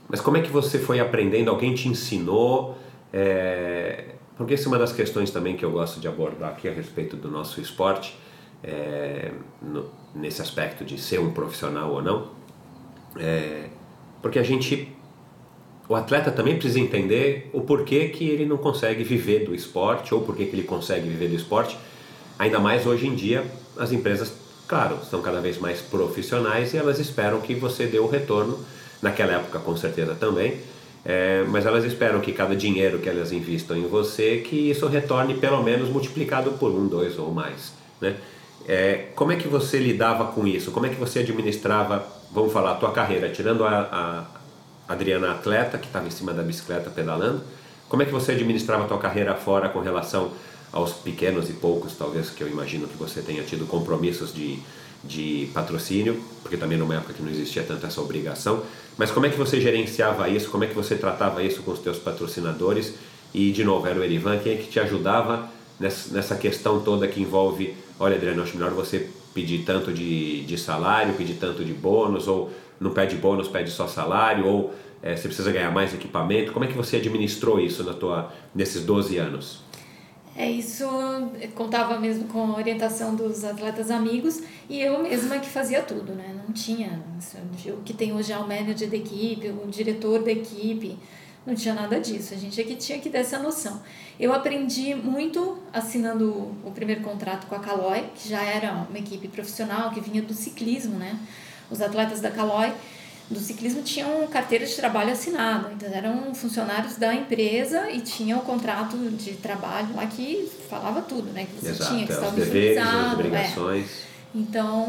Mas 0.08 0.20
como 0.20 0.36
é 0.36 0.42
que 0.42 0.50
você 0.50 0.78
foi 0.78 1.00
aprendendo? 1.00 1.50
Alguém 1.50 1.74
te 1.74 1.88
ensinou? 1.88 2.76
É... 3.12 4.06
porque 4.36 4.54
essa 4.54 4.64
é 4.64 4.68
uma 4.68 4.78
das 4.78 4.92
questões 4.92 5.30
também 5.30 5.56
que 5.56 5.64
eu 5.64 5.70
gosto 5.70 6.00
de 6.00 6.08
abordar 6.08 6.50
aqui 6.50 6.68
a 6.68 6.72
respeito 6.72 7.16
do 7.16 7.30
nosso 7.30 7.60
esporte, 7.60 8.18
é, 8.64 9.30
no, 9.62 9.90
nesse 10.14 10.40
aspecto 10.40 10.84
de 10.84 10.98
ser 10.98 11.20
um 11.20 11.30
profissional 11.30 11.92
ou 11.92 12.02
não, 12.02 12.30
é, 13.16 13.68
porque 14.22 14.38
a 14.38 14.42
gente, 14.42 14.88
o 15.88 15.94
atleta 15.94 16.30
também 16.30 16.56
precisa 16.56 16.80
entender 16.80 17.50
o 17.52 17.60
porquê 17.60 18.08
que 18.08 18.28
ele 18.28 18.46
não 18.46 18.56
consegue 18.56 19.04
viver 19.04 19.44
do 19.44 19.54
esporte 19.54 20.14
ou 20.14 20.22
porquê 20.22 20.46
que 20.46 20.56
ele 20.56 20.62
consegue 20.62 21.08
viver 21.08 21.28
do 21.28 21.34
esporte, 21.34 21.78
ainda 22.38 22.58
mais 22.58 22.86
hoje 22.86 23.06
em 23.06 23.14
dia 23.14 23.44
as 23.76 23.92
empresas, 23.92 24.32
claro, 24.66 24.98
estão 25.02 25.20
cada 25.20 25.40
vez 25.40 25.58
mais 25.58 25.80
profissionais 25.80 26.72
e 26.72 26.78
elas 26.78 26.98
esperam 26.98 27.40
que 27.40 27.54
você 27.54 27.86
dê 27.86 27.98
o 27.98 28.06
retorno, 28.06 28.58
naquela 29.04 29.34
época 29.34 29.58
com 29.58 29.76
certeza 29.76 30.14
também, 30.14 30.56
é, 31.04 31.44
mas 31.48 31.66
elas 31.66 31.84
esperam 31.84 32.20
que 32.20 32.32
cada 32.32 32.56
dinheiro 32.56 32.98
que 32.98 33.08
elas 33.08 33.30
investam 33.30 33.76
em 33.76 33.86
você, 33.86 34.38
que 34.38 34.70
isso 34.70 34.86
retorne 34.88 35.34
pelo 35.34 35.62
menos 35.62 35.90
multiplicado 35.90 36.52
por 36.52 36.70
um, 36.70 36.88
dois 36.88 37.18
ou 37.18 37.30
mais, 37.30 37.74
né? 38.00 38.16
É, 38.66 39.08
como 39.14 39.30
é 39.30 39.36
que 39.36 39.46
você 39.46 39.78
lidava 39.78 40.24
com 40.32 40.46
isso? 40.46 40.70
Como 40.70 40.86
é 40.86 40.88
que 40.88 40.94
você 40.94 41.18
administrava, 41.18 42.02
vamos 42.32 42.50
falar, 42.50 42.72
a 42.72 42.74
tua 42.76 42.92
carreira, 42.92 43.28
tirando 43.28 43.62
a, 43.62 44.26
a 44.88 44.92
Adriana 44.92 45.32
atleta, 45.32 45.76
que 45.76 45.86
estava 45.86 46.06
em 46.06 46.10
cima 46.10 46.32
da 46.32 46.42
bicicleta 46.42 46.88
pedalando, 46.88 47.42
como 47.90 48.02
é 48.02 48.06
que 48.06 48.12
você 48.12 48.32
administrava 48.32 48.84
a 48.84 48.86
tua 48.86 48.98
carreira 48.98 49.34
fora 49.34 49.68
com 49.68 49.80
relação 49.80 50.32
aos 50.72 50.92
pequenos 50.94 51.50
e 51.50 51.52
poucos, 51.52 51.94
talvez, 51.94 52.30
que 52.30 52.42
eu 52.42 52.48
imagino 52.48 52.88
que 52.88 52.96
você 52.96 53.20
tenha 53.20 53.42
tido 53.42 53.66
compromissos 53.66 54.34
de, 54.34 54.58
de 55.04 55.50
patrocínio, 55.52 56.18
porque 56.42 56.56
também 56.56 56.78
numa 56.78 56.94
época 56.94 57.12
que 57.12 57.22
não 57.22 57.30
existia 57.30 57.62
tanta 57.62 57.86
essa 57.86 58.00
obrigação, 58.00 58.62
mas 58.96 59.10
como 59.10 59.26
é 59.26 59.28
que 59.28 59.36
você 59.36 59.60
gerenciava 59.60 60.28
isso, 60.28 60.50
como 60.50 60.64
é 60.64 60.66
que 60.66 60.74
você 60.74 60.94
tratava 60.94 61.42
isso 61.42 61.62
com 61.62 61.72
os 61.72 61.78
teus 61.78 61.98
patrocinadores 61.98 62.94
e, 63.32 63.50
de 63.50 63.64
novo, 63.64 63.86
era 63.86 63.98
o 63.98 64.04
Erivan, 64.04 64.38
quem 64.38 64.52
é 64.52 64.56
que 64.56 64.68
te 64.68 64.78
ajudava 64.78 65.48
nessa, 65.78 66.36
questão 66.36 66.80
toda 66.80 67.08
que 67.08 67.20
envolve, 67.20 67.74
olha 67.98 68.14
Adriano, 68.16 68.42
acho 68.42 68.56
melhor 68.56 68.70
você 68.70 69.10
pedir 69.34 69.64
tanto 69.64 69.92
de, 69.92 70.44
de 70.44 70.56
salário, 70.56 71.14
pedir 71.14 71.34
tanto 71.34 71.64
de 71.64 71.72
bônus, 71.72 72.28
ou 72.28 72.52
não 72.78 72.92
pede 72.92 73.16
bônus, 73.16 73.48
pede 73.48 73.70
só 73.70 73.88
salário, 73.88 74.46
ou 74.46 74.74
é, 75.02 75.16
você 75.16 75.26
precisa 75.26 75.50
ganhar 75.50 75.72
mais 75.72 75.92
equipamento. 75.92 76.52
Como 76.52 76.64
é 76.64 76.68
que 76.68 76.76
você 76.76 76.96
administrou 76.96 77.58
isso 77.58 77.82
na 77.82 77.92
tua, 77.92 78.32
nesses 78.54 78.84
12 78.84 79.16
anos? 79.18 79.63
É 80.36 80.50
isso, 80.50 80.84
contava 81.54 81.98
mesmo 82.00 82.26
com 82.26 82.40
a 82.40 82.56
orientação 82.56 83.14
dos 83.14 83.44
atletas 83.44 83.88
amigos 83.88 84.42
e 84.68 84.80
eu 84.80 85.00
mesma 85.00 85.38
que 85.38 85.48
fazia 85.48 85.80
tudo, 85.80 86.12
né? 86.12 86.34
Não 86.44 86.52
tinha 86.52 87.00
o 87.68 87.82
que 87.82 87.92
tem 87.92 88.12
hoje 88.12 88.32
é 88.32 88.36
o 88.36 88.46
manager 88.46 88.90
da 88.90 88.96
equipe, 88.96 89.48
o 89.48 89.68
diretor 89.68 90.24
da 90.24 90.32
equipe, 90.32 90.98
não 91.46 91.54
tinha 91.54 91.72
nada 91.72 92.00
disso. 92.00 92.34
A 92.34 92.36
gente 92.36 92.60
é 92.60 92.64
que 92.64 92.74
tinha 92.74 92.98
que 92.98 93.10
ter 93.10 93.18
essa 93.18 93.38
noção. 93.38 93.80
Eu 94.18 94.32
aprendi 94.32 94.94
muito 94.94 95.58
assinando 95.72 96.52
o 96.64 96.70
primeiro 96.72 97.02
contrato 97.02 97.46
com 97.46 97.54
a 97.54 97.60
Caloi, 97.60 98.04
que 98.16 98.28
já 98.28 98.42
era 98.42 98.72
uma 98.72 98.98
equipe 98.98 99.28
profissional 99.28 99.90
que 99.90 100.00
vinha 100.00 100.22
do 100.22 100.34
ciclismo, 100.34 100.96
né? 100.96 101.16
Os 101.70 101.80
atletas 101.80 102.20
da 102.20 102.30
Caloi 102.30 102.72
do 103.30 103.40
ciclismo 103.40 103.82
tinham 103.82 104.26
carteira 104.26 104.66
de 104.66 104.74
trabalho 104.74 105.12
assinada, 105.12 105.72
então 105.72 105.88
eram 105.88 106.34
funcionários 106.34 106.96
da 106.96 107.14
empresa 107.14 107.90
e 107.90 108.00
tinham 108.00 108.38
o 108.38 108.42
contrato 108.42 108.96
de 108.96 109.32
trabalho 109.34 109.94
lá 109.94 110.06
que 110.06 110.50
falava 110.68 111.00
tudo, 111.00 111.32
né? 111.32 111.46
Que 111.46 111.60
você 111.60 111.70
Exato, 111.70 111.90
tinha, 111.90 112.06
que 112.06 112.12
é, 112.12 112.14
estava 112.14 112.36
deveres, 112.36 112.76
é. 112.76 113.12
obrigações. 113.12 113.86
Então, 114.34 114.88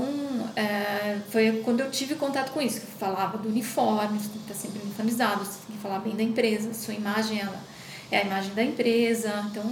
é, 0.55 1.17
foi 1.29 1.61
quando 1.63 1.79
eu 1.79 1.91
tive 1.91 2.15
contato 2.15 2.51
com 2.51 2.61
isso, 2.61 2.81
que 2.81 2.87
falava 2.87 3.37
do 3.37 3.47
uniforme, 3.47 4.19
você 4.19 4.29
tem 4.29 4.41
que 4.41 4.51
estar 4.51 4.55
sempre 4.55 4.81
uniformizado, 4.81 5.45
você 5.45 5.59
tem 5.67 5.75
que 5.75 5.81
falar 5.81 5.99
bem 5.99 6.15
da 6.15 6.23
empresa, 6.23 6.73
sua 6.73 6.95
imagem 6.95 7.39
ela 7.39 7.61
é 8.11 8.17
a 8.17 8.21
imagem 8.23 8.53
da 8.53 8.63
empresa. 8.63 9.45
Então, 9.51 9.63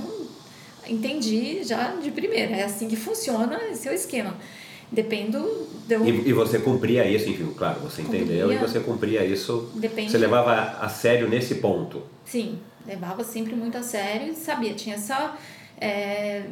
entendi 0.87 1.63
já 1.63 1.95
de 1.95 2.11
primeira, 2.11 2.55
é 2.55 2.63
assim 2.63 2.87
que 2.87 2.95
funciona 2.95 3.59
esse 3.63 3.87
é 3.87 3.91
o 3.91 3.95
esquema. 3.95 4.35
Dependo 4.93 5.39
do... 5.87 6.05
E, 6.05 6.29
e 6.29 6.33
você 6.33 6.59
cumpria 6.59 7.05
isso, 7.05 7.29
enfim, 7.29 7.51
claro, 7.57 7.81
você 7.81 8.03
entendeu 8.03 8.47
Cumpria. 8.47 8.55
e 8.55 8.67
você 8.69 8.79
cumpria 8.79 9.25
isso. 9.25 9.71
Depende. 9.73 10.11
Você 10.11 10.17
levava 10.17 10.77
a 10.79 10.87
sério 10.87 11.27
nesse 11.27 11.55
ponto. 11.55 12.03
Sim, 12.23 12.59
levava 12.85 13.23
sempre 13.23 13.55
muito 13.55 13.77
a 13.77 13.83
sério 13.83 14.31
e 14.31 14.35
sabia, 14.35 14.73
tinha 14.73 14.95
essa 14.95 15.35
é, 15.81 16.43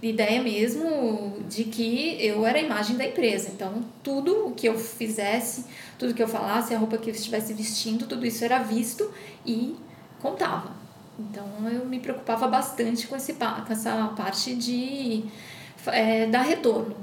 ideia 0.00 0.42
mesmo 0.42 1.38
de 1.48 1.64
que 1.64 2.16
eu 2.20 2.46
era 2.46 2.58
a 2.58 2.62
imagem 2.62 2.96
da 2.96 3.04
empresa. 3.04 3.50
Então, 3.52 3.84
tudo 4.02 4.46
o 4.46 4.52
que 4.52 4.68
eu 4.68 4.78
fizesse, 4.78 5.66
tudo 5.98 6.14
que 6.14 6.22
eu 6.22 6.28
falasse, 6.28 6.74
a 6.74 6.78
roupa 6.78 6.96
que 6.98 7.10
eu 7.10 7.14
estivesse 7.14 7.52
vestindo, 7.52 8.06
tudo 8.06 8.24
isso 8.24 8.44
era 8.44 8.58
visto 8.60 9.10
e 9.44 9.76
contava. 10.20 10.70
Então, 11.18 11.46
eu 11.70 11.84
me 11.86 11.98
preocupava 11.98 12.46
bastante 12.46 13.06
com, 13.06 13.16
esse, 13.16 13.32
com 13.34 13.72
essa 13.72 14.12
parte 14.16 14.54
de 14.54 15.24
é, 15.86 16.26
dar 16.26 16.42
retorno. 16.42 16.94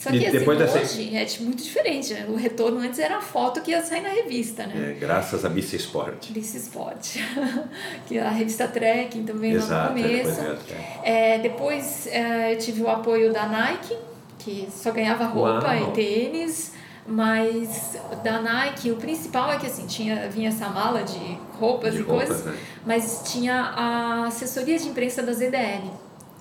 Só 0.00 0.08
E 0.08 0.18
que 0.18 0.26
assim, 0.26 0.38
depois 0.38 0.58
dessa- 0.58 0.78
hoje 0.80 1.14
é 1.14 1.24
tipo, 1.26 1.44
muito 1.44 1.62
diferente. 1.62 2.14
né? 2.14 2.24
O 2.26 2.34
retorno 2.34 2.80
antes 2.80 2.98
era 2.98 3.18
a 3.18 3.20
foto 3.20 3.60
que 3.60 3.70
ia 3.70 3.82
sair 3.82 4.00
na 4.00 4.08
revista, 4.08 4.66
né? 4.66 4.92
É, 4.92 4.98
graças 4.98 5.44
a 5.44 5.48
Bici 5.50 5.76
Sport. 5.76 6.30
Desse 6.30 6.56
Sport. 6.56 7.18
que 8.08 8.18
a 8.18 8.30
revista 8.30 8.66
Trekking 8.66 9.24
também 9.24 9.52
lá 9.52 9.58
Exato, 9.58 9.92
no 9.92 9.98
é, 9.98 10.02
começo. 10.02 10.40
a 10.40 11.06
É, 11.06 11.38
depois 11.40 12.06
é, 12.06 12.54
eu 12.54 12.58
tive 12.58 12.82
o 12.82 12.88
apoio 12.88 13.30
da 13.30 13.46
Nike, 13.46 13.94
que 14.38 14.68
só 14.74 14.90
ganhava 14.90 15.24
roupa 15.26 15.66
Uau. 15.66 15.90
e 15.90 15.92
tênis. 15.92 16.72
Mas 17.06 17.96
da 18.22 18.40
Nike, 18.40 18.90
o 18.92 18.96
principal 18.96 19.50
é 19.52 19.58
que 19.58 19.66
assim, 19.66 19.86
tinha, 19.86 20.28
vinha 20.28 20.48
essa 20.48 20.68
mala 20.68 21.02
de 21.02 21.18
roupas 21.58 21.92
De 21.94 22.00
e 22.00 22.02
roupas, 22.02 22.28
coisas, 22.28 22.46
né? 22.46 22.56
mas 22.86 23.22
tinha 23.24 23.54
a 23.54 24.26
assessoria 24.28 24.78
de 24.78 24.88
imprensa 24.88 25.22
da 25.22 25.32
ZDL. 25.32 25.90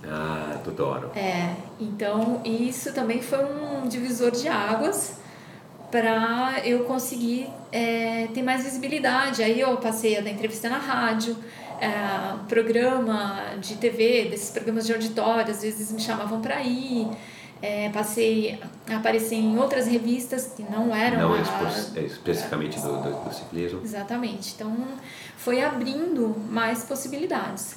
Ah, 0.07 0.57
do 0.63 0.71
Doro. 0.71 1.11
É, 1.15 1.53
então 1.79 2.41
isso 2.45 2.93
também 2.93 3.21
foi 3.21 3.39
um 3.43 3.87
divisor 3.87 4.31
de 4.31 4.47
águas 4.47 5.17
para 5.91 6.61
eu 6.65 6.83
conseguir 6.85 7.49
é, 7.71 8.27
ter 8.33 8.41
mais 8.43 8.63
visibilidade. 8.63 9.43
Aí 9.43 9.59
eu 9.59 9.75
passei 9.77 10.17
a 10.17 10.21
dar 10.21 10.29
entrevista 10.29 10.69
na 10.69 10.77
rádio, 10.77 11.35
é, 11.81 11.89
programa 12.47 13.55
de 13.59 13.75
TV, 13.75 14.25
desses 14.29 14.51
programas 14.51 14.85
de 14.85 14.93
auditório, 14.93 15.51
às 15.51 15.61
vezes 15.61 15.91
me 15.91 15.99
chamavam 15.99 16.39
para 16.41 16.61
ir. 16.61 17.07
É, 17.61 17.89
passei 17.89 18.57
a 18.89 18.95
aparecer 18.95 19.35
em 19.35 19.57
outras 19.59 19.85
revistas 19.85 20.53
que 20.55 20.63
não 20.63 20.95
eram 20.95 21.19
Não 21.19 21.33
a- 21.33 21.41
espe- 21.41 21.99
especificamente 22.05 22.79
do, 22.79 23.01
do, 23.01 23.25
do 23.25 23.33
ciclismo. 23.35 23.81
Exatamente. 23.83 24.53
Então, 24.55 24.73
foi 25.35 25.61
abrindo 25.61 26.33
mais 26.49 26.83
possibilidades. 26.85 27.75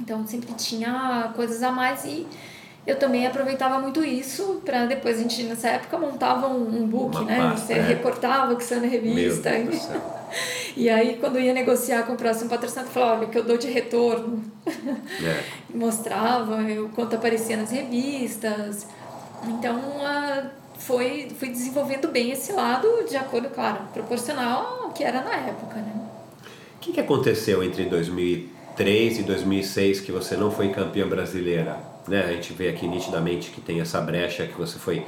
Então, 0.00 0.26
sempre 0.26 0.52
tinha 0.54 1.32
coisas 1.34 1.62
a 1.62 1.70
mais 1.72 2.04
e 2.04 2.26
eu 2.86 2.98
também 2.98 3.26
aproveitava 3.26 3.78
muito 3.78 4.02
isso 4.02 4.62
para 4.64 4.86
depois 4.86 5.18
a 5.18 5.22
gente, 5.22 5.42
nessa 5.42 5.68
época, 5.68 5.98
montava 5.98 6.46
um, 6.48 6.82
um 6.82 6.86
book, 6.86 7.16
Uma 7.16 7.24
né? 7.24 7.36
pasta, 7.36 7.66
Você 7.66 7.72
é. 7.74 7.82
recortava 7.82 8.56
que 8.56 8.64
saiu 8.64 8.80
na 8.82 8.86
revista. 8.88 9.50
E- 10.76 10.88
aí, 10.88 11.16
quando 11.20 11.36
eu 11.36 11.42
ia 11.42 11.52
negociar 11.52 12.04
com 12.04 12.12
o 12.12 12.16
próximo 12.16 12.48
patrocinador, 12.48 12.90
eu 12.90 12.94
falava, 12.94 13.18
olha, 13.18 13.26
o 13.28 13.30
que 13.30 13.38
eu 13.38 13.42
dou 13.44 13.58
de 13.58 13.68
retorno. 13.68 14.42
É. 14.66 15.42
Mostrava 15.76 16.56
o 16.62 16.88
quanto 16.90 17.16
aparecia 17.16 17.56
nas 17.56 17.70
revistas. 17.70 18.86
Então, 19.48 19.80
foi, 20.78 21.30
fui 21.38 21.48
desenvolvendo 21.50 22.08
bem 22.08 22.30
esse 22.30 22.52
lado, 22.52 23.04
de 23.08 23.16
acordo, 23.16 23.50
claro, 23.50 23.80
proporcional 23.92 24.84
ao 24.84 24.90
que 24.92 25.02
era 25.04 25.22
na 25.22 25.34
época, 25.34 25.76
né? 25.76 25.92
O 26.76 26.78
que, 26.80 26.92
que 26.92 27.00
aconteceu 27.00 27.62
entre 27.62 27.84
2003 28.78 29.18
e 29.18 29.22
2006 29.24 30.00
que 30.00 30.12
você 30.12 30.36
não 30.36 30.52
foi 30.52 30.68
campeã 30.68 31.06
brasileira? 31.08 31.76
Né? 32.06 32.22
A 32.22 32.32
gente 32.32 32.52
vê 32.52 32.68
aqui 32.68 32.86
nitidamente 32.86 33.50
que 33.50 33.60
tem 33.60 33.80
essa 33.80 34.00
brecha 34.00 34.46
que 34.46 34.56
você 34.56 34.78
foi 34.78 35.04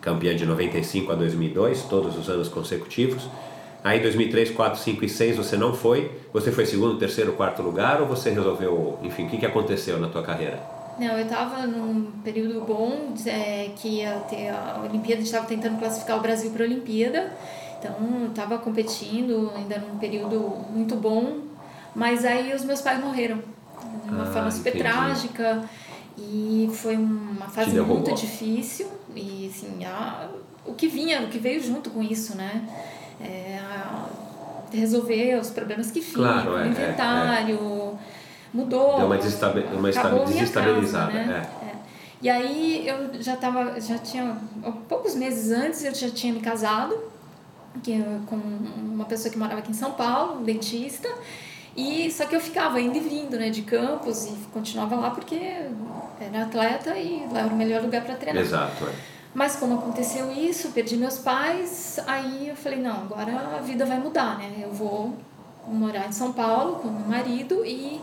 campeã 0.00 0.34
de 0.34 0.44
95 0.44 1.12
a 1.12 1.14
2002, 1.14 1.82
todos 1.84 2.18
os 2.18 2.28
anos 2.28 2.48
consecutivos. 2.48 3.28
Aí 3.84 4.00
2003, 4.00 4.50
4, 4.50 4.80
5 4.80 5.04
e 5.04 5.08
6 5.08 5.36
você 5.36 5.56
não 5.56 5.72
foi. 5.72 6.10
Você 6.32 6.50
foi 6.50 6.66
segundo, 6.66 6.98
terceiro, 6.98 7.32
quarto 7.34 7.62
lugar 7.62 8.00
ou 8.00 8.08
você 8.08 8.30
resolveu, 8.30 8.98
enfim, 9.02 9.26
o 9.26 9.28
que, 9.28 9.38
que 9.38 9.46
aconteceu 9.46 10.00
na 10.00 10.08
tua 10.08 10.24
carreira? 10.24 10.60
Não, 10.98 11.16
eu 11.16 11.24
estava 11.24 11.64
num 11.64 12.10
período 12.24 12.60
bom, 12.62 13.14
é, 13.24 13.70
que 13.76 14.00
ia 14.00 14.14
ter 14.28 14.48
a 14.48 14.82
Olimpíada, 14.84 15.22
estava 15.22 15.46
tentando 15.46 15.78
classificar 15.78 16.18
o 16.18 16.20
Brasil 16.20 16.50
para 16.50 16.64
a 16.64 16.66
Olimpíada, 16.66 17.32
então 17.78 18.26
estava 18.28 18.58
competindo, 18.58 19.50
ainda 19.56 19.78
num 19.78 19.98
período 19.98 20.38
muito 20.70 20.96
bom, 20.96 21.51
mas 21.94 22.24
aí 22.24 22.54
os 22.54 22.64
meus 22.64 22.80
pais 22.80 23.00
morreram, 23.02 23.38
de 24.04 24.10
uma 24.10 24.22
Ah, 24.22 24.26
forma 24.26 24.50
super 24.50 24.70
entendi. 24.74 24.84
trágica, 24.84 25.64
e 26.16 26.70
foi 26.74 26.96
uma 26.96 27.48
fase 27.48 27.78
muito 27.80 28.14
difícil, 28.14 28.86
e 29.14 29.50
assim, 29.52 29.84
a, 29.84 30.28
o 30.64 30.74
que 30.74 30.88
vinha, 30.88 31.22
o 31.22 31.28
que 31.28 31.38
veio 31.38 31.62
junto 31.62 31.90
com 31.90 32.02
isso, 32.02 32.36
né? 32.36 32.62
É, 33.20 33.58
a- 33.62 34.06
resolver 34.72 35.38
os 35.38 35.50
problemas 35.50 35.90
que 35.90 36.00
ficam, 36.00 36.22
Claro, 36.24 36.56
é, 36.56 36.62
o 36.62 36.64
é, 36.64 36.68
inventário, 36.68 37.98
mudou. 38.54 38.96
Deu 38.96 39.06
uma, 39.06 39.18
desestabi 39.18 39.60
uma 39.74 39.90
desestabilizada. 40.24 41.12
casa, 41.12 41.24
né? 41.26 41.46
é. 41.62 41.66
É. 41.66 41.72
E 42.22 42.28
aí 42.30 42.88
eu 42.88 43.22
já 43.22 43.36
tava, 43.36 43.78
já 43.80 43.98
tinha, 43.98 44.36
poucos 44.88 45.14
meses 45.14 45.50
antes 45.50 45.84
eu 45.84 45.94
já 45.94 46.08
tinha 46.08 46.32
me 46.32 46.40
casado 46.40 46.96
que, 47.82 48.00
com 48.26 48.36
uma 48.36 49.04
pessoa 49.04 49.30
que 49.30 49.38
morava 49.38 49.58
aqui 49.60 49.70
em 49.70 49.74
São 49.74 49.92
Paulo, 49.92 50.40
um 50.40 50.44
dentista, 50.44 51.08
E 51.76 52.10
só 52.10 52.26
que 52.26 52.36
eu 52.36 52.40
ficava 52.40 52.80
indo 52.80 52.96
e 52.96 53.00
vindo, 53.00 53.38
né, 53.38 53.48
de 53.48 53.62
campos 53.62 54.26
e 54.26 54.32
continuava 54.52 54.94
lá 54.96 55.10
porque 55.10 55.36
era 56.20 56.42
atleta 56.42 56.96
e 56.98 57.26
lá 57.32 57.40
era 57.40 57.48
o 57.48 57.56
melhor 57.56 57.82
lugar 57.82 58.04
para 58.04 58.14
treinar. 58.14 58.42
Exato. 58.42 58.84
É. 58.84 58.92
Mas 59.34 59.56
como 59.56 59.74
aconteceu 59.74 60.30
isso, 60.30 60.72
perdi 60.72 60.96
meus 60.96 61.18
pais, 61.18 61.98
aí 62.06 62.48
eu 62.48 62.56
falei, 62.56 62.78
não, 62.78 63.02
agora 63.02 63.56
a 63.56 63.60
vida 63.60 63.86
vai 63.86 63.98
mudar, 63.98 64.36
né? 64.36 64.60
Eu 64.62 64.72
vou 64.72 65.14
morar 65.66 66.06
em 66.06 66.12
São 66.12 66.32
Paulo 66.32 66.76
com 66.76 66.88
meu 66.88 67.06
marido 67.06 67.64
e 67.64 68.00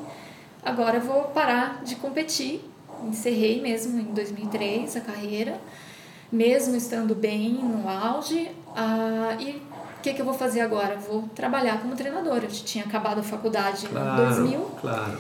agora 0.64 0.98
eu 0.98 1.02
vou 1.02 1.24
parar 1.26 1.84
de 1.84 1.96
competir. 1.96 2.68
Encerrei 3.04 3.62
mesmo 3.62 4.00
em 4.00 4.06
2003 4.06 4.98
a 4.98 5.02
carreira, 5.02 5.62
mesmo 6.32 6.76
estando 6.76 7.14
bem 7.14 7.54
no 7.54 7.88
auge. 7.88 8.50
Ah, 8.76 9.38
e 9.40 9.62
o 10.00 10.02
que, 10.02 10.14
que 10.14 10.22
eu 10.22 10.26
vou 10.26 10.34
fazer 10.34 10.62
agora? 10.62 10.96
Vou 10.96 11.30
trabalhar 11.36 11.82
como 11.82 11.94
treinadora. 11.94 12.46
Eu 12.46 12.50
tinha 12.50 12.86
acabado 12.86 13.20
a 13.20 13.24
faculdade 13.24 13.86
claro, 13.88 14.22
em 14.22 14.26
2000. 14.28 14.60
Claro. 14.80 15.18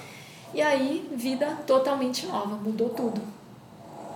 E 0.54 0.62
aí, 0.62 1.08
vida 1.16 1.58
totalmente 1.68 2.26
nova, 2.26 2.56
mudou 2.56 2.90
tudo. 2.90 3.22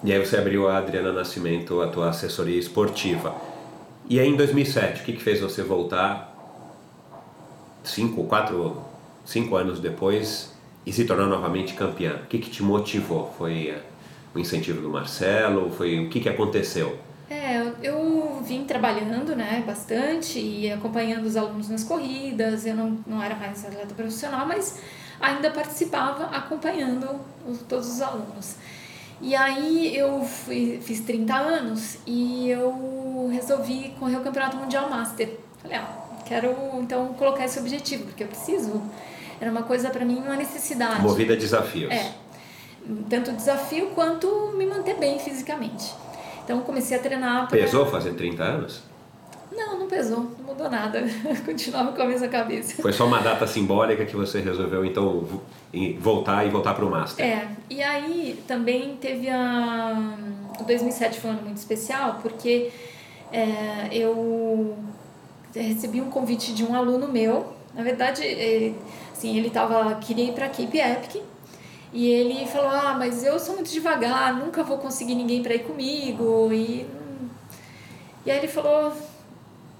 E 0.05 0.11
aí 0.13 0.25
você 0.25 0.37
abriu 0.37 0.69
a 0.69 0.77
Adriana 0.77 1.11
Nascimento, 1.11 1.81
a 1.81 1.87
tua 1.87 2.09
assessoria 2.09 2.57
esportiva. 2.57 3.35
E 4.09 4.19
aí 4.19 4.27
em 4.27 4.37
2007, 4.37 5.01
o 5.01 5.05
que, 5.05 5.13
que 5.13 5.23
fez 5.23 5.41
você 5.41 5.61
voltar 5.61 6.33
cinco, 7.83 8.23
quatro, 8.23 8.81
cinco 9.25 9.57
anos 9.57 9.79
depois 9.79 10.53
e 10.85 10.93
se 10.93 11.03
tornar 11.03 11.27
novamente 11.27 11.73
campeã? 11.73 12.21
O 12.23 12.27
que, 12.27 12.39
que 12.39 12.49
te 12.49 12.63
motivou? 12.63 13.33
Foi 13.37 13.67
eh, 13.67 13.81
o 14.33 14.39
incentivo 14.39 14.81
do 14.81 14.89
Marcelo? 14.89 15.69
Foi 15.71 15.99
o 16.05 16.09
que, 16.09 16.21
que 16.21 16.29
aconteceu? 16.29 16.97
É, 17.33 17.73
eu 17.81 18.43
vim 18.45 18.63
trabalhando 18.63 19.35
né, 19.35 19.63
bastante 19.65 20.39
e 20.39 20.71
acompanhando 20.71 21.25
os 21.25 21.35
alunos 21.35 21.67
nas 21.67 21.83
corridas. 21.83 22.63
Eu 22.63 22.75
não, 22.75 22.99
não 23.07 23.23
era 23.23 23.33
mais 23.35 23.65
atleta 23.65 23.95
profissional, 23.95 24.45
mas 24.45 24.79
ainda 25.19 25.49
participava 25.49 26.25
acompanhando 26.25 27.09
os, 27.47 27.59
todos 27.63 27.89
os 27.89 28.01
alunos. 28.01 28.55
E 29.19 29.35
aí 29.35 29.97
eu 29.97 30.23
fui, 30.23 30.79
fiz 30.83 30.99
30 30.99 31.33
anos 31.33 31.97
e 32.05 32.49
eu 32.49 33.29
resolvi 33.31 33.95
correr 33.99 34.17
o 34.17 34.21
Campeonato 34.21 34.57
Mundial 34.57 34.87
Master. 34.89 35.39
Falei, 35.59 35.77
ah, 35.77 35.87
quero 36.25 36.55
então 36.79 37.13
colocar 37.13 37.45
esse 37.45 37.57
objetivo, 37.57 38.03
porque 38.03 38.23
eu 38.23 38.27
preciso. 38.27 38.79
Era 39.41 39.49
uma 39.49 39.63
coisa 39.63 39.89
para 39.89 40.05
mim, 40.05 40.17
uma 40.17 40.35
necessidade. 40.35 41.01
Movida 41.01 41.33
a 41.33 41.37
desafios. 41.37 41.91
É. 41.91 42.13
Tanto 43.09 43.31
desafio 43.31 43.87
quanto 43.95 44.53
me 44.55 44.67
manter 44.67 44.97
bem 44.97 45.17
fisicamente. 45.17 45.93
Então 46.43 46.61
comecei 46.61 46.97
a 46.97 46.99
treinar. 46.99 47.47
Pra... 47.47 47.57
Pesou 47.57 47.85
fazer 47.85 48.13
30 48.13 48.43
anos? 48.43 48.83
Não, 49.51 49.79
não 49.79 49.87
pesou, 49.87 50.31
não 50.39 50.45
mudou 50.47 50.69
nada. 50.69 51.03
Continuava 51.45 51.91
com 51.91 52.01
a 52.01 52.05
mesma 52.05 52.27
cabeça. 52.27 52.81
Foi 52.81 52.91
só 52.91 53.05
uma 53.05 53.19
data 53.19 53.45
simbólica 53.45 54.05
que 54.05 54.15
você 54.15 54.41
resolveu 54.41 54.83
então 54.83 55.27
voltar 55.99 56.45
e 56.45 56.49
voltar 56.49 56.73
para 56.73 56.85
o 56.85 56.89
Master. 56.89 57.25
É, 57.25 57.47
e 57.69 57.81
aí 57.81 58.43
também 58.47 58.95
teve 58.97 59.29
a. 59.29 60.17
O 60.59 60.63
2007 60.63 61.19
foi 61.19 61.31
um 61.31 61.33
ano 61.33 61.43
muito 61.43 61.57
especial 61.57 62.19
porque 62.21 62.71
é, 63.31 63.89
eu 63.91 64.77
recebi 65.53 66.01
um 66.01 66.09
convite 66.09 66.53
de 66.53 66.63
um 66.63 66.75
aluno 66.75 67.07
meu. 67.07 67.53
Na 67.73 67.83
verdade, 67.83 68.23
ele, 68.23 68.75
assim, 69.11 69.35
ele 69.35 69.49
tava, 69.49 69.95
queria 69.95 70.25
ir 70.25 70.33
para 70.33 70.45
a 70.45 70.49
Cape 70.49 70.77
Epic 70.77 71.23
e 71.93 72.09
ele 72.09 72.47
falou: 72.47 72.71
Ah, 72.71 72.95
mas 72.97 73.23
eu 73.23 73.39
sou 73.39 73.53
muito 73.55 73.71
devagar, 73.71 74.35
nunca 74.35 74.63
vou 74.63 74.79
conseguir 74.79 75.13
ninguém 75.13 75.43
para 75.43 75.53
ir 75.53 75.59
comigo. 75.59 76.51
E, 76.51 76.87
e 78.25 78.31
aí 78.31 78.39
ele 78.39 78.47
falou: 78.47 78.91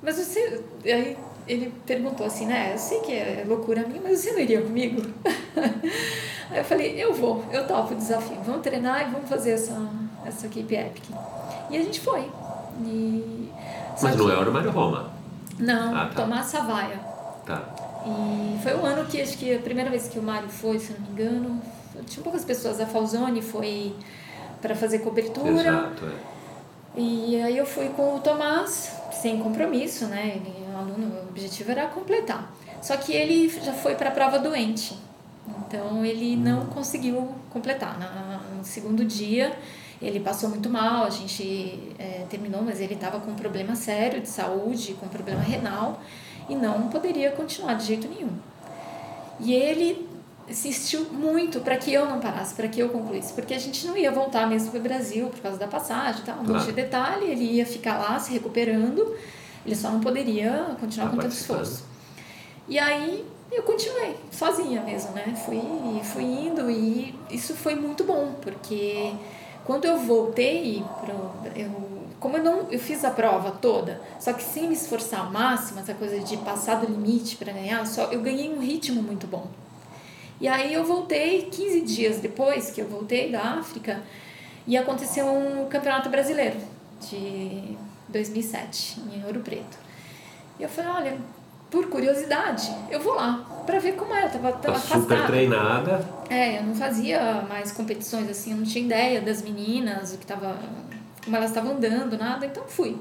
Mas 0.02 0.18
você. 0.18 0.64
Aí 0.85 1.18
ele 1.48 1.73
perguntou 1.85 2.26
assim, 2.26 2.45
né? 2.45 2.73
Eu 2.73 2.77
sei 2.77 2.99
que 2.99 3.11
é 3.11 3.44
loucura 3.48 3.85
minha, 3.88 3.99
mas 3.99 4.19
você 4.19 4.31
não 4.31 4.40
iria 4.40 4.61
comigo? 4.61 5.02
aí 6.52 6.60
eu 6.60 6.64
falei: 6.64 7.03
Eu 7.03 7.15
vou, 7.15 7.44
eu 7.52 7.65
topo 7.65 7.94
o 7.95 7.98
desafio. 7.98 8.38
Vamos 8.45 8.61
treinar 8.61 9.07
e 9.07 9.11
vamos 9.11 9.27
fazer 9.27 9.52
essa, 9.52 9.76
essa 10.23 10.45
equipe 10.45 10.76
Epic. 10.76 11.06
E 11.72 11.77
a 11.77 11.81
gente 11.81 11.99
foi. 11.99 12.30
E, 12.85 13.49
mas 14.02 14.15
não 14.15 14.30
é 14.30 14.38
o 14.38 14.52
Mário 14.52 14.72
Roma? 14.72 15.11
Não, 15.60 15.95
ah, 15.95 16.06
tá. 16.07 16.22
Tomás 16.22 16.45
Savaia. 16.45 16.99
Tá. 17.45 17.64
E 18.06 18.61
foi 18.61 18.73
o 18.73 18.85
ano 18.85 19.06
que 19.06 19.22
acho 19.22 19.38
que 19.38 19.56
a 19.56 19.60
primeira 19.60 19.90
vez 19.90 20.07
que 20.07 20.19
o 20.19 20.23
Mário 20.23 20.49
foi, 20.49 20.77
se 20.80 20.94
não 20.94 21.02
me 21.02 21.10
engano, 21.10 21.61
tinha 22.04 22.24
poucas 22.24 22.44
pessoas. 22.44 22.80
A 22.80 22.86
Falzone 22.86 23.42
foi 23.42 23.96
para 24.62 24.76
fazer 24.76 25.00
cobertura. 25.00 25.50
Exato, 25.50 26.06
é. 26.06 26.34
E 26.96 27.42
aí 27.42 27.58
eu 27.58 27.66
fui 27.66 27.90
com 27.90 28.16
o 28.16 28.20
Tomás, 28.20 28.92
sem 29.12 29.40
compromisso, 29.40 30.06
né? 30.06 30.34
Ele, 30.36 30.54
o 30.72 30.78
aluno, 30.78 31.16
o 31.16 31.30
objetivo 31.30 31.72
era 31.72 31.88
completar. 31.88 32.54
Só 32.82 32.98
que 32.98 33.14
ele 33.14 33.50
já 33.50 33.74
foi 33.74 33.96
para 33.96 34.10
a 34.10 34.12
prova 34.12 34.38
doente. 34.38 34.98
Então 35.68 36.06
ele 36.06 36.36
não 36.36 36.68
conseguiu 36.68 37.30
completar. 37.50 37.98
No 38.56 38.64
segundo 38.64 39.04
dia 39.04 39.54
ele 40.02 40.20
passou 40.20 40.50
muito 40.50 40.70
mal, 40.70 41.06
a 41.06 41.10
gente 41.10 41.96
é, 41.98 42.26
terminou, 42.30 42.62
mas 42.62 42.82
ele 42.82 42.94
estava 42.94 43.20
com 43.22 43.32
um 43.32 43.36
problema 43.36 43.76
sério 43.76 44.22
de 44.22 44.28
saúde, 44.28 44.96
com 45.00 45.06
um 45.06 45.10
problema 45.10 45.42
renal 45.42 46.02
e 46.50 46.56
não 46.56 46.90
poderia 46.90 47.32
continuar 47.32 47.76
de 47.76 47.86
jeito 47.86 48.08
nenhum. 48.08 48.32
E 49.40 49.54
ele 49.54 50.08
insistiu 50.48 51.06
muito 51.06 51.60
para 51.61 51.78
que 51.78 51.94
eu 51.94 52.06
não 52.06 52.20
parasse, 52.20 52.53
para 52.53 52.68
que 52.68 52.80
eu 52.80 52.90
concluísse, 52.90 53.34
porque 53.34 53.53
a 53.53 53.60
gente 53.60 53.86
não 53.88 53.95
ia 53.95 54.11
voltar 54.11 54.48
mesmo 54.48 54.72
para 54.72 54.80
o 54.80 54.84
Brasil 54.84 55.28
por 55.28 55.40
causa 55.40 55.57
da 55.57 55.68
passagem, 55.68 56.24
tal, 56.26 56.40
um 56.40 56.44
monte 56.44 56.65
de 56.65 56.72
detalhe, 56.74 57.26
ele 57.26 57.44
ia 57.44 57.65
ficar 57.65 57.98
lá 57.98 58.20
se 58.20 58.34
recuperando, 58.34 59.15
ele 59.65 59.76
só 59.76 59.90
não 59.90 59.99
poderia 59.99 60.76
continuar 60.80 61.10
com 61.10 61.18
tanto 61.18 61.34
esforço. 61.34 61.86
E 62.68 62.78
aí 62.78 63.26
eu 63.52 63.64
continuei 63.64 64.15
sozinha 64.32 64.82
mesmo, 64.82 65.11
né? 65.11 65.34
Fui, 65.45 65.61
fui 66.03 66.24
indo 66.24 66.70
e 66.70 67.15
isso 67.30 67.53
foi 67.53 67.76
muito 67.76 68.03
bom, 68.03 68.34
porque 68.41 69.14
quando 69.65 69.86
eu 69.86 69.98
voltei 69.99 70.84
pro, 71.02 71.32
eu 71.56 71.94
como 72.20 72.38
eu 72.38 72.44
não 72.44 72.72
eu 72.72 72.80
fiz 72.80 73.03
a 73.03 73.11
prova 73.11 73.52
toda, 73.52 74.02
só 74.18 74.32
que 74.32 74.41
sem 74.41 74.68
me 74.70 74.74
esforçar 74.74 75.26
ao 75.26 75.32
máximo, 75.32 75.82
essa 75.82 75.94
coisa 75.94 76.20
de 76.20 76.38
passar 76.38 76.76
do 76.76 76.88
limite 76.88 77.36
para 77.36 77.52
ganhar, 77.52 77.86
só 77.86 78.03
eu 78.06 78.22
ganhei 78.22 78.49
um 78.49 78.60
ritmo 78.60 79.02
muito 79.02 79.28
bom. 79.28 79.48
E 80.44 80.48
aí 80.49 80.74
eu 80.74 80.84
voltei 80.84 81.44
15 81.44 81.82
dias 81.84 82.18
depois 82.18 82.70
que 82.70 82.82
eu 82.82 82.86
voltei 82.90 83.32
da 83.32 83.60
África 83.60 84.02
e 84.68 84.76
aconteceu 84.76 85.26
um 85.26 85.70
campeonato 85.70 86.10
brasileiro 86.10 86.57
de 86.99 87.78
2007 88.10 88.99
em 89.14 89.26
Ouro 89.26 89.40
Preto. 89.40 89.78
E 90.60 90.64
eu 90.64 90.68
falei, 90.68 90.91
olha, 90.91 91.18
por 91.72 91.88
curiosidade, 91.88 92.70
eu 92.91 92.99
vou 92.99 93.15
lá 93.15 93.64
para 93.65 93.80
ver 93.80 93.94
como 93.94 94.14
é. 94.14 94.26
Eu 94.26 94.32
tava, 94.32 94.52
tava 94.52 94.78
tá 94.78 94.99
super 94.99 95.26
treinada. 95.28 96.06
É, 96.30 96.60
eu 96.60 96.64
não 96.64 96.76
fazia 96.76 97.45
mais 97.48 97.72
competições 97.72 98.30
assim, 98.30 98.52
eu 98.52 98.57
não 98.57 98.65
tinha 98.65 98.84
ideia 98.84 99.22
das 99.22 99.41
meninas, 99.41 100.14
o 100.14 100.18
que 100.18 100.26
tava, 100.26 100.60
como 101.24 101.38
elas 101.38 101.52
estavam 101.52 101.72
andando, 101.72 102.18
nada, 102.18 102.45
então 102.45 102.65
fui 102.68 102.98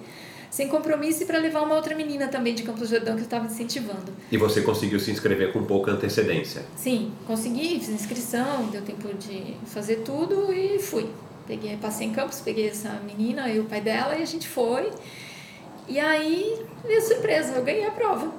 sem 0.53 0.69
compromisso 0.69 1.23
e 1.23 1.27
para 1.27 1.39
levar 1.39 1.63
uma 1.63 1.75
outra 1.75 1.97
menina 1.97 2.29
também 2.29 2.55
de 2.55 2.63
Campos 2.63 2.83
do 2.83 2.87
Jordão 2.87 3.15
que 3.15 3.23
eu 3.23 3.25
estava 3.25 3.47
incentivando. 3.47 4.13
E 4.31 4.37
você 4.37 4.61
conseguiu 4.61 5.01
se 5.01 5.11
inscrever 5.11 5.51
com 5.51 5.65
pouca 5.65 5.91
antecedência? 5.91 6.63
Sim, 6.77 7.11
consegui, 7.27 7.81
fiz 7.81 7.89
inscrição, 7.89 8.67
deu 8.67 8.83
tempo 8.83 9.15
de 9.15 9.57
fazer 9.65 10.03
tudo 10.05 10.53
e 10.53 10.79
fui. 10.79 11.09
Peguei, 11.47 11.79
passei 11.79 12.07
em 12.07 12.13
Campos, 12.13 12.43
peguei 12.43 12.69
essa 12.69 13.01
menina 13.07 13.49
e 13.49 13.61
o 13.61 13.65
pai 13.65 13.81
dela 13.81 14.15
e 14.15 14.23
a 14.23 14.27
gente 14.27 14.47
foi. 14.47 14.91
E 15.89 15.99
aí, 15.99 16.63
minha 16.85 17.01
surpresa, 17.01 17.55
eu 17.55 17.65
ganhei 17.65 17.87
a 17.87 17.91
prova. 17.91 18.31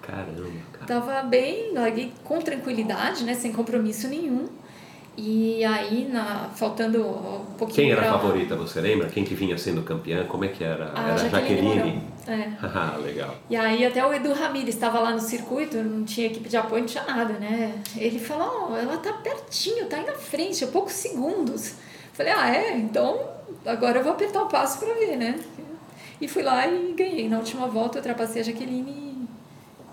Caramba, 0.00 0.48
cara. 0.72 0.86
Tava 0.86 1.22
bem, 1.22 1.72
larguei 1.74 2.12
com 2.22 2.38
tranquilidade, 2.38 3.24
né, 3.24 3.34
sem 3.34 3.52
compromisso 3.52 4.06
nenhum. 4.06 4.46
E 5.20 5.64
aí, 5.64 6.08
na, 6.08 6.48
faltando 6.54 7.04
um 7.04 7.44
pouquinho. 7.58 7.74
Quem 7.74 7.90
era 7.90 8.02
pra... 8.02 8.10
a 8.10 8.18
favorita, 8.20 8.54
você 8.54 8.80
lembra? 8.80 9.08
Quem 9.08 9.24
que 9.24 9.34
vinha 9.34 9.58
sendo 9.58 9.82
campeã? 9.82 10.24
Como 10.26 10.44
é 10.44 10.48
que 10.48 10.62
era? 10.62 10.92
A 10.94 11.08
era 11.08 11.18
Jaqueline? 11.28 11.74
Jaqueline? 11.74 12.02
É. 12.28 12.48
Ah, 12.62 12.96
legal. 13.02 13.34
E 13.50 13.56
aí 13.56 13.84
até 13.84 14.06
o 14.06 14.14
Edu 14.14 14.32
Ramirez 14.32 14.76
estava 14.76 15.00
lá 15.00 15.10
no 15.10 15.18
circuito, 15.18 15.76
não 15.78 16.04
tinha 16.04 16.28
equipe 16.28 16.48
de 16.48 16.56
apoio, 16.56 16.82
não 16.82 16.88
tinha 16.88 17.02
nada, 17.02 17.32
né? 17.32 17.82
Ele 17.96 18.20
falou, 18.20 18.68
oh, 18.70 18.76
ela 18.76 18.96
tá 18.98 19.12
pertinho, 19.14 19.86
tá 19.86 19.96
aí 19.96 20.06
na 20.06 20.12
frente, 20.12 20.62
a 20.62 20.68
poucos 20.68 20.92
segundos. 20.92 21.74
Falei, 22.12 22.32
ah, 22.32 22.54
é? 22.54 22.76
Então 22.76 23.18
agora 23.66 23.98
eu 23.98 24.04
vou 24.04 24.12
apertar 24.12 24.42
o 24.42 24.46
passo 24.46 24.78
para 24.78 24.94
ver, 24.94 25.16
né? 25.16 25.40
E 26.20 26.28
fui 26.28 26.44
lá 26.44 26.64
e 26.68 26.92
ganhei. 26.92 27.28
Na 27.28 27.38
última 27.38 27.66
volta 27.66 27.98
eu 27.98 28.02
ultrapassei 28.02 28.42
a 28.42 28.44
Jaqueline 28.44 29.28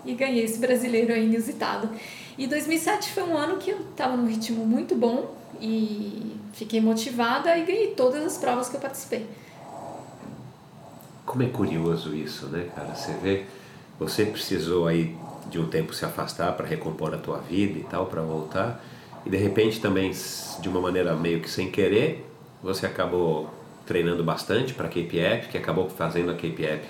e, 0.04 0.12
e 0.12 0.14
ganhei 0.14 0.44
esse 0.44 0.60
brasileiro 0.60 1.12
aí 1.12 1.24
inusitado. 1.24 1.90
E 2.38 2.46
2007 2.46 3.12
foi 3.12 3.22
um 3.22 3.36
ano 3.36 3.56
que 3.56 3.70
eu 3.70 3.78
estava 3.90 4.16
num 4.16 4.26
ritmo 4.26 4.64
muito 4.66 4.94
bom 4.94 5.34
e 5.60 6.36
fiquei 6.52 6.80
motivada 6.80 7.56
e 7.56 7.64
ganhei 7.64 7.88
todas 7.88 8.22
as 8.24 8.36
provas 8.36 8.68
que 8.68 8.76
eu 8.76 8.80
participei. 8.80 9.26
Como 11.24 11.42
é 11.42 11.48
curioso 11.48 12.14
isso, 12.14 12.46
né, 12.46 12.68
cara? 12.74 12.94
Você 12.94 13.12
vê, 13.22 13.46
você 13.98 14.26
precisou 14.26 14.86
aí 14.86 15.16
de 15.50 15.58
um 15.58 15.66
tempo 15.66 15.94
se 15.94 16.04
afastar 16.04 16.52
para 16.52 16.66
recompor 16.66 17.14
a 17.14 17.18
tua 17.18 17.38
vida 17.38 17.78
e 17.78 17.84
tal, 17.84 18.06
para 18.06 18.20
voltar, 18.20 18.84
e 19.24 19.30
de 19.30 19.36
repente 19.36 19.80
também, 19.80 20.12
de 20.60 20.68
uma 20.68 20.80
maneira 20.80 21.14
meio 21.14 21.40
que 21.40 21.50
sem 21.50 21.70
querer, 21.70 22.28
você 22.62 22.86
acabou 22.86 23.50
treinando 23.86 24.22
bastante 24.22 24.74
para 24.74 24.86
a 24.86 24.90
KPF, 24.90 25.48
que 25.48 25.56
acabou 25.56 25.88
fazendo 25.88 26.30
a 26.30 26.34
KPF 26.34 26.86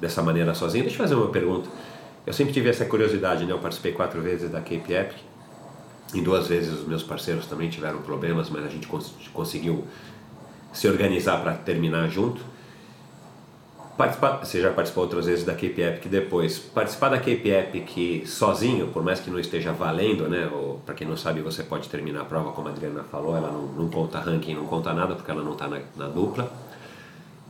dessa 0.00 0.22
maneira 0.22 0.54
sozinha. 0.54 0.84
Deixa 0.84 0.96
eu 0.96 1.02
fazer 1.02 1.14
uma 1.14 1.30
pergunta. 1.30 1.68
Eu 2.26 2.32
sempre 2.32 2.52
tive 2.52 2.68
essa 2.68 2.84
curiosidade, 2.84 3.44
né? 3.44 3.52
Eu 3.52 3.58
participei 3.60 3.92
quatro 3.92 4.20
vezes 4.20 4.50
da 4.50 4.60
Cape 4.60 4.92
Epic. 4.92 5.18
Em 6.12 6.22
duas 6.22 6.48
vezes 6.48 6.72
os 6.72 6.86
meus 6.86 7.02
parceiros 7.02 7.46
também 7.46 7.70
tiveram 7.70 8.02
problemas, 8.02 8.50
mas 8.50 8.64
a 8.64 8.68
gente 8.68 8.86
cons 8.86 9.14
conseguiu 9.32 9.84
se 10.72 10.88
organizar 10.88 11.40
para 11.40 11.54
terminar 11.54 12.08
junto. 12.08 12.42
Participar, 13.96 14.44
você 14.44 14.60
já 14.60 14.70
participou 14.70 15.04
outras 15.04 15.24
vezes 15.24 15.44
da 15.44 15.54
Cape 15.54 15.80
Epic 15.80 16.06
depois. 16.10 16.58
Participar 16.58 17.08
da 17.08 17.16
Cape 17.16 17.48
Epic 17.48 18.26
sozinho, 18.26 18.88
por 18.88 19.02
mais 19.02 19.20
que 19.20 19.30
não 19.30 19.38
esteja 19.38 19.72
valendo, 19.72 20.28
né? 20.28 20.50
Para 20.84 20.94
quem 20.94 21.06
não 21.06 21.16
sabe, 21.16 21.40
você 21.40 21.62
pode 21.62 21.88
terminar 21.88 22.22
a 22.22 22.24
prova, 22.24 22.52
como 22.52 22.68
a 22.68 22.72
Adriana 22.72 23.04
falou, 23.04 23.34
ela 23.36 23.50
não, 23.50 23.68
não 23.68 23.88
conta 23.88 24.18
ranking, 24.18 24.54
não 24.54 24.66
conta 24.66 24.92
nada, 24.92 25.14
porque 25.14 25.30
ela 25.30 25.42
não 25.42 25.52
está 25.52 25.66
na, 25.66 25.80
na, 25.96 26.08
dupla. 26.08 26.52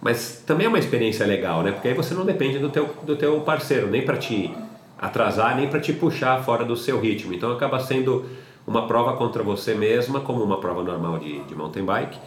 Mas 0.00 0.44
também 0.46 0.66
é 0.66 0.68
uma 0.68 0.78
experiência 0.78 1.26
legal, 1.26 1.62
né? 1.62 1.72
Porque 1.72 1.88
aí 1.88 1.94
você 1.94 2.14
não 2.14 2.24
depende 2.24 2.58
do 2.60 2.68
teu, 2.68 2.94
do 3.02 3.16
teu 3.16 3.40
parceiro, 3.40 3.88
nem 3.88 4.04
para 4.04 4.16
te 4.16 4.54
atrasar, 4.98 5.56
nem 5.56 5.68
para 5.68 5.81
te 5.81 5.93
puxar 5.93 6.43
fora 6.43 6.64
do 6.64 6.77
seu 6.77 7.01
ritmo. 7.01 7.35
Então 7.35 7.52
acaba 7.52 7.81
sendo 7.81 8.24
uma 8.66 8.86
prova 8.86 9.16
contra 9.16 9.43
você 9.43 9.74
mesma, 9.74 10.20
como 10.20 10.43
uma 10.43 10.59
prova 10.60 10.82
normal 10.82 11.18
de, 11.18 11.40
de 11.44 11.55
mountain 11.55 11.85
bike 11.85 12.18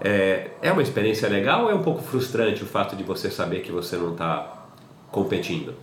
é, 0.00 0.50
é 0.60 0.72
uma 0.72 0.82
experiência 0.82 1.28
legal 1.28 1.64
ou 1.64 1.70
é 1.70 1.74
um 1.74 1.82
pouco 1.82 2.02
frustrante 2.02 2.62
o 2.62 2.66
fato 2.66 2.96
de 2.96 3.02
você 3.02 3.30
saber 3.30 3.60
que 3.60 3.70
você 3.70 3.96
não 3.96 4.12
está 4.12 4.66
competindo? 5.10 5.74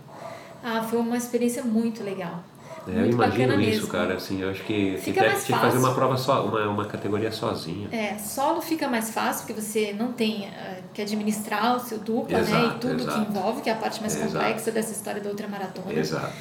Ah, 0.62 0.82
foi 0.82 0.98
uma 0.98 1.16
experiência 1.16 1.62
muito 1.62 2.04
legal. 2.04 2.44
É, 2.88 3.00
eu 3.00 3.10
imagino 3.10 3.60
isso, 3.60 3.70
mesmo. 3.70 3.88
cara. 3.88 4.14
Assim, 4.14 4.40
eu 4.40 4.50
acho 4.50 4.62
que 4.64 4.98
fica 4.98 5.20
mais 5.20 5.46
fácil. 5.46 5.56
fazer 5.56 5.78
uma 5.78 5.94
prova 5.94 6.16
só, 6.16 6.44
uma, 6.44 6.68
uma 6.68 6.84
categoria 6.86 7.30
sozinha. 7.30 7.88
É, 7.92 8.18
solo 8.18 8.60
fica 8.60 8.88
mais 8.88 9.10
fácil 9.10 9.46
porque 9.46 9.60
você 9.60 9.92
não 9.92 10.12
tem 10.12 10.48
uh, 10.48 10.82
que 10.92 11.02
administrar 11.02 11.76
o 11.76 11.80
seu 11.80 11.98
dupla, 11.98 12.40
exato, 12.40 12.66
né? 12.66 12.74
E 12.74 12.78
tudo 12.80 13.02
exato. 13.02 13.24
que 13.24 13.30
envolve, 13.30 13.62
que 13.62 13.70
é 13.70 13.72
a 13.72 13.76
parte 13.76 14.00
mais 14.00 14.14
exato. 14.16 14.32
complexa 14.32 14.70
dessa 14.70 14.92
história 14.92 15.20
da 15.20 15.30
ultramaratona. 15.30 15.92
Exato. 15.92 16.32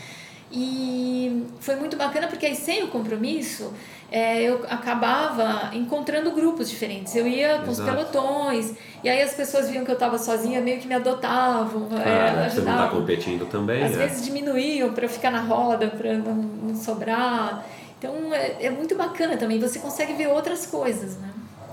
E 0.51 1.45
foi 1.59 1.75
muito 1.75 1.95
bacana 1.95 2.27
porque 2.27 2.45
aí 2.45 2.55
sem 2.55 2.83
o 2.83 2.87
compromisso 2.89 3.71
é, 4.11 4.41
eu 4.41 4.65
acabava 4.69 5.73
encontrando 5.73 6.31
grupos 6.31 6.69
diferentes. 6.69 7.15
Eu 7.15 7.25
ia 7.25 7.59
com 7.59 7.71
Exato. 7.71 7.89
os 7.89 7.95
pelotões, 7.95 8.73
e 9.01 9.09
aí 9.09 9.21
as 9.21 9.33
pessoas 9.33 9.69
viam 9.69 9.85
que 9.85 9.91
eu 9.91 9.93
estava 9.93 10.17
sozinha, 10.17 10.59
meio 10.59 10.81
que 10.81 10.87
me 10.87 10.95
adotavam. 10.95 11.87
Ah, 11.91 12.45
é, 12.45 12.49
você 12.49 12.59
não 12.61 12.73
está 12.73 12.87
competindo 12.89 13.49
também. 13.49 13.81
Às 13.81 13.93
é. 13.93 13.97
vezes 13.97 14.25
diminuíam 14.25 14.91
para 14.91 15.05
eu 15.05 15.09
ficar 15.09 15.31
na 15.31 15.39
roda, 15.39 15.87
para 15.87 16.13
não, 16.17 16.33
não, 16.33 16.75
sobrar. 16.75 17.65
Então 17.97 18.33
é, 18.33 18.65
é 18.65 18.69
muito 18.69 18.95
bacana 18.95 19.37
também, 19.37 19.59
você 19.59 19.79
consegue 19.79 20.13
ver 20.13 20.27
outras 20.27 20.65
coisas, 20.65 21.17
né? 21.17 21.29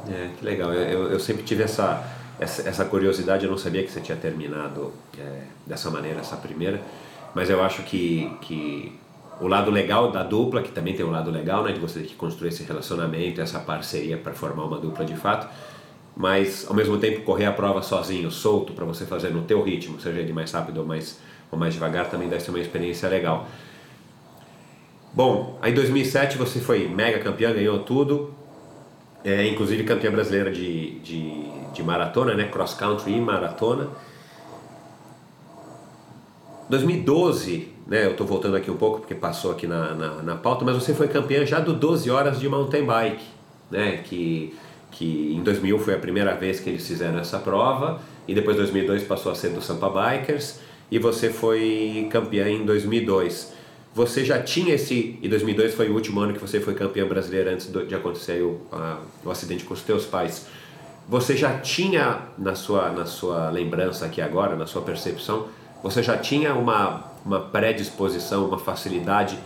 É, 0.08 0.28
que 0.38 0.44
legal. 0.44 0.72
Eu, 0.72 1.10
eu, 1.10 1.18
sempre 1.18 1.42
tive 1.42 1.64
essa, 1.64 2.04
essa, 2.38 2.68
essa, 2.68 2.84
curiosidade, 2.84 3.44
eu 3.44 3.50
não 3.50 3.58
sabia 3.58 3.82
que 3.82 3.90
você 3.90 4.00
tinha 4.00 4.16
terminado 4.16 4.92
é, 5.18 5.40
dessa 5.66 5.90
maneira, 5.90 6.20
essa 6.20 6.36
primeira, 6.36 6.80
mas 7.38 7.48
eu 7.48 7.62
acho 7.62 7.84
que, 7.84 8.28
que 8.40 8.92
o 9.40 9.46
lado 9.46 9.70
legal 9.70 10.10
da 10.10 10.24
dupla, 10.24 10.60
que 10.60 10.72
também 10.72 10.92
tem 10.92 11.06
um 11.06 11.10
lado 11.12 11.30
legal, 11.30 11.62
né, 11.62 11.70
de 11.70 11.78
você 11.78 12.00
que 12.00 12.16
construir 12.16 12.48
esse 12.48 12.64
relacionamento, 12.64 13.40
essa 13.40 13.60
parceria 13.60 14.16
para 14.16 14.32
formar 14.32 14.64
uma 14.64 14.76
dupla 14.76 15.04
de 15.04 15.14
fato, 15.14 15.48
mas 16.16 16.66
ao 16.68 16.74
mesmo 16.74 16.98
tempo 16.98 17.20
correr 17.20 17.44
a 17.44 17.52
prova 17.52 17.80
sozinho, 17.80 18.28
solto, 18.28 18.72
para 18.72 18.84
você 18.84 19.06
fazer 19.06 19.30
no 19.30 19.42
teu 19.42 19.62
ritmo, 19.62 20.00
seja 20.00 20.18
ele 20.18 20.32
mais 20.32 20.50
rápido 20.50 20.78
ou 20.78 20.84
mais, 20.84 21.20
ou 21.48 21.56
mais 21.56 21.72
devagar, 21.72 22.10
também 22.10 22.28
deve 22.28 22.42
ser 22.42 22.50
uma 22.50 22.58
experiência 22.58 23.08
legal. 23.08 23.46
Bom, 25.14 25.60
aí 25.62 25.70
em 25.70 25.74
2007 25.76 26.36
você 26.36 26.58
foi 26.58 26.88
mega 26.88 27.20
campeã, 27.20 27.52
ganhou 27.52 27.78
tudo, 27.84 28.34
é, 29.24 29.46
inclusive 29.46 29.84
campeã 29.84 30.10
brasileira 30.10 30.50
de, 30.50 30.98
de, 30.98 31.44
de 31.72 31.84
maratona, 31.84 32.34
né, 32.34 32.48
cross 32.48 32.74
country 32.74 33.12
e 33.12 33.20
maratona. 33.20 33.90
2012 36.68 37.78
né, 37.88 38.04
eu 38.04 38.10
estou 38.10 38.26
voltando 38.26 38.54
aqui 38.54 38.70
um 38.70 38.76
pouco 38.76 39.00
porque 39.00 39.14
passou 39.14 39.50
aqui 39.50 39.66
na, 39.66 39.94
na, 39.94 40.22
na, 40.22 40.36
pauta, 40.36 40.62
mas 40.62 40.74
você 40.74 40.92
foi 40.92 41.08
campeã 41.08 41.44
já 41.46 41.58
do 41.58 41.72
12 41.72 42.10
horas 42.10 42.38
de 42.38 42.46
mountain 42.46 42.84
bike, 42.84 43.24
né, 43.70 44.02
que, 44.04 44.54
que 44.90 45.34
em 45.34 45.42
2000 45.42 45.78
foi 45.78 45.94
a 45.94 45.98
primeira 45.98 46.34
vez 46.34 46.60
que 46.60 46.68
eles 46.68 46.86
fizeram 46.86 47.18
essa 47.18 47.38
prova, 47.38 48.00
e 48.28 48.34
depois 48.34 48.58
2002 48.58 49.04
passou 49.04 49.32
a 49.32 49.34
ser 49.34 49.48
do 49.50 49.62
Sampa 49.62 49.88
Bikers, 49.88 50.60
e 50.90 50.98
você 50.98 51.30
foi 51.30 52.08
campeã 52.10 52.46
em 52.46 52.64
2002. 52.64 53.54
Você 53.94 54.22
já 54.22 54.40
tinha 54.42 54.74
esse, 54.74 55.18
e 55.22 55.28
2002 55.28 55.74
foi 55.74 55.88
o 55.88 55.94
último 55.94 56.20
ano 56.20 56.34
que 56.34 56.40
você 56.40 56.60
foi 56.60 56.74
campeã 56.74 57.06
brasileira 57.08 57.52
antes 57.52 57.72
de 57.72 57.94
acontecer 57.94 58.42
o, 58.42 58.60
a, 58.70 58.98
o 59.24 59.30
acidente 59.30 59.64
com 59.64 59.72
os 59.72 59.80
teus 59.80 60.04
pais. 60.04 60.46
Você 61.08 61.34
já 61.34 61.58
tinha 61.58 62.20
na 62.36 62.54
sua, 62.54 62.90
na 62.90 63.06
sua 63.06 63.48
lembrança 63.48 64.04
aqui 64.04 64.20
agora, 64.20 64.56
na 64.56 64.66
sua 64.66 64.82
percepção, 64.82 65.48
você 65.82 66.02
já 66.02 66.16
tinha 66.16 66.54
uma 66.54 67.08
uma 67.24 67.40
predisposição, 67.40 68.46
uma 68.46 68.58
facilidade 68.58 69.38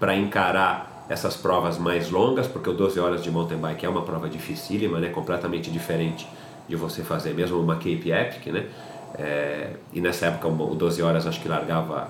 para 0.00 0.16
encarar 0.16 1.04
essas 1.08 1.36
provas 1.36 1.78
mais 1.78 2.10
longas, 2.10 2.46
porque 2.46 2.68
o 2.68 2.72
12 2.72 2.98
horas 2.98 3.22
de 3.22 3.30
mountain 3.30 3.58
bike 3.58 3.84
é 3.84 3.88
uma 3.88 4.02
prova 4.02 4.28
dificílima, 4.28 4.98
né, 4.98 5.10
completamente 5.10 5.70
diferente 5.70 6.26
de 6.68 6.74
você 6.74 7.02
fazer 7.02 7.34
mesmo 7.34 7.60
uma 7.60 7.74
Cape 7.74 8.10
Epic, 8.10 8.46
né? 8.46 8.66
É, 9.14 9.70
e 9.92 10.00
nessa 10.00 10.26
época 10.26 10.48
o 10.48 10.74
12 10.74 11.00
horas 11.00 11.26
acho 11.26 11.40
que 11.40 11.48
largava 11.48 12.08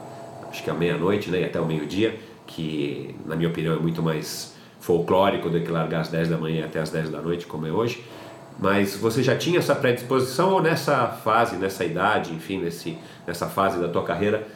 acho 0.48 0.62
que 0.62 0.70
à 0.70 0.74
meia-noite, 0.74 1.30
né, 1.30 1.40
e 1.40 1.44
até 1.44 1.60
o 1.60 1.66
meio-dia, 1.66 2.18
que 2.46 3.14
na 3.26 3.36
minha 3.36 3.48
opinião 3.48 3.74
é 3.74 3.78
muito 3.78 4.02
mais 4.02 4.54
folclórico 4.80 5.50
do 5.50 5.60
que 5.60 5.70
largar 5.70 6.00
às 6.00 6.08
10 6.08 6.28
da 6.28 6.38
manhã 6.38 6.64
até 6.64 6.80
às 6.80 6.90
10 6.90 7.10
da 7.10 7.20
noite, 7.20 7.46
como 7.46 7.66
é 7.66 7.70
hoje. 7.70 8.02
Mas 8.58 8.96
você 8.96 9.22
já 9.22 9.36
tinha 9.36 9.58
essa 9.58 9.74
predisposição 9.74 10.52
ou 10.52 10.62
nessa 10.62 11.08
fase, 11.08 11.56
nessa 11.56 11.84
idade, 11.84 12.32
enfim, 12.32 12.58
nesse, 12.58 12.96
nessa 13.26 13.46
fase 13.46 13.78
da 13.78 13.88
tua 13.88 14.02
carreira, 14.02 14.46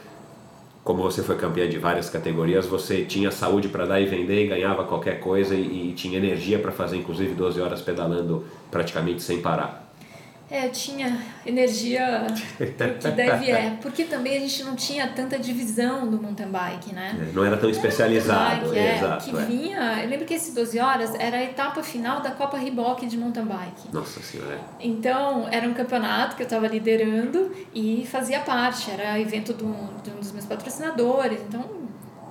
como 0.83 1.03
você 1.03 1.23
foi 1.23 1.37
campeã 1.37 1.69
de 1.69 1.79
várias 1.79 2.09
categorias, 2.09 2.67
você 2.67 3.05
tinha 3.05 3.31
saúde 3.31 3.69
para 3.69 3.85
dar 3.85 4.01
e 4.01 4.07
vender 4.07 4.45
e 4.45 4.49
ganhava 4.49 4.85
qualquer 4.85 5.21
coisa 5.21 5.55
e, 5.55 5.91
e 5.91 5.93
tinha 5.93 6.17
energia 6.17 6.59
para 6.59 6.73
fazer 6.73 6.97
inclusive 6.97 7.35
12 7.35 7.61
horas 7.61 7.83
pedalando 7.83 8.45
praticamente 8.71 9.23
sem 9.23 9.43
parar. 9.43 9.90
É, 10.51 10.67
eu 10.67 10.73
tinha 10.73 11.23
energia 11.47 12.27
que 12.59 13.11
deve 13.13 13.51
é, 13.51 13.79
porque 13.81 14.05
também 14.05 14.37
a 14.37 14.41
gente 14.41 14.65
não 14.65 14.75
tinha 14.75 15.07
tanta 15.07 15.39
divisão 15.39 16.11
do 16.11 16.21
mountain 16.21 16.49
bike, 16.49 16.93
né? 16.93 17.17
É, 17.31 17.33
não 17.33 17.45
era 17.45 17.57
tão 17.57 17.71
especializado, 17.71 18.67
bike, 18.67 18.79
é, 18.79 18.97
exato. 18.97 19.31
Que 19.31 19.37
é. 19.37 19.45
vinha, 19.45 20.03
eu 20.03 20.09
lembro 20.09 20.27
que 20.27 20.35
esse 20.35 20.53
12 20.53 20.79
horas 20.81 21.15
era 21.15 21.37
a 21.37 21.45
etapa 21.45 21.83
final 21.85 22.21
da 22.21 22.33
Copa 22.33 22.59
Riboc 22.59 23.07
de 23.07 23.17
mountain 23.17 23.45
bike. 23.45 23.93
Nossa 23.93 24.21
senhora. 24.21 24.59
Então, 24.81 25.47
era 25.53 25.69
um 25.69 25.75
campeonato 25.75 26.35
que 26.35 26.43
eu 26.43 26.47
estava 26.47 26.67
liderando 26.67 27.53
e 27.73 28.05
fazia 28.11 28.41
parte, 28.41 28.91
era 28.91 29.21
evento 29.21 29.55
de 29.55 29.63
um, 29.63 29.75
de 30.03 30.11
um 30.11 30.17
dos 30.17 30.33
meus 30.33 30.47
patrocinadores, 30.47 31.41
então 31.49 31.80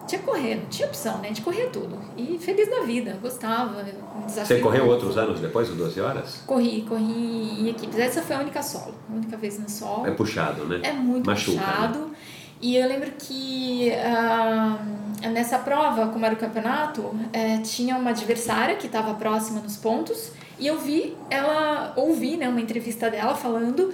tinha 0.09 0.19
que 0.19 0.25
correr, 0.25 0.55
não 0.55 0.65
tinha 0.65 0.87
opção, 0.87 1.19
né? 1.19 1.29
De 1.31 1.41
correr 1.41 1.67
tudo. 1.67 1.97
E 2.17 2.37
feliz 2.39 2.69
da 2.69 2.81
vida, 2.81 3.17
gostava. 3.21 3.85
Você 4.27 4.59
correu 4.59 4.87
outros 4.87 5.17
anos 5.17 5.39
depois 5.39 5.67
dos 5.67 5.77
12 5.77 6.01
horas? 6.01 6.43
Corri, 6.45 6.81
corri 6.87 7.61
em 7.61 7.69
equipes. 7.69 7.97
Essa 7.97 8.21
foi 8.21 8.35
a 8.35 8.39
única 8.39 8.61
solo, 8.61 8.95
a 9.09 9.13
única 9.13 9.37
vez 9.37 9.59
na 9.59 9.67
solo. 9.67 10.07
É 10.07 10.11
puxado, 10.11 10.65
né? 10.65 10.81
É 10.83 10.91
muito 10.91 11.25
Machuca, 11.25 11.57
né? 11.57 11.63
puxado. 11.63 11.99
Né? 11.99 12.11
E 12.61 12.75
eu 12.75 12.87
lembro 12.87 13.11
que 13.17 13.91
uh, 13.93 15.29
nessa 15.29 15.59
prova, 15.59 16.07
como 16.07 16.25
era 16.25 16.33
o 16.33 16.37
campeonato, 16.37 17.01
uh, 17.01 17.63
tinha 17.63 17.95
uma 17.95 18.09
adversária 18.09 18.75
que 18.75 18.87
estava 18.87 19.13
próxima 19.13 19.61
nos 19.61 19.77
pontos 19.77 20.31
e 20.59 20.67
eu 20.67 20.77
vi 20.77 21.15
ela, 21.29 21.93
ouvi 21.95 22.35
né, 22.35 22.49
uma 22.49 22.59
entrevista 22.59 23.09
dela 23.09 23.33
falando 23.33 23.93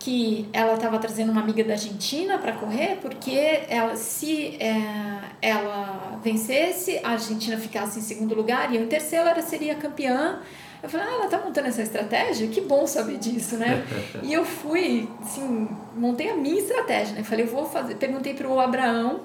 que 0.00 0.48
ela 0.50 0.74
estava 0.74 0.98
trazendo 0.98 1.30
uma 1.30 1.42
amiga 1.42 1.62
da 1.62 1.74
Argentina 1.74 2.38
para 2.38 2.52
correr, 2.52 2.98
porque 3.02 3.64
ela, 3.68 3.94
se 3.96 4.56
é, 4.56 5.20
ela 5.42 6.18
vencesse, 6.24 6.98
a 7.04 7.10
Argentina 7.10 7.58
ficasse 7.58 7.98
em 7.98 8.02
segundo 8.02 8.34
lugar 8.34 8.72
e 8.72 8.76
eu 8.76 8.82
em 8.82 8.86
terceiro, 8.86 9.28
ela 9.28 9.42
seria 9.42 9.74
campeã. 9.74 10.40
Eu 10.82 10.88
falei, 10.88 11.06
ah, 11.06 11.12
ela 11.16 11.26
tá 11.28 11.38
montando 11.44 11.68
essa 11.68 11.82
estratégia? 11.82 12.48
Que 12.48 12.62
bom 12.62 12.86
saber 12.86 13.18
disso, 13.18 13.58
né? 13.58 13.84
e 14.24 14.32
eu 14.32 14.42
fui, 14.42 15.06
assim, 15.20 15.68
montei 15.94 16.30
a 16.30 16.34
minha 16.34 16.58
estratégia, 16.58 17.16
né? 17.16 17.22
Falei, 17.22 17.44
eu 17.44 17.50
vou 17.50 17.66
fazer. 17.66 17.96
Perguntei 17.96 18.32
pro 18.32 18.58
Abraão, 18.58 19.20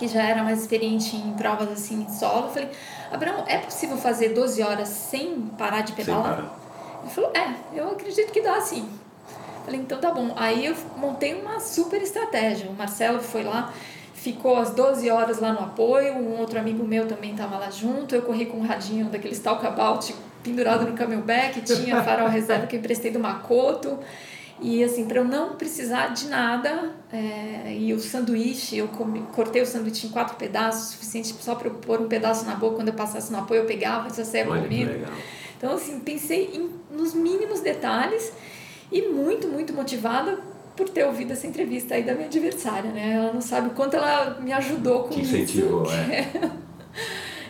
que 0.00 0.08
já 0.08 0.24
era 0.24 0.42
mais 0.42 0.62
experiente 0.62 1.14
em 1.14 1.32
provas 1.34 1.70
assim, 1.70 2.08
solo. 2.08 2.48
Falei, 2.48 2.70
Abraão, 3.12 3.44
é 3.46 3.58
possível 3.58 3.96
fazer 3.96 4.30
12 4.30 4.60
horas 4.64 4.88
sem 4.88 5.42
parar 5.56 5.82
de 5.82 5.92
pedalar? 5.92 6.52
Ele 7.02 7.10
falou, 7.12 7.30
é, 7.36 7.54
eu 7.72 7.92
acredito 7.92 8.32
que 8.32 8.40
dá 8.40 8.60
sim. 8.60 9.05
Falei, 9.66 9.80
então 9.80 9.98
tá 9.98 10.12
bom. 10.12 10.32
Aí 10.36 10.64
eu 10.64 10.76
montei 10.96 11.34
uma 11.34 11.58
super 11.58 12.00
estratégia. 12.00 12.70
O 12.70 12.74
Marcelo 12.74 13.18
foi 13.18 13.42
lá, 13.42 13.74
ficou 14.14 14.56
as 14.56 14.70
12 14.70 15.10
horas 15.10 15.40
lá 15.40 15.52
no 15.52 15.58
apoio, 15.58 16.14
um 16.14 16.38
outro 16.38 16.56
amigo 16.56 16.84
meu 16.84 17.08
também 17.08 17.32
estava 17.32 17.58
lá 17.58 17.68
junto. 17.68 18.14
Eu 18.14 18.22
corri 18.22 18.46
com 18.46 18.58
um 18.58 18.62
radinho 18.64 19.06
daquele 19.06 19.34
Stalkabout 19.34 20.14
pendurado 20.44 20.88
no 20.88 20.92
camelback, 20.92 21.60
tinha 21.62 22.00
farol 22.04 22.28
reserva 22.28 22.68
que 22.68 22.76
eu 22.76 22.80
emprestei 22.80 23.10
do 23.10 23.18
Makoto. 23.18 23.98
E 24.60 24.84
assim, 24.84 25.04
para 25.04 25.18
eu 25.18 25.24
não 25.24 25.56
precisar 25.56 26.14
de 26.14 26.28
nada, 26.28 26.92
é, 27.12 27.74
e 27.76 27.92
o 27.92 27.98
sanduíche, 27.98 28.78
eu 28.78 28.86
comi, 28.86 29.22
cortei 29.34 29.60
o 29.60 29.66
sanduíche 29.66 30.06
em 30.06 30.10
quatro 30.10 30.36
pedaços, 30.36 30.92
suficiente 30.92 31.34
só 31.40 31.56
para 31.56 31.66
eu 31.66 31.74
pôr 31.74 32.00
um 32.00 32.06
pedaço 32.06 32.46
na 32.46 32.54
boca, 32.54 32.76
quando 32.76 32.88
eu 32.88 32.94
passasse 32.94 33.32
no 33.32 33.38
apoio 33.38 33.62
eu 33.62 33.66
pegava, 33.66 34.08
já 34.14 34.24
saia 34.24 34.46
comendo. 34.46 34.92
Então, 35.58 35.74
assim, 35.74 35.98
pensei 35.98 36.52
em, 36.54 36.70
nos 36.96 37.12
mínimos 37.12 37.60
detalhes 37.60 38.32
e 38.90 39.02
muito, 39.08 39.48
muito 39.48 39.72
motivada 39.72 40.38
por 40.76 40.88
ter 40.88 41.04
ouvido 41.04 41.32
essa 41.32 41.46
entrevista 41.46 41.94
aí 41.94 42.02
da 42.02 42.14
minha 42.14 42.26
adversária, 42.26 42.90
né? 42.90 43.12
Ela 43.14 43.32
não 43.32 43.40
sabe 43.40 43.68
o 43.68 43.70
quanto 43.70 43.96
ela 43.96 44.38
me 44.40 44.52
ajudou 44.52 45.04
com 45.04 45.10
Te 45.10 45.22
isso. 45.22 45.36
incentivou, 45.36 45.90
é. 45.92 46.30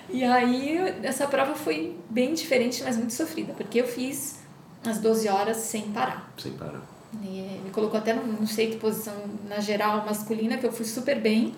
E 0.09 0.23
aí, 0.25 0.79
essa 1.03 1.27
prova 1.27 1.55
foi 1.55 1.97
bem 2.09 2.33
diferente, 2.33 2.83
mas 2.85 2.97
muito 2.97 3.13
sofrida, 3.13 3.53
porque 3.55 3.81
eu 3.81 3.87
fiz 3.89 4.39
as 4.85 4.99
12 4.99 5.29
horas 5.29 5.57
sem 5.57 5.83
parar. 5.91 6.33
Sem 6.39 6.53
parar. 6.53 6.81
E 7.23 7.61
me 7.65 7.71
colocou 7.71 7.99
até, 7.99 8.15
no- 8.15 8.25
não 8.25 8.47
sei 8.47 8.71
que 8.71 8.77
posição, 8.77 9.13
na 9.49 9.59
geral 9.59 10.07
masculina, 10.07 10.57
que 10.59 10.65
eu 10.67 10.73
fui 10.73 10.85
super 10.87 11.21
bem, 11.21 11.55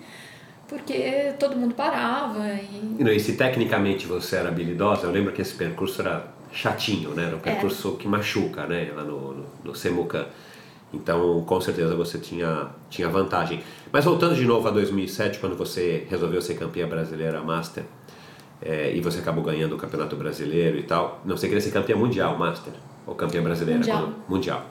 porque 0.67 1.35
todo 1.39 1.57
mundo 1.57 1.75
parava 1.75 2.49
e 2.49 2.97
E, 2.99 3.05
não, 3.05 3.13
e 3.13 3.21
se 3.21 3.35
tecnicamente 3.35 4.07
você 4.07 4.37
era 4.37 4.49
habilidosa, 4.49 5.07
eu 5.07 5.11
lembro 5.11 5.33
que 5.33 5.43
esse 5.43 5.55
percurso 5.55 6.01
era 6.01 6.27
chatinho, 6.51 7.11
né? 7.11 7.25
Era 7.27 7.37
um 7.37 7.41
percurso 7.41 7.93
que 7.97 8.09
machuca, 8.09 8.67
né? 8.67 8.91
Lá 8.97 9.05
no, 9.05 9.35
no, 9.35 9.47
no 9.65 9.75
Semucan. 9.75 10.27
Então, 10.93 11.43
com 11.43 11.61
certeza 11.61 11.95
você 11.95 12.19
tinha, 12.19 12.69
tinha 12.89 13.09
vantagem. 13.09 13.63
Mas 13.93 14.05
voltando 14.05 14.35
de 14.35 14.45
novo 14.45 14.67
a 14.69 14.71
2007, 14.71 15.39
quando 15.39 15.55
você 15.57 16.07
resolveu 16.09 16.41
ser 16.41 16.55
campeã 16.55 16.89
brasileira 16.89 17.43
Master, 17.43 17.85
é, 18.63 18.93
e 18.95 19.01
você 19.01 19.19
acabou 19.21 19.45
ganhando 19.45 19.75
o 19.75 19.79
Campeonato 19.79 20.17
Brasileiro 20.17 20.79
e 20.79 20.83
tal. 20.83 21.21
Não, 21.25 21.37
você 21.37 21.47
queria 21.47 21.61
ser 21.61 21.71
campeã 21.71 21.95
mundial 21.95 22.37
Master, 22.39 22.73
ou 23.07 23.15
campeã 23.15 23.43
brasileira? 23.43 23.79
Mundial. 23.81 24.03
Quando- 24.03 24.15
mundial. 24.29 24.65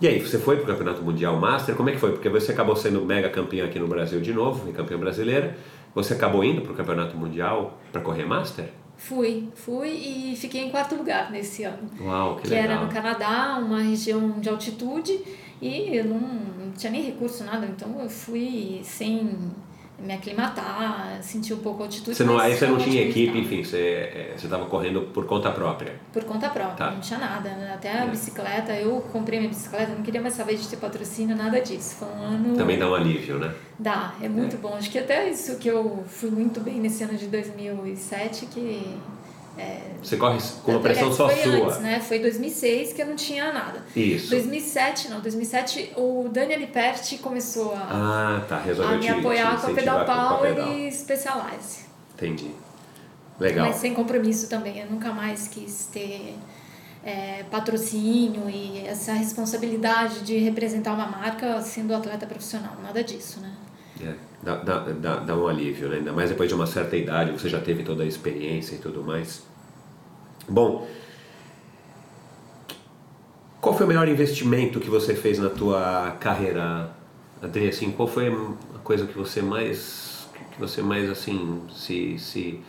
E 0.00 0.08
aí, 0.08 0.20
você 0.20 0.38
foi 0.38 0.56
para 0.56 0.64
o 0.64 0.66
Campeonato 0.68 1.02
Mundial 1.02 1.36
Master, 1.36 1.74
como 1.74 1.88
é 1.88 1.92
que 1.92 1.98
foi? 1.98 2.12
Porque 2.12 2.28
você 2.28 2.52
acabou 2.52 2.74
sendo 2.76 3.00
mega 3.04 3.28
campeã 3.28 3.64
aqui 3.64 3.78
no 3.78 3.86
Brasil 3.88 4.20
de 4.20 4.32
novo, 4.32 4.68
e 4.68 4.72
campeã 4.72 4.98
brasileira. 4.98 5.56
Você 5.94 6.14
acabou 6.14 6.42
indo 6.44 6.60
para 6.62 6.72
o 6.72 6.74
Campeonato 6.74 7.16
Mundial 7.16 7.78
para 7.92 8.00
correr 8.00 8.24
Master? 8.24 8.66
Fui, 8.96 9.48
fui 9.54 9.90
e 9.90 10.36
fiquei 10.36 10.64
em 10.64 10.70
quarto 10.70 10.94
lugar 10.94 11.30
nesse 11.30 11.64
ano. 11.64 11.90
Uau, 12.00 12.36
que, 12.36 12.42
que 12.42 12.48
legal. 12.50 12.64
era 12.64 12.84
no 12.84 12.92
Canadá, 12.92 13.58
uma 13.58 13.80
região 13.80 14.40
de 14.40 14.48
altitude, 14.48 15.20
e 15.60 15.96
eu 15.96 16.04
não, 16.04 16.20
não 16.20 16.72
tinha 16.72 16.92
nem 16.92 17.02
recurso, 17.02 17.44
nada, 17.44 17.66
então 17.66 18.00
eu 18.00 18.08
fui 18.08 18.80
sem 18.82 19.50
me 19.98 20.12
aclimatar, 20.12 21.18
sentir 21.22 21.54
um 21.54 21.58
pouco 21.58 21.82
a 21.82 21.86
altitude. 21.86 22.16
Você 22.16 22.24
não, 22.24 22.38
aí 22.38 22.54
você 22.56 22.66
não 22.66 22.76
tinha 22.78 23.02
equipe, 23.02 23.38
enfim, 23.38 23.62
você 23.62 23.76
é, 23.78 24.34
estava 24.36 24.66
correndo 24.66 25.02
por 25.12 25.24
conta 25.26 25.50
própria. 25.52 25.94
Por 26.12 26.24
conta 26.24 26.48
própria, 26.50 26.74
Tá. 26.86 26.90
não 26.90 27.00
tinha 27.00 27.18
nada. 27.18 27.50
né? 27.50 27.72
Até 27.74 27.90
a 27.92 28.04
É. 28.04 28.06
bicicleta, 28.08 28.72
eu 28.72 29.00
comprei 29.12 29.38
minha 29.38 29.48
bicicleta, 29.48 29.92
não 29.94 30.02
queria 30.02 30.20
mais 30.20 30.34
saber 30.34 30.56
de 30.56 30.66
ter 30.68 30.76
patrocínio, 30.76 31.36
nada 31.36 31.60
disso. 31.60 31.96
Foi 31.96 32.08
um 32.08 32.22
ano. 32.22 32.56
Também 32.56 32.78
dá 32.78 32.88
um 32.90 32.94
alívio, 32.94 33.38
né? 33.38 33.54
Dá, 33.78 34.14
é 34.20 34.28
muito 34.28 34.56
bom. 34.58 34.74
Acho 34.74 34.90
que 34.90 34.98
até 34.98 35.28
isso 35.30 35.56
que 35.58 35.68
eu 35.68 36.04
fui 36.06 36.30
muito 36.30 36.60
bem 36.60 36.80
nesse 36.80 37.02
ano 37.04 37.14
de 37.16 37.26
2007, 37.28 38.46
que. 38.46 38.94
É, 39.56 39.80
Você 40.02 40.16
corre 40.16 40.38
com 40.64 40.72
uma 40.72 40.80
pressão 40.80 41.10
é, 41.10 41.12
só 41.12 41.28
foi 41.28 41.42
sua. 41.42 41.66
Antes, 41.68 41.78
né? 41.80 42.00
Foi 42.00 42.18
2006 42.18 42.92
que 42.92 43.02
eu 43.02 43.06
não 43.06 43.14
tinha 43.16 43.52
nada. 43.52 43.84
Isso. 43.94 44.30
2007, 44.30 45.08
não, 45.08 45.20
2007 45.20 45.92
o 45.96 46.28
Daniel 46.30 46.58
Liperti 46.58 47.18
começou 47.18 47.72
a, 47.72 47.86
Ah, 47.90 48.44
tá. 48.48 48.56
a 48.58 48.92
me 48.96 49.00
te, 49.00 49.08
apoiar 49.08 49.56
te 49.56 49.62
com 49.66 49.70
a 49.70 49.74
Pedal 49.74 50.04
Power 50.04 50.68
e 50.76 50.90
Specialize. 50.90 51.84
Entendi. 52.14 52.50
Legal. 53.38 53.66
Mas 53.66 53.76
sem 53.76 53.94
compromisso 53.94 54.48
também. 54.48 54.80
Eu 54.80 54.86
nunca 54.90 55.12
mais 55.12 55.48
quis 55.48 55.86
ter 55.92 56.36
é, 57.04 57.44
patrocínio 57.50 58.48
e 58.48 58.84
essa 58.86 59.12
responsabilidade 59.12 60.20
de 60.20 60.38
representar 60.38 60.94
uma 60.94 61.06
marca 61.06 61.60
sendo 61.62 61.94
atleta 61.94 62.26
profissional. 62.26 62.76
Nada 62.82 63.02
disso, 63.04 63.40
né? 63.40 63.52
É, 64.00 64.14
dá, 64.42 64.56
dá, 64.56 65.16
dá, 65.20 65.36
um 65.36 65.46
alívio, 65.46 65.88
né? 65.88 65.96
Ainda 65.98 66.12
mais 66.12 66.28
depois 66.30 66.48
de 66.48 66.54
uma 66.54 66.66
certa 66.66 66.96
idade, 66.96 67.30
você 67.32 67.48
já 67.48 67.60
teve 67.60 67.82
toda 67.84 68.02
a 68.02 68.06
experiência 68.06 68.74
e 68.74 68.78
tudo 68.78 69.02
mais. 69.04 69.44
Bom, 70.48 70.86
qual 73.60 73.74
foi 73.76 73.86
o 73.86 73.88
melhor 73.88 74.08
investimento 74.08 74.78
que 74.80 74.90
você 74.90 75.14
fez 75.14 75.38
na 75.38 75.48
tua 75.48 76.12
carreira, 76.20 76.90
Adri? 77.42 77.68
Assim, 77.68 77.90
qual 77.92 78.06
foi 78.06 78.28
a 78.28 78.78
coisa 78.82 79.06
que 79.06 79.16
você 79.16 79.40
mais, 79.40 80.28
que 80.52 80.60
você 80.60 80.82
mais 80.82 81.08
assim, 81.08 81.62
se, 81.72 82.18
se, 82.18 82.60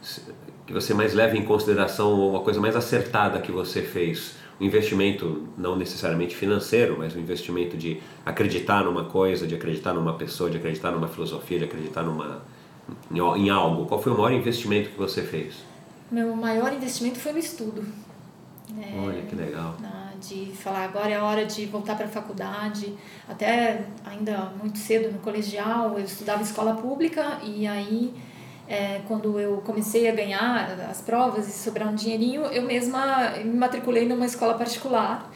se- 0.00 0.22
que 0.66 0.72
você 0.72 0.94
mais 0.94 1.12
leva 1.14 1.36
em 1.36 1.44
consideração 1.44 2.08
ou 2.12 2.30
uma 2.30 2.40
coisa 2.40 2.60
mais 2.60 2.74
acertada 2.76 3.40
que 3.40 3.52
você 3.52 3.82
fez? 3.82 4.36
Um 4.60 4.64
investimento 4.64 5.46
não 5.56 5.76
necessariamente 5.76 6.34
financeiro, 6.34 6.96
mas 6.98 7.14
um 7.14 7.20
investimento 7.20 7.76
de 7.76 8.00
acreditar 8.26 8.84
numa 8.84 9.04
coisa, 9.04 9.46
de 9.46 9.54
acreditar 9.54 9.92
numa 9.94 10.14
pessoa, 10.14 10.50
de 10.50 10.56
acreditar 10.56 10.90
numa 10.90 11.08
filosofia, 11.08 11.58
de 11.58 11.64
acreditar 11.64 12.02
numa 12.02 12.42
em, 13.10 13.18
al- 13.20 13.36
em 13.36 13.50
algo. 13.50 13.86
Qual 13.86 14.02
foi 14.02 14.12
o 14.12 14.16
maior 14.16 14.32
investimento 14.32 14.90
que 14.90 14.98
você 14.98 15.22
fez? 15.22 15.54
Meu 16.10 16.34
maior 16.34 16.72
investimento 16.72 17.18
foi 17.18 17.32
no 17.32 17.38
estudo. 17.38 17.84
É, 18.80 18.98
Olha 18.98 19.22
que 19.22 19.34
legal. 19.34 19.76
de 20.20 20.46
falar 20.54 20.84
agora 20.84 21.08
é 21.10 21.14
a 21.14 21.24
hora 21.24 21.46
de 21.46 21.64
voltar 21.66 21.96
para 21.96 22.06
a 22.06 22.08
faculdade. 22.08 22.92
Até 23.28 23.84
ainda 24.04 24.52
muito 24.60 24.78
cedo 24.78 25.12
no 25.12 25.18
colegial, 25.20 25.96
eu 25.98 26.04
estudava 26.04 26.42
escola 26.42 26.74
pública 26.74 27.38
e 27.44 27.66
aí 27.66 28.12
é, 28.68 29.00
quando 29.08 29.40
eu 29.40 29.62
comecei 29.64 30.08
a 30.08 30.14
ganhar 30.14 30.78
as 30.90 31.00
provas 31.00 31.48
e 31.48 31.52
sobrar 31.52 31.88
um 31.88 31.94
dinheirinho, 31.94 32.42
eu 32.46 32.62
mesma 32.62 33.30
me 33.38 33.56
matriculei 33.56 34.06
numa 34.06 34.26
escola 34.26 34.54
particular 34.54 35.30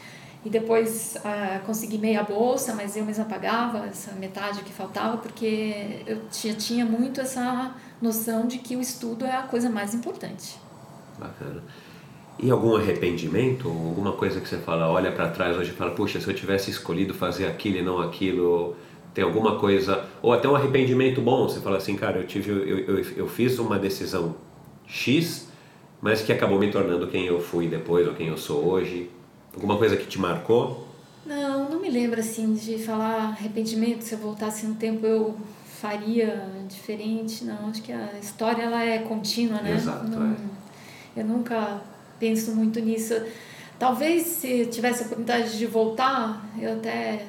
e 0.45 0.49
depois 0.49 1.17
ah, 1.23 1.61
consegui 1.65 1.97
meia 1.97 2.21
bolsa, 2.21 2.75
mas 2.75 2.95
eu 2.95 3.05
mesma 3.05 3.25
pagava 3.25 3.85
essa 3.87 4.11
metade 4.13 4.61
que 4.61 4.71
faltava 4.71 5.17
porque 5.17 6.03
eu 6.05 6.21
tinha, 6.29 6.53
tinha 6.53 6.85
muito 6.85 7.21
essa 7.21 7.73
noção 8.01 8.45
de 8.45 8.59
que 8.59 8.75
o 8.75 8.81
estudo 8.81 9.25
é 9.25 9.31
a 9.31 9.43
coisa 9.43 9.69
mais 9.69 9.95
importante. 9.95 10.59
Bacana. 11.17 11.63
E 12.37 12.51
algum 12.51 12.75
arrependimento? 12.75 13.67
Alguma 13.67 14.13
coisa 14.13 14.41
que 14.41 14.49
você 14.49 14.57
fala, 14.57 14.89
olha 14.89 15.11
para 15.11 15.29
trás 15.29 15.55
hoje 15.57 15.71
e 15.71 15.73
fala, 15.73 15.91
puxa, 15.91 16.19
se 16.19 16.27
eu 16.27 16.33
tivesse 16.35 16.69
escolhido 16.69 17.13
fazer 17.13 17.47
aquilo 17.47 17.77
e 17.77 17.81
não 17.81 18.01
aquilo, 18.01 18.75
tem 19.13 19.23
alguma 19.23 19.57
coisa, 19.59 20.05
ou 20.21 20.33
até 20.33 20.47
um 20.49 20.55
arrependimento 20.55 21.21
bom, 21.21 21.47
você 21.47 21.59
fala 21.59 21.77
assim, 21.77 21.95
cara, 21.95 22.17
eu 22.19 22.27
tive, 22.27 22.49
eu, 22.51 22.79
eu, 22.79 23.05
eu 23.17 23.27
fiz 23.27 23.59
uma 23.59 23.77
decisão 23.77 24.35
X, 24.87 25.47
mas 26.01 26.21
que 26.21 26.31
acabou 26.33 26.59
me 26.59 26.71
tornando 26.71 27.07
quem 27.07 27.25
eu 27.25 27.39
fui 27.39 27.67
depois 27.67 28.07
ou 28.07 28.13
quem 28.13 28.27
eu 28.27 28.37
sou 28.37 28.65
hoje. 28.65 29.09
Alguma 29.53 29.77
coisa 29.77 29.95
que 29.95 30.05
te 30.07 30.19
marcou? 30.19 30.87
Não, 31.25 31.69
não 31.69 31.79
me 31.79 31.89
lembro 31.89 32.19
assim 32.19 32.53
de 32.53 32.77
falar 32.79 33.29
arrependimento, 33.29 34.01
se 34.01 34.13
eu 34.13 34.19
voltasse 34.19 34.65
no 34.65 34.75
tempo 34.75 35.05
eu 35.05 35.37
faria 35.79 36.47
diferente, 36.67 37.43
não, 37.45 37.69
acho 37.69 37.81
que 37.81 37.91
a 37.91 38.17
história 38.21 38.63
ela 38.63 38.83
é 38.83 38.99
contínua, 38.99 39.61
né? 39.61 39.75
Exato, 39.75 40.09
Não- 40.09 40.35
Eu 41.15 41.23
nunca 41.25 41.81
penso 42.19 42.51
muito 42.55 42.79
nisso. 42.79 43.13
Talvez 43.77 44.23
se 44.23 44.65
tivesse 44.67 45.03
a 45.03 45.05
oportunidade 45.05 45.57
de 45.57 45.65
voltar, 45.67 46.43
eu 46.59 46.73
até 46.73 47.25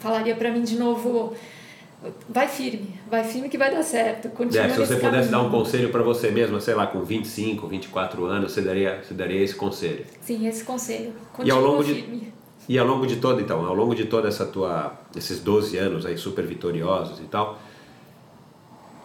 falaria 0.00 0.34
para 0.34 0.50
mim 0.50 0.62
de 0.62 0.76
novo, 0.78 1.34
vai 2.28 2.46
firme, 2.48 2.94
vai 3.10 3.24
firme 3.24 3.48
que 3.48 3.56
vai 3.58 3.70
dar 3.70 3.82
certo. 3.82 4.28
Continua 4.30 4.66
É, 4.66 4.70
se 4.70 4.78
você 4.78 4.96
pudesse 4.96 5.28
dar 5.30 5.38
um 5.40 5.44
caminho. 5.44 5.64
conselho 5.64 5.88
para 5.90 6.02
você 6.02 6.30
mesma, 6.30 6.60
sei 6.60 6.74
lá, 6.74 6.86
com 6.86 7.02
25, 7.02 7.66
24 7.66 8.24
anos, 8.26 8.52
você 8.52 8.60
daria, 8.60 9.00
você 9.02 9.14
daria 9.14 9.40
esse 9.42 9.54
conselho. 9.54 10.04
Sim, 10.20 10.46
esse 10.46 10.62
conselho. 10.64 11.12
E 11.44 11.50
ao 11.50 11.60
longo 11.60 11.82
de- 11.84 11.94
firme. 11.94 12.32
E 12.68 12.78
ao 12.78 12.86
longo 12.86 13.06
de 13.06 13.16
todo, 13.16 13.40
então, 13.40 13.64
ao 13.64 13.74
longo 13.74 13.94
de 13.94 14.06
toda 14.06 14.26
essa 14.26 14.44
tua, 14.44 14.92
esses 15.16 15.38
12 15.40 15.76
anos 15.78 16.04
aí 16.04 16.18
super 16.18 16.44
vitoriosos 16.44 17.20
e 17.20 17.24
tal, 17.24 17.58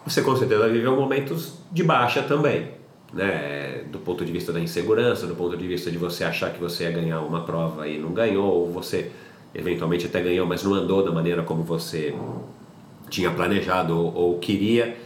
você 0.04 0.20
com 0.20 0.34
certeza 0.36 0.68
viveu 0.68 0.96
momentos 0.96 1.54
de 1.70 1.84
baixa 1.84 2.22
também, 2.22 2.72
né? 3.12 3.84
Do 3.90 4.00
ponto 4.00 4.24
de 4.24 4.32
vista 4.32 4.52
da 4.52 4.58
insegurança, 4.58 5.26
do 5.28 5.34
ponto 5.36 5.56
de 5.56 5.66
vista 5.66 5.92
de 5.92 5.96
você 5.98 6.24
achar 6.24 6.52
que 6.52 6.58
você 6.60 6.84
ia 6.84 6.90
ganhar 6.90 7.20
uma 7.20 7.44
prova 7.44 7.86
e 7.86 7.98
não 7.98 8.12
ganhou, 8.12 8.52
ou 8.52 8.70
você 8.72 9.12
eventualmente 9.54 10.06
até 10.06 10.20
ganhou, 10.22 10.46
mas 10.46 10.62
não 10.62 10.74
andou 10.74 11.04
da 11.04 11.10
maneira 11.12 11.42
como 11.42 11.62
você 11.62 12.14
tinha 13.10 13.30
planejado 13.30 13.96
ou, 13.96 14.14
ou 14.14 14.38
queria. 14.38 14.96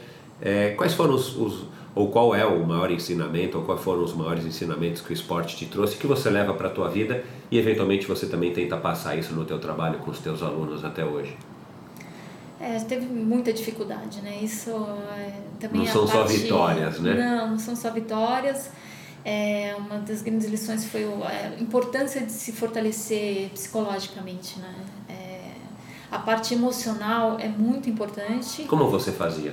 É, 0.41 0.71
quais 0.77 0.95
foram 0.95 1.15
os, 1.15 1.37
os- 1.37 1.65
ou 1.95 2.09
qual 2.11 2.35
é 2.35 2.45
o 2.45 2.63
maior 2.67 2.91
ensinamento, 2.91 3.57
ou 3.57 3.65
quais 3.65 3.81
foram 3.81 4.05
os 4.05 4.13
maiores 4.15 4.45
ensinamentos 4.45 5.01
que 5.01 5.11
o 5.11 5.15
esporte 5.15 5.57
te 5.57 5.65
trouxe, 5.65 5.97
que 5.97 6.07
você 6.07 6.29
leva 6.29 6.53
para 6.53 6.69
a 6.69 6.71
tua 6.71 6.89
vida 6.91 7.25
e 7.51 7.59
eventualmente 7.59 8.07
você 8.07 8.27
também 8.27 8.53
tenta 8.53 8.77
passar 8.77 9.17
isso 9.17 9.33
no 9.35 9.47
teu 9.47 9.59
trabalho 9.59 9.99
com 10.01 10.11
os 10.11 10.19
teus 10.19 10.43
alunos 10.43 10.85
até 10.85 11.03
hoje? 11.07 11.35
É, 12.61 12.79
teve 12.81 13.07
muita 13.07 13.51
dificuldade, 13.53 14.21
né? 14.23 14.39
Isso 14.43 14.71
é, 15.17 15.41
também 15.61 15.81
Não 15.81 15.87
são 15.87 16.07
só 16.07 16.19
parte- 16.19 16.37
vitórias, 16.37 17.01
né? 17.01 17.15
Não, 17.15 17.51
não 17.53 17.59
são 17.59 17.75
só 17.77 17.91
vitórias. 17.91 18.71
É, 19.29 19.75
uma 19.77 19.99
das 19.99 20.23
grandes 20.23 20.47
lições 20.49 20.85
foi 20.85 21.05
o- 21.05 21.25
a 21.25 21.61
importância 21.61 22.21
de 22.21 22.31
se 22.31 22.53
fortalecer 22.53 23.49
psicologicamente, 23.51 24.61
né? 24.61 24.73
É, 25.09 25.41
a 26.13 26.19
parte 26.21 26.55
emocional 26.55 27.37
é 27.41 27.49
muito 27.49 27.91
importante. 27.91 28.63
Como 28.69 28.89
você 28.89 29.11
fazia? 29.11 29.53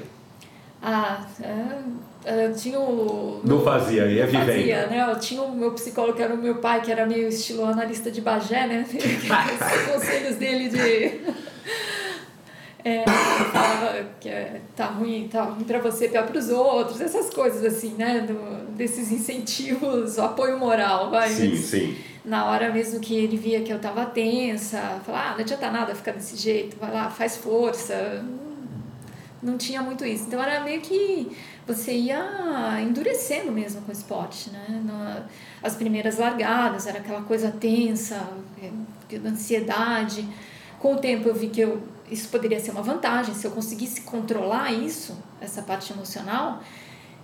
Ah, 0.79 1.25
é, 2.23 2.45
eu 2.45 2.53
tinha 2.55 2.79
o... 2.79 3.41
Não 3.43 3.63
fazia, 3.63 4.05
ia 4.05 4.27
vivendo. 4.27 4.45
Fazia, 4.45 4.85
né? 4.87 5.07
Eu 5.09 5.19
tinha 5.19 5.41
o 5.41 5.51
meu 5.55 5.71
psicólogo, 5.71 6.17
que 6.17 6.21
era 6.21 6.35
o 6.35 6.37
meu 6.37 6.57
pai, 6.57 6.79
que 6.81 6.91
era 6.91 7.07
meio 7.07 7.27
estilo 7.29 7.65
analista 7.65 8.11
de 8.11 8.21
Bagé, 8.21 8.67
né? 8.67 8.85
Os 8.93 9.91
conselhos 9.93 10.35
dele 10.35 10.69
de... 10.69 11.33
É, 12.85 13.05
falava 13.05 14.05
que 14.19 14.27
é, 14.27 14.59
tá 14.75 14.87
ruim, 14.87 15.29
tá 15.31 15.43
ruim 15.43 15.63
pra 15.63 15.79
você, 15.79 16.09
pior 16.09 16.27
pros 16.27 16.49
outros, 16.49 16.99
essas 16.99 17.29
coisas 17.29 17.63
assim, 17.63 17.95
né? 17.97 18.21
Do, 18.21 18.73
desses 18.73 19.11
incentivos, 19.11 20.19
apoio 20.19 20.59
moral, 20.59 21.09
vai. 21.09 21.29
Sim, 21.29 21.55
sim. 21.55 21.97
Na 22.25 22.45
hora 22.45 22.71
mesmo 22.71 22.99
que 22.99 23.15
ele 23.15 23.37
via 23.37 23.61
que 23.61 23.71
eu 23.71 23.79
tava 23.79 24.05
tensa, 24.05 24.77
falava, 25.05 25.29
ah, 25.29 25.31
não 25.33 25.39
adianta 25.39 25.69
nada 25.69 25.95
ficar 25.95 26.11
desse 26.11 26.35
jeito, 26.37 26.77
vai 26.77 26.91
lá, 26.91 27.09
faz 27.09 27.37
força. 27.37 28.23
Não 29.41 29.57
tinha 29.57 29.81
muito 29.81 30.05
isso. 30.05 30.25
Então 30.27 30.41
era 30.41 30.61
meio 30.63 30.79
que 30.79 31.35
você 31.67 31.93
ia 31.93 32.79
endurecendo 32.81 33.51
mesmo 33.51 33.81
com 33.81 33.89
o 33.89 33.93
esporte, 33.93 34.49
né? 34.49 34.81
Na, 34.85 35.23
as 35.61 35.75
primeiras 35.75 36.17
largadas, 36.17 36.87
era 36.87 36.99
aquela 36.99 37.21
coisa 37.21 37.51
tensa, 37.51 38.21
é, 38.61 38.69
ansiedade. 39.27 40.27
Com 40.79 40.95
o 40.95 40.97
tempo 40.97 41.29
eu 41.29 41.35
vi 41.35 41.47
que 41.47 41.61
eu, 41.61 41.81
isso 42.13 42.29
poderia 42.29 42.59
ser 42.59 42.71
uma 42.71 42.81
vantagem, 42.81 43.33
se 43.33 43.45
eu 43.45 43.51
conseguisse 43.51 44.01
controlar 44.01 44.71
isso, 44.71 45.17
essa 45.41 45.61
parte 45.61 45.91
emocional, 45.91 46.61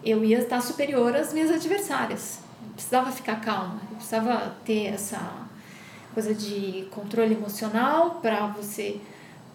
eu 0.03 0.23
ia 0.23 0.39
estar 0.39 0.61
superior 0.61 1.15
às 1.15 1.31
minhas 1.31 1.51
adversárias. 1.51 2.39
Eu 2.65 2.73
precisava 2.73 3.11
ficar 3.11 3.39
calma, 3.39 3.79
eu 3.89 3.95
precisava 3.95 4.55
ter 4.65 4.87
essa 4.87 5.47
coisa 6.13 6.33
de 6.33 6.87
controle 6.91 7.33
emocional 7.35 8.19
para 8.21 8.47
você, 8.47 8.99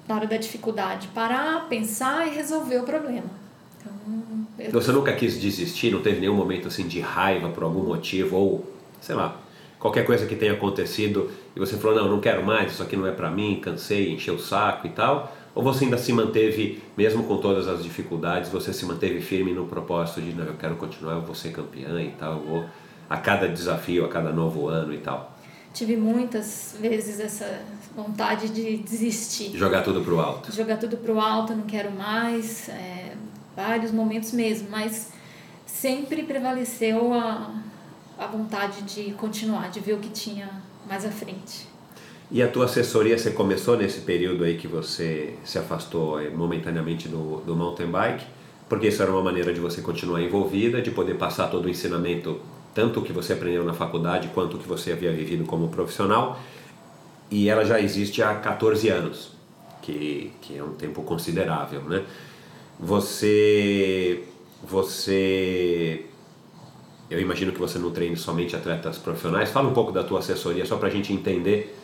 na 0.06 0.14
hora 0.14 0.26
da 0.26 0.36
dificuldade, 0.36 1.08
parar, 1.08 1.68
pensar 1.68 2.26
e 2.26 2.30
resolver 2.34 2.78
o 2.78 2.84
problema. 2.84 3.28
Então. 4.56 4.70
Você 4.72 4.92
nunca 4.92 5.12
quis 5.14 5.38
desistir, 5.38 5.90
não 5.90 6.00
teve 6.00 6.20
nenhum 6.20 6.36
momento 6.36 6.68
assim 6.68 6.86
de 6.86 7.00
raiva 7.00 7.48
por 7.48 7.64
algum 7.64 7.82
motivo 7.82 8.36
ou, 8.36 8.74
sei 9.00 9.14
lá, 9.14 9.40
qualquer 9.78 10.06
coisa 10.06 10.26
que 10.26 10.36
tenha 10.36 10.52
acontecido 10.52 11.30
e 11.54 11.58
você 11.60 11.76
falou, 11.76 11.96
não, 11.96 12.08
não 12.08 12.20
quero 12.20 12.44
mais, 12.44 12.72
isso 12.72 12.82
aqui 12.82 12.96
não 12.96 13.06
é 13.06 13.12
para 13.12 13.30
mim, 13.30 13.60
cansei, 13.60 14.12
encheu 14.12 14.34
o 14.34 14.38
saco 14.38 14.86
e 14.86 14.90
tal? 14.90 15.34
Ou 15.54 15.62
você 15.62 15.84
ainda 15.84 15.96
se 15.96 16.12
manteve, 16.12 16.82
mesmo 16.96 17.22
com 17.24 17.36
todas 17.36 17.68
as 17.68 17.82
dificuldades, 17.82 18.50
você 18.50 18.72
se 18.72 18.84
manteve 18.84 19.20
firme 19.20 19.52
no 19.52 19.66
propósito 19.66 20.20
de, 20.20 20.32
não, 20.32 20.44
eu 20.44 20.54
quero 20.54 20.74
continuar, 20.74 21.14
eu 21.14 21.22
vou 21.22 21.34
ser 21.34 21.52
campeã 21.52 22.02
e 22.02 22.10
tal, 22.10 22.32
eu 22.32 22.40
vou 22.40 22.64
a 23.08 23.16
cada 23.16 23.48
desafio, 23.48 24.04
a 24.04 24.08
cada 24.08 24.32
novo 24.32 24.66
ano 24.66 24.92
e 24.92 24.98
tal? 24.98 25.32
Tive 25.72 25.96
muitas 25.96 26.76
vezes 26.80 27.20
essa 27.20 27.62
vontade 27.94 28.48
de 28.48 28.76
desistir. 28.78 29.56
Jogar 29.56 29.82
tudo 29.82 30.00
pro 30.00 30.18
alto. 30.18 30.52
Jogar 30.52 30.78
tudo 30.78 30.96
pro 30.96 31.20
alto, 31.20 31.54
não 31.54 31.64
quero 31.64 31.92
mais, 31.92 32.68
é, 32.68 33.14
vários 33.54 33.92
momentos 33.92 34.32
mesmo, 34.32 34.68
mas 34.70 35.12
sempre 35.64 36.24
prevaleceu 36.24 37.12
a, 37.14 37.54
a 38.18 38.26
vontade 38.26 38.82
de 38.82 39.12
continuar, 39.12 39.70
de 39.70 39.78
ver 39.78 39.92
o 39.92 39.98
que 39.98 40.08
tinha 40.08 40.48
mais 40.88 41.04
à 41.04 41.10
frente. 41.10 41.68
E 42.30 42.42
a 42.42 42.48
tua 42.48 42.64
assessoria, 42.64 43.16
você 43.18 43.30
começou 43.30 43.76
nesse 43.76 44.00
período 44.00 44.44
aí 44.44 44.56
que 44.56 44.66
você 44.66 45.34
se 45.44 45.58
afastou 45.58 46.20
eh, 46.20 46.30
momentaneamente 46.30 47.08
do, 47.08 47.42
do 47.46 47.54
mountain 47.54 47.86
bike, 47.86 48.24
porque 48.68 48.88
isso 48.88 49.02
era 49.02 49.10
uma 49.10 49.22
maneira 49.22 49.52
de 49.52 49.60
você 49.60 49.82
continuar 49.82 50.22
envolvida, 50.22 50.80
de 50.80 50.90
poder 50.90 51.14
passar 51.14 51.48
todo 51.48 51.66
o 51.66 51.68
ensinamento, 51.68 52.40
tanto 52.74 53.00
o 53.00 53.02
que 53.02 53.12
você 53.12 53.34
aprendeu 53.34 53.62
na 53.62 53.74
faculdade 53.74 54.30
quanto 54.34 54.56
o 54.56 54.58
que 54.58 54.66
você 54.66 54.92
havia 54.92 55.12
vivido 55.12 55.44
como 55.44 55.68
profissional. 55.68 56.40
E 57.30 57.48
ela 57.48 57.64
já 57.64 57.80
existe 57.80 58.22
há 58.22 58.34
14 58.34 58.88
anos, 58.88 59.32
que, 59.82 60.32
que 60.40 60.56
é 60.56 60.62
um 60.62 60.72
tempo 60.72 61.02
considerável, 61.02 61.82
né? 61.82 62.04
Você, 62.80 64.24
você 64.62 66.06
eu 67.14 67.20
imagino 67.20 67.52
que 67.52 67.58
você 67.58 67.78
não 67.78 67.90
treine 67.90 68.16
somente 68.16 68.56
atletas 68.56 68.98
profissionais. 68.98 69.50
Fala 69.50 69.68
um 69.68 69.72
pouco 69.72 69.92
da 69.92 70.02
tua 70.02 70.18
assessoria, 70.18 70.66
só 70.66 70.76
para 70.76 70.88
a 70.88 70.90
gente 70.90 71.12
entender. 71.12 71.76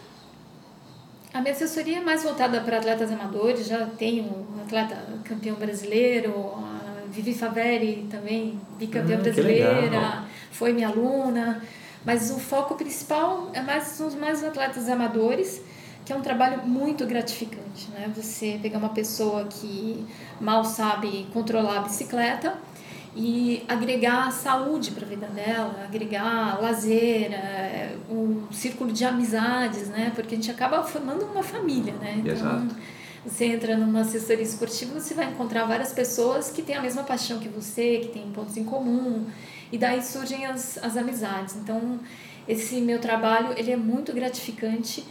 A 1.32 1.40
minha 1.40 1.52
assessoria 1.52 1.98
é 1.98 2.00
mais 2.00 2.24
voltada 2.24 2.60
para 2.60 2.78
atletas 2.78 3.10
amadores. 3.12 3.66
Já 3.66 3.86
tenho 3.86 4.24
um 4.24 4.62
atleta 4.62 4.96
campeão 5.24 5.56
brasileiro, 5.56 6.34
a 6.56 7.04
Vivi 7.12 7.32
Faveri 7.32 8.08
também, 8.10 8.60
bicampeã 8.78 9.16
ah, 9.16 9.22
brasileira, 9.22 10.24
foi 10.50 10.72
minha 10.72 10.88
aluna. 10.88 11.62
Mas 12.04 12.30
o 12.30 12.38
foco 12.38 12.74
principal 12.74 13.50
é 13.52 13.60
mais 13.60 14.00
os 14.00 14.14
mais 14.14 14.42
atletas 14.42 14.88
amadores, 14.88 15.62
que 16.04 16.12
é 16.12 16.16
um 16.16 16.22
trabalho 16.22 16.66
muito 16.66 17.06
gratificante, 17.06 17.88
né? 17.92 18.10
Você 18.16 18.58
pegar 18.60 18.78
uma 18.78 18.88
pessoa 18.88 19.44
que 19.44 20.04
mal 20.40 20.64
sabe 20.64 21.26
controlar 21.32 21.78
a 21.78 21.82
bicicleta 21.82 22.58
e 23.14 23.64
agregar 23.66 24.30
saúde 24.30 24.92
para 24.92 25.04
a 25.04 25.08
vida 25.08 25.26
dela, 25.26 25.84
agregar 25.84 26.60
lazer, 26.60 27.32
é, 27.32 27.96
um 28.08 28.50
círculo 28.52 28.92
de 28.92 29.04
amizades, 29.04 29.88
né? 29.88 30.12
Porque 30.14 30.34
a 30.34 30.38
gente 30.38 30.50
acaba 30.50 30.82
formando 30.82 31.24
uma 31.24 31.42
família, 31.42 31.94
né? 31.94 32.16
Então, 32.18 32.32
Exato. 32.32 32.76
Você 33.24 33.44
entra 33.44 33.76
numa 33.76 34.00
assessoria 34.00 34.42
esportiva, 34.42 34.98
você 34.98 35.12
vai 35.12 35.26
encontrar 35.26 35.64
várias 35.66 35.92
pessoas 35.92 36.50
que 36.50 36.62
têm 36.62 36.76
a 36.76 36.80
mesma 36.80 37.02
paixão 37.02 37.38
que 37.38 37.48
você, 37.48 37.98
que 37.98 38.08
têm 38.08 38.30
pontos 38.32 38.56
em 38.56 38.64
comum, 38.64 39.26
e 39.70 39.76
daí 39.76 40.02
surgem 40.02 40.46
as, 40.46 40.78
as 40.82 40.96
amizades. 40.96 41.54
Então, 41.56 42.00
esse 42.48 42.80
meu 42.80 42.98
trabalho, 42.98 43.52
ele 43.58 43.70
é 43.70 43.76
muito 43.76 44.12
gratificante 44.14 45.04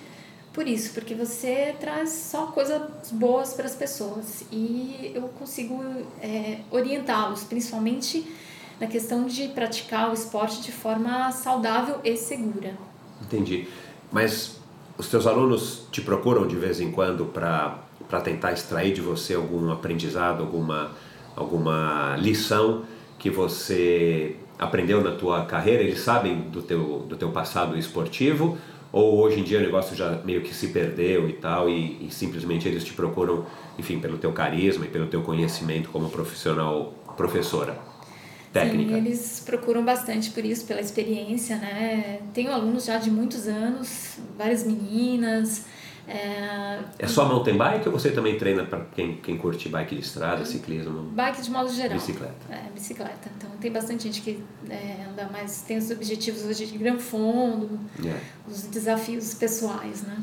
por 0.60 0.68
isso, 0.68 0.94
porque 0.94 1.16
você 1.16 1.74
traz 1.80 2.10
só 2.10 2.48
coisas 2.48 2.82
boas 3.14 3.54
para 3.54 3.66
as 3.66 3.76
pessoas 3.76 4.44
e 4.52 5.10
eu 5.16 5.22
consigo 5.40 5.82
é, 6.22 6.58
orientá-los, 6.70 7.46
principalmente 7.46 8.30
na 8.78 8.86
questão 8.86 9.26
de 9.26 9.48
praticar 9.48 10.10
o 10.10 10.14
esporte 10.14 10.62
de 10.62 10.74
forma 10.74 11.32
saudável 11.32 12.02
e 12.04 12.18
segura. 12.18 12.74
Entendi. 13.22 13.70
Mas 14.12 14.60
os 14.98 15.08
teus 15.08 15.26
alunos 15.26 15.88
te 15.94 16.02
procuram 16.02 16.46
de 16.46 16.58
vez 16.58 16.82
em 16.82 16.92
quando 16.92 17.24
para 17.24 18.20
tentar 18.22 18.52
extrair 18.52 18.94
de 18.94 19.00
você 19.00 19.36
algum 19.36 19.72
aprendizado, 19.72 20.42
alguma, 20.42 20.92
alguma 21.38 22.18
lição 22.18 22.84
que 23.18 23.30
você 23.30 24.36
aprendeu 24.58 25.02
na 25.02 25.12
tua 25.12 25.46
carreira? 25.46 25.84
Eles 25.84 26.02
sabem 26.02 26.50
do 26.50 26.62
teu, 26.62 27.06
do 27.08 27.16
teu 27.16 27.32
passado 27.32 27.78
esportivo 27.78 28.58
ou 28.92 29.20
hoje 29.20 29.40
em 29.40 29.44
dia 29.44 29.60
o 29.60 29.62
negócio 29.62 29.96
já 29.96 30.22
meio 30.24 30.42
que 30.42 30.54
se 30.54 30.68
perdeu 30.70 31.30
e 31.30 31.34
tal 31.34 31.70
e, 31.70 32.08
e, 32.08 32.12
simplesmente 32.12 32.68
eles 32.68 32.84
te 32.84 32.94
procuram, 32.94 33.46
enfim, 33.78 34.00
pelo 34.00 34.18
teu 34.18 34.32
carisma 34.32 34.86
e 34.86 34.90
pelo 34.90 35.08
teu 35.08 35.22
conhecimento 35.22 35.90
como 35.90 36.10
profissional, 36.10 36.94
professora 37.16 37.78
técnica? 38.52 38.94
Sim, 38.94 38.98
eles 38.98 39.44
procuram 39.46 39.86
bastante 39.86 40.32
por 40.32 40.44
isso, 40.44 40.66
pela 40.66 40.82
experiência, 40.82 41.56
né? 41.58 42.20
Tenho 42.34 42.52
alunos 42.52 42.86
já 42.86 42.98
de 42.98 43.12
muitos 43.12 43.48
anos, 43.48 44.18
várias 44.38 44.66
meninas, 44.66 45.66
é, 46.10 46.80
é 46.98 47.08
só 47.08 47.26
mountain 47.26 47.56
bike 47.56 47.88
ou 47.88 47.94
você 47.94 48.10
também 48.10 48.36
treina 48.36 48.66
para 48.66 48.84
quem, 48.96 49.18
quem 49.18 49.38
curte 49.38 49.70
bike 49.70 49.96
de 49.96 50.02
estrada, 50.02 50.44
ciclismo? 50.44 51.04
Bike 51.04 51.42
de 51.44 51.52
modo 51.52 51.72
geral. 51.72 51.98
Bicicleta. 51.98 52.34
É, 52.50 52.70
bicicleta. 52.74 53.30
Então 53.38 53.50
tem 53.62 53.72
bastante 53.72 54.04
gente 54.04 54.22
que 54.22 54.44
é, 54.68 55.06
anda 55.08 55.30
mais, 55.32 55.62
tem 55.62 55.78
os 55.78 55.92
objetivos 55.92 56.44
hoje 56.46 56.66
de 56.66 56.78
grande 56.80 57.04
fundo, 57.04 57.80
é. 58.04 58.20
os 58.48 58.64
desafios 58.64 59.36
pessoais, 59.36 60.02
né? 60.02 60.18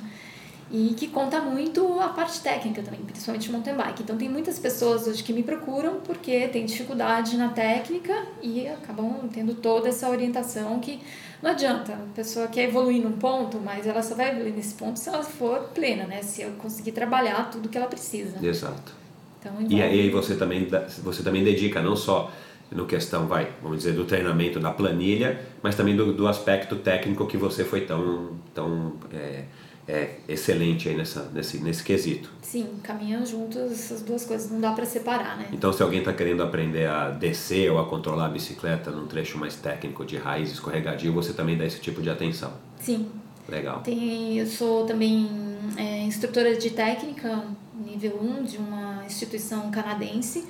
E 0.70 0.94
que 0.94 1.06
conta 1.08 1.40
muito 1.40 2.00
a 2.00 2.08
parte 2.08 2.40
técnica 2.40 2.82
também, 2.82 3.00
principalmente 3.00 3.50
mountain 3.50 3.74
bike. 3.74 4.02
Então 4.02 4.16
tem 4.16 4.28
muitas 4.28 4.58
pessoas 4.58 5.06
hoje 5.06 5.22
que 5.22 5.32
me 5.32 5.42
procuram 5.42 6.00
porque 6.00 6.48
tem 6.48 6.66
dificuldade 6.66 7.36
na 7.36 7.48
técnica 7.48 8.26
e 8.42 8.66
acabam 8.66 9.28
tendo 9.32 9.54
toda 9.54 9.88
essa 9.88 10.08
orientação 10.08 10.78
que 10.80 11.00
não 11.42 11.50
adianta, 11.50 11.92
a 11.92 12.14
pessoa 12.14 12.48
quer 12.48 12.64
evoluir 12.64 13.02
num 13.02 13.12
ponto, 13.12 13.58
mas 13.58 13.86
ela 13.86 14.02
só 14.02 14.14
vai 14.14 14.30
evoluir 14.30 14.54
nesse 14.54 14.74
ponto 14.74 14.98
se 14.98 15.08
ela 15.08 15.22
for 15.22 15.68
plena, 15.74 16.04
né? 16.04 16.22
Se 16.22 16.42
eu 16.42 16.52
conseguir 16.52 16.92
trabalhar 16.92 17.50
tudo 17.50 17.68
que 17.68 17.76
ela 17.76 17.86
precisa. 17.86 18.44
Exato. 18.44 18.92
Então, 19.38 19.52
e 19.68 19.80
aí 19.82 20.10
você 20.10 20.34
também 20.34 20.66
você 21.02 21.22
também 21.22 21.44
dedica 21.44 21.80
não 21.80 21.94
só 21.94 22.32
no 22.70 22.86
questão, 22.86 23.26
vai, 23.26 23.52
vamos 23.62 23.78
dizer, 23.78 23.92
do 23.92 24.04
treinamento 24.04 24.58
da 24.58 24.72
planilha, 24.72 25.40
mas 25.62 25.76
também 25.76 25.94
do, 25.94 26.12
do 26.12 26.26
aspecto 26.26 26.76
técnico 26.76 27.26
que 27.26 27.36
você 27.36 27.64
foi 27.64 27.82
tão, 27.82 28.30
tão 28.52 28.94
é, 29.12 29.44
é 29.88 30.16
excelente 30.28 30.88
aí 30.88 30.96
nessa, 30.96 31.30
nesse, 31.32 31.58
nesse 31.58 31.82
quesito. 31.82 32.30
Sim, 32.42 32.68
caminham 32.82 33.24
juntos 33.24 33.70
essas 33.70 34.02
duas 34.02 34.24
coisas, 34.24 34.50
não 34.50 34.60
dá 34.60 34.72
para 34.72 34.84
separar, 34.84 35.36
né? 35.38 35.48
Então, 35.52 35.72
se 35.72 35.82
alguém 35.82 36.00
está 36.00 36.12
querendo 36.12 36.42
aprender 36.42 36.88
a 36.88 37.10
descer 37.10 37.70
ou 37.70 37.78
a 37.78 37.86
controlar 37.86 38.26
a 38.26 38.28
bicicleta 38.28 38.90
num 38.90 39.06
trecho 39.06 39.38
mais 39.38 39.54
técnico 39.54 40.04
de 40.04 40.16
raiz 40.16 40.50
escorregadio, 40.50 41.12
você 41.12 41.32
também 41.32 41.56
dá 41.56 41.64
esse 41.64 41.80
tipo 41.80 42.02
de 42.02 42.10
atenção. 42.10 42.52
Sim. 42.80 43.08
Legal. 43.48 43.80
Tem, 43.82 44.38
eu 44.38 44.46
sou 44.46 44.84
também 44.86 45.28
é, 45.76 46.02
instrutora 46.02 46.56
de 46.56 46.70
técnica, 46.70 47.44
nível 47.74 48.18
1, 48.20 48.44
de 48.44 48.56
uma 48.56 49.04
instituição 49.06 49.70
canadense, 49.70 50.44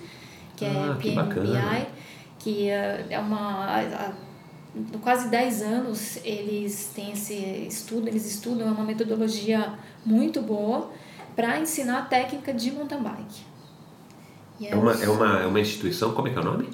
que 0.56 0.64
é 0.64 0.68
ah, 0.68 0.96
é 0.98 1.02
PMBI, 1.02 1.86
que, 2.38 2.52
que 2.54 2.70
é 2.70 3.18
uma... 3.18 3.66
A, 3.66 4.12
quase 5.00 5.28
10 5.28 5.62
anos 5.62 6.18
eles 6.24 6.90
têm 6.94 7.12
esse 7.12 7.34
estudo, 7.68 8.08
eles 8.08 8.26
estudam, 8.26 8.68
é 8.68 8.70
uma 8.70 8.84
metodologia 8.84 9.74
muito 10.04 10.40
boa 10.40 10.90
para 11.34 11.58
ensinar 11.60 11.98
a 11.98 12.02
técnica 12.02 12.52
de 12.52 12.70
mountain 12.70 13.02
bike. 13.02 13.42
É, 14.60 14.70
é, 14.70 14.76
uma, 14.76 14.92
é, 14.92 15.08
uma, 15.08 15.40
é 15.42 15.46
uma 15.46 15.60
instituição, 15.60 16.12
como 16.12 16.28
é 16.28 16.30
que 16.32 16.38
é 16.38 16.40
o 16.40 16.44
nome? 16.44 16.68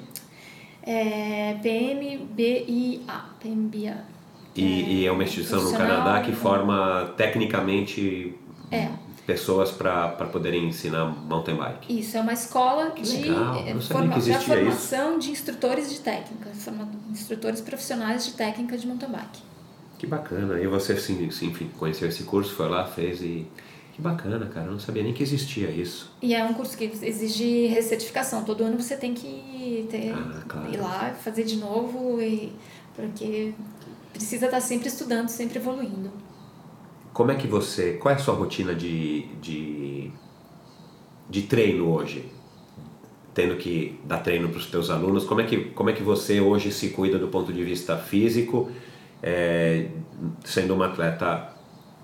É 0.81 1.55
PMBIA. 1.61 3.21
PMBIA 3.39 4.13
e, 4.55 4.63
é, 4.63 4.65
e 4.65 5.05
é 5.05 5.11
uma 5.11 5.23
instituição 5.23 5.63
no 5.63 5.71
Canadá 5.75 6.21
que 6.21 6.31
forma 6.31 7.13
tecnicamente 7.17 8.35
é. 8.71 8.89
pessoas 9.25 9.71
para 9.71 10.09
poderem 10.31 10.67
ensinar 10.67 11.05
mountain 11.05 11.55
bike. 11.55 11.99
Isso, 11.99 12.17
é 12.17 12.21
uma 12.21 12.33
escola 12.33 12.91
Que 12.91 13.01
de 13.01 13.17
legal, 13.17 13.55
sabia 13.55 13.81
forma, 13.81 14.13
de 14.13 14.19
existia 14.19 14.55
formação 14.55 15.19
de 15.19 15.31
instrutores 15.31 15.89
de 15.91 15.99
técnica, 15.99 16.49
forma- 16.51 16.87
instrutores 17.13 17.61
profissionais 17.61 18.25
de 18.25 18.33
técnica 18.33 18.77
de 18.77 18.87
mountain 18.87 19.09
bike. 19.09 19.41
Que 19.97 20.07
bacana. 20.07 20.59
E 20.59 20.67
você, 20.67 20.97
sim, 20.97 21.29
sim, 21.31 21.47
enfim, 21.47 21.69
conheceu 21.77 22.07
esse 22.09 22.23
curso, 22.23 22.53
foi 22.53 22.67
lá, 22.69 22.85
fez 22.85 23.21
e... 23.21 23.47
Que 23.95 24.01
bacana, 24.01 24.47
cara. 24.47 24.65
Eu 24.65 24.71
não 24.71 24.79
sabia 24.79 25.03
nem 25.03 25.13
que 25.13 25.21
existia 25.21 25.69
isso. 25.69 26.11
E 26.19 26.33
é 26.33 26.43
um 26.43 26.53
curso 26.55 26.75
que 26.75 26.85
exige 26.85 27.67
recertificação. 27.67 28.43
Todo 28.43 28.63
ano 28.63 28.81
você 28.81 28.97
tem 28.97 29.13
que 29.13 29.87
ter, 29.89 30.11
Ah, 30.11 30.43
claro. 30.47 30.73
ir 30.73 30.77
lá, 30.77 31.13
fazer 31.13 31.43
de 31.43 31.57
novo, 31.57 32.19
e, 32.19 32.51
porque 32.95 33.53
precisa 34.11 34.45
estar 34.45 34.61
sempre 34.61 34.87
estudando, 34.87 35.29
sempre 35.29 35.59
evoluindo. 35.59 36.11
Como 37.13 37.29
é 37.31 37.35
que 37.35 37.45
você... 37.47 37.93
Qual 37.93 38.11
é 38.11 38.17
a 38.17 38.19
sua 38.19 38.33
rotina 38.33 38.73
de, 38.73 39.27
de, 39.39 40.11
de 41.29 41.43
treino 41.43 41.87
hoje? 41.91 42.25
Tendo 43.33 43.55
que 43.55 43.99
dar 44.05 44.19
treino 44.19 44.49
para 44.49 44.59
os 44.59 44.67
teus 44.67 44.89
alunos, 44.89 45.23
como 45.25 45.41
é, 45.41 45.45
que, 45.45 45.65
como 45.71 45.89
é 45.89 45.93
que 45.93 46.03
você 46.03 46.39
hoje 46.39 46.71
se 46.71 46.89
cuida 46.89 47.17
do 47.17 47.27
ponto 47.27 47.51
de 47.51 47.63
vista 47.63 47.97
físico, 47.97 48.69
é, 49.21 49.87
sendo 50.43 50.73
uma 50.75 50.87
atleta 50.87 51.49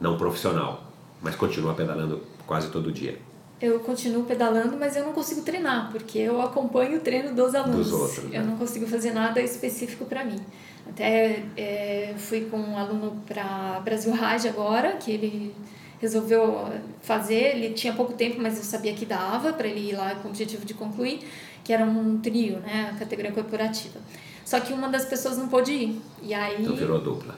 não 0.01 0.17
profissional, 0.17 0.91
mas 1.21 1.35
continua 1.35 1.73
pedalando 1.73 2.21
quase 2.47 2.69
todo 2.69 2.91
dia? 2.91 3.17
Eu 3.61 3.79
continuo 3.81 4.23
pedalando, 4.23 4.77
mas 4.77 4.95
eu 4.95 5.03
não 5.03 5.11
consigo 5.11 5.41
treinar, 5.41 5.91
porque 5.91 6.17
eu 6.17 6.41
acompanho 6.41 6.97
o 6.97 7.01
treino 7.01 7.35
dos 7.35 7.53
alunos. 7.53 7.89
Dos 7.89 8.01
outros, 8.01 8.23
né? 8.25 8.37
Eu 8.37 8.45
não 8.45 8.55
consigo 8.55 8.87
fazer 8.87 9.11
nada 9.11 9.41
específico 9.41 10.05
para 10.05 10.23
mim. 10.23 10.39
Até 10.87 11.43
é, 11.57 12.13
fui 12.17 12.45
com 12.49 12.57
um 12.57 12.77
aluno 12.77 13.21
para 13.27 13.81
Brasil 13.83 14.13
Ride 14.13 14.47
agora, 14.47 14.93
que 14.93 15.11
ele 15.11 15.53
resolveu 15.99 16.67
fazer. 17.01 17.55
Ele 17.55 17.73
tinha 17.73 17.93
pouco 17.93 18.13
tempo, 18.13 18.41
mas 18.41 18.57
eu 18.57 18.63
sabia 18.63 18.93
que 18.93 19.05
dava 19.05 19.53
para 19.53 19.67
ele 19.67 19.89
ir 19.91 19.95
lá 19.95 20.15
com 20.15 20.27
o 20.27 20.31
objetivo 20.31 20.65
de 20.65 20.73
concluir, 20.73 21.19
que 21.63 21.71
era 21.73 21.83
um 21.85 22.19
trio, 22.19 22.59
né, 22.59 22.91
a 22.93 22.99
categoria 22.99 23.31
corporativa. 23.31 23.99
Só 24.45 24.59
que 24.59 24.73
uma 24.73 24.89
das 24.89 25.05
pessoas 25.05 25.37
não 25.37 25.47
pôde 25.47 25.71
ir. 25.71 26.01
E 26.23 26.33
aí 26.33 26.63
Então 26.63 26.75
virou 26.75 26.99
dupla. 26.99 27.35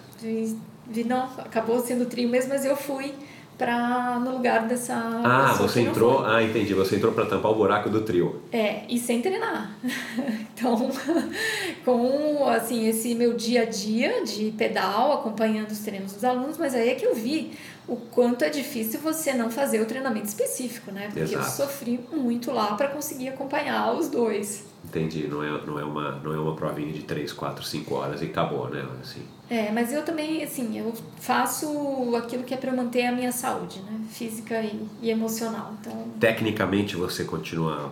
vi, 0.87 1.03
não, 1.03 1.23
acabou 1.39 1.79
sendo 1.81 2.05
trio 2.05 2.29
mesmo, 2.29 2.49
mas 2.49 2.63
eu 2.63 2.75
fui 2.75 3.13
para 3.57 4.17
no 4.19 4.31
lugar 4.31 4.67
dessa 4.67 4.95
Ah, 5.23 5.53
você 5.53 5.81
entrou. 5.81 6.25
Ah, 6.25 6.41
entendi. 6.41 6.73
Você 6.73 6.95
entrou 6.95 7.11
para 7.11 7.25
tampar 7.27 7.51
o 7.51 7.55
buraco 7.55 7.89
do 7.89 8.01
trio. 8.01 8.41
É, 8.51 8.83
e 8.89 8.97
sem 8.97 9.21
treinar. 9.21 9.71
Então, 10.53 10.91
com 11.83 12.47
assim, 12.47 12.87
esse 12.87 13.15
meu 13.15 13.33
dia 13.33 13.63
a 13.63 13.65
dia 13.65 14.23
de 14.23 14.51
pedal, 14.51 15.13
acompanhando 15.13 15.71
os 15.71 15.79
treinos 15.79 16.13
dos 16.13 16.23
alunos, 16.23 16.55
mas 16.57 16.75
aí 16.75 16.89
é 16.89 16.95
que 16.95 17.03
eu 17.03 17.15
vi 17.15 17.51
o 17.87 17.95
quanto 17.95 18.43
é 18.43 18.49
difícil 18.49 18.99
você 18.99 19.33
não 19.33 19.49
fazer 19.49 19.81
o 19.81 19.85
treinamento 19.85 20.27
específico, 20.27 20.91
né? 20.91 21.07
Porque 21.07 21.19
eu 21.35 21.39
Exato. 21.39 21.51
sofri 21.51 21.99
muito 22.11 22.51
lá 22.51 22.75
para 22.75 22.89
conseguir 22.89 23.29
acompanhar 23.29 23.93
os 23.93 24.09
dois. 24.09 24.65
Entendi. 24.85 25.27
Não 25.27 25.43
é, 25.43 25.65
não 25.65 25.79
é, 25.79 25.83
uma, 25.83 26.11
não 26.19 26.33
é 26.33 26.39
uma 26.39 26.55
provinha 26.55 26.91
de 26.91 27.03
3, 27.03 27.31
4, 27.33 27.63
5 27.63 27.93
horas 27.93 28.21
e 28.21 28.25
acabou, 28.25 28.69
né? 28.69 28.85
Assim. 29.01 29.21
É, 29.49 29.71
mas 29.71 29.91
eu 29.93 30.03
também, 30.03 30.43
assim, 30.43 30.77
eu 30.77 30.93
faço 31.19 32.15
aquilo 32.15 32.43
que 32.43 32.53
é 32.53 32.57
para 32.57 32.71
manter 32.71 33.05
a 33.05 33.11
minha 33.11 33.31
saúde, 33.31 33.81
né? 33.81 33.99
Física 34.09 34.61
e, 34.61 34.87
e 35.01 35.09
emocional. 35.09 35.73
Então, 35.79 36.07
Tecnicamente 36.19 36.95
você 36.95 37.23
continua 37.23 37.91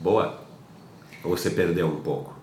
boa? 0.00 0.40
Ou 1.24 1.36
você 1.36 1.50
perdeu 1.50 1.86
um 1.86 2.00
pouco? 2.00 2.34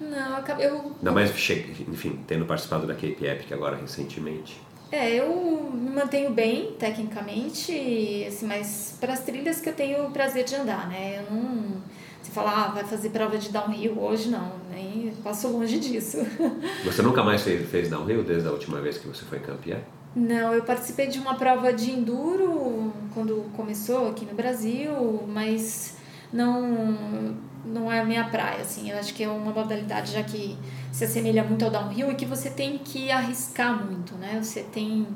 não, 0.00 0.38
eu 0.58 0.58
eu 0.58 0.94
Ainda 0.98 1.12
mais, 1.12 1.30
enfim, 1.30 2.20
tendo 2.26 2.44
participado 2.44 2.86
da 2.86 2.94
Cape 2.94 3.24
Epic 3.24 3.52
agora 3.52 3.76
recentemente. 3.76 4.60
É, 4.90 5.14
eu 5.14 5.70
me 5.72 5.90
mantenho 5.90 6.30
bem 6.30 6.72
tecnicamente, 6.78 8.24
assim, 8.26 8.46
mas 8.46 8.96
para 8.98 9.12
as 9.12 9.20
trilhas 9.20 9.60
que 9.60 9.68
eu 9.68 9.74
tenho 9.74 10.06
o 10.06 10.10
prazer 10.10 10.44
de 10.44 10.54
andar, 10.54 10.88
né? 10.88 11.18
Eu 11.18 11.34
não. 11.34 11.82
Você 12.22 12.32
fala, 12.32 12.64
ah, 12.64 12.68
vai 12.68 12.84
fazer 12.84 13.10
prova 13.10 13.38
de 13.38 13.50
downhill 13.50 13.98
hoje, 13.98 14.28
não, 14.28 14.52
nem 14.70 15.12
passo 15.22 15.48
longe 15.48 15.78
disso. 15.78 16.18
Você 16.84 17.02
nunca 17.02 17.22
mais 17.22 17.42
fez, 17.42 17.88
downhill 17.88 18.22
desde 18.22 18.48
a 18.48 18.52
última 18.52 18.80
vez 18.80 18.98
que 18.98 19.06
você 19.06 19.24
foi 19.24 19.38
campeã? 19.40 19.78
Não, 20.14 20.52
eu 20.52 20.62
participei 20.62 21.06
de 21.06 21.18
uma 21.18 21.36
prova 21.36 21.72
de 21.72 21.90
enduro 21.90 22.92
quando 23.14 23.50
começou 23.56 24.08
aqui 24.08 24.24
no 24.24 24.34
Brasil, 24.34 25.22
mas 25.28 25.96
não, 26.32 27.34
não 27.64 27.90
é 27.90 28.00
a 28.00 28.04
minha 28.04 28.24
praia, 28.24 28.60
assim. 28.60 28.90
Eu 28.90 28.98
acho 28.98 29.14
que 29.14 29.22
é 29.22 29.28
uma 29.28 29.52
modalidade 29.52 30.12
já 30.12 30.22
que 30.22 30.58
se 30.92 31.04
assemelha 31.04 31.44
muito 31.44 31.64
ao 31.64 31.70
downhill 31.70 32.10
e 32.10 32.14
que 32.14 32.26
você 32.26 32.50
tem 32.50 32.78
que 32.78 33.10
arriscar 33.10 33.84
muito, 33.84 34.14
né? 34.14 34.38
Você 34.42 34.62
tem 34.62 35.06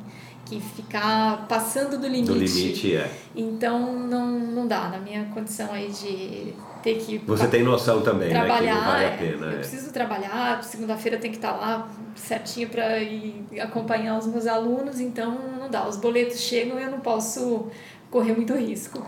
que 0.44 0.60
ficar 0.60 1.46
passando 1.48 1.98
do 1.98 2.06
limite. 2.06 2.32
Do 2.32 2.34
limite 2.34 2.96
é. 2.96 3.10
Então 3.34 3.92
não, 3.92 4.26
não 4.28 4.66
dá, 4.66 4.88
na 4.88 4.98
minha 4.98 5.24
condição 5.26 5.72
aí 5.72 5.90
de 5.90 6.54
ter 6.82 6.96
que 6.96 7.18
Você 7.18 7.46
tem 7.46 7.62
noção 7.62 8.02
também, 8.02 8.28
né? 8.32 8.40
Que 8.40 8.46
trabalhar. 8.46 8.74
não 8.74 8.84
vale 8.84 9.04
a 9.04 9.08
é, 9.08 9.16
pena. 9.16 9.46
eu 9.46 9.52
é. 9.52 9.56
preciso 9.56 9.92
trabalhar, 9.92 10.62
segunda-feira 10.64 11.16
tem 11.18 11.30
que 11.30 11.36
estar 11.36 11.52
lá 11.52 11.88
certinho 12.16 12.68
para 12.68 12.98
ir 12.98 13.44
acompanhar 13.60 14.18
os 14.18 14.26
meus 14.26 14.46
alunos, 14.46 15.00
então 15.00 15.38
não 15.58 15.70
dá. 15.70 15.88
Os 15.88 15.96
boletos 15.96 16.38
chegam 16.40 16.78
e 16.78 16.82
eu 16.82 16.90
não 16.90 17.00
posso 17.00 17.68
correr 18.10 18.34
muito 18.34 18.54
risco. 18.54 19.02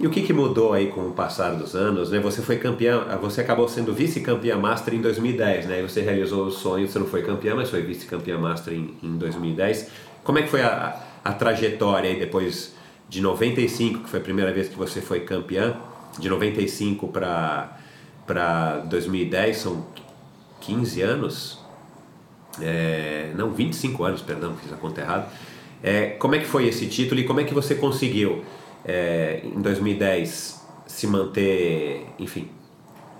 E 0.00 0.06
o 0.06 0.10
que, 0.10 0.22
que 0.22 0.32
mudou 0.32 0.72
aí 0.72 0.86
com 0.88 1.08
o 1.08 1.12
passar 1.12 1.54
dos 1.56 1.74
anos? 1.74 2.10
Né? 2.10 2.20
Você 2.20 2.40
foi 2.40 2.56
campeã, 2.56 3.00
você 3.20 3.40
acabou 3.40 3.68
sendo 3.68 3.92
vice-campeã 3.92 4.56
master 4.56 4.94
em 4.94 5.00
2010, 5.00 5.66
né? 5.66 5.80
E 5.80 5.82
você 5.82 6.02
realizou 6.02 6.46
o 6.46 6.50
sonho, 6.52 6.86
você 6.86 7.00
não 7.00 7.06
foi 7.06 7.22
campeã, 7.22 7.56
mas 7.56 7.68
foi 7.68 7.82
vice-campeã 7.82 8.38
master 8.38 8.74
em, 8.74 8.94
em 9.02 9.16
2010. 9.16 9.90
Como 10.22 10.38
é 10.38 10.42
que 10.42 10.48
foi 10.48 10.62
a, 10.62 11.00
a 11.24 11.32
trajetória 11.32 12.10
aí 12.10 12.18
depois 12.18 12.76
de 13.08 13.20
95, 13.20 14.04
que 14.04 14.08
foi 14.08 14.20
a 14.20 14.22
primeira 14.22 14.52
vez 14.52 14.68
que 14.68 14.76
você 14.76 15.00
foi 15.00 15.20
campeã, 15.20 15.76
de 16.16 16.28
95 16.28 17.08
para 17.08 18.84
2010, 18.88 19.56
são 19.56 19.84
15 20.60 21.02
anos? 21.02 21.58
É, 22.60 23.32
não, 23.36 23.50
25 23.50 24.04
anos, 24.04 24.22
perdão, 24.22 24.54
fiz 24.62 24.72
a 24.72 24.76
conta 24.76 25.00
errada. 25.00 25.28
É, 25.82 26.10
como 26.10 26.34
é 26.34 26.38
que 26.38 26.46
foi 26.46 26.68
esse 26.68 26.86
título 26.86 27.20
e 27.20 27.24
como 27.24 27.40
é 27.40 27.44
que 27.44 27.54
você 27.54 27.74
conseguiu, 27.74 28.44
é, 28.84 29.40
em 29.44 29.60
2010, 29.60 30.66
se 30.86 31.06
manter, 31.06 32.06
enfim, 32.18 32.48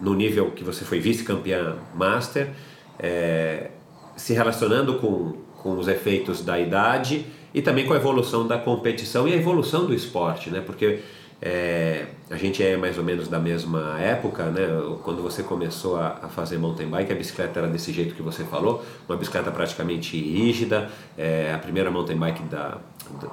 no 0.01 0.15
nível 0.15 0.51
que 0.53 0.65
você 0.65 0.85
foi 0.85 1.01
vice-campeã 1.01 1.77
master, 1.95 2.51
é, 2.99 3.71
se 4.17 4.33
relacionando 4.33 4.95
com, 4.95 5.37
com 5.57 5.79
os 5.79 5.89
efeitos 5.89 6.45
da 6.45 6.59
idade 6.59 7.27
e 7.53 7.63
também 7.63 7.87
com 7.87 7.93
a 7.93 7.97
evolução 7.97 8.47
da 8.47 8.59
competição 8.59 9.27
e 9.27 9.33
a 9.33 9.37
evolução 9.37 9.87
do 9.87 9.95
esporte, 9.95 10.51
né? 10.51 10.61
Porque 10.61 11.01
é, 11.41 12.07
a 12.31 12.37
gente 12.37 12.63
é 12.63 12.77
mais 12.77 12.99
ou 12.99 13.05
menos 13.05 13.29
da 13.29 13.39
mesma 13.39 13.99
época, 14.01 14.45
né? 14.45 14.67
Quando 15.03 15.23
você 15.23 15.43
começou 15.43 15.97
a, 15.97 16.19
a 16.23 16.29
fazer 16.29 16.59
mountain 16.59 16.89
bike, 16.89 17.13
a 17.13 17.15
bicicleta 17.15 17.61
era 17.61 17.69
desse 17.69 17.93
jeito 17.93 18.15
que 18.15 18.23
você 18.23 18.45
falou, 18.45 18.85
uma 19.09 19.17
bicicleta 19.17 19.51
praticamente 19.51 20.17
rígida. 20.17 20.91
É, 21.17 21.53
a 21.55 21.59
primeira 21.59 21.91
mountain 21.91 22.17
bike 22.17 22.43
da, 22.45 22.79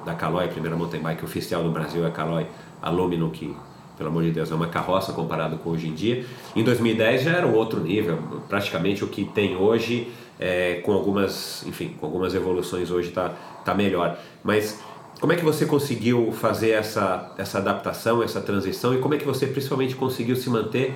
da 0.04 0.14
Caloi, 0.14 0.46
a 0.46 0.48
primeira 0.48 0.76
mountain 0.76 1.00
bike 1.00 1.24
oficial 1.24 1.62
no 1.62 1.70
Brasil 1.70 2.04
é 2.04 2.08
a 2.08 2.10
Caloi 2.10 2.46
Aluminum, 2.80 3.30
que 3.30 3.54
pelo 3.96 4.10
amor 4.10 4.22
de 4.22 4.30
Deus, 4.30 4.50
é 4.50 4.54
uma 4.54 4.68
carroça 4.68 5.12
comparado 5.12 5.56
com 5.58 5.70
hoje 5.70 5.88
em 5.88 5.94
dia. 5.94 6.24
Em 6.54 6.62
2010 6.62 7.22
já 7.22 7.30
era 7.32 7.46
um 7.46 7.54
outro 7.54 7.80
nível, 7.80 8.18
praticamente 8.48 9.02
o 9.02 9.08
que 9.08 9.24
tem 9.24 9.56
hoje, 9.56 10.12
é, 10.38 10.82
com 10.84 10.92
algumas, 10.92 11.64
enfim, 11.66 11.96
com 11.98 12.04
algumas 12.04 12.34
evoluções 12.34 12.90
hoje 12.90 13.08
está 13.08 13.30
tá 13.64 13.74
melhor. 13.74 14.18
Mas 14.44 14.80
como 15.20 15.32
é 15.32 15.36
que 15.36 15.44
você 15.44 15.64
conseguiu 15.64 16.30
fazer 16.32 16.70
essa, 16.70 17.32
essa 17.38 17.58
adaptação, 17.58 18.22
essa 18.22 18.40
transição 18.40 18.94
e 18.94 18.98
como 18.98 19.14
é 19.14 19.18
que 19.18 19.24
você 19.24 19.46
principalmente 19.46 19.94
conseguiu 19.94 20.36
se 20.36 20.50
manter, 20.50 20.94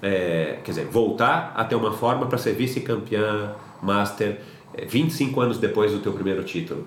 é, 0.00 0.58
quer 0.64 0.70
dizer, 0.70 0.86
voltar 0.86 1.52
a 1.56 1.64
ter 1.64 1.74
uma 1.74 1.92
forma 1.92 2.26
para 2.26 2.38
ser 2.38 2.52
vice-campeã 2.52 3.54
master 3.82 4.40
é, 4.74 4.84
25 4.84 5.40
anos 5.40 5.58
depois 5.58 5.92
do 5.92 5.98
teu 5.98 6.12
primeiro 6.12 6.44
título? 6.44 6.86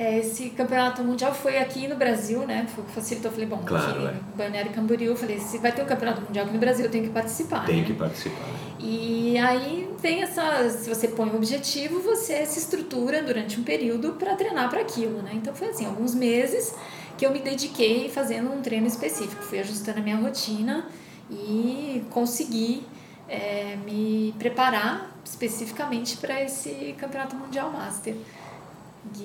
É, 0.00 0.18
esse 0.18 0.48
campeonato 0.48 1.04
mundial 1.04 1.34
foi 1.34 1.58
aqui 1.58 1.86
no 1.86 1.94
Brasil, 1.94 2.46
né? 2.46 2.66
Foi 2.74 2.82
o 2.82 2.86
que 2.86 2.92
facilitou. 2.94 3.30
Eu 3.30 3.34
falei, 3.34 3.46
bom, 3.46 3.58
Claro, 3.58 4.06
é. 4.06 4.14
Balneário 4.34 4.72
Camboriú, 4.72 5.10
eu 5.10 5.16
falei, 5.16 5.38
se 5.38 5.58
vai 5.58 5.72
ter 5.72 5.82
um 5.82 5.84
campeonato 5.84 6.22
mundial 6.22 6.46
aqui 6.46 6.54
no 6.54 6.58
Brasil, 6.58 6.86
eu 6.86 6.90
tenho 6.90 7.04
que 7.04 7.10
participar, 7.10 7.66
Tem 7.66 7.82
né? 7.82 7.84
que 7.84 7.92
participar. 7.92 8.48
E 8.78 9.36
aí 9.36 9.90
vem 10.00 10.22
essa, 10.22 10.70
se 10.70 10.88
você 10.88 11.06
põe 11.06 11.28
um 11.28 11.36
objetivo, 11.36 12.00
você 12.00 12.46
se 12.46 12.60
estrutura 12.60 13.22
durante 13.22 13.60
um 13.60 13.62
período 13.62 14.12
para 14.14 14.34
treinar 14.36 14.70
para 14.70 14.80
aquilo, 14.80 15.20
né? 15.20 15.32
Então 15.34 15.54
foi 15.54 15.68
assim, 15.68 15.84
alguns 15.84 16.14
meses 16.14 16.74
que 17.18 17.26
eu 17.26 17.30
me 17.30 17.40
dediquei 17.40 18.08
fazendo 18.08 18.50
um 18.50 18.62
treino 18.62 18.86
específico, 18.86 19.42
fui 19.42 19.60
ajustando 19.60 19.98
a 19.98 20.02
minha 20.02 20.16
rotina 20.16 20.86
e 21.30 22.02
consegui 22.08 22.86
é, 23.28 23.76
me 23.84 24.34
preparar 24.38 25.14
especificamente 25.22 26.16
para 26.16 26.42
esse 26.42 26.94
campeonato 26.98 27.36
mundial 27.36 27.70
master. 27.70 28.16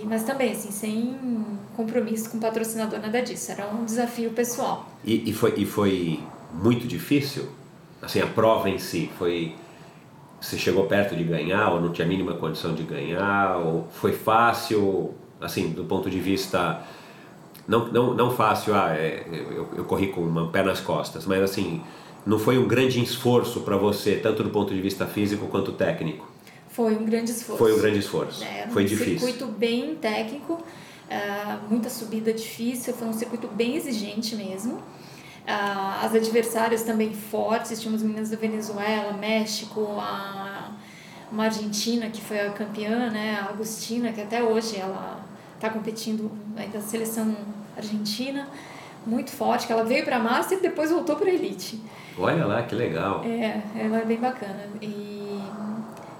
Mas 0.05 0.23
também 0.23 0.51
assim, 0.51 0.71
sem 0.71 1.17
compromisso 1.75 2.29
com 2.29 2.39
patrocinador, 2.39 2.99
nada 2.99 3.21
disso. 3.21 3.51
Era 3.51 3.67
um 3.67 3.85
desafio 3.85 4.31
pessoal. 4.31 4.89
E, 5.03 5.29
e, 5.29 5.33
foi, 5.33 5.53
e 5.57 5.65
foi 5.65 6.19
muito 6.53 6.87
difícil? 6.87 7.49
Assim, 8.01 8.21
a 8.21 8.27
prova 8.27 8.69
em 8.69 8.77
si 8.77 9.09
foi. 9.17 9.55
Você 10.39 10.57
chegou 10.57 10.85
perto 10.85 11.15
de 11.15 11.23
ganhar 11.23 11.71
ou 11.71 11.81
não 11.81 11.91
tinha 11.91 12.05
a 12.05 12.09
mínima 12.09 12.33
condição 12.35 12.73
de 12.73 12.83
ganhar? 12.83 13.57
Ou 13.57 13.87
foi 13.91 14.13
fácil, 14.13 15.13
assim, 15.41 15.69
do 15.69 15.85
ponto 15.85 16.09
de 16.09 16.19
vista 16.19 16.83
não, 17.67 17.87
não, 17.87 18.13
não 18.13 18.31
fácil, 18.31 18.75
ah, 18.75 18.91
é, 18.91 19.25
eu, 19.31 19.67
eu 19.75 19.85
corri 19.85 20.07
com 20.07 20.21
uma 20.21 20.47
pé 20.47 20.63
nas 20.63 20.79
costas, 20.79 21.25
mas 21.25 21.41
assim, 21.41 21.81
não 22.25 22.37
foi 22.37 22.57
um 22.57 22.67
grande 22.67 23.01
esforço 23.01 23.61
para 23.61 23.75
você, 23.75 24.15
tanto 24.15 24.43
do 24.43 24.49
ponto 24.49 24.73
de 24.73 24.81
vista 24.81 25.05
físico 25.07 25.47
quanto 25.47 25.71
técnico? 25.71 26.29
Foi 26.75 26.93
um 26.93 27.05
grande 27.05 27.31
esforço. 27.31 27.57
Foi 27.57 27.73
um 27.73 27.77
grande 27.79 27.99
esforço. 27.99 28.43
É, 28.43 28.67
foi 28.67 28.83
um 28.83 28.85
difícil. 28.85 29.19
circuito 29.19 29.45
bem 29.47 29.95
técnico, 29.95 30.55
uh, 30.55 31.69
muita 31.69 31.89
subida 31.89 32.33
difícil, 32.33 32.93
foi 32.93 33.07
um 33.07 33.13
circuito 33.13 33.47
bem 33.47 33.77
exigente 33.77 34.35
mesmo. 34.35 34.73
Uh, 34.73 36.03
as 36.03 36.13
adversárias 36.13 36.83
também 36.83 37.13
fortes, 37.13 37.79
tínhamos 37.79 38.03
meninas 38.03 38.29
da 38.29 38.35
Venezuela, 38.35 39.13
México, 39.13 39.87
a, 39.97 40.71
uma 41.31 41.45
argentina 41.45 42.09
que 42.09 42.19
foi 42.21 42.41
a 42.41 42.49
campeã, 42.49 43.09
né, 43.09 43.39
a 43.41 43.51
Agustina, 43.51 44.11
que 44.11 44.19
até 44.19 44.43
hoje 44.43 44.75
ela 44.75 45.23
está 45.55 45.69
competindo 45.69 46.29
ainda 46.57 46.79
na 46.79 46.83
seleção 46.83 47.37
argentina, 47.77 48.49
muito 49.07 49.31
forte, 49.31 49.65
que 49.65 49.71
ela 49.71 49.85
veio 49.85 50.03
para 50.03 50.17
a 50.17 50.19
Master 50.19 50.57
e 50.57 50.61
depois 50.61 50.91
voltou 50.91 51.15
para 51.15 51.29
a 51.29 51.33
Elite. 51.33 51.79
Olha 52.17 52.45
lá, 52.45 52.63
que 52.63 52.75
legal. 52.75 53.23
É, 53.23 53.61
ela 53.77 53.99
é 53.99 54.05
bem 54.05 54.17
bacana. 54.17 54.67
E, 54.81 55.14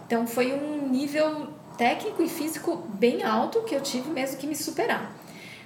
então 0.05 0.27
foi 0.27 0.53
um 0.53 0.87
nível 0.87 1.47
técnico 1.77 2.21
e 2.21 2.29
físico 2.29 2.83
bem 2.93 3.23
alto 3.23 3.61
que 3.63 3.75
eu 3.75 3.81
tive 3.81 4.09
mesmo 4.09 4.37
que 4.37 4.47
me 4.47 4.55
superar. 4.55 5.11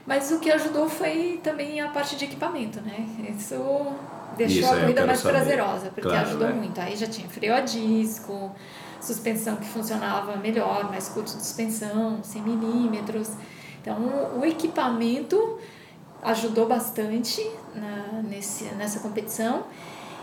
Mas 0.05 0.31
o 0.31 0.39
que 0.39 0.49
ajudou 0.49 0.89
foi 0.89 1.39
também 1.43 1.81
a 1.81 1.89
parte 1.89 2.15
de 2.15 2.25
equipamento, 2.25 2.81
né? 2.81 3.05
Isso 3.29 3.55
deixou 4.35 4.61
Isso, 4.61 4.73
a 4.73 4.79
corrida 4.79 5.05
mais 5.05 5.19
saber. 5.19 5.37
prazerosa, 5.37 5.89
porque 5.89 6.09
claro, 6.09 6.27
ajudou 6.27 6.47
é. 6.47 6.53
muito. 6.53 6.79
Aí 6.81 6.95
já 6.95 7.05
tinha 7.05 7.27
freio 7.29 7.53
a 7.53 7.59
disco, 7.59 8.51
suspensão 8.99 9.57
que 9.57 9.67
funcionava 9.67 10.35
melhor, 10.37 10.89
mais 10.89 11.09
curto 11.09 11.27
de 11.35 11.43
suspensão, 11.43 12.23
100 12.23 12.41
milímetros. 12.41 13.29
Então 13.81 13.97
o 14.39 14.45
equipamento 14.45 15.59
ajudou 16.23 16.67
bastante 16.67 17.47
na, 17.75 18.21
nesse, 18.23 18.65
nessa 18.75 18.99
competição 18.99 19.65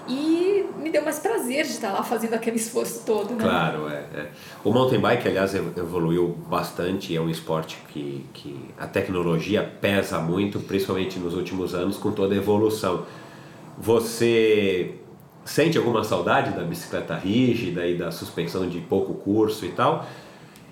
e 0.09 0.65
me 0.79 0.91
deu 0.91 1.03
mais 1.03 1.19
prazer 1.19 1.65
de 1.65 1.73
estar 1.73 1.93
lá 1.93 2.03
fazendo 2.03 2.35
aquele 2.35 2.57
esforço 2.57 3.05
todo, 3.05 3.35
né? 3.35 3.43
Claro, 3.43 3.89
é, 3.89 4.05
é. 4.15 4.31
O 4.65 4.73
mountain 4.73 5.01
bike, 5.01 5.29
aliás, 5.29 5.55
evoluiu 5.55 6.29
bastante. 6.49 7.15
É 7.17 7.21
um 7.21 7.29
esporte 7.29 7.79
que, 7.89 8.25
que 8.33 8.57
a 8.79 8.87
tecnologia 8.87 9.63
pesa 9.81 10.19
muito, 10.19 10.61
principalmente 10.61 11.19
nos 11.19 11.35
últimos 11.35 11.75
anos, 11.75 11.97
com 11.97 12.13
toda 12.13 12.35
a 12.35 12.37
evolução. 12.37 13.05
Você 13.79 14.95
sente 15.45 15.79
alguma 15.79 16.03
saudade 16.03 16.51
da 16.51 16.63
bicicleta 16.63 17.15
rígida 17.15 17.87
e 17.87 17.97
da 17.97 18.11
suspensão 18.11 18.69
de 18.69 18.81
pouco 18.81 19.15
curso 19.15 19.65
e 19.65 19.71
tal? 19.71 20.07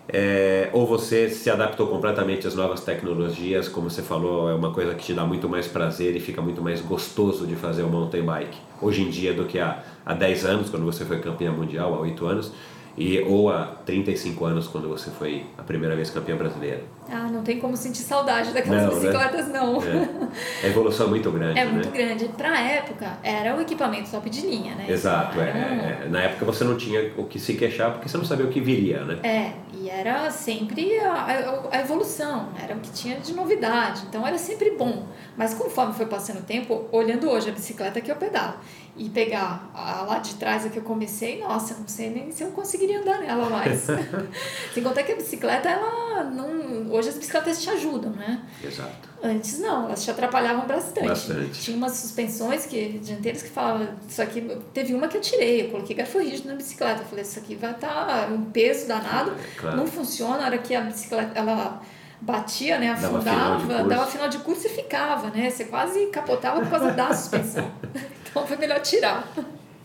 É, 0.06 0.68
ou 0.72 0.86
você 0.86 1.31
se 1.31 1.48
adaptou 1.48 1.86
completamente 1.86 2.47
às 2.47 2.55
novas 2.55 2.85
tecnologias, 2.85 3.68
como 3.68 3.89
você 3.89 4.02
falou, 4.02 4.51
é 4.51 4.55
uma 4.55 4.70
coisa 4.70 4.94
que 4.94 5.02
te 5.02 5.14
dá 5.14 5.24
muito 5.24 5.48
mais 5.48 5.66
prazer 5.66 6.14
e 6.14 6.20
fica 6.20 6.43
muito 6.43 6.60
mais 6.60 6.82
gostoso 6.82 7.47
de 7.47 7.56
fazer 7.56 7.82
o 7.82 7.89
mountain 7.89 8.22
bike 8.22 8.59
hoje 8.82 9.02
em 9.02 9.09
dia 9.09 9.32
do 9.32 9.47
que 9.47 9.59
há, 9.59 9.82
há 10.05 10.12
10 10.12 10.44
anos, 10.44 10.70
quando 10.70 10.85
você 10.85 11.05
foi 11.06 11.20
campeã 11.20 11.51
mundial, 11.51 11.94
há 11.94 12.01
8 12.01 12.26
anos, 12.26 12.52
e, 12.97 13.21
ou 13.21 13.51
há 13.51 13.65
35 13.85 14.45
anos, 14.45 14.69
quando 14.69 14.89
você 14.89 15.11
foi 15.11 15.45
a 15.59 15.62
primeira 15.62 15.97
vez 15.97 16.11
campeã 16.11 16.37
brasileira. 16.37 16.83
Ah, 17.11 17.29
não 17.31 17.43
tem 17.43 17.59
como 17.59 17.77
sentir 17.77 18.03
saudade 18.03 18.53
daquelas 18.53 18.83
Não, 18.85 18.89
né? 18.95 19.01
bicicletas, 19.01 19.49
não. 19.49 19.77
É. 19.83 20.65
A 20.65 20.66
evolução 20.69 21.07
é 21.07 21.11
muito 21.11 21.31
grande, 21.31 21.59
É 21.59 21.65
né? 21.65 21.71
muito 21.73 21.91
grande. 21.91 22.29
Pra 22.29 22.59
época, 22.61 23.19
era 23.23 23.55
o 23.57 23.61
equipamento 23.61 24.11
top 24.11 24.31
de 24.31 24.41
linha, 24.47 24.75
né? 24.75 24.87
Exato, 24.89 25.39
é, 25.41 25.49
Era 25.51 25.59
um- 25.59 26.05
é. 26.07 26.09
Na 26.09 26.21
época 26.23 26.45
você 26.47 26.65
não 26.65 26.77
tinha 26.77 27.12
o 27.19 27.25
que 27.25 27.39
se 27.39 27.55
queixar 27.55 27.93
porque 27.93 28.09
você 28.09 28.16
não 28.16 28.25
sabia 28.25 28.47
o 28.47 28.49
que 28.49 28.61
viria, 28.61 29.05
né? 29.05 29.19
É, 29.23 29.53
e 29.77 29.91
era 29.91 30.31
sempre 30.31 30.99
a, 31.01 31.12
a, 31.12 31.77
a 31.77 31.81
evolução, 31.81 32.49
era 32.62 32.75
o 32.75 32.81
que 32.81 32.91
tinha 32.93 33.16
de 33.21 33.35
novidade, 33.35 34.03
então 34.09 34.27
era 34.27 34.39
sempre 34.39 34.71
bom. 34.71 35.07
Mas 35.37 35.53
conforme 35.53 35.93
foi 35.93 36.07
passando 36.07 36.39
o 36.39 36.43
tempo, 36.43 36.87
olhando 36.93 37.29
hoje 37.29 37.51
a 37.51 37.53
bicicleta 37.53 38.01
que 38.01 38.11
eu 38.11 38.16
pedalo 38.16 38.55
e 38.97 39.09
pegar 39.09 39.69
a 39.75 40.03
lá 40.03 40.19
de 40.21 40.35
trás 40.37 40.65
a 40.65 40.69
que 40.69 40.79
eu 40.79 40.83
comecei, 40.83 41.41
nossa, 41.41 41.75
não 41.75 41.89
sei 41.89 42.11
nem 42.11 42.31
se 42.31 42.45
eu 42.45 42.51
conseguiria 42.53 43.01
andar 43.01 43.19
nela 43.19 43.51
mais. 43.51 43.87
Sem 44.73 44.83
contar 44.83 45.03
que 45.03 45.12
a 45.12 45.16
bicicleta, 45.16 45.69
ela 45.69 46.23
não. 46.25 46.93
Hoje 46.93 47.09
as 47.09 47.16
bicicletas 47.19 47.61
te 47.61 47.69
ajudam, 47.71 48.12
né? 48.12 48.41
Exato. 48.62 49.09
Antes 49.21 49.59
não, 49.59 49.87
elas 49.87 50.05
te 50.05 50.11
atrapalhavam 50.11 50.66
bastante. 50.66 51.09
Bastante. 51.09 51.61
Tinha 51.61 51.77
umas 51.77 51.93
suspensões 51.93 52.66
que, 52.66 52.99
dianteiras 52.99 53.43
que 53.43 53.49
falavam, 53.49 53.89
isso 54.09 54.23
aqui, 54.23 54.41
teve 54.73 54.95
uma 54.95 55.09
que 55.09 55.16
eu 55.16 55.21
tirei, 55.21 55.62
eu 55.62 55.71
coloquei 55.71 55.97
garfo 55.97 56.19
rígido 56.21 56.49
na 56.49 56.55
bicicleta. 56.55 57.01
Eu 57.03 57.07
falei, 57.07 57.25
isso 57.25 57.39
aqui 57.39 57.57
vai 57.57 57.73
estar 57.73 58.31
um 58.31 58.45
peso 58.45 58.87
danado, 58.87 59.33
É, 59.33 59.61
claro. 59.61 59.77
não 59.77 59.87
funciona, 59.87 60.39
na 60.39 60.45
hora 60.47 60.59
que 60.59 60.75
a 60.75 60.83
bicicleta, 60.83 61.33
ela 61.35 61.83
batia, 62.21 62.79
né, 62.79 62.95
Dava 62.95 63.21
final 63.21 63.55
afundava, 63.57 63.85
dava 63.89 64.07
final 64.07 64.29
de 64.29 64.39
curso 64.39 64.66
e 64.66 64.71
ficava, 64.71 65.29
né, 65.31 65.51
você 65.51 65.65
quase 65.65 66.07
capotava 66.07 66.61
por 66.61 66.71
causa 66.71 66.93
da 66.93 67.12
suspensão. 67.12 67.71
então 68.35 68.44
foi 68.47 68.56
melhor 68.56 68.81
tirar. 68.81 69.32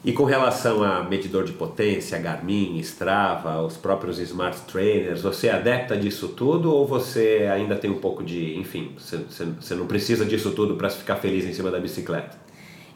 E 0.03 0.11
com 0.11 0.23
relação 0.23 0.81
a 0.83 1.03
medidor 1.03 1.43
de 1.43 1.51
potência, 1.51 2.17
Garmin, 2.17 2.79
Strava, 2.79 3.61
os 3.61 3.77
próprios 3.77 4.17
Smart 4.17 4.59
Trainers, 4.61 5.21
você 5.21 5.47
é 5.47 5.51
adepta 5.51 5.95
disso 5.95 6.29
tudo 6.29 6.73
ou 6.73 6.87
você 6.87 7.47
ainda 7.53 7.75
tem 7.75 7.91
um 7.91 7.99
pouco 7.99 8.23
de, 8.23 8.57
enfim, 8.57 8.93
você, 8.97 9.17
você, 9.59 9.75
não 9.75 9.85
precisa 9.85 10.25
disso 10.25 10.51
tudo 10.51 10.75
para 10.75 10.89
ficar 10.89 11.17
feliz 11.17 11.45
em 11.45 11.53
cima 11.53 11.69
da 11.69 11.79
bicicleta? 11.79 12.37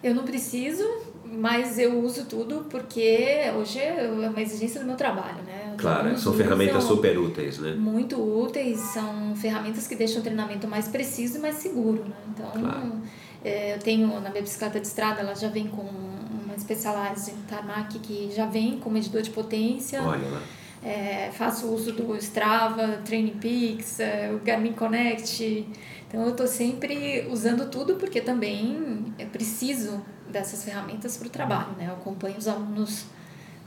Eu 0.01 0.15
não 0.15 0.23
preciso, 0.23 0.83
mas 1.25 1.77
eu 1.77 1.99
uso 1.99 2.25
tudo 2.25 2.65
porque 2.69 3.51
hoje 3.57 3.79
é 3.79 4.09
uma 4.29 4.41
exigência 4.41 4.79
do 4.79 4.85
meu 4.87 4.95
trabalho, 4.95 5.43
né? 5.45 5.75
Claro, 5.77 6.17
são 6.17 6.33
ferramentas 6.33 6.83
usam- 6.85 6.95
super 6.95 7.17
úteis, 7.17 7.59
né? 7.59 7.75
muito 7.77 8.15
úteis, 8.17 8.79
são 8.79 9.35
ferramentas 9.35 9.87
que 9.87 9.95
deixam 9.95 10.19
o 10.21 10.23
treinamento 10.23 10.67
mais 10.67 10.87
preciso 10.87 11.37
e 11.37 11.41
mais 11.41 11.55
seguro, 11.55 12.03
né? 12.05 12.15
Então, 12.29 12.51
Claro. 12.51 13.01
É, 13.43 13.73
eu 13.75 13.79
tenho 13.79 14.07
na 14.21 14.29
minha 14.29 14.41
bicicleta 14.41 14.79
de 14.79 14.87
estrada, 14.87 15.21
ela 15.21 15.35
já 15.35 15.47
vem 15.49 15.67
com 15.67 15.81
uma 15.81 16.57
Specialized 16.57 17.35
Tarmac 17.47 17.97
que 17.99 18.31
já 18.35 18.45
vem 18.45 18.79
com 18.79 18.89
medidor 18.89 19.21
de 19.21 19.29
potência. 19.31 20.01
Olha 20.01 20.27
lá. 20.29 20.41
É, 20.85 21.31
faço 21.31 21.67
uso 21.67 21.93
do 21.93 22.13
Strava, 22.17 22.99
Training 23.05 23.37
Peaks, 23.39 23.99
é, 24.01 24.31
o 24.33 24.39
Garmin 24.43 24.73
Connect. 24.73 25.65
Então 26.07 26.21
eu 26.23 26.31
estou 26.31 26.45
sempre 26.47 27.25
usando 27.31 27.69
tudo 27.69 27.95
porque 27.95 28.19
também 28.21 29.13
é 29.17 29.25
preciso 29.25 30.03
dessas 30.29 30.63
ferramentas 30.63 31.15
para 31.17 31.27
o 31.27 31.29
trabalho, 31.29 31.71
né? 31.77 31.87
Eu 31.87 31.93
acompanho 31.93 32.37
os 32.37 32.47
alunos 32.47 33.05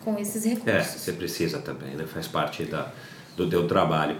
com 0.05 0.19
esses 0.19 0.45
É, 0.45 0.51
recursos. 0.51 1.01
você 1.01 1.13
precisa 1.13 1.59
também, 1.59 1.97
né? 1.97 2.07
Faz 2.07 2.29
parte 2.29 2.65
da, 2.65 2.93
do 3.37 3.49
teu 3.49 3.67
trabalho. 3.67 4.19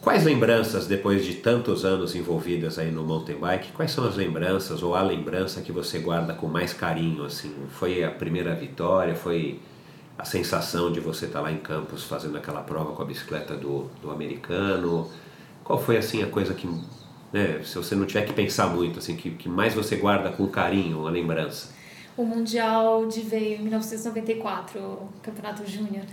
Quais 0.00 0.24
lembranças, 0.24 0.86
depois 0.86 1.26
de 1.26 1.34
tantos 1.34 1.84
anos 1.84 2.14
envolvidas 2.14 2.78
aí 2.78 2.90
no 2.90 3.04
mountain 3.04 3.36
bike, 3.36 3.72
quais 3.72 3.90
são 3.90 4.06
as 4.06 4.16
lembranças 4.16 4.82
ou 4.82 4.94
a 4.94 5.02
lembrança 5.02 5.60
que 5.60 5.70
você 5.70 5.98
guarda 5.98 6.32
com 6.32 6.46
mais 6.46 6.72
carinho, 6.72 7.22
assim? 7.22 7.54
Foi 7.68 8.02
a 8.02 8.10
primeira 8.10 8.54
vitória, 8.54 9.14
foi 9.14 9.60
a 10.16 10.24
sensação 10.24 10.90
de 10.90 11.00
você 11.00 11.26
estar 11.26 11.42
lá 11.42 11.52
em 11.52 11.58
Campos 11.58 12.04
fazendo 12.04 12.38
aquela 12.38 12.62
prova 12.62 12.92
com 12.92 13.02
a 13.02 13.04
bicicleta 13.04 13.54
do, 13.54 13.90
do 14.00 14.10
americano? 14.10 15.10
Qual 15.62 15.78
foi, 15.78 15.98
assim, 15.98 16.22
a 16.22 16.26
coisa 16.26 16.54
que, 16.54 16.66
né, 17.30 17.60
se 17.62 17.76
você 17.76 17.94
não 17.94 18.06
tiver 18.06 18.22
que 18.22 18.32
pensar 18.32 18.68
muito, 18.68 18.98
assim, 18.98 19.14
que, 19.14 19.30
que 19.32 19.50
mais 19.50 19.74
você 19.74 19.96
guarda 19.96 20.30
com 20.30 20.46
carinho, 20.46 21.06
a 21.06 21.10
lembrança? 21.10 21.74
O 22.16 22.24
Mundial 22.24 23.06
de 23.06 23.20
Veio 23.20 23.56
em 23.56 23.62
1994, 23.64 24.80
o 24.80 25.08
Campeonato 25.22 25.70
Júnior, 25.70 26.06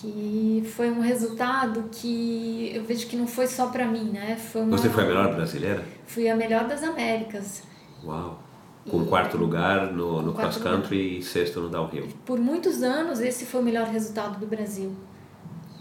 que 0.00 0.62
foi 0.76 0.90
um 0.90 1.00
resultado 1.00 1.84
que 1.90 2.70
eu 2.74 2.84
vejo 2.84 3.06
que 3.06 3.16
não 3.16 3.26
foi 3.26 3.46
só 3.46 3.66
para 3.68 3.86
mim, 3.86 4.10
né? 4.10 4.36
Foi 4.36 4.62
uma... 4.62 4.76
Você 4.76 4.90
foi 4.90 5.04
a 5.04 5.06
melhor 5.06 5.34
brasileira? 5.34 5.84
Fui 6.06 6.28
a 6.28 6.36
melhor 6.36 6.66
das 6.66 6.82
Américas. 6.82 7.62
Uau! 8.04 8.42
Com 8.90 9.02
E- 9.02 9.06
quarto 9.06 9.36
lugar 9.36 9.92
no, 9.92 10.22
no 10.22 10.32
quarto 10.32 10.60
cross 10.60 10.62
country 10.62 11.18
e 11.18 11.22
sexto 11.22 11.60
no 11.60 11.68
downhill. 11.68 12.08
Por 12.24 12.38
muitos 12.38 12.82
anos, 12.82 13.20
esse 13.20 13.44
foi 13.46 13.60
o 13.60 13.64
melhor 13.64 13.86
resultado 13.88 14.38
do 14.38 14.46
Brasil. 14.46 14.92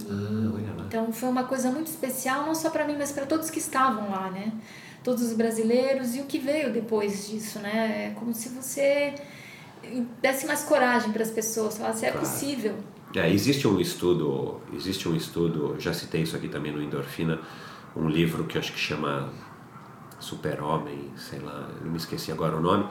Ah, 0.10 0.52
olha 0.56 0.74
lá. 0.78 0.86
Então 0.88 1.12
foi 1.12 1.30
uma 1.30 1.44
coisa 1.44 1.70
muito 1.70 1.88
especial, 1.88 2.46
não 2.46 2.56
só 2.56 2.70
para 2.70 2.86
mim, 2.86 2.96
mas 2.98 3.12
para 3.12 3.26
todos 3.26 3.50
que 3.50 3.60
estavam 3.60 4.10
lá, 4.10 4.30
né? 4.32 4.52
Todos 5.04 5.22
os 5.24 5.34
brasileiros 5.34 6.16
e 6.16 6.22
o 6.22 6.24
que 6.24 6.40
veio 6.40 6.74
depois 6.74 7.28
disso, 7.28 7.60
né? 7.60 8.08
É 8.12 8.20
como 8.20 8.34
se 8.34 8.50
você 8.50 9.14
desse 10.22 10.48
mais 10.48 10.64
coragem 10.64 11.12
para 11.12 11.22
as 11.22 11.30
pessoas, 11.30 11.78
falasse, 11.78 12.06
é 12.06 12.12
Claro. 12.12 12.26
possível. 12.26 12.76
É, 13.16 13.32
existe 13.32 13.66
um 13.66 13.80
estudo, 13.80 14.60
existe 14.74 15.08
um 15.08 15.16
estudo, 15.16 15.76
já 15.80 15.94
citei 15.94 16.22
isso 16.22 16.36
aqui 16.36 16.50
também 16.50 16.72
no 16.72 16.82
Endorfina, 16.82 17.40
um 17.96 18.10
livro 18.10 18.44
que 18.44 18.58
acho 18.58 18.74
que 18.74 18.80
chama 18.80 19.32
Super-Homem, 20.20 21.12
sei 21.16 21.40
lá, 21.40 21.70
eu 21.82 21.90
me 21.90 21.96
esqueci 21.96 22.30
agora 22.30 22.58
o 22.58 22.62
nome, 22.62 22.86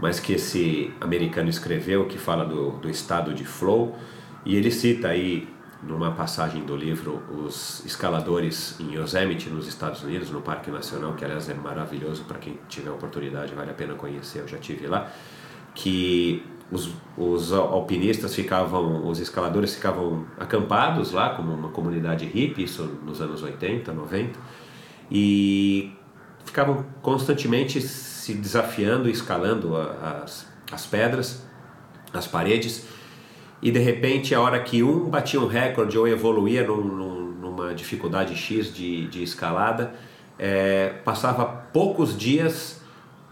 mas 0.00 0.20
que 0.20 0.34
esse 0.34 0.92
americano 1.00 1.48
escreveu, 1.48 2.06
que 2.06 2.18
fala 2.18 2.44
do, 2.44 2.72
do 2.72 2.90
estado 2.90 3.32
de 3.32 3.44
flow, 3.44 3.96
e 4.44 4.54
ele 4.54 4.70
cita 4.70 5.08
aí, 5.08 5.48
numa 5.82 6.12
passagem 6.12 6.64
do 6.64 6.76
livro, 6.76 7.22
os 7.30 7.82
escaladores 7.86 8.78
em 8.78 8.96
Yosemite, 8.96 9.48
nos 9.48 9.66
Estados 9.66 10.02
Unidos, 10.02 10.30
no 10.30 10.42
Parque 10.42 10.70
Nacional, 10.70 11.14
que 11.14 11.24
aliás 11.24 11.48
é 11.48 11.54
maravilhoso 11.54 12.24
para 12.24 12.38
quem 12.38 12.58
tiver 12.68 12.90
oportunidade, 12.90 13.54
vale 13.54 13.70
a 13.70 13.74
pena 13.74 13.94
conhecer, 13.94 14.40
eu 14.40 14.48
já 14.48 14.58
tive 14.58 14.86
lá, 14.86 15.10
que 15.74 16.42
os, 16.70 16.90
os 17.16 17.52
alpinistas 17.52 18.34
ficavam, 18.34 19.06
os 19.06 19.18
escaladores 19.20 19.74
ficavam 19.74 20.26
acampados 20.38 21.12
lá, 21.12 21.30
como 21.30 21.52
uma 21.52 21.70
comunidade 21.70 22.26
hippie, 22.26 22.64
isso 22.64 22.82
nos 23.04 23.20
anos 23.20 23.42
80, 23.42 23.92
90, 23.92 24.38
e 25.10 25.92
ficavam 26.44 26.84
constantemente 27.00 27.80
se 27.80 28.34
desafiando, 28.34 29.08
escalando 29.08 29.76
as, 29.76 30.46
as 30.70 30.86
pedras, 30.86 31.46
as 32.12 32.26
paredes, 32.26 32.86
e 33.60 33.70
de 33.70 33.80
repente, 33.80 34.34
a 34.34 34.40
hora 34.40 34.60
que 34.60 34.82
um 34.82 35.08
batia 35.08 35.40
um 35.40 35.46
recorde 35.46 35.98
ou 35.98 36.06
evoluía 36.06 36.64
num, 36.64 36.82
num, 36.82 37.20
numa 37.32 37.74
dificuldade 37.74 38.36
X 38.36 38.72
de, 38.72 39.08
de 39.08 39.22
escalada, 39.22 39.94
é, 40.38 40.90
passava 41.04 41.44
poucos 41.44 42.16
dias, 42.16 42.77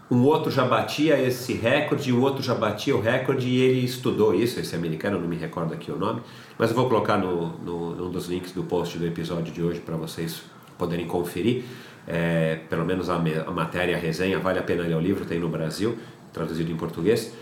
um 0.09 0.23
outro 0.23 0.49
já 0.49 0.65
batia 0.65 1.19
esse 1.21 1.53
recorde, 1.53 2.11
o 2.13 2.21
outro 2.21 2.41
já 2.41 2.55
batia 2.55 2.95
o 2.95 3.01
recorde 3.01 3.47
e 3.47 3.59
ele 3.59 3.85
estudou 3.85 4.33
isso, 4.33 4.59
esse 4.59 4.75
americano, 4.75 5.19
não 5.19 5.27
me 5.27 5.35
recordo 5.35 5.73
aqui 5.73 5.91
o 5.91 5.97
nome, 5.97 6.21
mas 6.57 6.69
eu 6.69 6.75
vou 6.75 6.87
colocar 6.87 7.17
no, 7.17 7.49
no, 7.59 7.95
num 7.95 8.09
dos 8.09 8.27
links 8.27 8.51
do 8.53 8.63
post 8.63 8.97
do 8.97 9.05
episódio 9.05 9.53
de 9.53 9.61
hoje 9.61 9.79
para 9.79 9.95
vocês 9.95 10.41
poderem 10.77 11.05
conferir. 11.05 11.63
É, 12.09 12.59
pelo 12.69 12.85
menos 12.85 13.09
a, 13.09 13.15
a 13.15 13.51
matéria, 13.51 13.97
a 13.97 13.99
resenha, 13.99 14.39
vale 14.39 14.59
a 14.59 14.63
pena 14.63 14.83
ler 14.83 14.95
o 14.95 14.99
livro, 15.01 15.25
tem 15.25 15.39
no 15.39 15.49
Brasil, 15.49 15.97
traduzido 16.31 16.71
em 16.71 16.77
português 16.77 17.33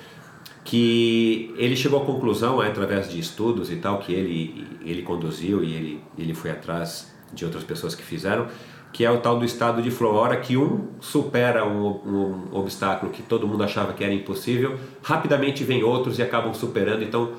que 0.66 1.54
ele 1.58 1.76
chegou 1.76 2.02
à 2.02 2.06
conclusão, 2.06 2.60
através 2.60 3.08
de 3.08 3.20
estudos 3.20 3.72
e 3.72 3.76
tal, 3.76 4.00
que 4.00 4.12
ele, 4.12 4.68
ele 4.84 5.04
conduziu 5.04 5.64
e 5.64 5.72
ele, 5.72 6.04
ele 6.18 6.34
foi 6.34 6.50
atrás 6.50 7.14
de 7.32 7.46
outras 7.46 7.64
pessoas 7.64 7.94
que 7.94 8.02
fizeram, 8.02 8.48
que 8.96 9.04
é 9.04 9.12
o 9.12 9.18
tal 9.18 9.38
do 9.38 9.44
estado 9.44 9.82
de 9.82 9.92
flow. 9.92 10.18
A 10.18 10.22
hora 10.22 10.38
que 10.38 10.56
um 10.56 10.88
supera 11.02 11.66
um, 11.66 12.48
um 12.54 12.58
obstáculo 12.58 13.12
que 13.12 13.22
todo 13.22 13.46
mundo 13.46 13.62
achava 13.62 13.92
que 13.92 14.02
era 14.02 14.14
impossível, 14.14 14.80
rapidamente 15.04 15.66
vem 15.66 15.84
outros 15.84 16.18
e 16.18 16.24
acabam 16.24 16.54
superando. 16.54 17.04
Então, 17.04 17.34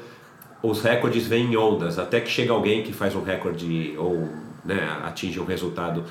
os 0.62 0.82
recordes 0.82 1.26
vêm 1.26 1.54
em 1.54 1.56
ondas, 1.56 1.98
até 1.98 2.20
que 2.20 2.28
chega 2.28 2.52
alguém 2.52 2.82
que 2.82 2.92
faz 2.92 3.16
um 3.16 3.22
recorde 3.22 3.94
ou 3.96 4.28
né, 4.66 4.86
atinge 5.02 5.40
um 5.40 5.46
resultado 5.46 6.04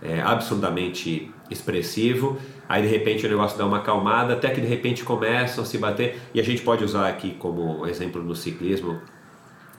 é, 0.00 0.20
absurdamente 0.20 1.34
expressivo, 1.50 2.38
aí 2.68 2.82
de 2.82 2.88
repente 2.88 3.26
o 3.26 3.28
negócio 3.28 3.58
dá 3.58 3.66
uma 3.66 3.78
acalmada, 3.78 4.34
até 4.34 4.50
que 4.50 4.60
de 4.60 4.68
repente 4.68 5.02
começam 5.02 5.64
a 5.64 5.66
se 5.66 5.78
bater, 5.78 6.20
e 6.32 6.38
a 6.38 6.44
gente 6.44 6.62
pode 6.62 6.84
usar 6.84 7.08
aqui 7.08 7.34
como 7.40 7.88
exemplo 7.88 8.22
no 8.22 8.36
ciclismo, 8.36 9.00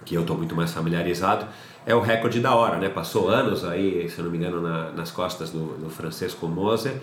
que 0.04 0.16
eu 0.16 0.22
estou 0.22 0.38
muito 0.38 0.54
mais 0.54 0.74
familiarizado, 0.74 1.48
é 1.86 1.94
o 1.94 2.00
recorde 2.00 2.40
da 2.40 2.56
hora, 2.56 2.78
né? 2.78 2.90
Passou 2.90 3.30
anos 3.30 3.66
aí, 3.66 4.10
se 4.10 4.20
eu 4.20 4.26
não 4.26 4.32
me 4.32 4.38
engano, 4.38 4.62
na, 4.62 4.92
nas 4.92 5.12
costas 5.12 5.50
do, 5.50 5.78
do 5.78 5.90
Francesco 5.90 6.48
Moser, 6.48 6.94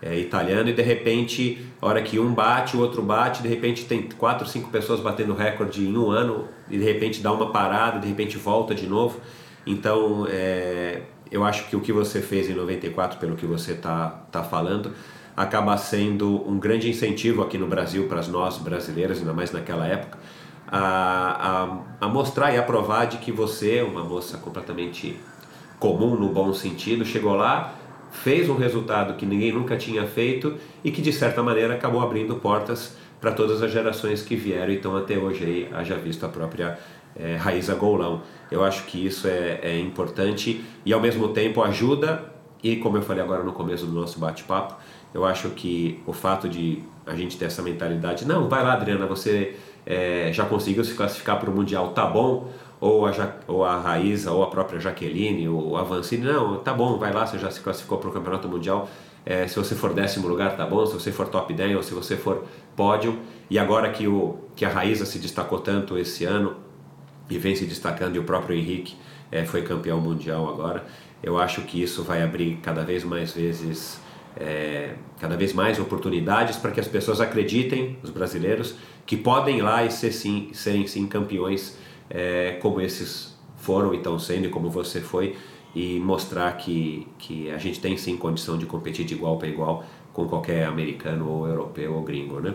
é, 0.00 0.16
italiano, 0.16 0.68
e 0.68 0.72
de 0.72 0.82
repente, 0.82 1.66
a 1.82 1.86
hora 1.86 2.00
que 2.02 2.18
um 2.20 2.32
bate, 2.32 2.76
o 2.76 2.80
outro 2.80 3.02
bate, 3.02 3.42
de 3.42 3.48
repente 3.48 3.84
tem 3.84 4.02
quatro, 4.02 4.46
cinco 4.46 4.70
pessoas 4.70 5.00
batendo 5.00 5.34
recorde 5.34 5.84
em 5.84 5.96
um 5.96 6.10
ano, 6.10 6.46
e 6.70 6.78
de 6.78 6.84
repente 6.84 7.20
dá 7.20 7.32
uma 7.32 7.50
parada, 7.50 7.98
de 7.98 8.06
repente 8.06 8.36
volta 8.36 8.74
de 8.74 8.86
novo. 8.86 9.20
Então, 9.66 10.26
é, 10.30 11.02
eu 11.30 11.44
acho 11.44 11.68
que 11.68 11.76
o 11.76 11.80
que 11.80 11.92
você 11.92 12.22
fez 12.22 12.48
em 12.48 12.54
94, 12.54 13.18
pelo 13.18 13.36
que 13.36 13.44
você 13.44 13.72
está 13.72 14.08
tá 14.30 14.42
falando, 14.42 14.92
acaba 15.36 15.76
sendo 15.76 16.48
um 16.48 16.58
grande 16.58 16.88
incentivo 16.88 17.42
aqui 17.42 17.58
no 17.58 17.66
Brasil 17.66 18.08
para 18.08 18.22
nós 18.28 18.58
brasileiras, 18.58 19.18
ainda 19.18 19.32
mais 19.32 19.52
naquela 19.52 19.86
época, 19.86 20.18
a, 20.70 21.78
a, 22.00 22.06
a 22.06 22.08
mostrar 22.08 22.54
e 22.54 22.58
a 22.58 22.62
provar 22.62 23.06
de 23.06 23.18
que 23.18 23.32
você, 23.32 23.82
uma 23.82 24.04
moça 24.04 24.36
completamente 24.38 25.18
comum 25.78 26.14
no 26.14 26.28
bom 26.28 26.52
sentido, 26.52 27.04
chegou 27.04 27.34
lá, 27.34 27.74
fez 28.10 28.48
um 28.48 28.56
resultado 28.56 29.14
que 29.14 29.24
ninguém 29.24 29.52
nunca 29.52 29.76
tinha 29.76 30.06
feito 30.06 30.56
e 30.84 30.90
que 30.90 31.00
de 31.00 31.12
certa 31.12 31.42
maneira 31.42 31.74
acabou 31.74 32.00
abrindo 32.00 32.36
portas 32.36 32.96
para 33.20 33.32
todas 33.32 33.62
as 33.62 33.70
gerações 33.70 34.22
que 34.22 34.36
vieram 34.36 34.72
e 34.72 34.76
estão 34.76 34.96
até 34.96 35.16
hoje 35.16 35.44
aí, 35.44 35.68
haja 35.72 35.96
visto 35.96 36.24
a 36.24 36.28
própria 36.28 36.78
é, 37.16 37.36
Raíza 37.36 37.74
Golão. 37.74 38.22
Eu 38.50 38.64
acho 38.64 38.84
que 38.84 39.04
isso 39.04 39.26
é, 39.26 39.60
é 39.62 39.78
importante 39.78 40.64
e 40.84 40.92
ao 40.92 41.00
mesmo 41.00 41.28
tempo 41.28 41.62
ajuda 41.62 42.32
e 42.62 42.76
como 42.76 42.96
eu 42.96 43.02
falei 43.02 43.22
agora 43.22 43.42
no 43.42 43.52
começo 43.52 43.86
do 43.86 43.92
nosso 43.92 44.18
bate-papo, 44.18 44.76
eu 45.14 45.24
acho 45.24 45.50
que 45.50 46.02
o 46.06 46.12
fato 46.12 46.48
de 46.48 46.82
a 47.06 47.14
gente 47.14 47.38
ter 47.38 47.46
essa 47.46 47.62
mentalidade, 47.62 48.26
não, 48.26 48.48
vai 48.48 48.62
lá 48.62 48.74
Adriana, 48.74 49.06
você 49.06 49.56
é, 49.90 50.30
já 50.34 50.44
conseguiu 50.44 50.84
se 50.84 50.92
classificar 50.92 51.40
para 51.40 51.48
o 51.48 51.54
Mundial, 51.54 51.92
tá 51.92 52.04
bom, 52.04 52.52
ou 52.78 53.06
a, 53.06 53.12
ja, 53.12 53.34
ou 53.46 53.64
a 53.64 53.80
Raíza, 53.80 54.30
ou 54.30 54.42
a 54.44 54.48
própria 54.48 54.78
Jaqueline, 54.78 55.48
ou 55.48 55.78
a 55.78 55.82
Vancini, 55.82 56.26
não, 56.26 56.58
tá 56.58 56.74
bom, 56.74 56.98
vai 56.98 57.10
lá, 57.10 57.26
você 57.26 57.38
já 57.38 57.50
se 57.50 57.60
classificou 57.60 57.96
para 57.96 58.10
o 58.10 58.12
Campeonato 58.12 58.46
Mundial, 58.46 58.86
é, 59.24 59.46
se 59.46 59.56
você 59.56 59.74
for 59.74 59.94
décimo 59.94 60.28
lugar, 60.28 60.54
tá 60.58 60.66
bom, 60.66 60.84
se 60.84 60.92
você 60.92 61.10
for 61.10 61.28
top 61.28 61.54
10, 61.54 61.76
ou 61.76 61.82
se 61.82 61.94
você 61.94 62.18
for 62.18 62.44
pódio, 62.76 63.18
e 63.48 63.58
agora 63.58 63.90
que, 63.90 64.06
o, 64.06 64.36
que 64.54 64.66
a 64.66 64.68
Raíza 64.68 65.06
se 65.06 65.18
destacou 65.18 65.58
tanto 65.58 65.96
esse 65.96 66.26
ano, 66.26 66.56
e 67.30 67.38
vem 67.38 67.56
se 67.56 67.64
destacando, 67.64 68.16
e 68.16 68.18
o 68.18 68.24
próprio 68.24 68.58
Henrique 68.58 68.94
é, 69.32 69.46
foi 69.46 69.62
campeão 69.62 70.00
mundial 70.00 70.48
agora. 70.48 70.84
Eu 71.22 71.38
acho 71.38 71.62
que 71.62 71.82
isso 71.82 72.02
vai 72.02 72.22
abrir 72.22 72.58
cada 72.62 72.84
vez 72.84 73.04
mais 73.04 73.32
vezes, 73.32 74.00
é, 74.38 74.94
cada 75.20 75.36
vez 75.36 75.52
mais 75.52 75.78
oportunidades 75.78 76.56
para 76.56 76.70
que 76.70 76.80
as 76.80 76.86
pessoas 76.86 77.20
acreditem, 77.20 77.98
os 78.02 78.10
brasileiros, 78.10 78.76
que 79.04 79.16
podem 79.16 79.58
ir 79.58 79.62
lá 79.62 79.84
e 79.84 79.90
ser 79.90 80.12
sim, 80.12 80.50
serem 80.52 80.86
sim 80.86 81.06
campeões 81.06 81.76
é, 82.08 82.58
como 82.62 82.80
esses 82.80 83.36
foram 83.56 83.92
e 83.92 83.98
estão 83.98 84.18
sendo, 84.18 84.46
e 84.46 84.48
como 84.48 84.70
você 84.70 85.00
foi, 85.00 85.36
e 85.74 85.98
mostrar 85.98 86.56
que, 86.56 87.06
que 87.18 87.50
a 87.50 87.58
gente 87.58 87.80
tem 87.80 87.96
sim 87.96 88.16
condição 88.16 88.56
de 88.56 88.66
competir 88.66 89.04
de 89.04 89.14
igual 89.14 89.36
para 89.36 89.48
igual 89.48 89.84
com 90.12 90.26
qualquer 90.26 90.66
americano 90.66 91.28
ou 91.28 91.46
europeu 91.46 91.94
ou 91.94 92.02
gringo, 92.02 92.40
né? 92.40 92.54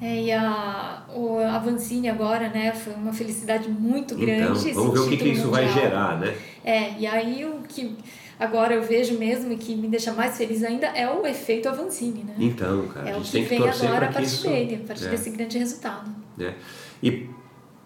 É, 0.00 0.20
e 0.20 0.32
a, 0.32 1.04
o 1.14 1.38
Avancini 1.38 2.08
agora, 2.08 2.48
né, 2.48 2.72
foi 2.72 2.92
uma 2.94 3.12
felicidade 3.12 3.68
muito 3.68 4.14
então, 4.14 4.26
grande. 4.26 4.70
Então, 4.70 4.82
vamos 4.82 4.94
ver 4.94 5.06
o 5.06 5.08
que, 5.08 5.16
que 5.16 5.28
isso 5.28 5.48
vai 5.48 5.68
gerar, 5.68 6.18
né? 6.18 6.34
É, 6.64 6.98
e 6.98 7.06
aí 7.06 7.44
o 7.44 7.60
que 7.68 7.96
agora 8.42 8.74
eu 8.74 8.82
vejo 8.82 9.18
mesmo 9.18 9.52
e 9.52 9.56
que 9.56 9.74
me 9.74 9.88
deixa 9.88 10.12
mais 10.12 10.36
feliz 10.36 10.62
ainda 10.62 10.86
é 10.88 11.08
o 11.08 11.26
efeito 11.26 11.68
Avancini, 11.68 12.24
né? 12.24 12.34
Então, 12.38 12.86
cara, 12.88 13.08
é 13.08 13.12
a 13.12 13.14
gente 13.14 13.22
o 13.22 13.26
que 13.26 13.32
tem 13.32 13.42
que 13.44 13.48
vem 13.48 13.58
torcer 13.60 13.88
agora 13.88 14.06
a 14.06 14.12
partir 14.12 14.26
isso... 14.26 14.48
dele, 14.48 14.80
a 14.82 14.86
partir 14.86 15.06
é. 15.06 15.08
desse 15.10 15.30
grande 15.30 15.58
resultado. 15.58 16.10
É. 16.38 16.54
E 17.02 17.28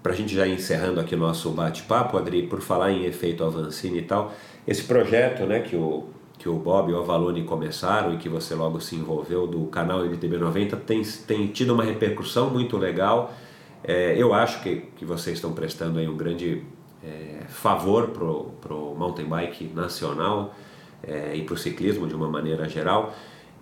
para 0.02 0.12
a 0.12 0.16
gente 0.16 0.34
já 0.34 0.46
encerrando 0.46 1.00
aqui 1.00 1.14
o 1.14 1.18
nosso 1.18 1.50
bate-papo, 1.50 2.16
Adri, 2.16 2.44
por 2.44 2.60
falar 2.60 2.92
em 2.92 3.04
efeito 3.04 3.44
Avancini 3.44 3.98
e 3.98 4.02
tal, 4.02 4.32
esse 4.66 4.84
projeto, 4.84 5.44
né, 5.44 5.60
que 5.60 5.76
o 5.76 6.08
que 6.38 6.48
o 6.48 6.54
Bob 6.54 6.90
e 6.90 6.94
o 6.94 6.98
Avalone 6.98 7.44
começaram 7.44 8.14
e 8.14 8.18
que 8.18 8.28
você 8.28 8.54
logo 8.54 8.78
se 8.78 8.94
envolveu 8.94 9.46
do 9.46 9.64
canal 9.66 10.00
MTB90 10.04 10.76
tem, 10.80 11.02
tem 11.02 11.46
tido 11.46 11.72
uma 11.72 11.82
repercussão 11.82 12.50
muito 12.50 12.76
legal. 12.76 13.34
É, 13.82 14.14
eu 14.16 14.34
acho 14.34 14.62
que, 14.62 14.82
que 14.96 15.04
vocês 15.04 15.38
estão 15.38 15.52
prestando 15.52 15.98
aí 15.98 16.06
um 16.06 16.16
grande 16.16 16.62
é, 17.06 17.44
favor 17.48 18.08
pro, 18.08 18.52
pro 18.60 18.94
mountain 18.96 19.26
bike 19.26 19.70
nacional 19.74 20.54
é, 21.02 21.36
e 21.36 21.42
pro 21.42 21.56
ciclismo 21.56 22.06
de 22.06 22.14
uma 22.14 22.28
maneira 22.28 22.68
geral. 22.68 23.14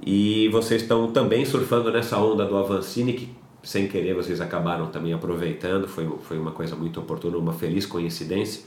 E 0.05 0.49
vocês 0.49 0.83
estão 0.83 1.13
também 1.13 1.45
surfando 1.45 1.93
nessa 1.93 2.19
onda 2.19 2.45
do 2.45 2.57
Avancini 2.57 3.13
que 3.13 3.45
sem 3.65 3.89
querer 3.89 4.15
vocês 4.15 4.41
acabaram 4.41 4.89
também 4.89 5.13
aproveitando, 5.13 5.89
foi, 5.89 6.07
foi 6.23 6.39
uma 6.39 6.53
coisa 6.53 6.77
muito 6.77 7.01
oportuna, 7.01 7.39
uma 7.39 7.53
feliz 7.53 7.87
coincidência. 7.87 8.63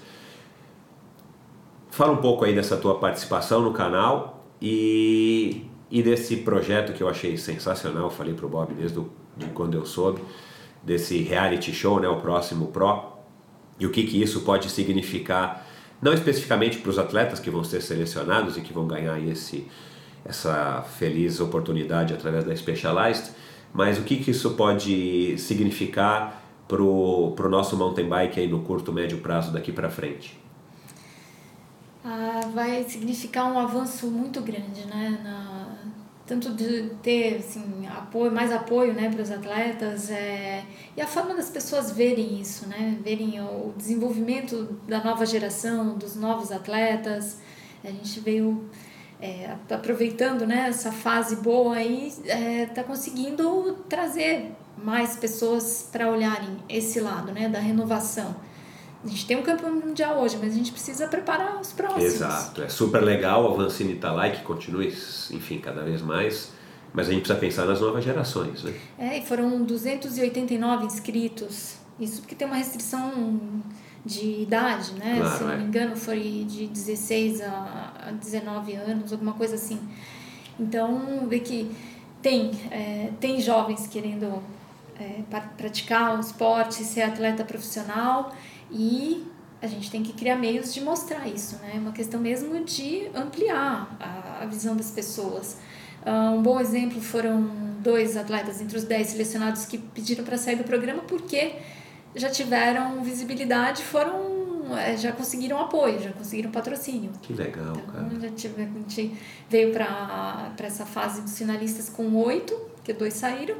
Fala 1.91 2.13
um 2.13 2.17
pouco 2.17 2.43
aí 2.43 2.53
dessa 2.53 2.75
tua 2.77 2.95
participação 2.95 3.61
no 3.61 3.71
canal 3.73 4.43
e, 4.61 5.65
e 5.89 6.01
desse 6.01 6.37
projeto 6.37 6.93
que 6.93 7.01
eu 7.01 7.07
achei 7.07 7.37
sensacional, 7.37 8.09
falei 8.09 8.33
pro 8.33 8.49
Bob 8.49 8.73
desde 8.73 8.99
o, 8.99 9.09
de 9.37 9.45
quando 9.47 9.75
eu 9.75 9.85
soube, 9.85 10.21
desse 10.83 11.21
reality 11.21 11.71
show, 11.71 11.99
né, 11.99 12.07
o 12.07 12.17
próximo 12.17 12.67
Pro, 12.67 13.16
e 13.79 13.85
o 13.85 13.91
que, 13.91 14.03
que 14.03 14.21
isso 14.21 14.41
pode 14.41 14.69
significar, 14.69 15.65
não 16.01 16.13
especificamente 16.13 16.77
para 16.79 16.89
os 16.89 16.99
atletas 16.99 17.39
que 17.39 17.49
vão 17.49 17.63
ser 17.63 17.81
selecionados 17.81 18.57
e 18.57 18.61
que 18.61 18.73
vão 18.73 18.87
ganhar 18.87 19.19
esse, 19.19 19.67
essa 20.25 20.83
feliz 20.97 21.39
oportunidade 21.39 22.13
através 22.13 22.43
da 22.43 22.55
Specialized, 22.55 23.31
mas 23.73 23.97
o 23.97 24.03
que, 24.03 24.17
que 24.17 24.31
isso 24.31 24.51
pode 24.51 25.37
significar 25.37 26.43
para 26.67 26.81
o 26.81 27.49
nosso 27.49 27.77
mountain 27.77 28.07
bike 28.07 28.39
aí 28.39 28.47
no 28.47 28.59
curto, 28.59 28.91
médio 28.91 29.19
prazo 29.19 29.51
daqui 29.51 29.71
para 29.71 29.89
frente? 29.89 30.37
ah, 32.07 32.41
vai 32.53 32.83
significar 32.85 33.51
um 33.51 33.59
avanço 33.59 34.07
muito 34.07 34.41
grande, 34.41 34.85
né? 34.85 35.19
Na, 35.23 35.76
tanto 36.27 36.53
de 36.53 36.91
ter 37.01 37.37
assim, 37.37 37.87
apoio, 37.87 38.31
mais 38.31 38.51
apoio 38.51 38.93
né, 38.93 39.09
para 39.09 39.21
os 39.21 39.31
atletas 39.31 40.11
é, 40.11 40.63
e 40.95 41.01
a 41.01 41.07
forma 41.07 41.33
das 41.33 41.49
pessoas 41.49 41.91
verem 41.91 42.39
isso, 42.39 42.67
né? 42.67 42.97
verem 43.01 43.39
o 43.39 43.73
desenvolvimento 43.77 44.77
da 44.87 45.01
nova 45.01 45.25
geração, 45.25 45.97
dos 45.97 46.15
novos 46.17 46.51
atletas. 46.51 47.37
A 47.81 47.87
gente 47.87 48.19
veio 48.19 48.69
é, 49.21 49.55
aproveitando 49.69 50.45
né, 50.45 50.67
essa 50.67 50.91
fase 50.91 51.37
boa 51.37 51.77
aí, 51.77 52.07
está 52.07 52.81
é, 52.81 52.83
conseguindo 52.83 53.77
trazer 53.87 54.51
mais 54.77 55.15
pessoas 55.15 55.87
para 55.91 56.11
olharem 56.11 56.57
esse 56.67 56.99
lado 56.99 57.31
né, 57.31 57.47
da 57.47 57.59
renovação. 57.59 58.35
A 59.03 59.07
gente 59.07 59.25
tem 59.25 59.37
um 59.37 59.43
campeão 59.43 59.73
mundial 59.73 60.19
hoje, 60.19 60.37
mas 60.37 60.53
a 60.53 60.55
gente 60.55 60.71
precisa 60.71 61.07
preparar 61.07 61.59
os 61.59 61.71
próximos. 61.71 62.03
Exato, 62.03 62.61
é 62.63 62.69
super 62.69 63.01
legal 63.01 63.43
o 63.43 63.53
Avancini 63.53 63.95
tá 63.95 64.11
lá 64.11 64.27
e 64.27 64.31
que 64.31 64.41
continue, 64.41 64.87
enfim, 65.31 65.59
cada 65.59 65.83
vez 65.83 66.01
mais. 66.01 66.51
Mas 66.93 67.07
a 67.07 67.11
gente 67.11 67.21
precisa 67.21 67.39
pensar 67.39 67.65
nas 67.65 67.79
novas 67.79 68.03
gerações, 68.03 68.63
né? 68.63 68.73
É, 68.97 69.17
e 69.19 69.25
foram 69.25 69.63
289 69.63 70.85
inscritos. 70.85 71.75
Isso 71.99 72.21
porque 72.21 72.33
tem 72.33 72.47
uma 72.47 72.55
restrição 72.55 73.39
de 74.05 74.41
idade, 74.41 74.93
né? 74.93 75.17
Claro, 75.19 75.37
Se 75.37 75.43
não 75.43 75.51
é. 75.51 75.57
me 75.57 75.63
engano, 75.65 75.95
foi 75.95 76.45
de 76.47 76.67
16 76.67 77.41
a 77.41 78.11
19 78.19 78.73
anos, 78.73 79.11
alguma 79.11 79.33
coisa 79.33 79.55
assim. 79.55 79.79
Então, 80.59 81.27
vê 81.27 81.39
que 81.39 81.69
tem, 82.21 82.51
é, 82.71 83.11
tem 83.19 83.39
jovens 83.39 83.85
querendo 83.87 84.41
é, 84.99 85.21
praticar 85.55 86.17
o 86.17 86.19
esporte, 86.19 86.83
ser 86.83 87.01
atleta 87.01 87.43
profissional 87.43 88.33
e 88.71 89.25
a 89.61 89.67
gente 89.67 89.89
tem 89.89 90.03
que 90.03 90.13
criar 90.13 90.35
meios 90.35 90.73
de 90.73 90.81
mostrar 90.81 91.27
isso, 91.27 91.57
né? 91.57 91.73
É 91.75 91.79
uma 91.79 91.91
questão 91.91 92.19
mesmo 92.19 92.63
de 92.63 93.09
ampliar 93.15 93.95
a, 93.99 94.43
a 94.43 94.45
visão 94.45 94.75
das 94.75 94.91
pessoas. 94.91 95.57
Uh, 96.05 96.37
um 96.37 96.41
bom 96.41 96.59
exemplo 96.59 97.01
foram 97.01 97.49
dois 97.79 98.15
atletas 98.15 98.61
entre 98.61 98.77
os 98.77 98.83
dez 98.83 99.07
selecionados 99.07 99.65
que 99.65 99.77
pediram 99.77 100.23
para 100.23 100.37
sair 100.37 100.55
do 100.55 100.63
programa 100.63 101.01
porque 101.03 101.53
já 102.15 102.29
tiveram 102.29 103.03
visibilidade, 103.03 103.83
foram 103.83 104.37
é, 104.75 104.97
já 104.97 105.11
conseguiram 105.11 105.59
apoio, 105.59 105.99
já 106.01 106.11
conseguiram 106.11 106.51
patrocínio. 106.51 107.11
Que 107.21 107.33
legal, 107.33 107.73
então, 107.75 107.93
cara. 107.93 108.09
Já 108.21 108.29
tive, 108.31 108.63
a 108.63 108.65
gente 108.65 109.17
veio 109.49 109.71
para 109.71 110.51
essa 110.59 110.85
fase 110.85 111.21
dos 111.21 111.37
finalistas 111.37 111.89
com 111.89 112.13
oito, 112.15 112.59
que 112.83 112.91
dois 112.93 113.13
saíram, 113.13 113.55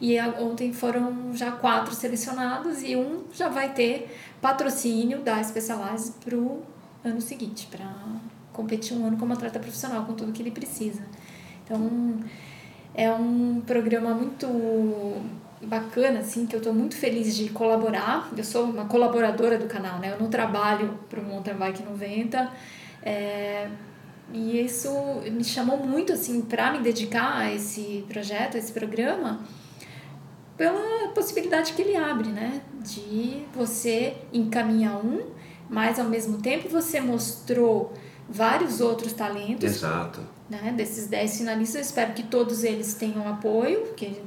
e 0.00 0.20
ontem 0.20 0.72
foram 0.72 1.34
já 1.34 1.52
quatro 1.52 1.94
selecionados 1.94 2.82
e 2.82 2.96
um 2.96 3.24
já 3.32 3.48
vai 3.48 3.72
ter 3.72 4.10
patrocínio 4.42 5.20
da 5.20 5.42
Specialized 5.42 6.14
para 6.22 6.36
o 6.36 6.62
ano 7.04 7.20
seguinte, 7.20 7.68
para 7.70 7.88
competir 8.52 8.96
um 8.96 9.06
ano 9.06 9.16
como 9.16 9.32
atleta 9.32 9.58
profissional, 9.58 10.04
com 10.04 10.14
tudo 10.14 10.32
que 10.32 10.42
ele 10.42 10.50
precisa. 10.50 11.02
Então, 11.64 12.20
é 12.94 13.10
um 13.10 13.62
programa 13.64 14.12
muito 14.12 14.46
bacana, 15.62 16.18
assim, 16.18 16.44
que 16.44 16.56
eu 16.56 16.58
estou 16.58 16.74
muito 16.74 16.96
feliz 16.96 17.34
de 17.36 17.48
colaborar. 17.50 18.28
Eu 18.36 18.44
sou 18.44 18.64
uma 18.64 18.84
colaboradora 18.86 19.56
do 19.56 19.66
canal, 19.66 20.00
né? 20.00 20.12
Eu 20.12 20.20
não 20.20 20.28
trabalho 20.28 20.98
para 21.08 21.20
o 21.20 21.24
Mountain 21.24 21.54
Bike 21.54 21.82
90. 21.84 22.52
É, 23.04 23.68
e 24.32 24.60
isso 24.60 24.90
me 25.30 25.44
chamou 25.44 25.78
muito, 25.78 26.12
assim, 26.12 26.42
para 26.42 26.72
me 26.72 26.80
dedicar 26.80 27.38
a 27.38 27.54
esse 27.54 28.04
projeto, 28.08 28.56
a 28.56 28.58
esse 28.58 28.72
programa, 28.72 29.40
pela 30.56 31.08
possibilidade 31.14 31.72
que 31.74 31.82
ele 31.82 31.96
abre, 31.96 32.28
né? 32.28 32.60
De 32.84 33.44
você 33.54 34.16
encaminhar 34.32 34.96
um, 34.96 35.22
mas 35.68 35.98
ao 35.98 36.06
mesmo 36.06 36.38
tempo 36.38 36.68
você 36.68 37.00
mostrou 37.00 37.92
vários 38.28 38.80
outros 38.80 39.12
talentos. 39.12 39.64
Exato. 39.64 40.20
Né? 40.48 40.72
Desses 40.76 41.06
10 41.06 41.38
finalistas, 41.38 41.76
eu 41.76 41.82
espero 41.82 42.12
que 42.12 42.22
todos 42.24 42.64
eles 42.64 42.94
tenham 42.94 43.26
apoio, 43.28 43.94
que 43.94 44.20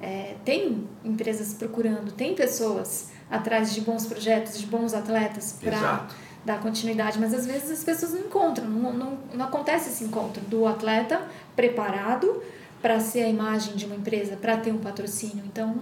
é, 0.00 0.36
tem 0.44 0.88
empresas 1.04 1.54
procurando, 1.54 2.12
tem 2.12 2.34
pessoas 2.34 3.10
atrás 3.30 3.72
de 3.72 3.80
bons 3.80 4.06
projetos, 4.06 4.58
de 4.58 4.66
bons 4.66 4.94
atletas 4.94 5.56
para 5.60 6.08
dar 6.44 6.60
continuidade, 6.60 7.18
mas 7.18 7.34
às 7.34 7.46
vezes 7.46 7.70
as 7.70 7.84
pessoas 7.84 8.12
não 8.12 8.20
encontram, 8.20 8.68
não, 8.68 8.92
não, 8.92 9.18
não 9.34 9.44
acontece 9.44 9.90
esse 9.90 10.04
encontro 10.04 10.42
do 10.46 10.66
atleta 10.66 11.20
preparado 11.54 12.42
para 12.80 12.98
ser 12.98 13.22
a 13.24 13.28
imagem 13.28 13.76
de 13.76 13.84
uma 13.84 13.94
empresa, 13.94 14.36
para 14.36 14.56
ter 14.56 14.72
um 14.72 14.78
patrocínio. 14.78 15.44
Então, 15.46 15.80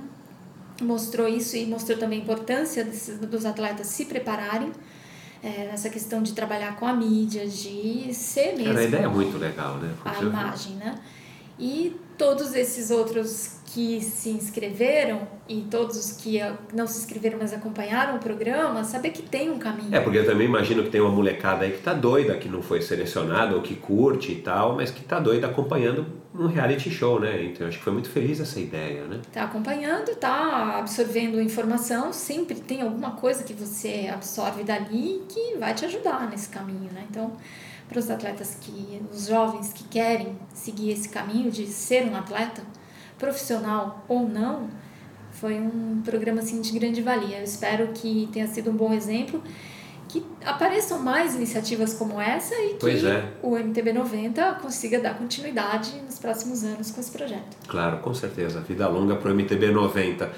mostrou 0.80 1.28
isso 1.28 1.56
e 1.56 1.66
mostrou 1.66 1.98
também 1.98 2.20
a 2.20 2.22
importância 2.22 2.84
desses, 2.84 3.18
dos 3.18 3.44
atletas 3.44 3.86
se 3.86 4.05
prepararem 4.05 4.72
é, 5.42 5.68
nessa 5.70 5.88
questão 5.88 6.22
de 6.22 6.32
trabalhar 6.32 6.76
com 6.76 6.86
a 6.86 6.92
mídia, 6.92 7.46
de 7.46 8.12
ser 8.12 8.56
mesmo. 8.56 8.64
Cara, 8.64 8.80
a 8.80 8.84
ideia 8.84 9.02
é 9.05 9.09
muito 9.09 9.38
legal, 9.38 9.76
né? 9.78 9.94
a 10.05 10.22
imagem, 10.22 10.74
né? 10.74 10.98
E 11.59 11.96
todos 12.18 12.54
esses 12.54 12.90
outros 12.90 13.58
que 13.72 14.00
se 14.00 14.30
inscreveram 14.30 15.28
e 15.48 15.62
todos 15.70 15.96
os 15.96 16.12
que 16.12 16.40
não 16.74 16.86
se 16.86 16.98
inscreveram, 16.98 17.38
mas 17.40 17.52
acompanharam 17.52 18.16
o 18.16 18.18
programa, 18.18 18.82
saber 18.82 19.10
que 19.10 19.22
tem 19.22 19.50
um 19.50 19.58
caminho. 19.58 19.94
É, 19.94 20.00
porque 20.00 20.18
eu 20.18 20.26
também 20.26 20.46
imagino 20.46 20.82
que 20.82 20.90
tem 20.90 21.00
uma 21.00 21.10
molecada 21.10 21.64
aí 21.64 21.72
que 21.72 21.82
tá 21.82 21.94
doida, 21.94 22.36
que 22.36 22.48
não 22.48 22.60
foi 22.60 22.82
selecionada 22.82 23.54
ou 23.54 23.62
que 23.62 23.74
curte 23.76 24.32
e 24.32 24.36
tal, 24.36 24.74
mas 24.74 24.90
que 24.90 25.02
tá 25.02 25.20
doida 25.20 25.46
acompanhando 25.46 26.06
um 26.34 26.46
reality 26.46 26.90
show, 26.90 27.20
né? 27.20 27.42
Então 27.44 27.66
eu 27.66 27.68
acho 27.68 27.78
que 27.78 27.84
foi 27.84 27.92
muito 27.92 28.08
feliz 28.08 28.40
essa 28.40 28.58
ideia, 28.58 29.04
né? 29.04 29.20
Tá 29.32 29.44
acompanhando, 29.44 30.14
tá 30.16 30.78
absorvendo 30.78 31.40
informação, 31.40 32.12
sempre 32.12 32.56
tem 32.56 32.82
alguma 32.82 33.12
coisa 33.12 33.44
que 33.44 33.52
você 33.52 34.10
absorve 34.12 34.64
dali 34.64 35.22
que 35.28 35.56
vai 35.56 35.74
te 35.74 35.84
ajudar 35.84 36.28
nesse 36.30 36.48
caminho, 36.48 36.90
né? 36.92 37.04
Então, 37.10 37.32
para 37.89 37.98
os 37.98 38.10
atletas 38.10 38.56
que, 38.60 39.01
os 39.12 39.27
jovens 39.27 39.73
que 39.73 39.85
querem 39.85 40.39
seguir 40.52 40.90
esse 40.90 41.09
caminho 41.09 41.51
de 41.51 41.66
ser 41.66 42.06
um 42.06 42.15
atleta, 42.15 42.62
profissional 43.19 44.05
ou 44.09 44.28
não, 44.28 44.69
foi 45.32 45.59
um 45.59 46.02
programa 46.05 46.40
assim 46.40 46.60
de 46.60 46.78
grande 46.78 47.01
valia. 47.01 47.39
Eu 47.39 47.44
espero 47.44 47.89
que 47.89 48.28
tenha 48.32 48.47
sido 48.47 48.70
um 48.70 48.77
bom 48.77 48.93
exemplo, 48.93 49.43
que 50.09 50.24
apareçam 50.44 50.98
mais 51.01 51.35
iniciativas 51.35 51.94
como 51.94 52.20
essa 52.20 52.55
e 52.55 52.74
que 52.74 53.06
é. 53.06 53.32
o 53.43 53.56
MTB 53.56 53.93
90 53.93 54.55
consiga 54.55 54.98
dar 55.01 55.16
continuidade 55.16 55.94
nos 56.05 56.19
próximos 56.19 56.65
anos 56.65 56.90
com 56.90 57.01
esse 57.01 57.10
projeto. 57.10 57.56
Claro, 57.66 57.98
com 57.98 58.15
certeza. 58.15 58.60
Vida 58.60 58.89
longa 58.89 59.16
para 59.16 59.31
o 59.31 59.35
MTB 59.35 59.70
90. 59.70 60.31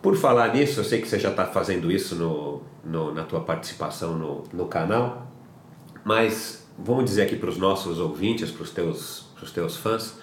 Por 0.00 0.16
falar 0.16 0.54
nisso, 0.54 0.80
eu 0.80 0.84
sei 0.84 1.00
que 1.00 1.08
você 1.08 1.18
já 1.18 1.30
está 1.30 1.44
fazendo 1.44 1.90
isso 1.92 2.14
no, 2.14 2.62
no, 2.84 3.12
na 3.12 3.24
tua 3.24 3.40
participação 3.40 4.16
no, 4.16 4.44
no 4.52 4.66
canal, 4.66 5.27
mas 6.08 6.66
vamos 6.78 7.04
dizer 7.04 7.24
aqui 7.24 7.36
para 7.36 7.50
os 7.50 7.58
nossos 7.58 7.98
ouvintes, 7.98 8.50
para 8.50 8.62
os 8.62 8.70
teus, 8.70 9.26
teus 9.52 9.76
fãs, 9.76 10.18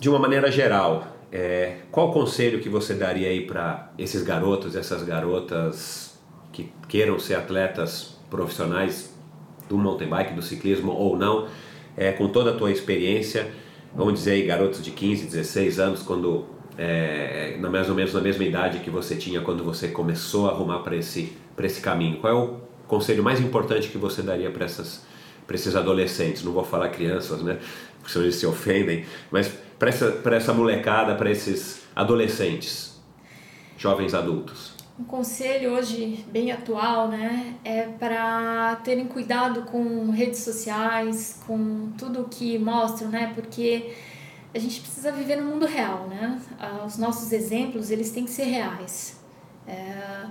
de 0.00 0.08
uma 0.08 0.18
maneira 0.18 0.50
geral, 0.50 1.06
é, 1.30 1.80
qual 1.90 2.10
conselho 2.10 2.58
que 2.60 2.68
você 2.70 2.94
daria 2.94 3.28
aí 3.28 3.46
para 3.46 3.92
esses 3.98 4.22
garotos, 4.22 4.74
essas 4.74 5.02
garotas 5.02 6.18
que 6.50 6.72
queiram 6.88 7.18
ser 7.18 7.34
atletas 7.34 8.18
profissionais 8.30 9.14
do 9.68 9.76
mountain 9.76 10.08
bike, 10.08 10.32
do 10.32 10.40
ciclismo 10.40 10.92
ou 10.92 11.14
não, 11.14 11.46
é, 11.94 12.10
com 12.10 12.26
toda 12.28 12.52
a 12.52 12.56
tua 12.56 12.72
experiência, 12.72 13.52
vamos 13.94 14.14
dizer 14.14 14.30
aí 14.30 14.46
garotos 14.46 14.82
de 14.82 14.92
15, 14.92 15.26
16 15.26 15.78
anos, 15.78 16.02
quando 16.02 16.46
é, 16.78 17.58
mais 17.58 17.90
ou 17.90 17.94
menos 17.94 18.14
na 18.14 18.22
mesma 18.22 18.44
idade 18.44 18.78
que 18.78 18.88
você 18.88 19.14
tinha 19.14 19.42
quando 19.42 19.62
você 19.62 19.88
começou 19.88 20.48
a 20.48 20.52
arrumar 20.52 20.78
para 20.78 20.96
esse, 20.96 21.36
esse 21.58 21.82
caminho, 21.82 22.16
qual 22.18 22.32
é 22.32 22.36
o 22.36 22.66
conselho 22.86 23.22
mais 23.22 23.40
importante 23.40 23.88
que 23.88 23.98
você 23.98 24.22
daria 24.22 24.50
para 24.50 24.64
essas 24.64 25.04
para 25.46 25.54
esses 25.54 25.76
adolescentes, 25.76 26.42
não 26.42 26.52
vou 26.52 26.64
falar 26.64 26.88
crianças, 26.88 27.40
né? 27.40 27.60
Porque 27.98 28.12
senão 28.12 28.24
eles 28.24 28.34
se 28.34 28.46
ofendem, 28.46 29.04
mas 29.30 29.48
para 29.78 29.90
essa, 29.90 30.20
essa 30.32 30.52
molecada, 30.52 31.14
para 31.14 31.30
esses 31.30 31.82
adolescentes, 31.94 33.00
jovens 33.78 34.12
adultos? 34.12 34.74
Um 34.98 35.04
conselho 35.04 35.72
hoje 35.72 36.24
bem 36.32 36.50
atual, 36.50 37.08
né, 37.08 37.54
é 37.62 37.82
para 37.82 38.76
terem 38.76 39.04
cuidado 39.06 39.62
com 39.62 40.10
redes 40.10 40.40
sociais, 40.40 41.38
com 41.46 41.92
tudo 41.98 42.26
que 42.30 42.58
mostram, 42.58 43.10
né, 43.10 43.30
porque 43.34 43.92
a 44.54 44.58
gente 44.58 44.80
precisa 44.80 45.12
viver 45.12 45.36
no 45.36 45.50
mundo 45.50 45.66
real, 45.66 46.08
né? 46.08 46.40
Ah, 46.58 46.82
os 46.86 46.96
nossos 46.96 47.30
exemplos 47.30 47.90
eles 47.90 48.10
têm 48.10 48.24
que 48.24 48.30
ser 48.30 48.44
reais, 48.44 49.20
é, 49.66 50.26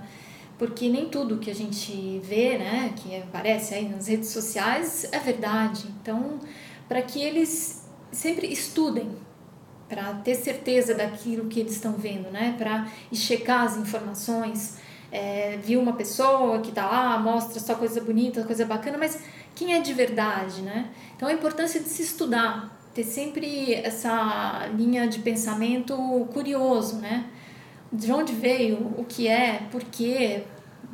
porque 0.57 0.87
nem 0.87 1.09
tudo 1.09 1.37
que 1.37 1.51
a 1.51 1.55
gente 1.55 2.19
vê, 2.23 2.57
né, 2.57 2.93
que 2.95 3.17
aparece 3.17 3.73
aí 3.73 3.89
nas 3.89 4.07
redes 4.07 4.29
sociais 4.29 5.07
é 5.11 5.19
verdade. 5.19 5.85
Então, 6.01 6.39
para 6.87 7.01
que 7.01 7.21
eles 7.21 7.85
sempre 8.11 8.47
estudem, 8.47 9.11
para 9.87 10.13
ter 10.15 10.35
certeza 10.35 10.95
daquilo 10.95 11.47
que 11.47 11.59
eles 11.59 11.73
estão 11.73 11.93
vendo, 11.93 12.31
né? 12.31 12.55
Para 12.57 12.87
checar 13.13 13.63
as 13.63 13.77
informações. 13.77 14.77
É, 15.11 15.57
viu 15.63 15.79
uma 15.79 15.93
pessoa 15.93 16.59
que 16.59 16.69
está 16.69 16.85
lá, 16.85 17.17
mostra 17.19 17.59
só 17.59 17.75
coisa 17.75 18.01
bonita, 18.01 18.43
coisa 18.43 18.65
bacana, 18.65 18.97
mas 18.97 19.19
quem 19.53 19.73
é 19.73 19.79
de 19.79 19.93
verdade, 19.93 20.61
né? 20.61 20.89
Então 21.15 21.27
a 21.27 21.33
importância 21.33 21.79
de 21.79 21.87
se 21.87 22.01
estudar, 22.01 22.75
ter 22.93 23.03
sempre 23.03 23.75
essa 23.75 24.67
linha 24.75 25.07
de 25.07 25.19
pensamento 25.19 25.95
curioso, 26.33 26.97
né? 26.97 27.29
De 27.91 28.11
onde 28.11 28.33
veio, 28.33 28.93
o 28.97 29.05
que 29.05 29.27
é, 29.27 29.67
por 29.71 29.83
quê, 29.83 30.43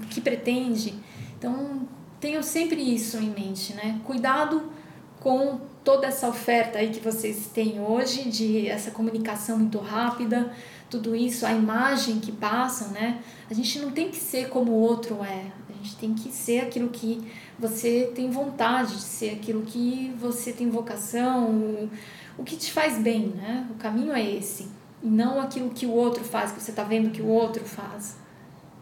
o 0.01 0.07
que 0.07 0.21
pretende. 0.21 0.93
Então 1.37 1.87
tenham 2.19 2.43
sempre 2.43 2.81
isso 2.81 3.17
em 3.17 3.29
mente, 3.29 3.73
né? 3.73 3.99
Cuidado 4.03 4.71
com 5.19 5.59
toda 5.83 6.07
essa 6.07 6.27
oferta 6.27 6.79
aí 6.79 6.89
que 6.89 6.99
vocês 6.99 7.47
têm 7.53 7.79
hoje 7.79 8.29
de 8.29 8.67
essa 8.67 8.91
comunicação 8.91 9.57
muito 9.57 9.79
rápida, 9.79 10.51
tudo 10.89 11.15
isso, 11.15 11.45
a 11.45 11.51
imagem 11.51 12.19
que 12.19 12.31
passam, 12.31 12.89
né? 12.89 13.21
A 13.49 13.53
gente 13.53 13.79
não 13.79 13.91
tem 13.91 14.09
que 14.09 14.17
ser 14.17 14.49
como 14.49 14.71
o 14.71 14.79
outro 14.79 15.23
é. 15.23 15.45
A 15.69 15.83
gente 15.83 15.95
tem 15.95 16.13
que 16.13 16.31
ser 16.31 16.59
aquilo 16.59 16.89
que 16.89 17.25
você 17.57 18.11
tem 18.13 18.29
vontade 18.29 18.95
de 18.95 19.01
ser, 19.01 19.31
aquilo 19.31 19.63
que 19.63 20.13
você 20.19 20.51
tem 20.51 20.69
vocação, 20.69 21.49
o, 21.49 21.89
o 22.37 22.43
que 22.43 22.55
te 22.55 22.71
faz 22.71 22.99
bem, 22.99 23.27
né? 23.29 23.67
O 23.71 23.75
caminho 23.75 24.13
é 24.13 24.23
esse. 24.23 24.67
E 25.03 25.07
não 25.07 25.39
aquilo 25.39 25.69
que 25.69 25.85
o 25.85 25.91
outro 25.91 26.23
faz, 26.23 26.51
que 26.51 26.61
você 26.61 26.71
está 26.71 26.83
vendo 26.83 27.11
que 27.11 27.21
o 27.21 27.27
outro 27.27 27.63
faz. 27.65 28.17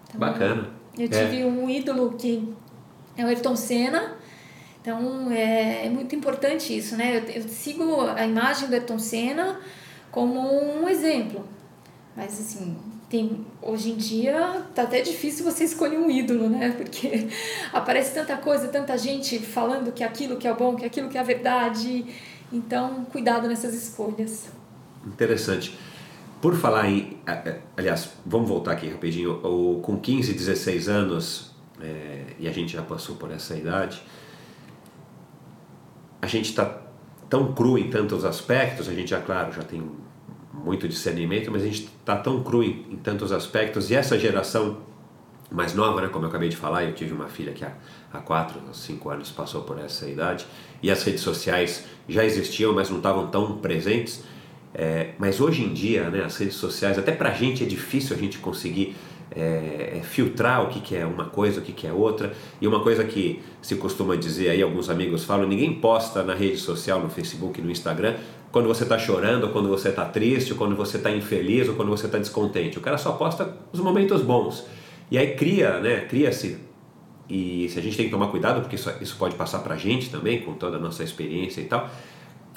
Então, 0.08 0.20
Bacana. 0.20 0.70
Eu 0.98 1.08
tive 1.08 1.42
é. 1.42 1.46
um 1.46 1.70
ídolo 1.70 2.14
que 2.18 2.54
é 3.16 3.24
o 3.24 3.28
Ayrton 3.28 3.56
Senna, 3.56 4.16
então 4.82 5.32
é, 5.32 5.86
é 5.86 5.90
muito 5.90 6.16
importante 6.16 6.76
isso, 6.76 6.96
né? 6.96 7.18
Eu, 7.18 7.42
eu, 7.42 7.48
sigo 7.48 8.02
a 8.02 8.26
imagem 8.26 8.68
do 8.68 8.74
Ayrton 8.74 9.00
Senna 9.00 9.60
como 10.12 10.40
um 10.40 10.90
exemplo, 10.90 11.48
mas 12.16 12.40
assim, 12.40 12.76
tem 13.10 13.46
hoje 13.62 13.92
em 13.92 13.96
dia 13.96 14.64
tá 14.74 14.84
até 14.84 15.02
difícil 15.02 15.44
você 15.44 15.64
escolher 15.64 15.98
um 15.98 16.10
ídolo, 16.10 16.50
né? 16.50 16.72
Porque 16.78 17.28
aparece 17.72 18.14
tanta 18.14 18.38
coisa, 18.38 18.68
tanta 18.68 18.98
gente 18.98 19.40
falando 19.40 19.92
que 19.92 20.04
aquilo 20.04 20.38
que 20.38 20.48
é 20.48 20.54
bom, 20.54 20.76
que 20.76 20.86
aquilo 20.86 21.10
que 21.10 21.18
é 21.18 21.22
a 21.22 21.24
verdade. 21.24 22.06
Então, 22.52 23.06
cuidado 23.12 23.48
nessas 23.48 23.76
escolhas. 23.76 24.50
Interessante. 25.06 25.78
Por 26.42 26.56
falar 26.56 26.90
em. 26.90 27.18
Aliás, 27.76 28.12
vamos 28.26 28.48
voltar 28.48 28.72
aqui 28.72 28.88
rapidinho. 28.88 29.46
O, 29.46 29.82
com 29.82 30.00
15, 30.00 30.34
16 30.34 30.88
anos, 30.88 31.52
é, 31.82 32.36
e 32.40 32.48
a 32.48 32.52
gente 32.52 32.74
já 32.74 32.82
passou 32.82 33.16
por 33.16 33.32
essa 33.32 33.56
idade, 33.58 34.02
a 36.22 36.28
gente 36.28 36.50
está 36.50 36.82
tão 37.30 37.54
cru 37.54 37.78
em 37.78 37.90
tantos 37.90 38.24
aspectos, 38.24 38.88
a 38.88 38.94
gente 38.94 39.10
já, 39.10 39.22
claro, 39.22 39.52
já 39.52 39.64
tem 39.64 39.90
muito 40.54 40.88
discernimento, 40.88 41.52
mas 41.52 41.62
a 41.62 41.66
gente 41.66 41.86
está 41.86 42.16
tão 42.16 42.44
cru 42.44 42.64
em, 42.64 42.86
em, 42.90 42.96
tantos 42.98 43.32
aspectos, 43.32 43.90
e 43.92 43.96
essa 43.96 44.18
geração 44.18 44.78
mais 45.52 45.74
nova, 45.74 46.02
né, 46.02 46.08
como 46.10 46.26
eu 46.26 46.30
acabei 46.30 46.50
de 46.50 46.56
falar, 46.56 46.84
eu 46.84 46.94
tive 46.94 47.14
uma 47.14 47.28
filha 47.28 47.54
que 47.54 47.66
há, 47.66 47.74
há 48.14 48.20
4, 48.20 48.62
5 48.74 49.10
anos 49.10 49.32
passou 49.32 49.64
por 49.64 49.80
essa 49.80 50.08
idade, 50.08 50.46
e 50.82 50.92
as 50.92 51.04
redes 51.04 51.22
sociais 51.22 51.86
já 52.08 52.24
existiam, 52.24 52.74
mas 52.74 52.90
não 52.90 52.98
estavam 52.98 53.28
tão 53.28 53.58
presentes 53.58 54.24
é, 54.74 55.12
mas 55.18 55.40
hoje 55.42 55.64
em 55.64 55.74
dia, 55.74 56.10
né, 56.10 56.24
as 56.24 56.38
redes 56.38 56.56
sociais, 56.56 56.98
até 56.98 57.12
para 57.12 57.30
a 57.30 57.34
gente 57.34 57.64
é 57.64 57.66
difícil 57.66 58.16
a 58.16 58.20
gente 58.20 58.38
conseguir 58.38 58.96
é, 59.32 59.98
é, 59.98 60.02
filtrar 60.04 60.64
o 60.64 60.68
que, 60.70 60.80
que 60.80 60.96
é 60.96 61.06
uma 61.06 61.26
coisa, 61.26 61.60
o 61.60 61.64
que, 61.64 61.72
que 61.72 61.88
é 61.88 61.94
outra. 61.94 62.34
E 62.62 62.68
uma 62.68 62.82
coisa 62.82 63.04
que 63.04 63.42
se 63.62 63.76
costuma 63.76 64.16
dizer 64.16 64.50
aí, 64.50 64.62
alguns 64.62 64.90
amigos 64.90 65.24
falam, 65.24 65.48
ninguém 65.48 65.74
posta 65.74 66.24
na 66.24 66.34
rede 66.34 66.58
social, 66.58 67.00
no 67.00 67.10
Facebook, 67.10 67.62
no 67.62 67.72
Instagram, 67.72 68.16
quando 68.52 68.68
você 68.68 68.84
está 68.84 68.98
chorando, 68.98 69.46
ou 69.46 69.50
quando 69.50 69.70
você 69.70 69.90
está 69.90 70.06
triste, 70.06 70.54
ou 70.54 70.58
quando 70.58 70.76
você 70.76 70.98
está 70.98 71.12
infeliz, 71.12 71.68
ou 71.68 71.76
quando 71.76 71.90
você 71.90 72.08
está 72.08 72.18
descontente. 72.18 72.78
O 72.78 72.82
cara 72.82 72.98
só 72.98 73.12
posta 73.12 73.56
os 73.72 73.80
momentos 73.80 74.22
bons. 74.22 74.66
E 75.12 75.18
aí 75.18 75.36
cria, 75.36 75.80
né, 75.80 76.02
cria-se 76.02 76.70
e 77.30 77.70
se 77.70 77.78
a 77.78 77.82
gente 77.82 77.96
tem 77.96 78.08
que 78.08 78.12
tomar 78.12 78.28
cuidado, 78.28 78.62
porque 78.62 78.76
isso, 78.76 78.92
isso 79.00 79.16
pode 79.16 79.36
passar 79.36 79.60
para 79.60 79.76
a 79.76 79.78
gente 79.78 80.10
também, 80.10 80.42
com 80.42 80.54
toda 80.54 80.78
a 80.78 80.80
nossa 80.80 81.04
experiência 81.04 81.62
e 81.62 81.66
tal, 81.66 81.88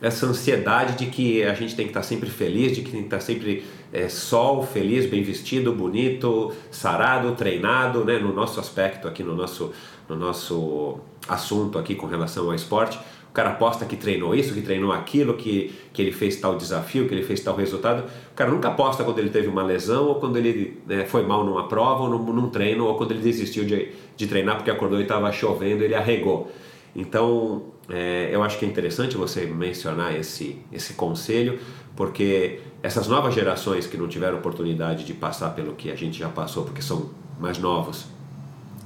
essa 0.01 0.27
ansiedade 0.27 0.97
de 0.97 1.07
que 1.07 1.45
a 1.45 1.55
gente 1.55 1.77
tem 1.77 1.87
que 1.87 1.91
estar 1.91 2.03
sempre 2.03 2.29
feliz, 2.29 2.75
de 2.75 2.83
que 2.83 2.91
tem 2.91 3.01
que 3.01 3.07
estar 3.07 3.21
sempre 3.21 3.65
é, 3.93 4.09
sol, 4.09 4.63
feliz, 4.63 5.07
bem 5.07 5.23
vestido, 5.23 5.73
bonito, 5.73 6.53
sarado, 6.71 7.33
treinado, 7.33 8.05
né? 8.05 8.19
no 8.19 8.33
nosso 8.33 8.59
aspecto 8.59 9.07
aqui, 9.07 9.23
no 9.23 9.35
nosso, 9.35 9.73
no 10.09 10.17
nosso 10.17 10.99
assunto 11.29 11.79
aqui 11.79 11.95
com 11.95 12.07
relação 12.07 12.47
ao 12.47 12.55
esporte. 12.55 12.99
O 13.33 13.33
cara 13.33 13.51
aposta 13.51 13.87
que 13.87 13.97
treinou 13.97 14.35
isso, 14.35 14.53
que 14.53 14.61
treinou 14.61 14.93
aquilo, 14.93 15.35
que, 15.35 15.73
que 15.91 16.03
ele 16.03 16.13
fez 16.13 16.37
tal 16.37 16.55
desafio, 16.55 17.09
que 17.09 17.15
ele 17.15 17.23
fez 17.23 17.41
tal 17.41 17.57
resultado. 17.57 18.05
O 18.31 18.35
cara 18.35 18.51
nunca 18.51 18.69
aposta 18.69 19.05
quando 19.05 19.21
ele 19.21 19.31
teve 19.31 19.49
uma 19.49 19.63
lesão, 19.63 20.09
ou 20.09 20.17
quando 20.17 20.37
ele 20.37 20.83
né, 20.87 21.07
foi 21.07 21.23
mal 21.23 21.43
numa 21.43 21.67
prova, 21.67 22.03
ou 22.03 22.11
num, 22.11 22.31
num, 22.31 22.51
treino, 22.51 22.85
ou 22.85 22.95
quando 22.95 23.13
ele 23.13 23.23
desistiu 23.23 23.65
de, 23.65 23.89
de 24.17 24.27
treinar 24.27 24.57
porque 24.57 24.71
acordou 24.71 24.99
e 24.99 25.05
estava 25.05 25.33
chovendo, 25.33 25.83
ele 25.83 25.95
arregou. 25.95 26.53
Então, 26.95 27.72
é, 27.93 28.31
eu 28.33 28.43
acho 28.43 28.59
que 28.59 28.65
é 28.65 28.69
interessante 28.69 29.19
você 29.19 29.45
mencionar 29.45 30.17
esse, 30.19 30.57
esse 30.73 30.95
conselho, 30.95 31.59
porque 31.95 32.61
essas 32.83 33.07
novas 33.07 33.35
gerações 33.35 33.87
que 33.87 33.99
não 33.99 34.09
tiveram 34.09 34.39
oportunidade 34.39 35.05
de 35.05 35.13
passar 35.13 35.51
pelo 35.51 35.75
que 35.75 35.91
a 35.91 35.95
gente 35.95 36.19
já 36.19 36.31
passou, 36.31 36.65
porque 36.65 36.81
são 36.81 37.11
mais 37.39 37.59
novos, 37.59 38.07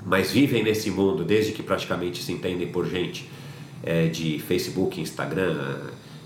mas 0.05 0.33
vivem 0.33 0.65
nesse 0.65 0.91
mundo 0.91 1.23
desde 1.23 1.53
que 1.53 1.63
praticamente 1.63 2.21
se 2.21 2.33
entendem 2.33 2.67
por 2.67 2.85
gente 2.85 3.31
é, 3.83 4.09
de 4.09 4.41
Facebook, 4.41 5.01
Instagram, 5.01 5.79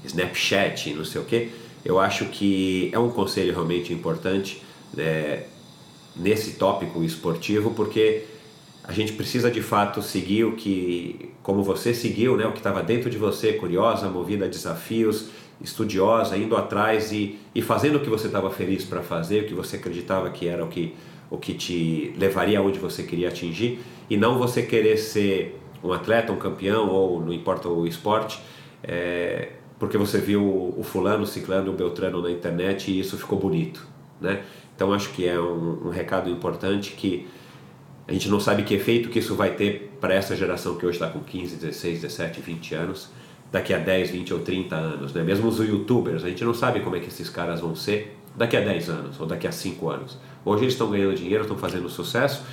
Snapchat, 0.02 0.94
não 0.94 1.05
sei 1.05 1.20
o 1.20 1.24
que, 1.24 1.51
eu 1.85 2.01
acho 2.01 2.27
que 2.27 2.90
é 2.94 2.98
um 2.98 3.11
conselho 3.11 3.52
realmente 3.52 3.93
importante 3.93 4.62
é, 4.97 5.44
nesse 6.16 6.52
tópico 6.52 7.05
esportivo, 7.05 7.73
porque 7.73 8.24
a 8.90 8.92
gente 8.92 9.12
precisa 9.12 9.52
de 9.52 9.62
fato 9.62 10.02
seguir 10.02 10.44
o 10.44 10.56
que, 10.56 11.30
como 11.44 11.62
você 11.62 11.94
seguiu, 11.94 12.36
né, 12.36 12.44
o 12.44 12.50
que 12.50 12.58
estava 12.58 12.82
dentro 12.82 13.08
de 13.08 13.16
você, 13.16 13.52
curiosa, 13.52 14.08
movida 14.08 14.46
a 14.46 14.48
desafios, 14.48 15.30
estudiosa, 15.60 16.36
indo 16.36 16.56
atrás 16.56 17.12
e, 17.12 17.38
e 17.54 17.62
fazendo 17.62 17.96
o 17.96 18.00
que 18.00 18.10
você 18.10 18.26
estava 18.26 18.50
feliz 18.50 18.84
para 18.84 19.00
fazer, 19.00 19.44
o 19.44 19.46
que 19.46 19.54
você 19.54 19.76
acreditava 19.76 20.28
que 20.30 20.48
era 20.48 20.64
o 20.64 20.66
que, 20.66 20.96
o 21.30 21.38
que 21.38 21.54
te 21.54 22.12
levaria 22.18 22.58
aonde 22.58 22.80
você 22.80 23.04
queria 23.04 23.28
atingir, 23.28 23.78
e 24.10 24.16
não 24.16 24.36
você 24.36 24.60
querer 24.60 24.96
ser 24.96 25.56
um 25.84 25.92
atleta, 25.92 26.32
um 26.32 26.36
campeão, 26.36 26.88
ou 26.88 27.20
não 27.20 27.32
importa 27.32 27.68
o 27.68 27.86
esporte, 27.86 28.40
é, 28.82 29.50
porque 29.78 29.96
você 29.96 30.18
viu 30.18 30.42
o 30.76 30.82
fulano, 30.82 31.22
o 31.22 31.26
ciclano, 31.26 31.70
o 31.70 31.74
beltrano 31.76 32.20
na 32.20 32.30
internet 32.32 32.90
e 32.90 32.98
isso 32.98 33.16
ficou 33.16 33.38
bonito, 33.38 33.86
né? 34.20 34.42
Então 34.74 34.92
acho 34.92 35.10
que 35.10 35.28
é 35.28 35.38
um, 35.38 35.86
um 35.86 35.90
recado 35.90 36.28
importante 36.28 36.92
que 36.92 37.28
a 38.10 38.12
gente 38.12 38.28
não 38.28 38.40
sabe 38.40 38.64
que 38.64 38.74
efeito 38.74 39.08
que 39.08 39.20
isso 39.20 39.36
vai 39.36 39.54
ter 39.54 39.96
para 40.00 40.12
essa 40.12 40.34
geração 40.34 40.74
que 40.74 40.84
hoje 40.84 40.96
está 40.96 41.06
com 41.06 41.20
15, 41.20 41.54
16, 41.54 42.00
17, 42.00 42.40
20 42.40 42.74
anos, 42.74 43.08
daqui 43.52 43.72
a 43.72 43.78
10, 43.78 44.10
20 44.10 44.34
ou 44.34 44.40
30 44.40 44.74
anos. 44.74 45.14
Né? 45.14 45.22
Mesmo 45.22 45.46
os 45.46 45.60
youtubers, 45.60 46.24
a 46.24 46.28
gente 46.28 46.44
não 46.44 46.52
sabe 46.52 46.80
como 46.80 46.96
é 46.96 46.98
que 46.98 47.06
esses 47.06 47.30
caras 47.30 47.60
vão 47.60 47.76
ser 47.76 48.18
daqui 48.34 48.56
a 48.56 48.60
10 48.62 48.90
anos 48.90 49.20
ou 49.20 49.28
daqui 49.28 49.46
a 49.46 49.52
5 49.52 49.88
anos. 49.88 50.18
Hoje 50.44 50.64
eles 50.64 50.74
estão 50.74 50.90
ganhando 50.90 51.14
dinheiro, 51.14 51.42
estão 51.42 51.56
fazendo 51.56 51.88
sucesso, 51.88 52.44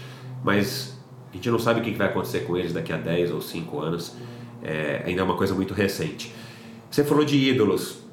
mas 0.44 0.96
a 1.32 1.36
gente 1.36 1.50
não 1.50 1.58
sabe 1.58 1.80
o 1.80 1.84
que 1.84 1.90
vai 1.90 2.06
acontecer 2.06 2.42
com 2.42 2.56
eles 2.56 2.72
daqui 2.72 2.94
a 2.94 2.98
10 2.98 3.32
ou 3.32 3.42
5 3.42 3.80
anos. 3.80 4.16
É, 4.62 5.02
ainda 5.08 5.22
é 5.22 5.24
uma 5.24 5.38
coisa 5.38 5.56
muito 5.56 5.74
recente. 5.74 6.32
Você 6.92 7.04
falou 7.04 7.26
de 7.26 7.36
ídolos. 7.36 8.06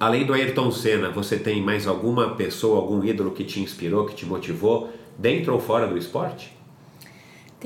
Além 0.00 0.26
do 0.26 0.32
Ayrton 0.32 0.72
Senna, 0.72 1.10
você 1.10 1.38
tem 1.38 1.62
mais 1.62 1.86
alguma 1.86 2.34
pessoa, 2.34 2.76
algum 2.78 3.04
ídolo 3.04 3.30
que 3.30 3.44
te 3.44 3.60
inspirou, 3.60 4.04
que 4.04 4.16
te 4.16 4.26
motivou, 4.26 4.90
dentro 5.16 5.54
ou 5.54 5.60
fora 5.60 5.86
do 5.86 5.96
esporte? 5.96 6.55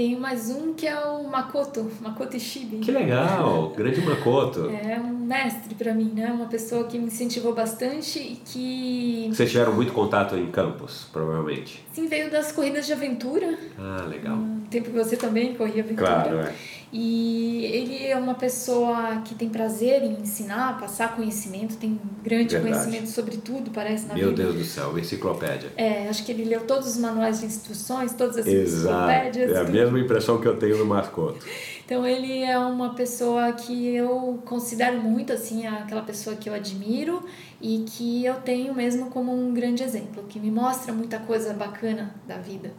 Tem 0.01 0.19
mais 0.19 0.49
um 0.49 0.73
que 0.73 0.87
é 0.87 0.99
o 0.99 1.25
Makoto, 1.25 1.91
Makoto 2.01 2.35
Ishibe. 2.35 2.79
Que 2.79 2.91
legal, 2.91 3.69
grande 3.77 4.01
Makoto. 4.01 4.71
É 4.71 4.99
um 4.99 5.13
mestre 5.13 5.75
para 5.75 5.93
mim, 5.93 6.11
né? 6.17 6.33
Uma 6.33 6.47
pessoa 6.47 6.85
que 6.85 6.99
me 6.99 7.09
incentivou 7.09 7.55
bastante 7.55 8.19
e 8.19 8.37
que... 8.43 9.29
Vocês 9.31 9.51
tiveram 9.51 9.75
muito 9.75 9.93
contato 9.93 10.37
em 10.37 10.51
campos, 10.51 11.07
provavelmente. 11.13 11.85
Sim, 11.93 12.07
veio 12.07 12.31
das 12.31 12.51
corridas 12.51 12.87
de 12.87 12.95
aventura. 12.95 13.59
Ah, 13.79 14.07
legal. 14.09 14.39
Um 14.39 14.61
tempo 14.71 14.89
que 14.89 14.97
você 14.97 15.19
também 15.19 15.55
corria 15.55 15.83
aventura. 15.83 16.07
Claro, 16.07 16.39
é. 16.39 16.55
E 16.93 17.65
ele 17.67 18.05
é 18.05 18.17
uma 18.17 18.35
pessoa 18.35 19.23
que 19.25 19.35
tem 19.37 19.49
prazer 19.49 20.03
em 20.03 20.23
ensinar, 20.23 20.77
passar 20.81 21.15
conhecimento, 21.15 21.77
tem 21.77 22.01
grande 22.23 22.57
Verdade. 22.57 22.63
conhecimento 22.63 23.09
sobre 23.09 23.37
tudo, 23.37 23.71
parece 23.71 24.07
na 24.07 24.15
Meu 24.15 24.31
vida. 24.31 24.43
Deus 24.43 24.57
do 24.57 24.65
céu, 24.65 24.99
enciclopédia. 24.99 25.71
É, 25.77 26.09
acho 26.09 26.25
que 26.25 26.33
ele 26.33 26.45
leu 26.45 26.63
todos 26.63 26.89
os 26.89 26.97
manuais 26.97 27.39
de 27.41 27.47
instruções, 27.47 28.13
todas 28.15 28.39
as 28.39 28.47
Exato. 28.47 28.89
enciclopédias. 28.89 29.53
É 29.53 29.57
a 29.57 29.65
tudo. 29.65 29.73
mesma 29.73 30.01
impressão 30.01 30.41
que 30.41 30.49
eu 30.49 30.57
tenho 30.57 30.79
no 30.79 30.85
Mascoto. 30.85 31.39
Então 31.87 32.05
ele 32.05 32.43
é 32.43 32.59
uma 32.59 32.95
pessoa 32.95 33.53
que 33.53 33.95
eu 33.95 34.43
considero 34.45 35.01
muito 35.01 35.33
assim, 35.33 35.67
aquela 35.67 36.03
pessoa 36.03 36.35
que 36.35 36.49
eu 36.49 36.55
admiro 36.55 37.23
e 37.61 37.85
que 37.87 38.25
eu 38.25 38.35
tenho 38.35 38.75
mesmo 38.75 39.11
como 39.11 39.33
um 39.33 39.55
grande 39.55 39.85
exemplo, 39.85 40.25
que 40.29 40.41
me 40.41 40.51
mostra 40.51 40.93
muita 40.93 41.21
coisa 41.21 41.53
bacana 41.53 42.15
da 42.27 42.37
vida. 42.37 42.73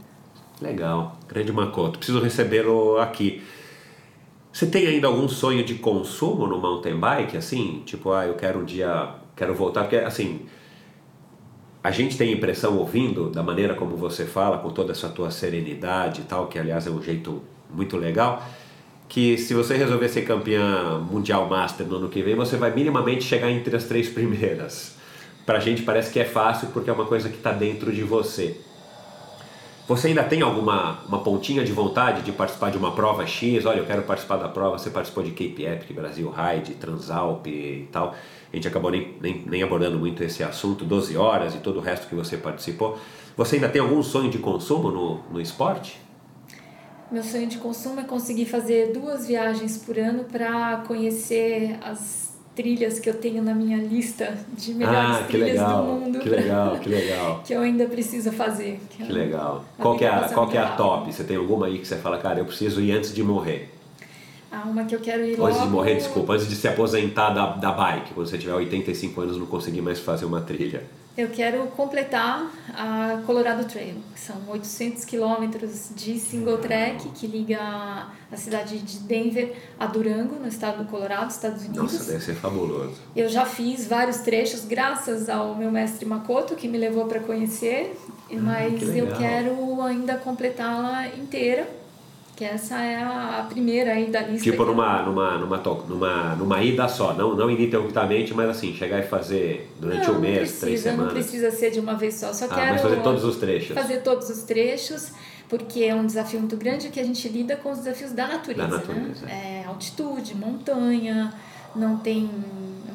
Legal, 0.61 1.17
grande 1.27 1.51
Makoto. 1.53 1.97
Preciso 1.97 2.19
recebê-lo 2.19 2.97
aqui. 2.97 3.41
Você 4.51 4.65
tem 4.65 4.85
ainda 4.85 5.07
algum 5.07 5.27
sonho 5.29 5.63
de 5.63 5.75
consumo 5.75 6.45
no 6.45 6.59
mountain 6.59 6.99
bike, 6.99 7.37
assim? 7.37 7.83
Tipo, 7.85 8.11
ah, 8.11 8.25
eu 8.25 8.33
quero 8.33 8.59
um 8.59 8.65
dia, 8.65 9.15
quero 9.35 9.53
voltar, 9.55 9.83
porque 9.83 9.95
assim, 9.95 10.41
a 11.83 11.89
gente 11.89 12.17
tem 12.17 12.33
a 12.33 12.35
impressão 12.35 12.77
ouvindo 12.77 13.29
da 13.29 13.41
maneira 13.41 13.73
como 13.75 13.95
você 13.95 14.25
fala, 14.25 14.57
com 14.57 14.69
toda 14.69 14.91
essa 14.91 15.09
tua 15.09 15.31
serenidade 15.31 16.21
e 16.21 16.23
tal, 16.25 16.47
que 16.47 16.59
aliás 16.59 16.85
é 16.85 16.91
um 16.91 17.01
jeito 17.01 17.41
muito 17.73 17.95
legal, 17.95 18.43
que 19.07 19.37
se 19.37 19.53
você 19.53 19.77
resolver 19.77 20.09
ser 20.09 20.23
campeã 20.23 20.99
mundial 20.99 21.47
master 21.47 21.87
no 21.87 21.95
ano 21.95 22.09
que 22.09 22.21
vem, 22.21 22.35
você 22.35 22.57
vai 22.57 22.73
minimamente 22.75 23.23
chegar 23.23 23.49
entre 23.49 23.75
as 23.75 23.85
três 23.85 24.09
primeiras. 24.09 24.97
Pra 25.45 25.59
gente 25.59 25.81
parece 25.81 26.11
que 26.11 26.19
é 26.19 26.25
fácil 26.25 26.67
porque 26.73 26.89
é 26.89 26.93
uma 26.93 27.05
coisa 27.05 27.29
que 27.29 27.37
está 27.37 27.51
dentro 27.51 27.91
de 27.91 28.03
você. 28.03 28.59
Você 29.91 30.07
ainda 30.07 30.23
tem 30.23 30.41
alguma 30.41 31.01
uma 31.05 31.19
pontinha 31.19 31.65
de 31.65 31.73
vontade 31.73 32.21
de 32.21 32.31
participar 32.31 32.71
de 32.71 32.77
uma 32.77 32.93
prova 32.93 33.27
X? 33.27 33.65
Olha, 33.65 33.79
eu 33.79 33.85
quero 33.85 34.03
participar 34.03 34.37
da 34.37 34.47
prova. 34.47 34.77
Você 34.77 34.89
participou 34.89 35.21
de 35.21 35.31
Cape 35.31 35.65
Epic, 35.65 35.93
Brasil 35.93 36.31
Ride, 36.31 36.75
Transalp 36.75 37.45
e 37.47 37.89
tal. 37.91 38.15
A 38.53 38.55
gente 38.55 38.65
acabou 38.69 38.89
nem, 38.89 39.17
nem, 39.21 39.43
nem 39.45 39.61
abordando 39.61 39.99
muito 39.99 40.23
esse 40.23 40.43
assunto, 40.43 40.85
12 40.85 41.17
horas 41.17 41.55
e 41.55 41.57
todo 41.57 41.79
o 41.79 41.81
resto 41.81 42.07
que 42.07 42.15
você 42.15 42.37
participou. 42.37 42.97
Você 43.35 43.55
ainda 43.55 43.67
tem 43.67 43.81
algum 43.81 44.01
sonho 44.01 44.31
de 44.31 44.37
consumo 44.37 44.89
no, 44.89 45.19
no 45.29 45.41
esporte? 45.41 45.99
Meu 47.11 47.21
sonho 47.21 47.47
de 47.47 47.57
consumo 47.57 47.99
é 47.99 48.03
conseguir 48.03 48.45
fazer 48.45 48.93
duas 48.93 49.27
viagens 49.27 49.77
por 49.77 49.99
ano 49.99 50.23
para 50.23 50.85
conhecer 50.87 51.77
as 51.83 52.30
trilhas 52.55 52.99
que 52.99 53.09
eu 53.09 53.13
tenho 53.13 53.41
na 53.41 53.53
minha 53.53 53.77
lista 53.77 54.37
de 54.53 54.73
melhores 54.73 55.17
ah, 55.17 55.23
trilhas 55.27 55.51
legal, 55.51 55.85
do 55.85 55.91
mundo. 55.91 56.19
Que 56.19 56.29
legal, 56.29 56.79
que 56.79 56.89
legal. 56.89 57.41
que 57.45 57.53
eu 57.53 57.61
ainda 57.61 57.85
preciso 57.85 58.31
fazer. 58.31 58.79
Que, 58.89 59.05
que 59.05 59.11
legal. 59.11 59.63
Qual 59.77 59.97
que 59.97 60.05
é 60.05 60.09
a, 60.09 60.29
qual 60.29 60.47
que 60.47 60.57
é 60.57 60.61
a 60.61 60.71
top? 60.71 61.11
Você 61.11 61.23
tem 61.23 61.37
alguma 61.37 61.67
aí 61.67 61.79
que 61.79 61.87
você 61.87 61.95
fala, 61.95 62.17
cara, 62.17 62.39
eu 62.39 62.45
preciso 62.45 62.81
ir 62.81 62.91
antes 62.91 63.13
de 63.13 63.23
morrer? 63.23 63.69
Ah, 64.51 64.63
uma 64.65 64.83
que 64.83 64.93
eu 64.93 64.99
quero 64.99 65.21
ir 65.23 65.29
antes 65.29 65.39
logo... 65.39 65.51
Antes 65.51 65.63
de 65.63 65.69
morrer, 65.69 65.95
desculpa, 65.95 66.33
antes 66.33 66.49
de 66.49 66.55
se 66.55 66.67
aposentar 66.67 67.29
da, 67.29 67.47
da 67.53 67.71
bike, 67.71 68.13
quando 68.13 68.27
você 68.27 68.37
tiver 68.37 68.53
85 68.53 69.21
anos 69.21 69.37
não 69.37 69.45
conseguir 69.45 69.81
mais 69.81 69.99
fazer 69.99 70.25
uma 70.25 70.41
trilha. 70.41 70.83
Eu 71.17 71.27
quero 71.27 71.67
completar 71.67 72.49
a 72.73 73.21
Colorado 73.25 73.65
Trail, 73.65 73.95
que 74.13 74.19
são 74.19 74.37
800 74.47 75.03
quilômetros 75.03 75.89
de 75.93 76.17
single 76.17 76.57
track 76.59 77.09
que 77.09 77.27
liga 77.27 77.59
a 77.59 78.37
cidade 78.37 78.79
de 78.79 78.99
Denver 78.99 79.53
a 79.77 79.87
Durango, 79.87 80.35
no 80.35 80.47
estado 80.47 80.83
do 80.83 80.89
Colorado, 80.89 81.29
Estados 81.29 81.65
Unidos. 81.65 81.93
Nossa, 81.93 82.11
deve 82.11 82.23
ser 82.23 82.35
fabuloso. 82.35 82.95
Eu 83.13 83.27
já 83.27 83.45
fiz 83.45 83.85
vários 83.85 84.19
trechos 84.19 84.63
graças 84.63 85.27
ao 85.27 85.53
meu 85.53 85.69
mestre 85.69 86.05
Makoto, 86.05 86.55
que 86.55 86.67
me 86.67 86.77
levou 86.77 87.05
para 87.05 87.19
conhecer, 87.19 87.93
mas 88.31 88.79
que 88.79 88.97
eu 88.97 89.07
quero 89.15 89.81
ainda 89.81 90.15
completá-la 90.15 91.07
inteira 91.07 91.80
que 92.41 92.45
essa 92.45 92.75
é 92.81 92.95
a 92.95 93.45
primeira 93.47 93.91
aí 93.91 94.09
da 94.09 94.21
lista. 94.21 94.49
Tipo 94.49 94.65
numa, 94.65 95.03
numa, 95.03 95.37
numa, 95.37 95.57
numa, 95.57 96.35
numa 96.35 96.63
ida 96.63 96.87
só, 96.87 97.13
não, 97.13 97.35
não 97.35 97.51
ininterruptamente, 97.51 98.33
mas 98.33 98.49
assim, 98.49 98.73
chegar 98.73 98.97
e 98.97 99.03
fazer 99.03 99.71
durante 99.79 100.07
não, 100.07 100.15
um 100.15 100.19
mês, 100.19 100.37
precisa, 100.39 100.59
três 100.61 100.79
semanas. 100.81 101.05
Não 101.05 101.13
precisa 101.13 101.51
ser 101.51 101.69
de 101.69 101.79
uma 101.79 101.93
vez 101.93 102.15
só, 102.15 102.33
só 102.33 102.45
ah, 102.45 102.47
quero 102.47 102.71
mas 102.71 102.81
fazer 102.81 103.03
todos 103.03 103.23
os 103.23 103.35
trechos. 103.35 103.75
fazer 103.75 103.97
todos 104.01 104.27
os 104.27 104.41
trechos, 104.41 105.11
porque 105.47 105.83
é 105.83 105.93
um 105.93 106.03
desafio 106.03 106.39
muito 106.39 106.57
grande 106.57 106.89
que 106.89 106.99
a 106.99 107.03
gente 107.03 107.29
lida 107.29 107.55
com 107.55 107.73
os 107.73 107.77
desafios 107.77 108.11
da 108.11 108.27
natureza, 108.27 108.67
Da 108.67 108.75
natureza. 108.75 109.23
né? 109.27 109.61
É, 109.61 109.67
altitude, 109.67 110.33
montanha, 110.33 111.31
não 111.75 111.97
tem 111.97 112.27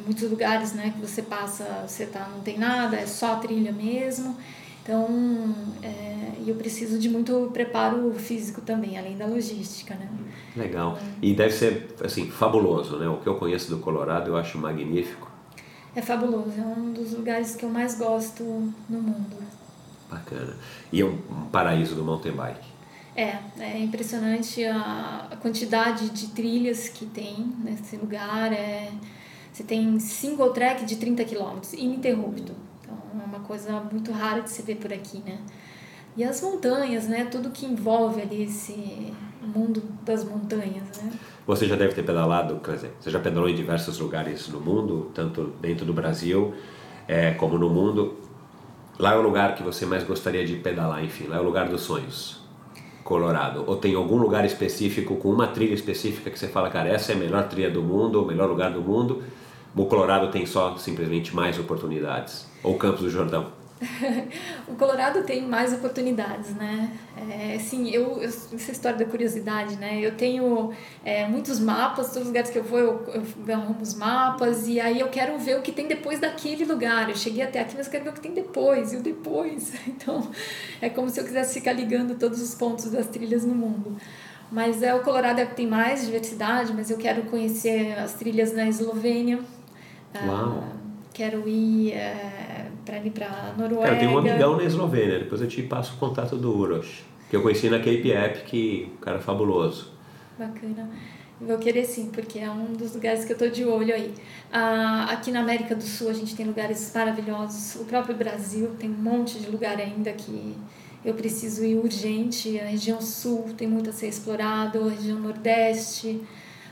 muitos 0.05 0.28
lugares, 0.28 0.73
né, 0.73 0.93
que 0.93 1.01
você 1.01 1.23
passa, 1.23 1.85
você 1.86 2.06
tá, 2.06 2.28
não 2.35 2.40
tem 2.40 2.59
nada, 2.59 2.97
é 2.97 3.06
só 3.06 3.36
trilha 3.36 3.70
mesmo. 3.70 4.36
Então, 4.86 5.52
é, 5.82 6.30
eu 6.46 6.54
preciso 6.54 6.96
de 6.96 7.08
muito 7.08 7.50
preparo 7.52 8.14
físico 8.14 8.60
também, 8.60 8.96
além 8.96 9.16
da 9.16 9.26
logística, 9.26 9.96
né? 9.96 10.08
Legal. 10.54 10.96
E 11.20 11.34
deve 11.34 11.52
ser, 11.52 11.88
assim, 12.04 12.30
fabuloso, 12.30 12.96
né? 12.96 13.08
O 13.08 13.16
que 13.16 13.26
eu 13.26 13.34
conheço 13.34 13.68
do 13.68 13.78
Colorado 13.78 14.30
eu 14.30 14.36
acho 14.36 14.56
magnífico. 14.56 15.28
É 15.92 16.00
fabuloso, 16.00 16.52
é 16.56 16.62
um 16.62 16.92
dos 16.92 17.14
lugares 17.14 17.56
que 17.56 17.64
eu 17.64 17.68
mais 17.68 17.98
gosto 17.98 18.44
no 18.88 19.02
mundo. 19.02 19.36
Bacana. 20.08 20.54
E 20.92 21.00
é 21.00 21.04
um 21.04 21.16
paraíso 21.50 21.96
do 21.96 22.04
mountain 22.04 22.30
bike. 22.30 22.68
É, 23.16 23.38
é 23.58 23.78
impressionante 23.80 24.64
a, 24.64 25.26
a 25.32 25.36
quantidade 25.36 26.10
de 26.10 26.28
trilhas 26.28 26.88
que 26.88 27.06
tem 27.06 27.52
nesse 27.64 27.96
lugar. 27.96 28.52
É, 28.52 28.92
você 29.52 29.64
tem 29.64 29.98
single 29.98 30.52
track 30.52 30.84
de 30.84 30.94
30 30.94 31.24
km, 31.24 31.58
ininterrupto. 31.76 32.52
Uma 33.12 33.40
coisa 33.40 33.81
muito 33.81 34.12
rara 34.12 34.40
de 34.40 34.51
se 34.51 34.62
ver 34.62 34.77
por 34.77 34.93
aqui, 34.93 35.23
né? 35.24 35.39
E 36.16 36.24
as 36.24 36.40
montanhas, 36.40 37.06
né? 37.06 37.27
Tudo 37.31 37.51
que 37.51 37.66
envolve 37.66 38.23
ali 38.23 38.44
esse 38.44 39.12
mundo 39.43 39.82
das 40.05 40.24
montanhas, 40.24 41.02
né? 41.02 41.12
Você 41.47 41.66
já 41.66 41.77
deve 41.77 41.94
ter 41.94 42.02
pedalado, 42.02 42.56
quer 42.56 42.74
dizer, 42.74 42.93
você 42.98 43.10
já 43.10 43.20
pedalou 43.20 43.48
em 43.48 43.55
diversos 43.55 43.98
lugares 43.98 44.48
no 44.48 44.60
mundo, 44.60 45.10
tanto 45.14 45.52
dentro 45.60 45.86
do 45.86 45.93
Brasil 45.93 46.55
é, 47.06 47.32
como 47.32 47.56
no 47.59 47.70
mundo. 47.70 48.16
Lá 48.98 49.12
é 49.12 49.16
o 49.16 49.23
lugar 49.23 49.55
que 49.55 49.62
você 49.62 49.85
mais 49.86 50.02
gostaria 50.02 50.44
de 50.44 50.56
pedalar, 50.56 51.05
enfim, 51.05 51.27
lá 51.27 51.36
é 51.36 51.40
o 51.40 51.44
lugar 51.44 51.68
dos 51.68 51.82
sonhos. 51.82 52.40
Colorado. 53.05 53.62
Ou 53.66 53.77
tem 53.77 53.94
algum 53.94 54.16
lugar 54.16 54.44
específico, 54.44 55.16
com 55.16 55.31
uma 55.31 55.47
trilha 55.47 55.74
específica 55.74 56.31
que 56.31 56.39
você 56.39 56.48
fala, 56.48 56.68
cara, 56.70 56.89
essa 56.89 57.12
é 57.12 57.14
a 57.14 57.18
melhor 57.18 57.47
trilha 57.47 57.70
do 57.70 57.82
mundo, 57.82 58.23
o 58.23 58.27
melhor 58.27 58.48
lugar 58.48 58.73
do 58.73 58.81
mundo. 58.81 59.23
O 59.77 59.85
Colorado 59.85 60.32
tem 60.32 60.47
só 60.47 60.77
simplesmente 60.77 61.36
mais 61.36 61.59
oportunidades. 61.59 62.48
Ou 62.66 62.76
Campos 62.76 63.02
do 63.02 63.10
Jordão. 63.10 63.52
O 64.66 64.74
Colorado 64.74 65.22
tem 65.22 65.47
mais 65.47 65.72
oportunidades, 65.72 66.52
né? 66.55 66.90
É, 67.30 67.55
assim, 67.55 67.88
eu, 67.90 68.20
eu, 68.20 68.24
essa 68.24 68.72
história 68.72 68.98
da 68.98 69.05
curiosidade, 69.05 69.76
né? 69.76 70.01
Eu 70.01 70.16
tenho 70.16 70.72
é, 71.05 71.26
muitos 71.28 71.60
mapas, 71.60 72.09
todos 72.09 72.22
os 72.22 72.26
lugares 72.26 72.51
que 72.51 72.59
eu 72.59 72.64
vou, 72.64 72.78
eu, 72.78 73.22
eu 73.47 73.55
arrumo 73.55 73.80
os 73.80 73.94
mapas 73.94 74.66
e 74.66 74.80
aí 74.80 74.98
eu 74.98 75.09
quero 75.09 75.38
ver 75.38 75.56
o 75.56 75.62
que 75.62 75.70
tem 75.70 75.86
depois 75.86 76.18
daquele 76.18 76.64
lugar. 76.64 77.09
Eu 77.09 77.14
cheguei 77.14 77.44
até 77.44 77.60
aqui, 77.60 77.74
mas 77.76 77.86
eu 77.86 77.93
quero 77.93 78.05
ver 78.05 78.10
o 78.10 78.12
que 78.14 78.20
tem 78.20 78.34
depois 78.34 78.93
e 78.93 78.97
o 78.97 79.02
depois. 79.02 79.72
Então, 79.86 80.30
é 80.80 80.88
como 80.90 81.09
se 81.09 81.20
eu 81.20 81.24
quisesse 81.24 81.55
ficar 81.55 81.72
ligando 81.72 82.18
todos 82.18 82.43
os 82.43 82.55
pontos 82.55 82.90
das 82.90 83.06
trilhas 83.06 83.44
no 83.44 83.55
mundo. 83.55 83.97
Mas 84.51 84.82
é, 84.82 84.94
o 84.94 85.01
Colorado 85.01 85.40
é 85.40 85.47
que 85.47 85.55
tem 85.55 85.66
mais 85.66 86.05
diversidade, 86.05 86.72
mas 86.74 86.90
eu 86.90 86.98
quero 86.98 87.22
conhecer 87.22 87.98
as 87.98 88.14
trilhas 88.14 88.52
na 88.52 88.68
Eslovênia. 88.68 89.40
Uau. 90.26 90.64
Ah, 90.64 90.76
quero 91.16 91.48
ir 91.48 91.93
é, 91.93 92.55
para 92.86 92.98
ir 92.98 93.10
para 93.10 93.52
Noruega. 93.58 93.82
Cara, 93.82 93.96
eu 93.96 93.98
tenho 93.98 94.12
um 94.12 94.18
amigão 94.18 94.56
na 94.56 94.64
Eslovênia, 94.64 95.18
depois 95.18 95.42
eu 95.42 95.48
te 95.48 95.62
passo 95.62 95.94
o 95.94 95.98
contato 95.98 96.36
do 96.36 96.56
Uros, 96.56 97.02
que 97.28 97.36
eu 97.36 97.42
conheci 97.42 97.68
na 97.68 97.78
Cape 97.78 98.12
App, 98.12 98.44
que 98.44 98.92
o 98.96 99.00
cara 99.00 99.18
fabuloso. 99.18 99.92
Bacana. 100.38 100.88
Vou 101.38 101.58
querer 101.58 101.84
sim, 101.84 102.08
porque 102.10 102.38
é 102.38 102.50
um 102.50 102.72
dos 102.72 102.94
lugares 102.94 103.26
que 103.26 103.32
eu 103.32 103.36
tô 103.36 103.48
de 103.48 103.62
olho 103.64 103.94
aí. 103.94 104.14
Ah, 104.50 105.08
aqui 105.10 105.30
na 105.30 105.40
América 105.40 105.74
do 105.74 105.82
Sul 105.82 106.08
a 106.08 106.14
gente 106.14 106.34
tem 106.34 106.46
lugares 106.46 106.90
maravilhosos. 106.94 107.78
O 107.82 107.84
próprio 107.84 108.16
Brasil 108.16 108.70
tem 108.78 108.88
um 108.88 108.94
monte 108.94 109.38
de 109.38 109.50
lugar 109.50 109.78
ainda 109.78 110.12
que 110.12 110.56
eu 111.04 111.12
preciso 111.12 111.62
ir 111.62 111.76
urgente. 111.76 112.58
A 112.58 112.64
região 112.64 113.02
sul 113.02 113.50
tem 113.54 113.68
muito 113.68 113.90
a 113.90 113.92
ser 113.92 114.08
explorado, 114.08 114.82
a 114.82 114.90
região 114.90 115.18
nordeste. 115.18 116.22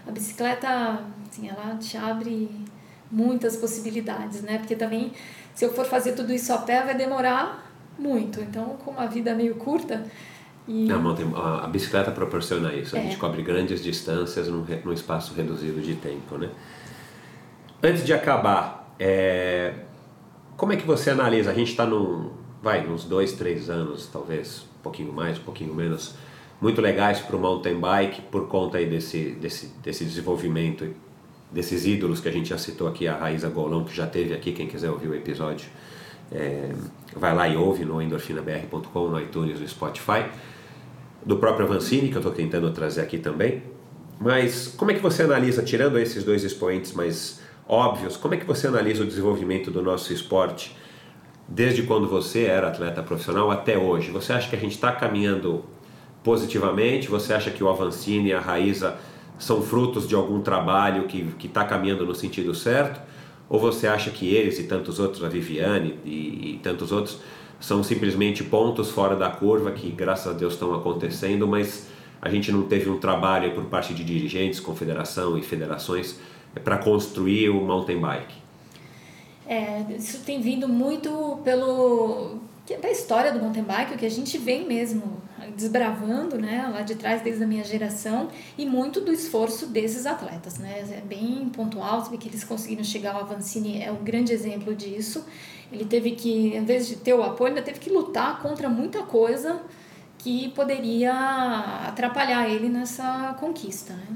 A 0.07 0.11
bicicleta, 0.11 1.05
assim, 1.28 1.49
ela 1.49 1.77
te 1.77 1.99
abre 1.99 2.49
muitas 3.11 3.57
possibilidades, 3.57 4.43
né? 4.43 4.59
Porque 4.59 4.74
também, 4.74 5.12
se 5.55 5.64
eu 5.64 5.72
for 5.72 5.85
fazer 5.86 6.12
tudo 6.12 6.32
isso 6.32 6.52
a 6.52 6.59
pé, 6.59 6.82
vai 6.85 6.94
demorar 6.97 7.70
muito. 7.98 8.40
Então, 8.40 8.76
com 8.85 8.90
uma 8.90 9.06
vida 9.06 9.35
meio 9.35 9.55
curta, 9.56 10.05
e 10.66 10.90
A, 10.90 10.97
mountain- 10.97 11.32
a- 11.36 11.64
a 11.64 11.68
bicicleta 11.68 12.10
proporciona 12.10 12.72
isso, 12.72 12.97
a 12.97 12.98
É. 12.98 13.02
gente 13.02 13.18
cobre 13.18 13.43
grandes 13.43 13.82
distâncias 13.82 14.48
num, 14.48 14.64
num 14.85 14.93
espaço 14.93 15.35
reduzido 15.35 15.81
de 15.81 15.94
tempo, 15.94 16.39
né? 16.39 16.48
Antes 17.82 18.05
de 18.05 18.12
acabar, 18.14 18.94
é, 18.98 19.74
como 20.56 20.72
é 20.72 20.76
que 20.76 20.86
você 20.86 21.10
analisa? 21.10 21.51
A 21.51 21.55
gente 21.55 21.70
está 21.70 21.85
num, 21.85 22.31
vai, 22.62 22.86
uns 22.89 23.05
dois, 23.05 23.32
três 23.32 23.68
anos, 23.68 24.06
talvez, 24.10 24.66
um 24.78 24.82
pouquinho 24.82 25.12
mais, 25.12 25.39
um 25.39 25.43
pouquinho 25.43 25.74
menos, 25.74 26.14
muito 26.60 26.81
legais 26.81 27.20
para 27.20 27.36
o 27.36 27.39
mountain 27.39 27.78
bike 27.78 28.22
por 28.22 28.48
conta 28.48 28.78
aí 28.78 28.86
desse, 28.86 29.32
desse, 29.32 29.66
desse 29.82 30.02
desenvolvimento, 30.05 30.89
desses 31.55 31.86
ídolos 31.86 32.20
que 32.20 32.28
a 32.28 32.32
gente 32.32 32.48
já 32.48 32.59
citou 32.59 32.89
aqui, 32.89 33.06
a 33.06 33.16
Raíza 33.16 33.48
Golão, 33.48 33.85
que 33.85 33.94
já 33.94 34.06
teve 34.06 34.35
aqui, 34.35 34.52
quem 34.52 34.66
quiser 34.66 34.90
ouvir 34.90 35.09
o 35.09 35.14
episódio, 35.14 35.68
é, 36.32 36.72
vai 37.14 37.32
lá 37.32 37.48
e 37.48 37.56
ouve 37.56 37.85
no 37.85 38.02
endorfinabr.com, 38.02 39.09
no 39.09 39.20
iTunes, 39.20 39.60
no 39.60 39.68
Spotify 39.68 40.26
do 41.24 41.36
próprio 41.36 41.66
Avancini, 41.66 42.09
que 42.09 42.16
eu 42.16 42.20
estou 42.20 42.32
tentando 42.32 42.70
trazer 42.72 43.01
aqui 43.01 43.18
também. 43.18 43.62
Mas 44.20 44.66
como 44.76 44.90
é 44.90 44.94
que 44.94 45.01
você 45.01 45.22
analisa, 45.22 45.62
tirando 45.62 45.98
esses 45.98 46.24
dois 46.24 46.43
expoentes 46.43 46.93
mais 46.93 47.40
óbvios, 47.68 48.16
como 48.16 48.35
é 48.35 48.36
que 48.36 48.44
você 48.44 48.66
analisa 48.66 49.05
o 49.05 49.06
desenvolvimento 49.06 49.70
do 49.70 49.81
nosso 49.81 50.12
esporte 50.12 50.76
desde 51.48 51.85
quando 51.85 52.09
você 52.09 52.44
era 52.44 52.68
atleta 52.68 53.02
profissional 53.02 53.51
até 53.51 53.78
hoje? 53.78 54.10
Você 54.10 54.32
acha 54.32 54.51
que 54.51 54.56
a 54.56 54.59
gente 54.59 54.72
está 54.72 54.90
caminhando 54.90 55.64
positivamente? 56.24 57.09
Você 57.09 57.32
acha 57.32 57.51
que 57.51 57.62
o 57.62 57.68
Avancini 57.68 58.31
e 58.31 58.32
a 58.32 58.40
Raíza 58.40 58.97
são 59.39 59.62
frutos 59.62 60.09
de 60.09 60.15
algum 60.15 60.40
trabalho 60.40 61.06
que 61.06 61.47
está 61.47 61.65
caminhando 61.65 62.06
no 62.06 62.15
sentido 62.15 62.55
certo? 62.55 63.01
Ou 63.48 63.59
você 63.59 63.86
acha 63.86 64.11
que 64.11 64.32
eles 64.35 64.59
e 64.59 64.65
tantos 64.65 64.98
outros, 64.98 65.23
a 65.23 65.28
Viviane 65.28 65.98
e, 66.05 66.55
e 66.55 66.61
tantos 66.62 66.93
outros, 66.93 67.19
são 67.61 67.82
simplesmente 67.82 68.43
pontos 68.44 68.90
fora 68.90 69.16
da 69.16 69.31
curva 69.31 69.73
que, 69.73 69.90
graças 69.90 70.35
a 70.35 70.36
Deus, 70.36 70.55
estão 70.55 70.74
acontecendo, 70.74 71.47
mas 71.47 71.89
a 72.20 72.28
gente 72.28 72.51
não 72.51 72.62
teve 72.62 72.89
um 72.89 72.98
trabalho 72.98 73.55
por 73.55 73.65
parte 73.65 73.93
de 73.93 74.02
dirigentes, 74.05 74.61
confederação 74.61 75.36
e 75.36 75.43
federações 75.43 76.19
para 76.62 76.78
construir 76.78 77.51
o 77.51 77.61
mountain 77.61 78.01
bike? 78.01 78.35
É, 79.47 79.85
isso 79.97 80.24
tem 80.24 80.40
vindo 80.40 80.69
muito 80.69 81.39
pelo 81.44 82.39
é 82.70 82.78
da 82.78 82.90
história 82.90 83.31
do 83.31 83.40
mountain 83.40 83.62
bike, 83.62 83.94
o 83.94 83.98
que 83.98 84.06
a 84.06 84.11
gente 84.11 84.39
vem 84.39 84.66
mesmo 84.66 85.23
desbravando, 85.56 86.39
né, 86.39 86.69
lá 86.73 86.82
de 86.82 86.94
trás 86.94 87.23
desde 87.23 87.43
a 87.44 87.47
minha 87.47 87.65
geração 87.65 88.28
e 88.56 88.65
muito 88.65 89.01
do 89.01 89.12
esforço 89.12 89.66
desses 89.66 90.06
atletas, 90.06 90.59
né, 90.59 90.85
é 90.90 91.01
bem 91.01 91.48
pontual, 91.51 92.05
você 92.05 92.11
vê 92.11 92.16
que 92.16 92.28
eles 92.28 92.44
conseguiram 92.44 92.85
chegar 92.85 93.15
ao 93.15 93.20
Avancini 93.23 93.82
é 93.82 93.90
um 93.90 94.02
grande 94.02 94.32
exemplo 94.32 94.74
disso. 94.74 95.24
Ele 95.73 95.85
teve 95.85 96.12
que, 96.12 96.55
em 96.56 96.65
vez 96.65 96.86
de 96.86 96.97
ter 96.97 97.15
o 97.15 97.23
apoio, 97.23 97.48
ainda 97.48 97.62
teve 97.62 97.81
que 97.81 97.90
lutar 97.90 98.40
contra 98.40 98.69
muita 98.69 99.02
coisa 99.02 99.61
que 100.19 100.48
poderia 100.51 101.12
atrapalhar 101.89 102.48
ele 102.48 102.69
nessa 102.69 103.36
conquista, 103.40 103.93
né? 103.93 104.06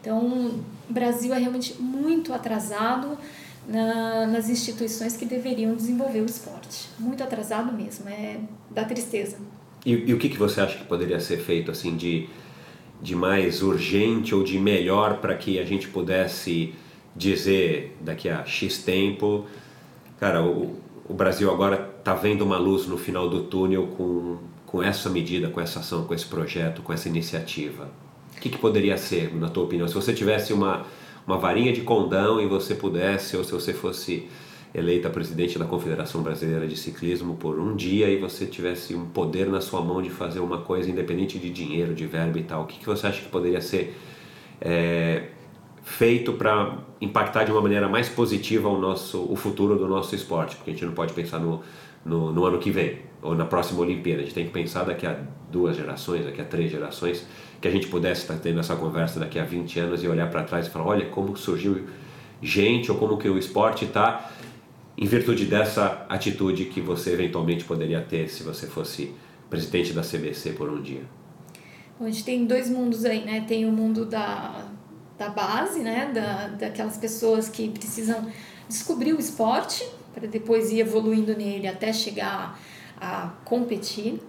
Então, 0.00 0.62
o 0.88 0.92
Brasil 0.92 1.34
é 1.34 1.38
realmente 1.38 1.74
muito 1.80 2.32
atrasado 2.32 3.18
na, 3.66 4.26
nas 4.26 4.48
instituições 4.48 5.16
que 5.16 5.24
deveriam 5.24 5.74
desenvolver 5.74 6.20
o 6.20 6.26
esporte. 6.26 6.88
Muito 6.98 7.24
atrasado 7.24 7.72
mesmo, 7.72 8.08
é 8.08 8.38
da 8.70 8.84
tristeza. 8.84 9.38
E, 9.86 10.10
e 10.10 10.12
o 10.12 10.18
que, 10.18 10.28
que 10.28 10.36
você 10.36 10.60
acha 10.60 10.76
que 10.76 10.84
poderia 10.84 11.20
ser 11.20 11.36
feito 11.38 11.70
assim 11.70 11.96
de, 11.96 12.28
de 13.00 13.14
mais 13.14 13.62
urgente 13.62 14.34
ou 14.34 14.42
de 14.42 14.58
melhor 14.58 15.18
para 15.18 15.36
que 15.36 15.60
a 15.60 15.64
gente 15.64 15.86
pudesse 15.86 16.74
dizer 17.14 17.96
daqui 18.00 18.28
a 18.28 18.44
X 18.44 18.78
tempo, 18.78 19.46
cara, 20.18 20.42
o, 20.42 20.76
o 21.08 21.14
Brasil 21.14 21.48
agora 21.50 21.94
está 22.00 22.14
vendo 22.14 22.42
uma 22.42 22.58
luz 22.58 22.88
no 22.88 22.98
final 22.98 23.30
do 23.30 23.44
túnel 23.44 23.86
com, 23.96 24.38
com 24.66 24.82
essa 24.82 25.08
medida, 25.08 25.48
com 25.48 25.60
essa 25.60 25.78
ação, 25.78 26.04
com 26.04 26.12
esse 26.12 26.26
projeto, 26.26 26.82
com 26.82 26.92
essa 26.92 27.08
iniciativa? 27.08 27.88
O 28.36 28.40
que, 28.40 28.50
que 28.50 28.58
poderia 28.58 28.96
ser, 28.96 29.34
na 29.36 29.48
tua 29.48 29.64
opinião? 29.64 29.86
Se 29.86 29.94
você 29.94 30.12
tivesse 30.12 30.52
uma, 30.52 30.84
uma 31.24 31.38
varinha 31.38 31.72
de 31.72 31.82
condão 31.82 32.40
e 32.40 32.46
você 32.46 32.74
pudesse, 32.74 33.36
ou 33.36 33.44
se 33.44 33.52
você 33.52 33.72
fosse 33.72 34.28
eleita 34.76 35.08
presidente 35.08 35.58
da 35.58 35.64
Confederação 35.64 36.22
Brasileira 36.22 36.68
de 36.68 36.76
Ciclismo 36.76 37.34
por 37.36 37.58
um 37.58 37.74
dia 37.74 38.10
e 38.10 38.18
você 38.18 38.44
tivesse 38.44 38.94
um 38.94 39.06
poder 39.06 39.48
na 39.48 39.62
sua 39.62 39.80
mão 39.80 40.02
de 40.02 40.10
fazer 40.10 40.40
uma 40.40 40.58
coisa 40.58 40.90
independente 40.90 41.38
de 41.38 41.48
dinheiro, 41.48 41.94
de 41.94 42.06
verba 42.06 42.38
e 42.38 42.42
tal, 42.42 42.64
o 42.64 42.66
que, 42.66 42.78
que 42.78 42.84
você 42.84 43.06
acha 43.06 43.22
que 43.22 43.28
poderia 43.30 43.62
ser 43.62 43.96
é, 44.60 45.28
feito 45.82 46.34
para 46.34 46.76
impactar 47.00 47.44
de 47.44 47.52
uma 47.52 47.62
maneira 47.62 47.88
mais 47.88 48.10
positiva 48.10 48.68
o 48.68 48.78
nosso 48.78 49.26
o 49.32 49.34
futuro 49.34 49.78
do 49.78 49.88
nosso 49.88 50.14
esporte? 50.14 50.56
Porque 50.56 50.72
a 50.72 50.74
gente 50.74 50.84
não 50.84 50.92
pode 50.92 51.14
pensar 51.14 51.38
no, 51.38 51.62
no, 52.04 52.30
no 52.30 52.44
ano 52.44 52.58
que 52.58 52.70
vem 52.70 52.98
ou 53.22 53.34
na 53.34 53.46
próxima 53.46 53.80
Olimpíada, 53.80 54.20
a 54.20 54.24
gente 54.24 54.34
tem 54.34 54.44
que 54.44 54.52
pensar 54.52 54.84
daqui 54.84 55.06
a 55.06 55.18
duas 55.50 55.74
gerações, 55.74 56.26
daqui 56.26 56.42
a 56.42 56.44
três 56.44 56.70
gerações, 56.70 57.26
que 57.62 57.66
a 57.66 57.70
gente 57.70 57.86
pudesse 57.86 58.22
estar 58.22 58.36
tendo 58.36 58.60
essa 58.60 58.76
conversa 58.76 59.18
daqui 59.18 59.38
a 59.38 59.44
20 59.44 59.80
anos 59.80 60.04
e 60.04 60.06
olhar 60.06 60.30
para 60.30 60.42
trás 60.42 60.66
e 60.66 60.70
falar, 60.70 60.84
olha 60.84 61.06
como 61.06 61.34
surgiu 61.34 61.86
gente 62.42 62.92
ou 62.92 62.98
como 62.98 63.16
que 63.16 63.26
o 63.26 63.38
esporte 63.38 63.86
está 63.86 64.30
em 64.96 65.06
virtude 65.06 65.44
dessa 65.44 66.06
atitude 66.08 66.66
que 66.66 66.80
você 66.80 67.12
eventualmente 67.12 67.64
poderia 67.64 68.00
ter 68.00 68.28
se 68.28 68.42
você 68.42 68.66
fosse 68.66 69.14
presidente 69.50 69.92
da 69.92 70.02
CBC 70.02 70.52
por 70.52 70.70
um 70.70 70.80
dia? 70.80 71.02
Bom, 71.98 72.06
a 72.06 72.10
gente 72.10 72.24
tem 72.24 72.46
dois 72.46 72.68
mundos 72.68 73.04
aí, 73.04 73.24
né? 73.24 73.44
Tem 73.46 73.66
o 73.66 73.72
mundo 73.72 74.04
da, 74.04 74.66
da 75.18 75.28
base, 75.28 75.80
né? 75.80 76.10
Da, 76.12 76.48
daquelas 76.48 76.96
pessoas 76.96 77.48
que 77.48 77.68
precisam 77.68 78.26
descobrir 78.68 79.12
o 79.12 79.20
esporte 79.20 79.86
para 80.14 80.26
depois 80.26 80.70
ir 80.70 80.80
evoluindo 80.80 81.36
nele 81.36 81.68
até 81.68 81.92
chegar 81.92 82.58
a 83.00 83.32
competir. 83.44 84.20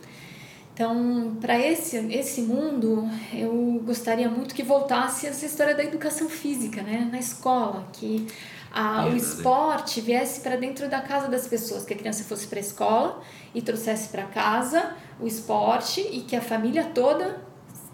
Então, 0.74 1.36
para 1.42 1.58
esse, 1.58 1.98
esse 2.14 2.42
mundo, 2.42 3.10
eu 3.34 3.82
gostaria 3.84 4.30
muito 4.30 4.54
que 4.54 4.62
voltasse 4.62 5.26
essa 5.26 5.46
história 5.46 5.74
da 5.74 5.84
educação 5.84 6.30
física, 6.30 6.84
né? 6.84 7.08
Na 7.12 7.18
escola, 7.18 7.88
que 7.94 8.28
a, 8.72 9.06
o 9.08 9.16
esporte 9.16 10.02
viesse 10.02 10.42
para 10.42 10.56
dentro 10.56 10.90
da 10.90 11.02
casa 11.02 11.28
das 11.28 11.48
pessoas, 11.48 11.86
que 11.86 11.94
a 11.94 11.98
criança 11.98 12.24
fosse 12.24 12.48
para 12.48 12.60
a 12.60 12.62
escola 12.62 13.22
e 13.54 13.62
trouxesse 13.62 14.10
para 14.10 14.24
casa 14.24 14.96
o 15.20 15.26
esporte 15.26 16.02
e 16.02 16.22
que 16.22 16.36
a 16.36 16.42
família 16.42 16.84
toda 16.94 17.42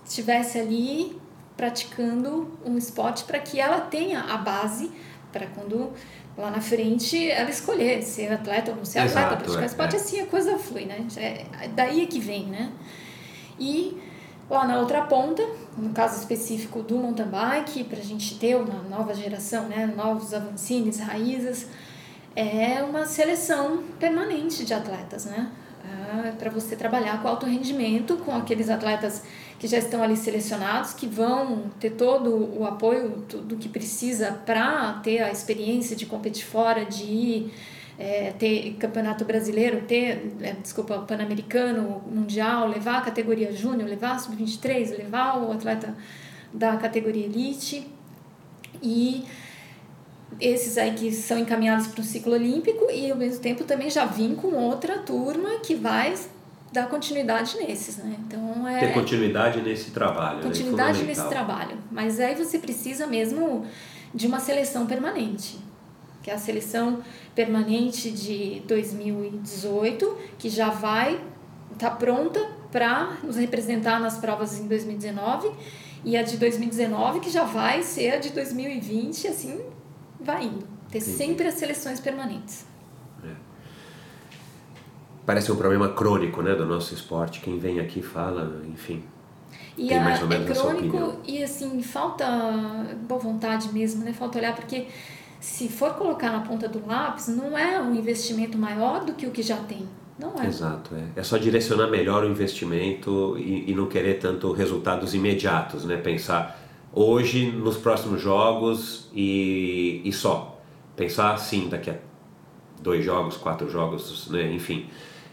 estivesse 0.06 0.60
ali 0.60 1.18
praticando 1.56 2.52
um 2.66 2.78
esporte 2.78 3.24
para 3.24 3.40
que 3.40 3.60
ela 3.60 3.82
tenha 3.82 4.22
a 4.22 4.38
base 4.38 4.92
para 5.32 5.48
quando 5.48 5.92
lá 6.38 6.50
na 6.50 6.62
frente 6.62 7.30
ela 7.30 7.50
escolher 7.50 8.02
ser 8.02 8.32
atleta 8.32 8.72
ou 8.72 8.78
não 8.78 8.86
ser 8.86 9.04
Exato, 9.04 9.36
atleta, 9.36 9.44
praticar 9.44 9.64
é, 9.64 9.66
esporte, 9.66 9.96
é. 9.96 10.00
assim 10.00 10.20
a 10.20 10.26
coisa 10.26 10.58
flui, 10.58 10.86
né? 10.86 11.06
É 11.18 11.68
daí 11.70 12.04
é 12.04 12.06
que 12.08 12.20
vem, 12.20 12.46
né? 12.46 12.72
E 13.60 14.02
Lá 14.50 14.68
na 14.68 14.80
outra 14.80 15.04
ponta, 15.04 15.44
no 15.78 15.92
caso 15.92 16.20
específico 16.20 16.82
do 16.82 16.98
mountain 16.98 17.28
bike, 17.28 17.86
para 17.86 18.00
a 18.00 18.04
gente 18.04 18.38
ter 18.38 18.56
uma 18.56 18.82
nova 18.84 19.14
geração, 19.14 19.68
né, 19.68 19.86
novos 19.86 20.34
avancines, 20.34 21.00
raízes, 21.00 21.68
é 22.36 22.84
uma 22.84 23.06
seleção 23.06 23.84
permanente 24.00 24.66
de 24.66 24.74
atletas, 24.74 25.26
né? 25.26 25.52
É 26.26 26.32
para 26.32 26.50
você 26.50 26.76
trabalhar 26.76 27.22
com 27.22 27.28
alto 27.28 27.46
rendimento, 27.46 28.18
com 28.18 28.36
aqueles 28.36 28.70
atletas 28.70 29.24
que 29.60 29.68
já 29.68 29.78
estão 29.78 30.02
ali 30.02 30.16
selecionados, 30.16 30.94
que 30.94 31.08
vão 31.08 31.72
ter 31.80 31.92
todo 31.92 32.58
o 32.58 32.66
apoio 32.66 33.24
do 33.28 33.58
que 33.58 33.68
precisa 33.68 34.32
para 34.46 34.94
ter 35.04 35.22
a 35.22 35.32
experiência 35.32 35.96
de 35.96 36.06
competir 36.06 36.46
fora, 36.46 36.86
de 36.86 37.04
ir 37.04 37.54
é, 37.98 38.32
ter 38.32 38.76
campeonato 38.80 39.24
brasileiro, 39.24 39.82
ter, 39.82 40.34
é, 40.42 40.54
desculpa, 40.54 41.00
pan-americano, 41.00 42.02
mundial, 42.10 42.68
levar 42.68 42.98
a 42.98 43.02
categoria 43.02 43.52
júnior, 43.52 43.88
levar 43.88 44.14
a 44.14 44.20
sub-23, 44.20 44.98
levar 44.98 45.38
o 45.38 45.52
atleta 45.52 45.96
da 46.52 46.76
categoria 46.78 47.26
elite 47.26 47.88
e 48.82 49.26
esses 50.40 50.78
aí 50.78 50.94
que 50.94 51.12
são 51.12 51.38
encaminhados 51.38 51.88
para 51.88 52.02
o 52.02 52.04
ciclo 52.04 52.34
olímpico 52.34 52.90
e 52.90 53.12
ao 53.12 53.18
mesmo 53.18 53.42
tempo 53.42 53.64
também 53.64 53.90
já 53.90 54.06
vim 54.06 54.36
com 54.36 54.48
outra 54.56 55.00
turma 55.00 55.60
que 55.60 55.76
vai 55.76 56.14
dar 56.72 56.88
continuidade 56.90 57.56
nesses, 57.58 57.98
né? 57.98 58.16
Então 58.26 58.68
é 58.68 58.80
ter 58.80 58.94
continuidade 58.94 59.62
nesse 59.62 59.92
trabalho, 59.92 60.38
né? 60.38 60.44
continuidade 60.44 61.04
nesse 61.04 61.30
trabalho, 61.30 61.78
mas 61.92 62.20
aí 62.20 62.34
você 62.34 62.58
precisa 62.58 63.06
mesmo 63.06 63.66
de 64.14 64.26
uma 64.26 64.40
seleção 64.40 64.88
permanente 64.88 65.60
que 66.24 66.32
é 66.32 66.34
a 66.34 66.38
seleção 66.38 67.04
permanente 67.36 68.10
de 68.10 68.64
2018, 68.66 70.18
que 70.40 70.50
já 70.50 70.70
vai 70.70 71.22
estar 71.74 71.90
tá 71.90 71.96
pronta 71.96 72.40
para 72.72 73.18
nos 73.22 73.36
representar 73.36 74.00
nas 74.00 74.18
provas 74.18 74.58
em 74.60 74.68
2019, 74.68 75.52
e 76.06 76.18
a 76.18 76.24
de 76.24 76.38
2019 76.38 77.20
que 77.20 77.30
já 77.30 77.44
vai 77.44 77.84
ser 77.84 78.14
a 78.14 78.18
de 78.18 78.30
2020, 78.30 79.28
assim 79.28 79.62
vai 80.20 80.46
indo. 80.46 80.66
Ter 80.90 81.02
Sim. 81.02 81.18
sempre 81.18 81.48
as 81.48 81.56
seleções 81.56 82.00
permanentes. 82.00 82.66
É. 83.24 83.32
Parece 85.26 85.52
um 85.52 85.56
problema 85.56 85.90
crônico 85.90 86.42
né, 86.42 86.56
do 86.56 86.66
nosso 86.66 86.94
esporte. 86.94 87.42
Quem 87.42 87.60
vem 87.60 87.80
aqui 87.80 88.02
fala, 88.02 88.62
enfim. 88.68 89.04
E 89.78 89.88
tem 89.88 89.98
a, 89.98 90.04
mais 90.04 90.22
ou 90.22 90.28
menos 90.28 90.50
é 90.50 90.54
crônico 90.54 91.20
e 91.26 91.44
assim, 91.44 91.82
falta 91.82 92.26
boa 93.08 93.20
vontade 93.20 93.74
mesmo, 93.74 94.04
né? 94.04 94.14
Falta 94.14 94.38
olhar, 94.38 94.56
porque 94.56 94.88
se 95.44 95.68
for 95.68 95.96
colocar 95.96 96.32
na 96.32 96.40
ponta 96.40 96.70
do 96.70 96.88
lápis, 96.88 97.28
não 97.28 97.58
é 97.58 97.78
um 97.82 97.94
investimento 97.94 98.58
maior 98.58 99.04
do 99.04 99.12
que 99.12 99.26
o 99.28 99.32
que 99.32 99.44
já 99.44 99.58
tem. 99.58 99.86
Não 100.18 100.42
é. 100.42 100.48
Exato, 100.48 100.96
é. 100.96 101.20
É 101.20 101.22
só 101.22 101.38
direcionar 101.38 101.88
melhor 101.88 102.24
o 102.24 102.30
investimento 102.30 103.36
e, 103.38 103.70
e 103.70 103.76
não 103.76 103.88
querer 103.88 104.20
tanto 104.20 104.54
resultados 104.54 105.14
imediatos, 105.14 105.84
né? 105.84 105.98
Pensar 105.98 106.58
hoje, 106.94 107.52
nos 107.52 107.76
próximos 107.76 108.22
jogos 108.22 109.10
e, 109.14 110.02
e 110.06 110.14
só. 110.14 110.62
Pensar 110.96 111.36
sim 111.36 111.68
daqui 111.68 111.90
a 111.90 111.98
dois 112.80 113.04
jogos, 113.04 113.36
quatro 113.36 113.70
jogos, 113.70 114.30
né? 114.30 114.50
enfim. 114.54 114.88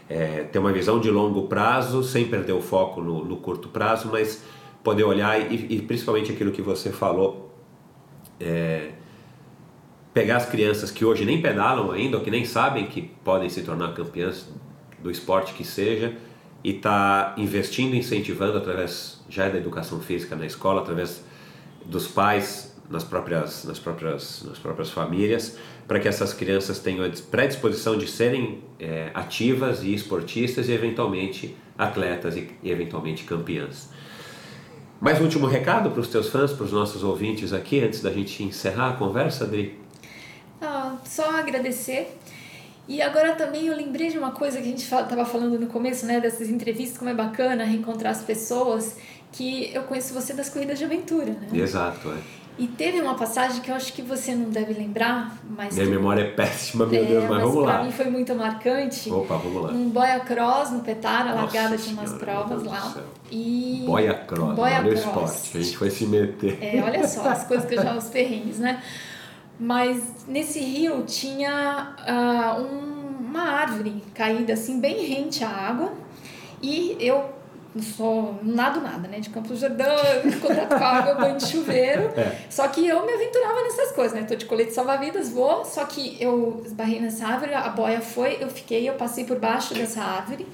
É, 0.09 0.43
ter 0.43 0.59
uma 0.59 0.73
visão 0.73 0.99
de 0.99 1.09
longo 1.09 1.47
prazo, 1.47 2.03
sem 2.03 2.27
perder 2.27 2.51
o 2.51 2.61
foco 2.61 2.99
no, 2.99 3.23
no 3.23 3.37
curto 3.37 3.69
prazo, 3.69 4.09
mas 4.11 4.43
poder 4.83 5.05
olhar 5.05 5.39
e, 5.49 5.67
e, 5.73 5.81
principalmente 5.81 6.33
aquilo 6.33 6.51
que 6.51 6.61
você 6.61 6.91
falou. 6.91 7.49
É, 8.37 8.91
pegar 10.13 10.37
as 10.37 10.45
crianças 10.45 10.91
que 10.91 11.05
hoje 11.05 11.25
nem 11.25 11.41
pedalam 11.41 11.91
ainda, 11.91 12.17
ou 12.17 12.23
que 12.23 12.31
nem 12.31 12.45
sabem 12.45 12.87
que 12.87 13.01
podem 13.23 13.49
se 13.49 13.61
tornar 13.61 13.93
campeãs 13.93 14.49
do 14.99 15.09
esporte 15.09 15.53
que 15.53 15.63
seja, 15.63 16.13
e 16.63 16.73
tá 16.73 17.33
investindo, 17.37 17.95
incentivando 17.95 18.57
através 18.57 19.23
já 19.29 19.49
da 19.49 19.57
educação 19.57 19.99
física 19.99 20.35
na 20.35 20.45
escola, 20.45 20.81
através 20.81 21.23
dos 21.85 22.07
pais 22.07 22.71
nas 22.89 23.03
próprias 23.03 23.63
nas 23.63 23.79
próprias 23.79 24.43
nas 24.43 24.59
próprias 24.59 24.89
famílias, 24.91 25.57
para 25.87 25.99
que 25.99 26.07
essas 26.07 26.33
crianças 26.33 26.77
tenham 26.79 27.05
a 27.05 27.09
predisposição 27.31 27.97
de 27.97 28.07
serem 28.07 28.63
é, 28.79 29.09
ativas 29.13 29.81
e 29.81 29.93
esportistas 29.93 30.69
e 30.69 30.73
eventualmente 30.73 31.55
atletas 31.77 32.35
e, 32.35 32.51
e 32.61 32.69
eventualmente 32.69 33.23
campeãs. 33.23 33.89
Mais 34.99 35.19
um 35.19 35.23
último 35.23 35.47
recado 35.47 35.89
para 35.89 35.99
os 35.99 36.09
teus 36.09 36.29
fãs, 36.29 36.53
para 36.53 36.65
os 36.65 36.71
nossos 36.71 37.03
ouvintes 37.03 37.53
aqui, 37.53 37.79
antes 37.79 38.03
da 38.03 38.11
gente 38.11 38.43
encerrar 38.43 38.89
a 38.89 38.93
conversa, 38.93 39.45
Adri? 39.45 39.79
Só 41.11 41.29
agradecer. 41.37 42.17
E 42.87 43.01
agora 43.01 43.33
também 43.35 43.67
eu 43.67 43.75
lembrei 43.75 44.09
de 44.09 44.17
uma 44.17 44.31
coisa 44.31 44.57
que 44.57 44.63
a 44.63 44.67
gente 44.67 44.83
estava 44.83 45.25
falando 45.25 45.59
no 45.59 45.67
começo, 45.67 46.05
né, 46.05 46.21
dessas 46.21 46.49
entrevistas, 46.49 46.97
como 46.97 47.09
é 47.09 47.13
bacana 47.13 47.65
reencontrar 47.65 48.11
as 48.11 48.23
pessoas, 48.23 48.95
que 49.31 49.73
eu 49.73 49.83
conheço 49.83 50.13
você 50.13 50.33
das 50.33 50.49
corridas 50.49 50.79
de 50.79 50.85
aventura, 50.85 51.33
né? 51.33 51.49
Exato, 51.53 52.09
é. 52.09 52.17
E 52.57 52.67
teve 52.67 53.01
uma 53.01 53.15
passagem 53.15 53.61
que 53.61 53.71
eu 53.71 53.75
acho 53.75 53.91
que 53.91 54.01
você 54.01 54.35
não 54.35 54.49
deve 54.49 54.73
lembrar, 54.73 55.37
mas. 55.49 55.73
Minha 55.73 55.85
que... 55.85 55.91
memória 55.91 56.21
é 56.21 56.31
péssima, 56.31 56.85
meu 56.85 57.01
é, 57.03 57.05
Deus, 57.05 57.23
mas, 57.23 57.31
mas 57.31 57.41
vamos 57.41 57.63
lá. 57.65 57.73
Pra 57.73 57.83
mim 57.83 57.91
foi 57.91 58.05
muito 58.05 58.35
marcante. 58.35 59.11
Opa, 59.11 59.37
vamos 59.37 59.63
lá. 59.63 59.71
Um 59.71 59.89
boia 59.89 60.19
cross 60.19 60.71
no 60.71 60.81
Petara, 60.81 61.33
largada 61.33 61.77
de 61.77 61.93
umas 61.93 62.13
provas 62.13 62.63
lá. 62.63 62.95
E. 63.31 63.83
Boia 63.85 64.13
cross, 64.13 64.55
boia 64.55 64.79
olha 64.79 64.91
cross. 64.91 65.05
o 65.05 65.07
esporte, 65.07 65.57
a 65.57 65.61
gente 65.61 65.77
foi 65.77 65.89
se 65.89 66.05
meter. 66.05 66.57
É, 66.61 66.81
olha 66.83 67.07
só, 67.07 67.29
as 67.29 67.45
coisas 67.45 67.65
que 67.65 67.75
eu 67.75 67.81
já 67.81 67.95
os 67.95 68.09
perrengues, 68.11 68.59
né? 68.59 68.81
Mas 69.63 70.25
nesse 70.27 70.59
rio 70.59 71.03
tinha 71.03 71.95
uh, 71.99 72.61
um, 72.63 73.27
uma 73.29 73.43
árvore 73.43 74.03
caída 74.11 74.53
assim, 74.53 74.81
bem 74.81 75.05
rente 75.05 75.43
à 75.43 75.49
água. 75.49 75.93
E 76.63 76.97
eu 76.99 77.29
não 77.73 77.81
sou 77.81 78.39
nada 78.43 78.81
nada, 78.81 79.07
né? 79.07 79.19
De 79.19 79.29
Campos 79.29 79.59
Jordão, 79.59 79.95
contato 80.41 80.77
com 80.77 80.83
água, 80.83 81.15
banho 81.15 81.37
de 81.37 81.47
chuveiro. 81.47 82.11
É. 82.17 82.37
Só 82.49 82.67
que 82.67 82.85
eu 82.85 83.05
me 83.05 83.13
aventurava 83.13 83.63
nessas 83.63 83.91
coisas, 83.93 84.13
né? 84.13 84.25
Tô 84.27 84.35
de 84.35 84.45
colete 84.45 84.73
salva-vidas, 84.73 85.29
vou, 85.29 85.63
só 85.63 85.85
que 85.85 86.17
eu 86.19 86.61
esbarrei 86.65 86.99
nessa 86.99 87.25
árvore, 87.25 87.53
a 87.53 87.69
boia 87.69 88.01
foi, 88.01 88.37
eu 88.41 88.49
fiquei, 88.49 88.89
eu 88.89 88.95
passei 88.95 89.23
por 89.23 89.39
baixo 89.39 89.73
dessa 89.73 90.01
árvore 90.01 90.45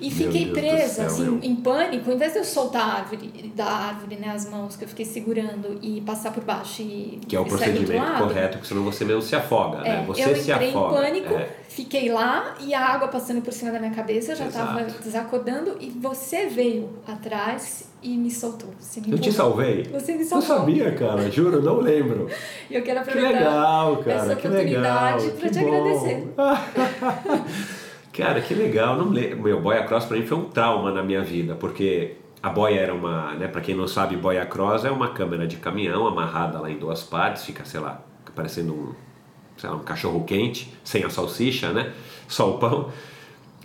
e 0.00 0.10
fiquei 0.10 0.50
presa, 0.50 0.94
céu, 0.94 1.06
assim, 1.06 1.22
meu. 1.22 1.40
em 1.42 1.56
pânico. 1.56 2.10
Em 2.10 2.16
vez 2.16 2.32
de 2.32 2.38
eu 2.38 2.44
soltar 2.44 2.82
a 2.82 2.94
árvore, 2.94 3.52
da 3.54 3.66
árvore, 3.66 4.16
né, 4.16 4.30
as 4.34 4.48
mãos 4.48 4.74
que 4.74 4.84
eu 4.84 4.88
fiquei 4.88 5.04
segurando 5.04 5.78
e 5.80 6.00
passar 6.00 6.32
por 6.32 6.42
baixo 6.42 6.82
e. 6.82 7.20
Que 7.28 7.36
é 7.36 7.40
o 7.40 7.44
procedimento 7.44 8.18
correto, 8.18 8.58
porque 8.58 8.68
senão 8.68 8.82
você 8.82 9.04
mesmo 9.04 9.22
se 9.22 9.36
afoga, 9.36 9.78
é, 9.78 9.98
né? 9.98 10.04
Você 10.08 10.24
eu 10.24 10.34
se 10.34 10.50
entrei 10.50 10.70
afoga. 10.70 10.96
em 10.96 11.22
pânico. 11.22 11.34
É 11.34 11.67
Fiquei 11.78 12.10
lá 12.10 12.56
e 12.58 12.74
a 12.74 12.84
água 12.84 13.06
passando 13.06 13.40
por 13.40 13.52
cima 13.52 13.70
da 13.70 13.78
minha 13.78 13.92
cabeça, 13.92 14.34
já 14.34 14.46
estava 14.46 14.82
desacordando 14.82 15.76
e 15.78 15.88
você 15.90 16.46
veio 16.46 16.90
atrás 17.06 17.88
e 18.02 18.16
me 18.16 18.32
soltou. 18.32 18.70
Você 18.80 19.00
me 19.00 19.12
Eu 19.12 19.18
te 19.20 19.30
salvei? 19.30 19.84
Você 19.84 20.10
me 20.14 20.24
Não 20.24 20.42
salvou. 20.42 20.56
sabia, 20.58 20.90
cara, 20.96 21.30
juro, 21.30 21.62
não 21.62 21.76
lembro. 21.78 22.28
E 22.68 22.74
eu 22.74 22.82
quero 22.82 23.00
Que 23.04 23.10
aproveitar 23.10 23.38
legal, 23.38 23.96
cara, 23.98 24.12
essa 24.12 24.34
que 24.34 24.48
oportunidade 24.48 25.30
para 25.30 25.48
que 25.48 25.54
te 25.54 25.60
bom. 25.60 25.68
agradecer. 25.68 26.34
cara, 28.12 28.40
que 28.40 28.54
legal. 28.54 28.96
Não 28.96 29.10
lembro. 29.10 29.40
Meu, 29.44 29.60
boia 29.62 29.84
cross 29.84 30.04
pra 30.04 30.16
mim 30.16 30.26
foi 30.26 30.36
um 30.36 30.46
trauma 30.46 30.90
na 30.90 31.04
minha 31.04 31.22
vida, 31.22 31.54
porque 31.54 32.16
a 32.42 32.50
boia 32.50 32.80
era 32.80 32.92
uma, 32.92 33.34
né, 33.34 33.46
para 33.46 33.60
quem 33.60 33.76
não 33.76 33.86
sabe, 33.86 34.16
boia 34.16 34.44
cross 34.44 34.84
é 34.84 34.90
uma 34.90 35.10
câmera 35.10 35.46
de 35.46 35.58
caminhão 35.58 36.08
amarrada 36.08 36.58
lá 36.58 36.68
em 36.68 36.76
duas 36.76 37.04
partes, 37.04 37.44
fica, 37.44 37.64
sei 37.64 37.78
lá, 37.78 38.00
parecendo 38.34 38.72
um, 38.74 38.94
sei 39.58 39.68
lá, 39.68 39.76
um 39.76 39.80
cachorro 39.80 40.24
quente, 40.24 40.72
sem 40.82 41.04
a 41.04 41.10
salsicha, 41.10 41.72
né? 41.72 41.92
Só 42.26 42.50
o 42.50 42.58
pão. 42.58 42.90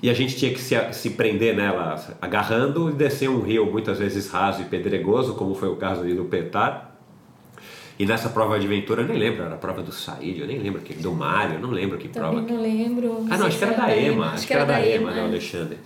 E 0.02 0.10
a 0.10 0.14
gente 0.14 0.36
tinha 0.36 0.52
que 0.52 0.60
se, 0.60 0.76
se 0.92 1.12
prender 1.12 1.56
nela 1.56 1.96
agarrando 2.22 2.90
e 2.90 2.94
descer 2.94 3.30
um 3.30 3.40
rio 3.40 3.72
muitas 3.72 4.00
vezes 4.00 4.30
raso 4.30 4.62
e 4.62 4.66
pedregoso, 4.66 5.36
como 5.36 5.56
foi 5.56 5.70
o 5.70 5.78
caso 5.78 6.02
ali 6.02 6.14
do 6.14 6.26
Petar. 6.26 6.94
E 7.98 8.06
nessa 8.06 8.28
prova 8.28 8.60
de 8.60 8.66
aventura, 8.66 9.04
eu 9.04 9.08
nem 9.08 9.18
lembro, 9.18 9.44
era 9.44 9.54
a 9.54 9.58
prova 9.58 9.84
do 9.84 9.92
Said, 9.92 10.40
eu 10.40 10.48
nem 10.48 10.58
lembro 10.58 10.82
que 10.82 10.94
do 10.96 11.14
Mário, 11.14 11.56
eu 11.56 11.62
não 11.62 11.70
lembro 11.70 11.98
que 11.98 12.10
prova. 12.10 12.42
Também 12.42 12.56
não 12.56 12.62
lembro. 12.62 13.26
Ah, 13.30 13.38
não, 13.38 13.46
acho 13.46 13.58
que 13.58 13.64
era 13.64 13.78
da 13.78 13.96
Ema, 13.96 14.32
acho 14.32 14.48
que 14.48 14.54
era 14.54 14.66
da 14.66 14.86
Ema, 14.86 15.12
né, 15.12 15.22
Alexandre. 15.22 15.78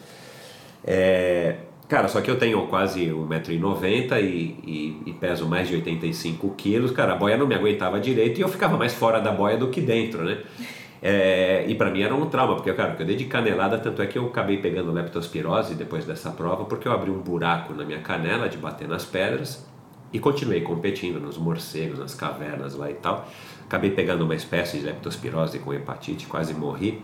É, 0.84 1.58
cara, 1.88 2.08
só 2.08 2.22
que 2.22 2.30
eu 2.30 2.38
tenho 2.38 2.68
quase 2.68 3.08
1,90m 3.08 4.22
e, 4.22 4.26
e, 4.26 5.02
e 5.06 5.14
peso 5.14 5.48
mais 5.48 5.68
de 5.68 5.76
85 5.76 6.50
quilos, 6.56 6.92
cara, 6.92 7.14
a 7.14 7.16
boia 7.16 7.38
não 7.38 7.48
me 7.48 7.56
aguentava 7.56 8.00
direito 8.00 8.40
e 8.40 8.42
eu 8.42 8.50
ficava 8.50 8.78
mais 8.78 8.94
fora 8.94 9.20
da 9.20 9.32
boia 9.32 9.58
do 9.58 9.70
que 9.70 9.82
dentro, 9.82 10.24
né? 10.24 10.40
É, 11.02 11.64
e 11.68 11.76
para 11.76 11.92
mim 11.92 12.02
era 12.02 12.14
um 12.16 12.26
trauma, 12.26 12.56
porque 12.56 12.74
cara, 12.74 12.96
eu 13.00 13.06
dei 13.06 13.16
de 13.16 13.26
canelada, 13.26 13.78
tanto 13.78 14.02
é 14.02 14.08
que 14.08 14.18
eu 14.18 14.26
acabei 14.26 14.58
pegando 14.58 14.92
leptospirose 14.92 15.76
depois 15.76 16.06
dessa 16.06 16.32
prova, 16.32 16.66
porque 16.66 16.88
eu 16.88 16.92
abri 16.92 17.12
um 17.12 17.22
buraco 17.22 17.74
na 17.74 17.86
minha 17.86 18.00
canela 18.00 18.50
de 18.50 18.58
bater 18.58 18.88
nas 18.88 19.06
pedras 19.06 19.68
e 20.12 20.20
continuei 20.20 20.62
competindo 20.62 21.20
nos 21.20 21.38
morcegos, 21.38 22.00
nas 22.00 22.16
cavernas 22.16 22.76
lá 22.76 22.90
e 22.90 22.96
tal. 22.96 23.28
Acabei 23.66 23.92
pegando 23.92 24.24
uma 24.24 24.36
espécie 24.36 24.80
de 24.80 24.86
leptospirose 24.86 25.60
com 25.60 25.74
hepatite, 25.74 26.26
quase 26.26 26.54
morri. 26.54 27.04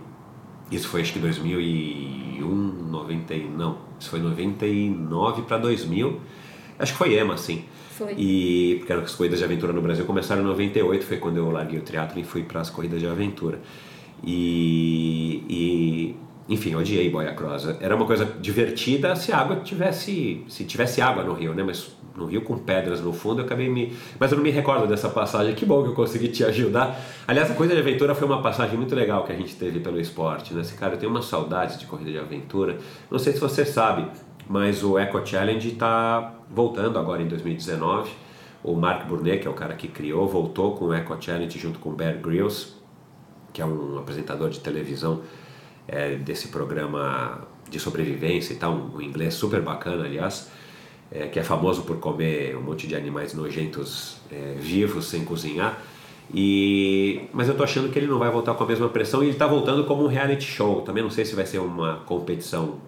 Isso 0.74 0.88
foi 0.88 1.02
acho 1.02 1.14
que 1.14 1.20
2001, 1.20 2.46
90, 2.90 3.34
e- 3.36 3.44
não, 3.44 3.78
isso 4.00 4.10
foi 4.10 4.20
99 4.20 5.44
para 5.44 5.58
2000. 5.58 6.20
Acho 6.80 6.94
que 6.94 6.98
foi 6.98 7.14
EMA, 7.16 7.38
sim. 7.38 7.64
Foi. 7.92 8.14
E 8.18 8.76
porque 8.80 8.92
as 8.94 9.14
corridas 9.14 9.40
de 9.40 9.46
aventura 9.46 9.72
no 9.72 9.82
Brasil 9.82 10.04
começaram 10.06 10.42
em 10.42 10.46
98, 10.46 11.06
foi 11.06 11.18
quando 11.18 11.38
eu 11.38 11.52
larguei 11.52 11.78
o 11.80 11.84
triatlo 11.84 12.20
e 12.20 12.24
fui 12.24 12.42
para 12.44 12.60
as 12.62 12.70
corridas 12.70 13.00
de 13.00 13.06
aventura. 13.08 13.60
E, 14.24 15.44
e 15.48 16.16
enfim, 16.50 16.72
eu 16.72 16.80
odiei 16.80 17.10
boia 17.10 17.34
cross. 17.34 17.68
Era 17.80 17.96
uma 17.96 18.06
coisa 18.06 18.26
divertida 18.26 19.16
se 19.16 19.32
a 19.32 19.38
água 19.38 19.58
tivesse, 19.58 20.44
se 20.48 20.64
tivesse 20.66 21.02
água 21.02 21.24
no 21.24 21.34
rio, 21.34 21.54
né? 21.54 21.62
Mas 21.62 21.96
no 22.16 22.26
rio 22.26 22.42
com 22.42 22.58
pedras 22.58 23.02
no 23.02 23.12
fundo, 23.12 23.42
eu 23.42 23.46
acabei 23.46 23.70
me, 23.70 23.96
mas 24.20 24.32
eu 24.32 24.38
não 24.38 24.44
me 24.44 24.52
recordo 24.52 24.88
dessa 24.88 25.10
passagem. 25.10 25.56
Que 25.56 25.66
bom 25.66 25.84
que 25.84 25.90
eu 25.90 25.94
consegui 25.94 26.28
te 26.28 26.44
ajudar. 26.44 27.00
Aliás, 27.28 27.50
a 27.50 27.54
corrida 27.56 27.74
de 27.74 27.82
aventura 27.82 28.14
foi 28.14 28.28
uma 28.28 28.42
passagem 28.42 28.78
muito 28.78 28.94
legal 28.94 29.24
que 29.24 29.32
a 29.32 29.36
gente 29.36 29.56
teve 29.56 29.80
pelo 29.80 30.00
esporte, 30.00 30.54
né? 30.54 30.62
Esse 30.62 30.76
cara, 30.76 30.94
eu 30.94 31.00
tenho 31.00 31.12
uma 31.12 31.22
saudade 31.22 31.80
de 31.80 31.86
corrida 31.86 32.12
de 32.12 32.20
aventura. 32.20 32.78
Não 33.10 33.18
sei 33.18 33.34
se 33.34 33.40
você 33.40 33.66
sabe, 33.66 34.08
mas 34.48 34.84
o 34.84 34.98
Eco 34.98 35.26
Challenge 35.26 35.68
está 35.68 36.36
voltando 36.50 37.00
agora 37.00 37.22
em 37.22 37.28
2019. 37.28 38.12
O 38.64 38.76
Mark 38.76 39.08
Burnet, 39.08 39.40
que 39.40 39.48
é 39.48 39.52
o 39.52 39.54
cara 39.54 39.74
que 39.74 39.88
criou, 39.88 40.28
voltou 40.28 40.76
com 40.76 40.86
o 40.86 40.94
Eco 40.94 41.18
Challenge 41.20 41.58
junto 41.60 41.80
com 41.80 41.90
o 41.90 41.94
Bear 41.94 42.20
Grylls, 42.20 42.74
que 43.52 43.62
é 43.62 43.66
um 43.66 43.98
apresentador 43.98 44.50
de 44.50 44.60
televisão 44.60 45.22
é, 45.88 46.16
desse 46.16 46.48
programa 46.48 47.42
de 47.70 47.80
sobrevivência 47.80 48.54
e 48.54 48.58
tal, 48.58 48.74
um 48.74 49.02
inglês 49.02 49.34
super 49.34 49.62
bacana, 49.62 50.06
aliás, 50.06 50.52
é, 51.12 51.28
que 51.28 51.40
é 51.40 51.44
famoso 51.44 51.84
por 51.84 51.98
comer 51.98 52.56
um 52.58 52.62
monte 52.62 52.88
de 52.88 52.96
animais 52.96 53.34
nojentos 53.34 54.18
é, 54.32 54.56
vivos 54.60 55.06
sem 55.06 55.24
cozinhar. 55.24 55.82
E, 56.34 57.28
mas 57.34 57.48
eu 57.48 57.56
tô 57.56 57.64
achando 57.64 57.90
que 57.92 58.00
ele 58.00 58.08
não 58.08 58.18
vai 58.18 58.32
voltar 58.32 58.54
com 58.56 58.64
a 58.64 58.68
mesma 58.68 58.90
pressão 58.90 59.24
e 59.24 59.28
ele 59.28 59.36
tá 59.36 59.46
voltando 59.46 59.84
como 59.86 60.04
um 60.04 60.08
reality 60.08 60.46
show. 60.46 60.82
Também 60.82 61.04
não 61.04 61.10
sei 61.10 61.26
se 61.26 61.36
vai 61.36 61.46
ser 61.46 61.60
uma 61.60 61.98
competição 62.06 62.80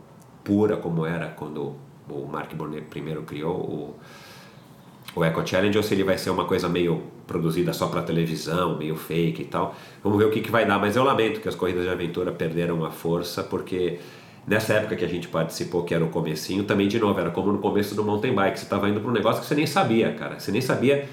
pura 0.43 0.77
como 0.77 1.05
era 1.05 1.27
quando 1.27 1.75
o 2.09 2.27
Mark 2.27 2.53
Burnet 2.53 2.85
primeiro 2.87 3.23
criou 3.23 3.55
o, 3.55 3.95
o 5.15 5.23
Eco 5.23 5.45
Challenge 5.45 5.77
ou 5.77 5.83
se 5.83 5.93
ele 5.93 6.03
vai 6.03 6.17
ser 6.17 6.29
uma 6.29 6.45
coisa 6.45 6.69
meio 6.69 7.03
produzida 7.27 7.73
só 7.73 7.87
para 7.87 8.01
televisão, 8.03 8.77
meio 8.77 8.95
fake 8.95 9.41
e 9.41 9.45
tal. 9.45 9.75
Vamos 10.03 10.17
ver 10.17 10.25
o 10.25 10.31
que, 10.31 10.41
que 10.41 10.51
vai 10.51 10.65
dar, 10.65 10.79
mas 10.79 10.95
eu 10.95 11.03
lamento 11.03 11.41
que 11.41 11.49
as 11.49 11.55
corridas 11.55 11.83
de 11.83 11.89
aventura 11.89 12.31
perderam 12.31 12.85
a 12.85 12.91
força, 12.91 13.43
porque 13.43 13.99
nessa 14.47 14.73
época 14.73 14.95
que 14.95 15.05
a 15.05 15.07
gente 15.07 15.27
participou, 15.27 15.83
que 15.83 15.93
era 15.93 16.03
o 16.03 16.09
comecinho, 16.09 16.63
também 16.63 16.87
de 16.87 16.99
novo, 16.99 17.19
era 17.19 17.31
como 17.31 17.51
no 17.51 17.59
começo 17.59 17.95
do 17.95 18.03
mountain 18.03 18.33
bike, 18.33 18.59
você 18.59 18.65
estava 18.65 18.87
indo 18.89 18.99
para 18.99 19.09
um 19.09 19.13
negócio 19.13 19.41
que 19.41 19.47
você 19.47 19.55
nem 19.55 19.65
sabia, 19.65 20.11
cara. 20.13 20.39
Você 20.39 20.51
nem 20.51 20.61
sabia, 20.61 21.07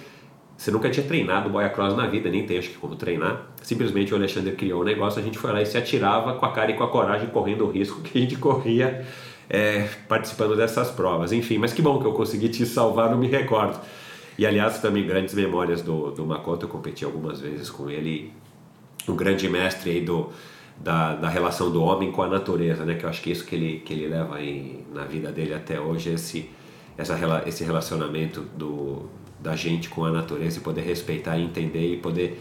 você 0.57 0.71
nunca 0.71 0.91
tinha 0.91 1.07
treinado 1.07 1.49
boia 1.49 1.69
cross 1.69 1.97
na 1.97 2.07
vida, 2.07 2.31
nem 2.31 2.45
tem 2.45 2.59
acho 2.59 2.71
que 2.71 2.77
como 2.77 2.95
treinar. 2.95 3.47
Simplesmente 3.63 4.13
o 4.13 4.17
Alexandre 4.17 4.53
criou 4.53 4.83
um 4.83 4.85
negócio, 4.85 5.21
a 5.21 5.25
gente 5.25 5.39
foi 5.39 5.53
lá 5.53 5.63
e 5.63 5.67
se 5.67 5.79
atirava 5.79 6.35
com 6.35 6.47
a 6.47 6.53
cara 6.53 6.71
e 6.71 6.75
com 6.75 6.85
a 6.85 6.89
coragem, 6.89 7.29
correndo 7.29 7.65
o 7.65 7.71
risco 7.71 8.01
que 8.03 8.19
a 8.19 8.21
gente 8.21 8.37
corria 8.37 9.07
é, 9.49 9.89
participando 10.09 10.57
dessas 10.57 10.91
provas. 10.91 11.33
Enfim, 11.33 11.59
mas 11.59 11.73
que 11.73 11.81
bom 11.81 11.99
que 12.01 12.07
eu 12.07 12.13
consegui 12.13 12.49
te 12.49 12.67
salvar, 12.67 13.11
não 13.11 13.19
me 13.19 13.29
recordo. 13.29 13.81
E 14.39 14.47
aliás, 14.47 14.79
também 14.79 15.07
grandes 15.07 15.35
memórias 15.35 15.83
do, 15.83 16.11
do 16.11 16.25
Makoto, 16.25 16.65
eu 16.65 16.69
competi 16.69 17.05
algumas 17.05 17.41
vezes 17.41 17.69
com 17.69 17.91
ele, 17.91 18.33
um 19.07 19.15
grande 19.15 19.49
mestre 19.49 19.91
aí 19.91 20.01
do, 20.01 20.31
da, 20.77 21.15
da 21.15 21.29
relação 21.29 21.71
do 21.71 21.83
homem 21.83 22.11
com 22.11 22.23
a 22.23 22.29
natureza, 22.29 22.85
né? 22.85 22.95
Que 22.95 23.05
eu 23.05 23.09
acho 23.11 23.23
que 23.23 23.31
é 23.31 23.33
isso 23.33 23.45
que 23.45 23.55
ele, 23.55 23.83
que 23.85 23.93
ele 23.93 24.09
leva 24.09 24.37
aí 24.37 24.85
na 24.93 25.05
vida 25.05 25.31
dele 25.31 25.55
até 25.55 25.81
hoje, 25.81 26.11
esse, 26.11 26.51
essa, 26.97 27.17
esse 27.47 27.65
relacionamento 27.65 28.41
do, 28.57 29.09
da 29.41 29.55
gente 29.57 29.89
com 29.89 30.05
a 30.05 30.11
natureza 30.11 30.59
e 30.59 30.61
poder 30.61 30.83
respeitar 30.83 31.39
entender 31.39 31.95
e 31.95 31.97
poder 31.97 32.41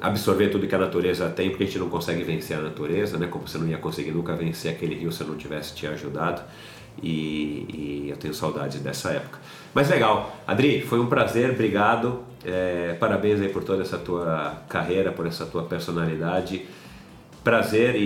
absorver 0.00 0.48
tudo 0.48 0.66
que 0.66 0.74
a 0.74 0.78
natureza 0.78 1.28
tem, 1.30 1.48
porque 1.48 1.64
a 1.64 1.66
gente 1.66 1.78
não 1.78 1.88
consegue 1.88 2.22
vencer 2.22 2.56
a 2.58 2.60
natureza, 2.60 3.16
né? 3.18 3.26
Como 3.26 3.46
você 3.46 3.58
não 3.58 3.66
ia 3.66 3.78
conseguir 3.78 4.10
nunca 4.10 4.34
vencer 4.34 4.72
aquele 4.72 4.94
rio 4.94 5.10
se 5.10 5.22
eu 5.22 5.26
não 5.26 5.36
tivesse 5.36 5.74
te 5.74 5.86
ajudado. 5.86 6.42
E, 7.02 8.06
e 8.08 8.10
eu 8.10 8.16
tenho 8.16 8.32
saudades 8.32 8.80
dessa 8.80 9.10
época. 9.10 9.38
Mas 9.74 9.90
legal, 9.90 10.34
Adri, 10.46 10.80
foi 10.80 10.98
um 10.98 11.06
prazer, 11.06 11.50
obrigado. 11.50 12.22
É, 12.44 12.96
parabéns 12.98 13.40
aí 13.40 13.48
por 13.48 13.64
toda 13.64 13.82
essa 13.82 13.98
tua 13.98 14.62
carreira, 14.68 15.12
por 15.12 15.26
essa 15.26 15.44
tua 15.44 15.64
personalidade. 15.64 16.64
Prazer 17.46 17.94
e, 17.94 18.00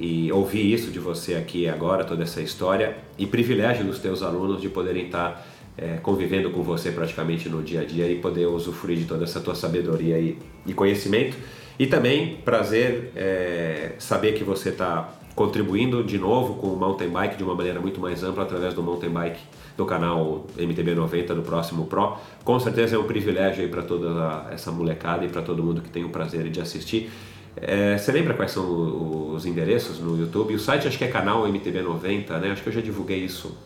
e- 0.00 0.26
e 0.26 0.32
ouvir 0.32 0.72
isso 0.72 0.92
de 0.92 1.00
você 1.00 1.34
aqui 1.34 1.68
agora, 1.68 2.04
toda 2.04 2.22
essa 2.22 2.40
história. 2.40 2.96
E 3.18 3.26
privilégio 3.26 3.84
dos 3.84 3.98
teus 3.98 4.22
alunos 4.22 4.62
de 4.62 4.68
poderem 4.68 5.06
estar 5.06 5.44
é, 5.76 5.96
convivendo 5.96 6.48
com 6.50 6.62
você 6.62 6.92
praticamente 6.92 7.48
no 7.48 7.64
dia 7.64 7.80
a 7.80 7.84
dia 7.84 8.08
e 8.08 8.14
poder 8.20 8.46
usufruir 8.46 8.96
de 8.98 9.06
toda 9.06 9.24
essa 9.24 9.40
tua 9.40 9.56
sabedoria 9.56 10.20
e, 10.20 10.38
e 10.64 10.72
conhecimento. 10.72 11.36
E 11.76 11.88
também 11.88 12.36
prazer 12.44 13.10
é, 13.16 13.94
saber 13.98 14.34
que 14.34 14.44
você 14.44 14.68
está 14.68 15.12
contribuindo 15.34 16.04
de 16.04 16.16
novo 16.16 16.54
com 16.54 16.68
o 16.68 16.76
mountain 16.76 17.08
bike 17.08 17.36
de 17.36 17.42
uma 17.42 17.56
maneira 17.56 17.80
muito 17.80 17.98
mais 18.00 18.22
ampla 18.22 18.44
através 18.44 18.72
do 18.72 18.84
mountain 18.84 19.10
bike 19.10 19.40
do 19.76 19.84
canal 19.84 20.46
MTB90 20.56 21.26
do 21.34 21.42
próximo 21.42 21.86
Pro. 21.86 22.16
Com 22.44 22.60
certeza 22.60 22.94
é 22.94 22.98
um 23.00 23.02
privilégio 23.02 23.64
aí 23.64 23.68
para 23.68 23.82
toda 23.82 24.46
essa 24.52 24.70
molecada 24.70 25.24
e 25.24 25.28
para 25.28 25.42
todo 25.42 25.60
mundo 25.60 25.82
que 25.82 25.90
tem 25.90 26.04
o 26.04 26.10
prazer 26.10 26.48
de 26.50 26.60
assistir. 26.60 27.10
É, 27.56 27.96
você 27.96 28.10
lembra 28.10 28.34
quais 28.34 28.50
são 28.50 29.32
os 29.34 29.46
endereços 29.46 30.00
no 30.00 30.18
YouTube? 30.18 30.54
O 30.54 30.58
site 30.58 30.88
acho 30.88 30.98
que 30.98 31.04
é 31.04 31.08
canal 31.08 31.44
MTB90, 31.44 32.30
né? 32.40 32.50
Acho 32.50 32.62
que 32.62 32.68
eu 32.68 32.72
já 32.72 32.80
divulguei 32.80 33.18
isso. 33.18 33.56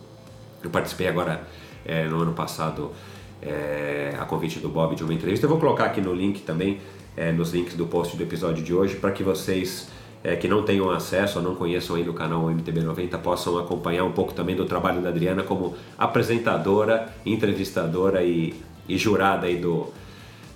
Eu 0.62 0.70
participei 0.70 1.08
agora 1.08 1.42
é, 1.84 2.04
no 2.06 2.20
ano 2.20 2.32
passado 2.32 2.92
é, 3.40 4.14
a 4.18 4.24
convite 4.24 4.58
do 4.58 4.68
Bob 4.68 4.94
de 4.94 5.02
uma 5.02 5.14
entrevista. 5.14 5.46
Eu 5.46 5.50
vou 5.50 5.58
colocar 5.58 5.86
aqui 5.86 6.00
no 6.00 6.12
link 6.12 6.42
também, 6.42 6.80
é, 7.16 7.32
nos 7.32 7.52
links 7.52 7.74
do 7.74 7.86
post 7.86 8.16
do 8.16 8.22
episódio 8.22 8.62
de 8.62 8.74
hoje, 8.74 8.96
para 8.96 9.10
que 9.10 9.22
vocês 9.22 9.88
é, 10.22 10.36
que 10.36 10.48
não 10.48 10.62
tenham 10.62 10.90
acesso 10.90 11.38
ou 11.38 11.44
não 11.44 11.54
conheçam 11.54 11.96
ainda 11.96 12.10
o 12.10 12.14
canal 12.14 12.42
MTB90 12.46 13.18
possam 13.18 13.58
acompanhar 13.58 14.04
um 14.04 14.12
pouco 14.12 14.34
também 14.34 14.56
do 14.56 14.64
trabalho 14.64 15.00
da 15.00 15.10
Adriana 15.10 15.42
como 15.42 15.74
apresentadora, 15.96 17.08
entrevistadora 17.24 18.22
e, 18.22 18.54
e 18.88 18.98
jurada 18.98 19.46
aí 19.46 19.56
do, 19.56 19.92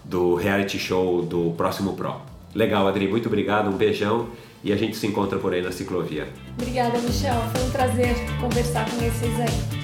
do 0.04 0.34
reality 0.34 0.78
show 0.78 1.22
do 1.22 1.52
Próximo 1.56 1.94
Pro. 1.94 2.31
Legal, 2.54 2.86
Adri, 2.86 3.08
muito 3.08 3.26
obrigado, 3.26 3.70
um 3.70 3.76
beijão 3.76 4.28
e 4.62 4.72
a 4.72 4.76
gente 4.76 4.96
se 4.96 5.06
encontra 5.06 5.38
por 5.38 5.54
aí 5.54 5.62
na 5.62 5.72
ciclovia. 5.72 6.28
Obrigada, 6.58 6.98
Michel. 6.98 7.40
Foi 7.52 7.62
um 7.62 7.70
prazer 7.70 8.14
conversar 8.40 8.88
com 8.90 8.96
vocês 8.96 9.40
aí. 9.40 9.82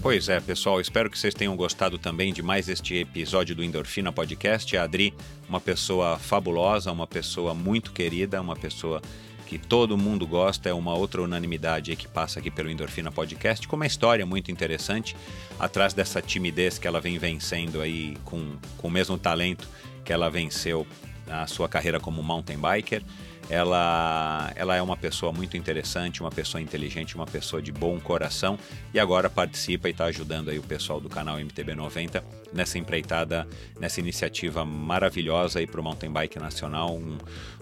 Pois 0.00 0.28
é, 0.28 0.40
pessoal, 0.40 0.80
espero 0.80 1.08
que 1.08 1.16
vocês 1.16 1.32
tenham 1.32 1.54
gostado 1.54 1.96
também 1.96 2.32
de 2.32 2.42
mais 2.42 2.68
este 2.68 2.96
episódio 2.96 3.54
do 3.54 3.62
Endorfina 3.62 4.10
Podcast. 4.10 4.76
A 4.76 4.82
Adri, 4.82 5.14
uma 5.48 5.60
pessoa 5.60 6.18
fabulosa, 6.18 6.90
uma 6.90 7.06
pessoa 7.06 7.54
muito 7.54 7.92
querida, 7.92 8.40
uma 8.40 8.56
pessoa 8.56 9.00
que 9.46 9.58
todo 9.58 9.96
mundo 9.96 10.26
gosta, 10.26 10.70
é 10.70 10.72
uma 10.72 10.94
outra 10.94 11.22
unanimidade 11.22 11.94
que 11.94 12.08
passa 12.08 12.40
aqui 12.40 12.50
pelo 12.50 12.70
Endorfina 12.70 13.12
Podcast, 13.12 13.68
com 13.68 13.76
uma 13.76 13.86
história 13.86 14.24
muito 14.24 14.50
interessante, 14.50 15.14
atrás 15.60 15.92
dessa 15.92 16.22
timidez 16.22 16.78
que 16.78 16.88
ela 16.88 17.00
vem 17.00 17.18
vencendo 17.18 17.80
aí 17.80 18.16
com, 18.24 18.56
com 18.78 18.88
o 18.88 18.90
mesmo 18.90 19.18
talento 19.18 19.68
que 20.04 20.12
ela 20.12 20.28
venceu 20.30 20.86
na 21.26 21.46
sua 21.46 21.68
carreira 21.68 22.00
como 22.00 22.22
mountain 22.22 22.58
biker. 22.58 23.02
Ela, 23.50 24.52
ela 24.54 24.76
é 24.76 24.80
uma 24.80 24.96
pessoa 24.96 25.32
muito 25.32 25.56
interessante, 25.56 26.20
uma 26.20 26.30
pessoa 26.30 26.60
inteligente, 26.60 27.16
uma 27.16 27.26
pessoa 27.26 27.60
de 27.60 27.72
bom 27.72 27.98
coração 27.98 28.58
e 28.94 29.00
agora 29.00 29.28
participa 29.28 29.88
e 29.88 29.90
está 29.90 30.06
ajudando 30.06 30.48
aí 30.48 30.58
o 30.58 30.62
pessoal 30.62 31.00
do 31.00 31.08
canal 31.08 31.38
MTB90 31.38 32.22
nessa 32.52 32.78
empreitada, 32.78 33.46
nessa 33.78 34.00
iniciativa 34.00 34.64
maravilhosa 34.64 35.58
aí 35.58 35.66
para 35.66 35.80
o 35.80 35.84
mountain 35.84 36.10
bike 36.10 36.38
nacional, 36.38 36.94
um, 36.94 37.18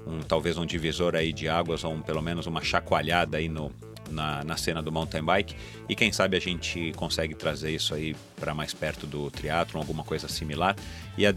um, 0.07 0.21
talvez 0.21 0.59
um 0.59 0.67
divisor 0.67 1.17
aí 1.17 1.33
de 1.33 1.49
águas 1.49 1.83
ou 1.83 1.95
um, 1.95 2.03
pelo 2.03 2.21
menos 2.21 2.47
uma 2.47 2.63
chacoalhada 2.63 3.39
aí 3.39 3.49
no, 3.49 3.73
na, 4.11 4.45
na, 4.45 4.57
cena 4.57 4.83
do 4.83 4.93
mountain 4.93 5.25
bike 5.25 5.57
e 5.89 5.97
quem 5.97 6.13
sabe 6.13 6.37
a 6.37 6.41
gente 6.41 6.93
consegue 6.95 7.35
trazer 7.35 7.71
isso 7.71 7.95
aí 7.95 8.15
para 8.39 8.55
mais 8.55 8.75
perto 8.75 9.07
do 9.07 9.31
triatlon, 9.31 9.81
alguma 9.81 10.05
coisa 10.05 10.29
similar. 10.29 10.77
E 11.17 11.27
a 11.27 11.33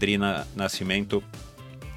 Nascimento 0.54 1.24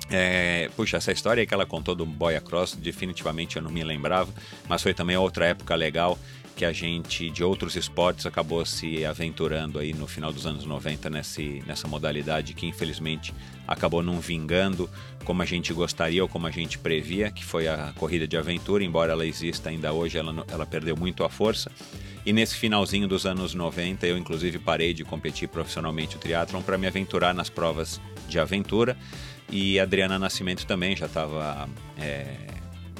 é, 0.10 0.70
puxa, 0.76 0.98
essa 0.98 1.12
história 1.12 1.46
que 1.46 1.54
ela 1.54 1.66
contou 1.66 1.96
do 1.96 2.06
Boia 2.06 2.42
Cross, 2.42 2.76
definitivamente 2.76 3.58
eu 3.58 3.62
não 3.62 3.72
me 3.72 3.84
lembrava, 3.84 4.34
mas 4.68 4.82
foi 4.82 4.94
também 4.94 5.18
outra 5.18 5.48
época 5.48 5.76
legal 5.76 6.18
que 6.58 6.66
a 6.66 6.74
gente 6.74 7.30
de 7.30 7.44
outros 7.44 7.76
esportes 7.76 8.26
acabou 8.26 8.66
se 8.66 9.06
aventurando 9.06 9.78
aí 9.78 9.94
no 9.94 10.08
final 10.08 10.34
dos 10.34 10.48
anos 10.48 10.66
90 10.66 11.08
nesse, 11.08 11.64
nessa 11.68 11.88
modalidade 11.88 12.56
que 12.56 12.66
infelizmente 12.66 13.32
acabou 13.68 14.02
não 14.02 14.20
vingando 14.20 14.90
como 15.24 15.44
a 15.44 15.46
gente 15.46 15.72
gostaria 15.72 16.24
ou 16.24 16.28
como 16.28 16.48
a 16.48 16.52
gente 16.52 16.80
previa, 16.80 17.30
que 17.30 17.46
foi 17.46 17.68
a 17.68 17.94
corrida 17.98 18.28
de 18.28 18.36
aventura, 18.36 18.84
embora 18.84 19.12
ela 19.12 19.26
exista 19.26 19.70
ainda 19.70 19.94
hoje, 19.94 20.18
ela, 20.18 20.44
ela 20.48 20.66
perdeu 20.66 20.98
muito 20.98 21.24
a 21.24 21.30
força. 21.30 21.72
E 22.26 22.34
nesse 22.34 22.56
finalzinho 22.56 23.08
dos 23.08 23.26
anos 23.26 23.54
90, 23.54 24.08
eu 24.08 24.18
inclusive 24.18 24.58
parei 24.58 24.94
de 24.94 25.04
competir 25.04 25.48
profissionalmente 25.48 26.16
o 26.16 26.20
triatlon 26.20 26.62
para 26.62 26.78
me 26.78 26.88
aventurar 26.88 27.36
nas 27.36 27.50
provas 27.50 28.02
de 28.28 28.40
aventura. 28.40 28.98
E 29.50 29.80
Adriana 29.80 30.20
Nascimento 30.20 30.66
também 30.66 30.96
já 30.96 31.06
estava 31.06 31.70
é, 31.98 32.26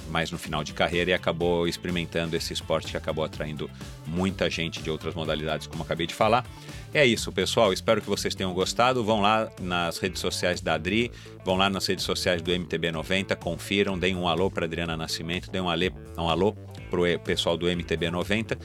mais 0.10 0.32
no 0.32 0.38
final 0.38 0.64
de 0.64 0.74
carreira 0.74 1.12
e 1.12 1.14
acabou 1.14 1.68
experimentando 1.68 2.36
esse 2.36 2.54
esporte 2.54 2.92
que 2.92 2.98
acabou 2.98 3.24
atraindo 3.24 3.70
muita 4.06 4.50
gente 4.50 4.82
de 4.82 4.90
outras 4.90 5.14
modalidades, 5.14 5.68
como 5.68 5.84
acabei 5.84 6.08
de 6.08 6.14
falar. 6.14 6.46
É 6.94 7.06
isso, 7.06 7.32
pessoal. 7.32 7.74
Espero 7.74 8.02
que 8.02 8.10
vocês 8.10 8.34
tenham 8.34 8.54
gostado. 8.54 9.04
Vão 9.04 9.22
lá 9.22 9.50
nas 9.60 9.98
redes 9.98 10.22
sociais 10.22 10.62
da 10.62 10.76
Adri, 10.76 11.12
vão 11.44 11.58
lá 11.58 11.70
nas 11.70 11.86
redes 11.86 12.06
sociais 12.06 12.42
do 12.42 12.52
MTB90, 12.52 13.36
confiram, 13.36 14.00
deem 14.00 14.16
um 14.16 14.28
alô 14.28 14.50
para 14.50 14.66
Adriana 14.66 14.96
Nascimento, 14.96 15.52
deem 15.52 15.64
um, 15.64 15.70
alê, 15.70 15.92
um 16.18 16.30
alô 16.30 16.54
para 16.90 17.00
o 17.00 17.20
pessoal 17.20 17.58
do 17.58 17.68
MTB90. 17.68 18.58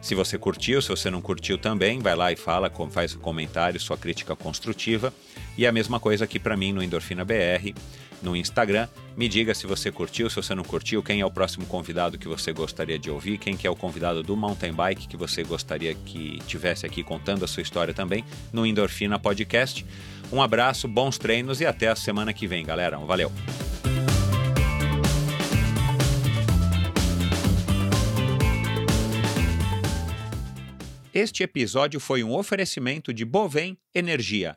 Se 0.00 0.14
você 0.14 0.38
curtiu, 0.38 0.80
se 0.80 0.88
você 0.88 1.10
não 1.10 1.20
curtiu 1.20 1.58
também, 1.58 1.98
vai 1.98 2.14
lá 2.14 2.30
e 2.30 2.36
fala, 2.36 2.70
faz 2.90 3.16
um 3.16 3.18
comentário, 3.18 3.80
sua 3.80 3.96
crítica 3.96 4.36
construtiva. 4.36 5.12
E 5.58 5.66
a 5.66 5.72
mesma 5.72 5.98
coisa 5.98 6.24
aqui 6.24 6.38
para 6.38 6.56
mim 6.56 6.72
no 6.72 6.80
Endorfina 6.80 7.24
BR, 7.24 7.74
no 8.22 8.36
Instagram. 8.36 8.86
Me 9.16 9.28
diga 9.28 9.52
se 9.56 9.66
você 9.66 9.90
curtiu, 9.90 10.30
se 10.30 10.36
você 10.36 10.54
não 10.54 10.62
curtiu, 10.62 11.02
quem 11.02 11.20
é 11.20 11.26
o 11.26 11.30
próximo 11.32 11.66
convidado 11.66 12.16
que 12.16 12.28
você 12.28 12.52
gostaria 12.52 12.96
de 12.96 13.10
ouvir, 13.10 13.38
quem 13.38 13.56
que 13.56 13.66
é 13.66 13.70
o 13.70 13.74
convidado 13.74 14.22
do 14.22 14.36
mountain 14.36 14.72
bike 14.72 15.08
que 15.08 15.16
você 15.16 15.42
gostaria 15.42 15.92
que 15.94 16.38
tivesse 16.46 16.86
aqui 16.86 17.02
contando 17.02 17.44
a 17.44 17.48
sua 17.48 17.64
história 17.64 17.92
também 17.92 18.24
no 18.52 18.64
Endorfina 18.64 19.18
Podcast. 19.18 19.84
Um 20.30 20.40
abraço, 20.40 20.86
bons 20.86 21.18
treinos 21.18 21.60
e 21.60 21.66
até 21.66 21.88
a 21.88 21.96
semana 21.96 22.32
que 22.32 22.46
vem, 22.46 22.64
galera. 22.64 22.96
Valeu! 22.98 23.32
Este 31.12 31.42
episódio 31.42 31.98
foi 31.98 32.22
um 32.22 32.32
oferecimento 32.32 33.12
de 33.12 33.24
Bovem 33.24 33.76
Energia. 33.92 34.56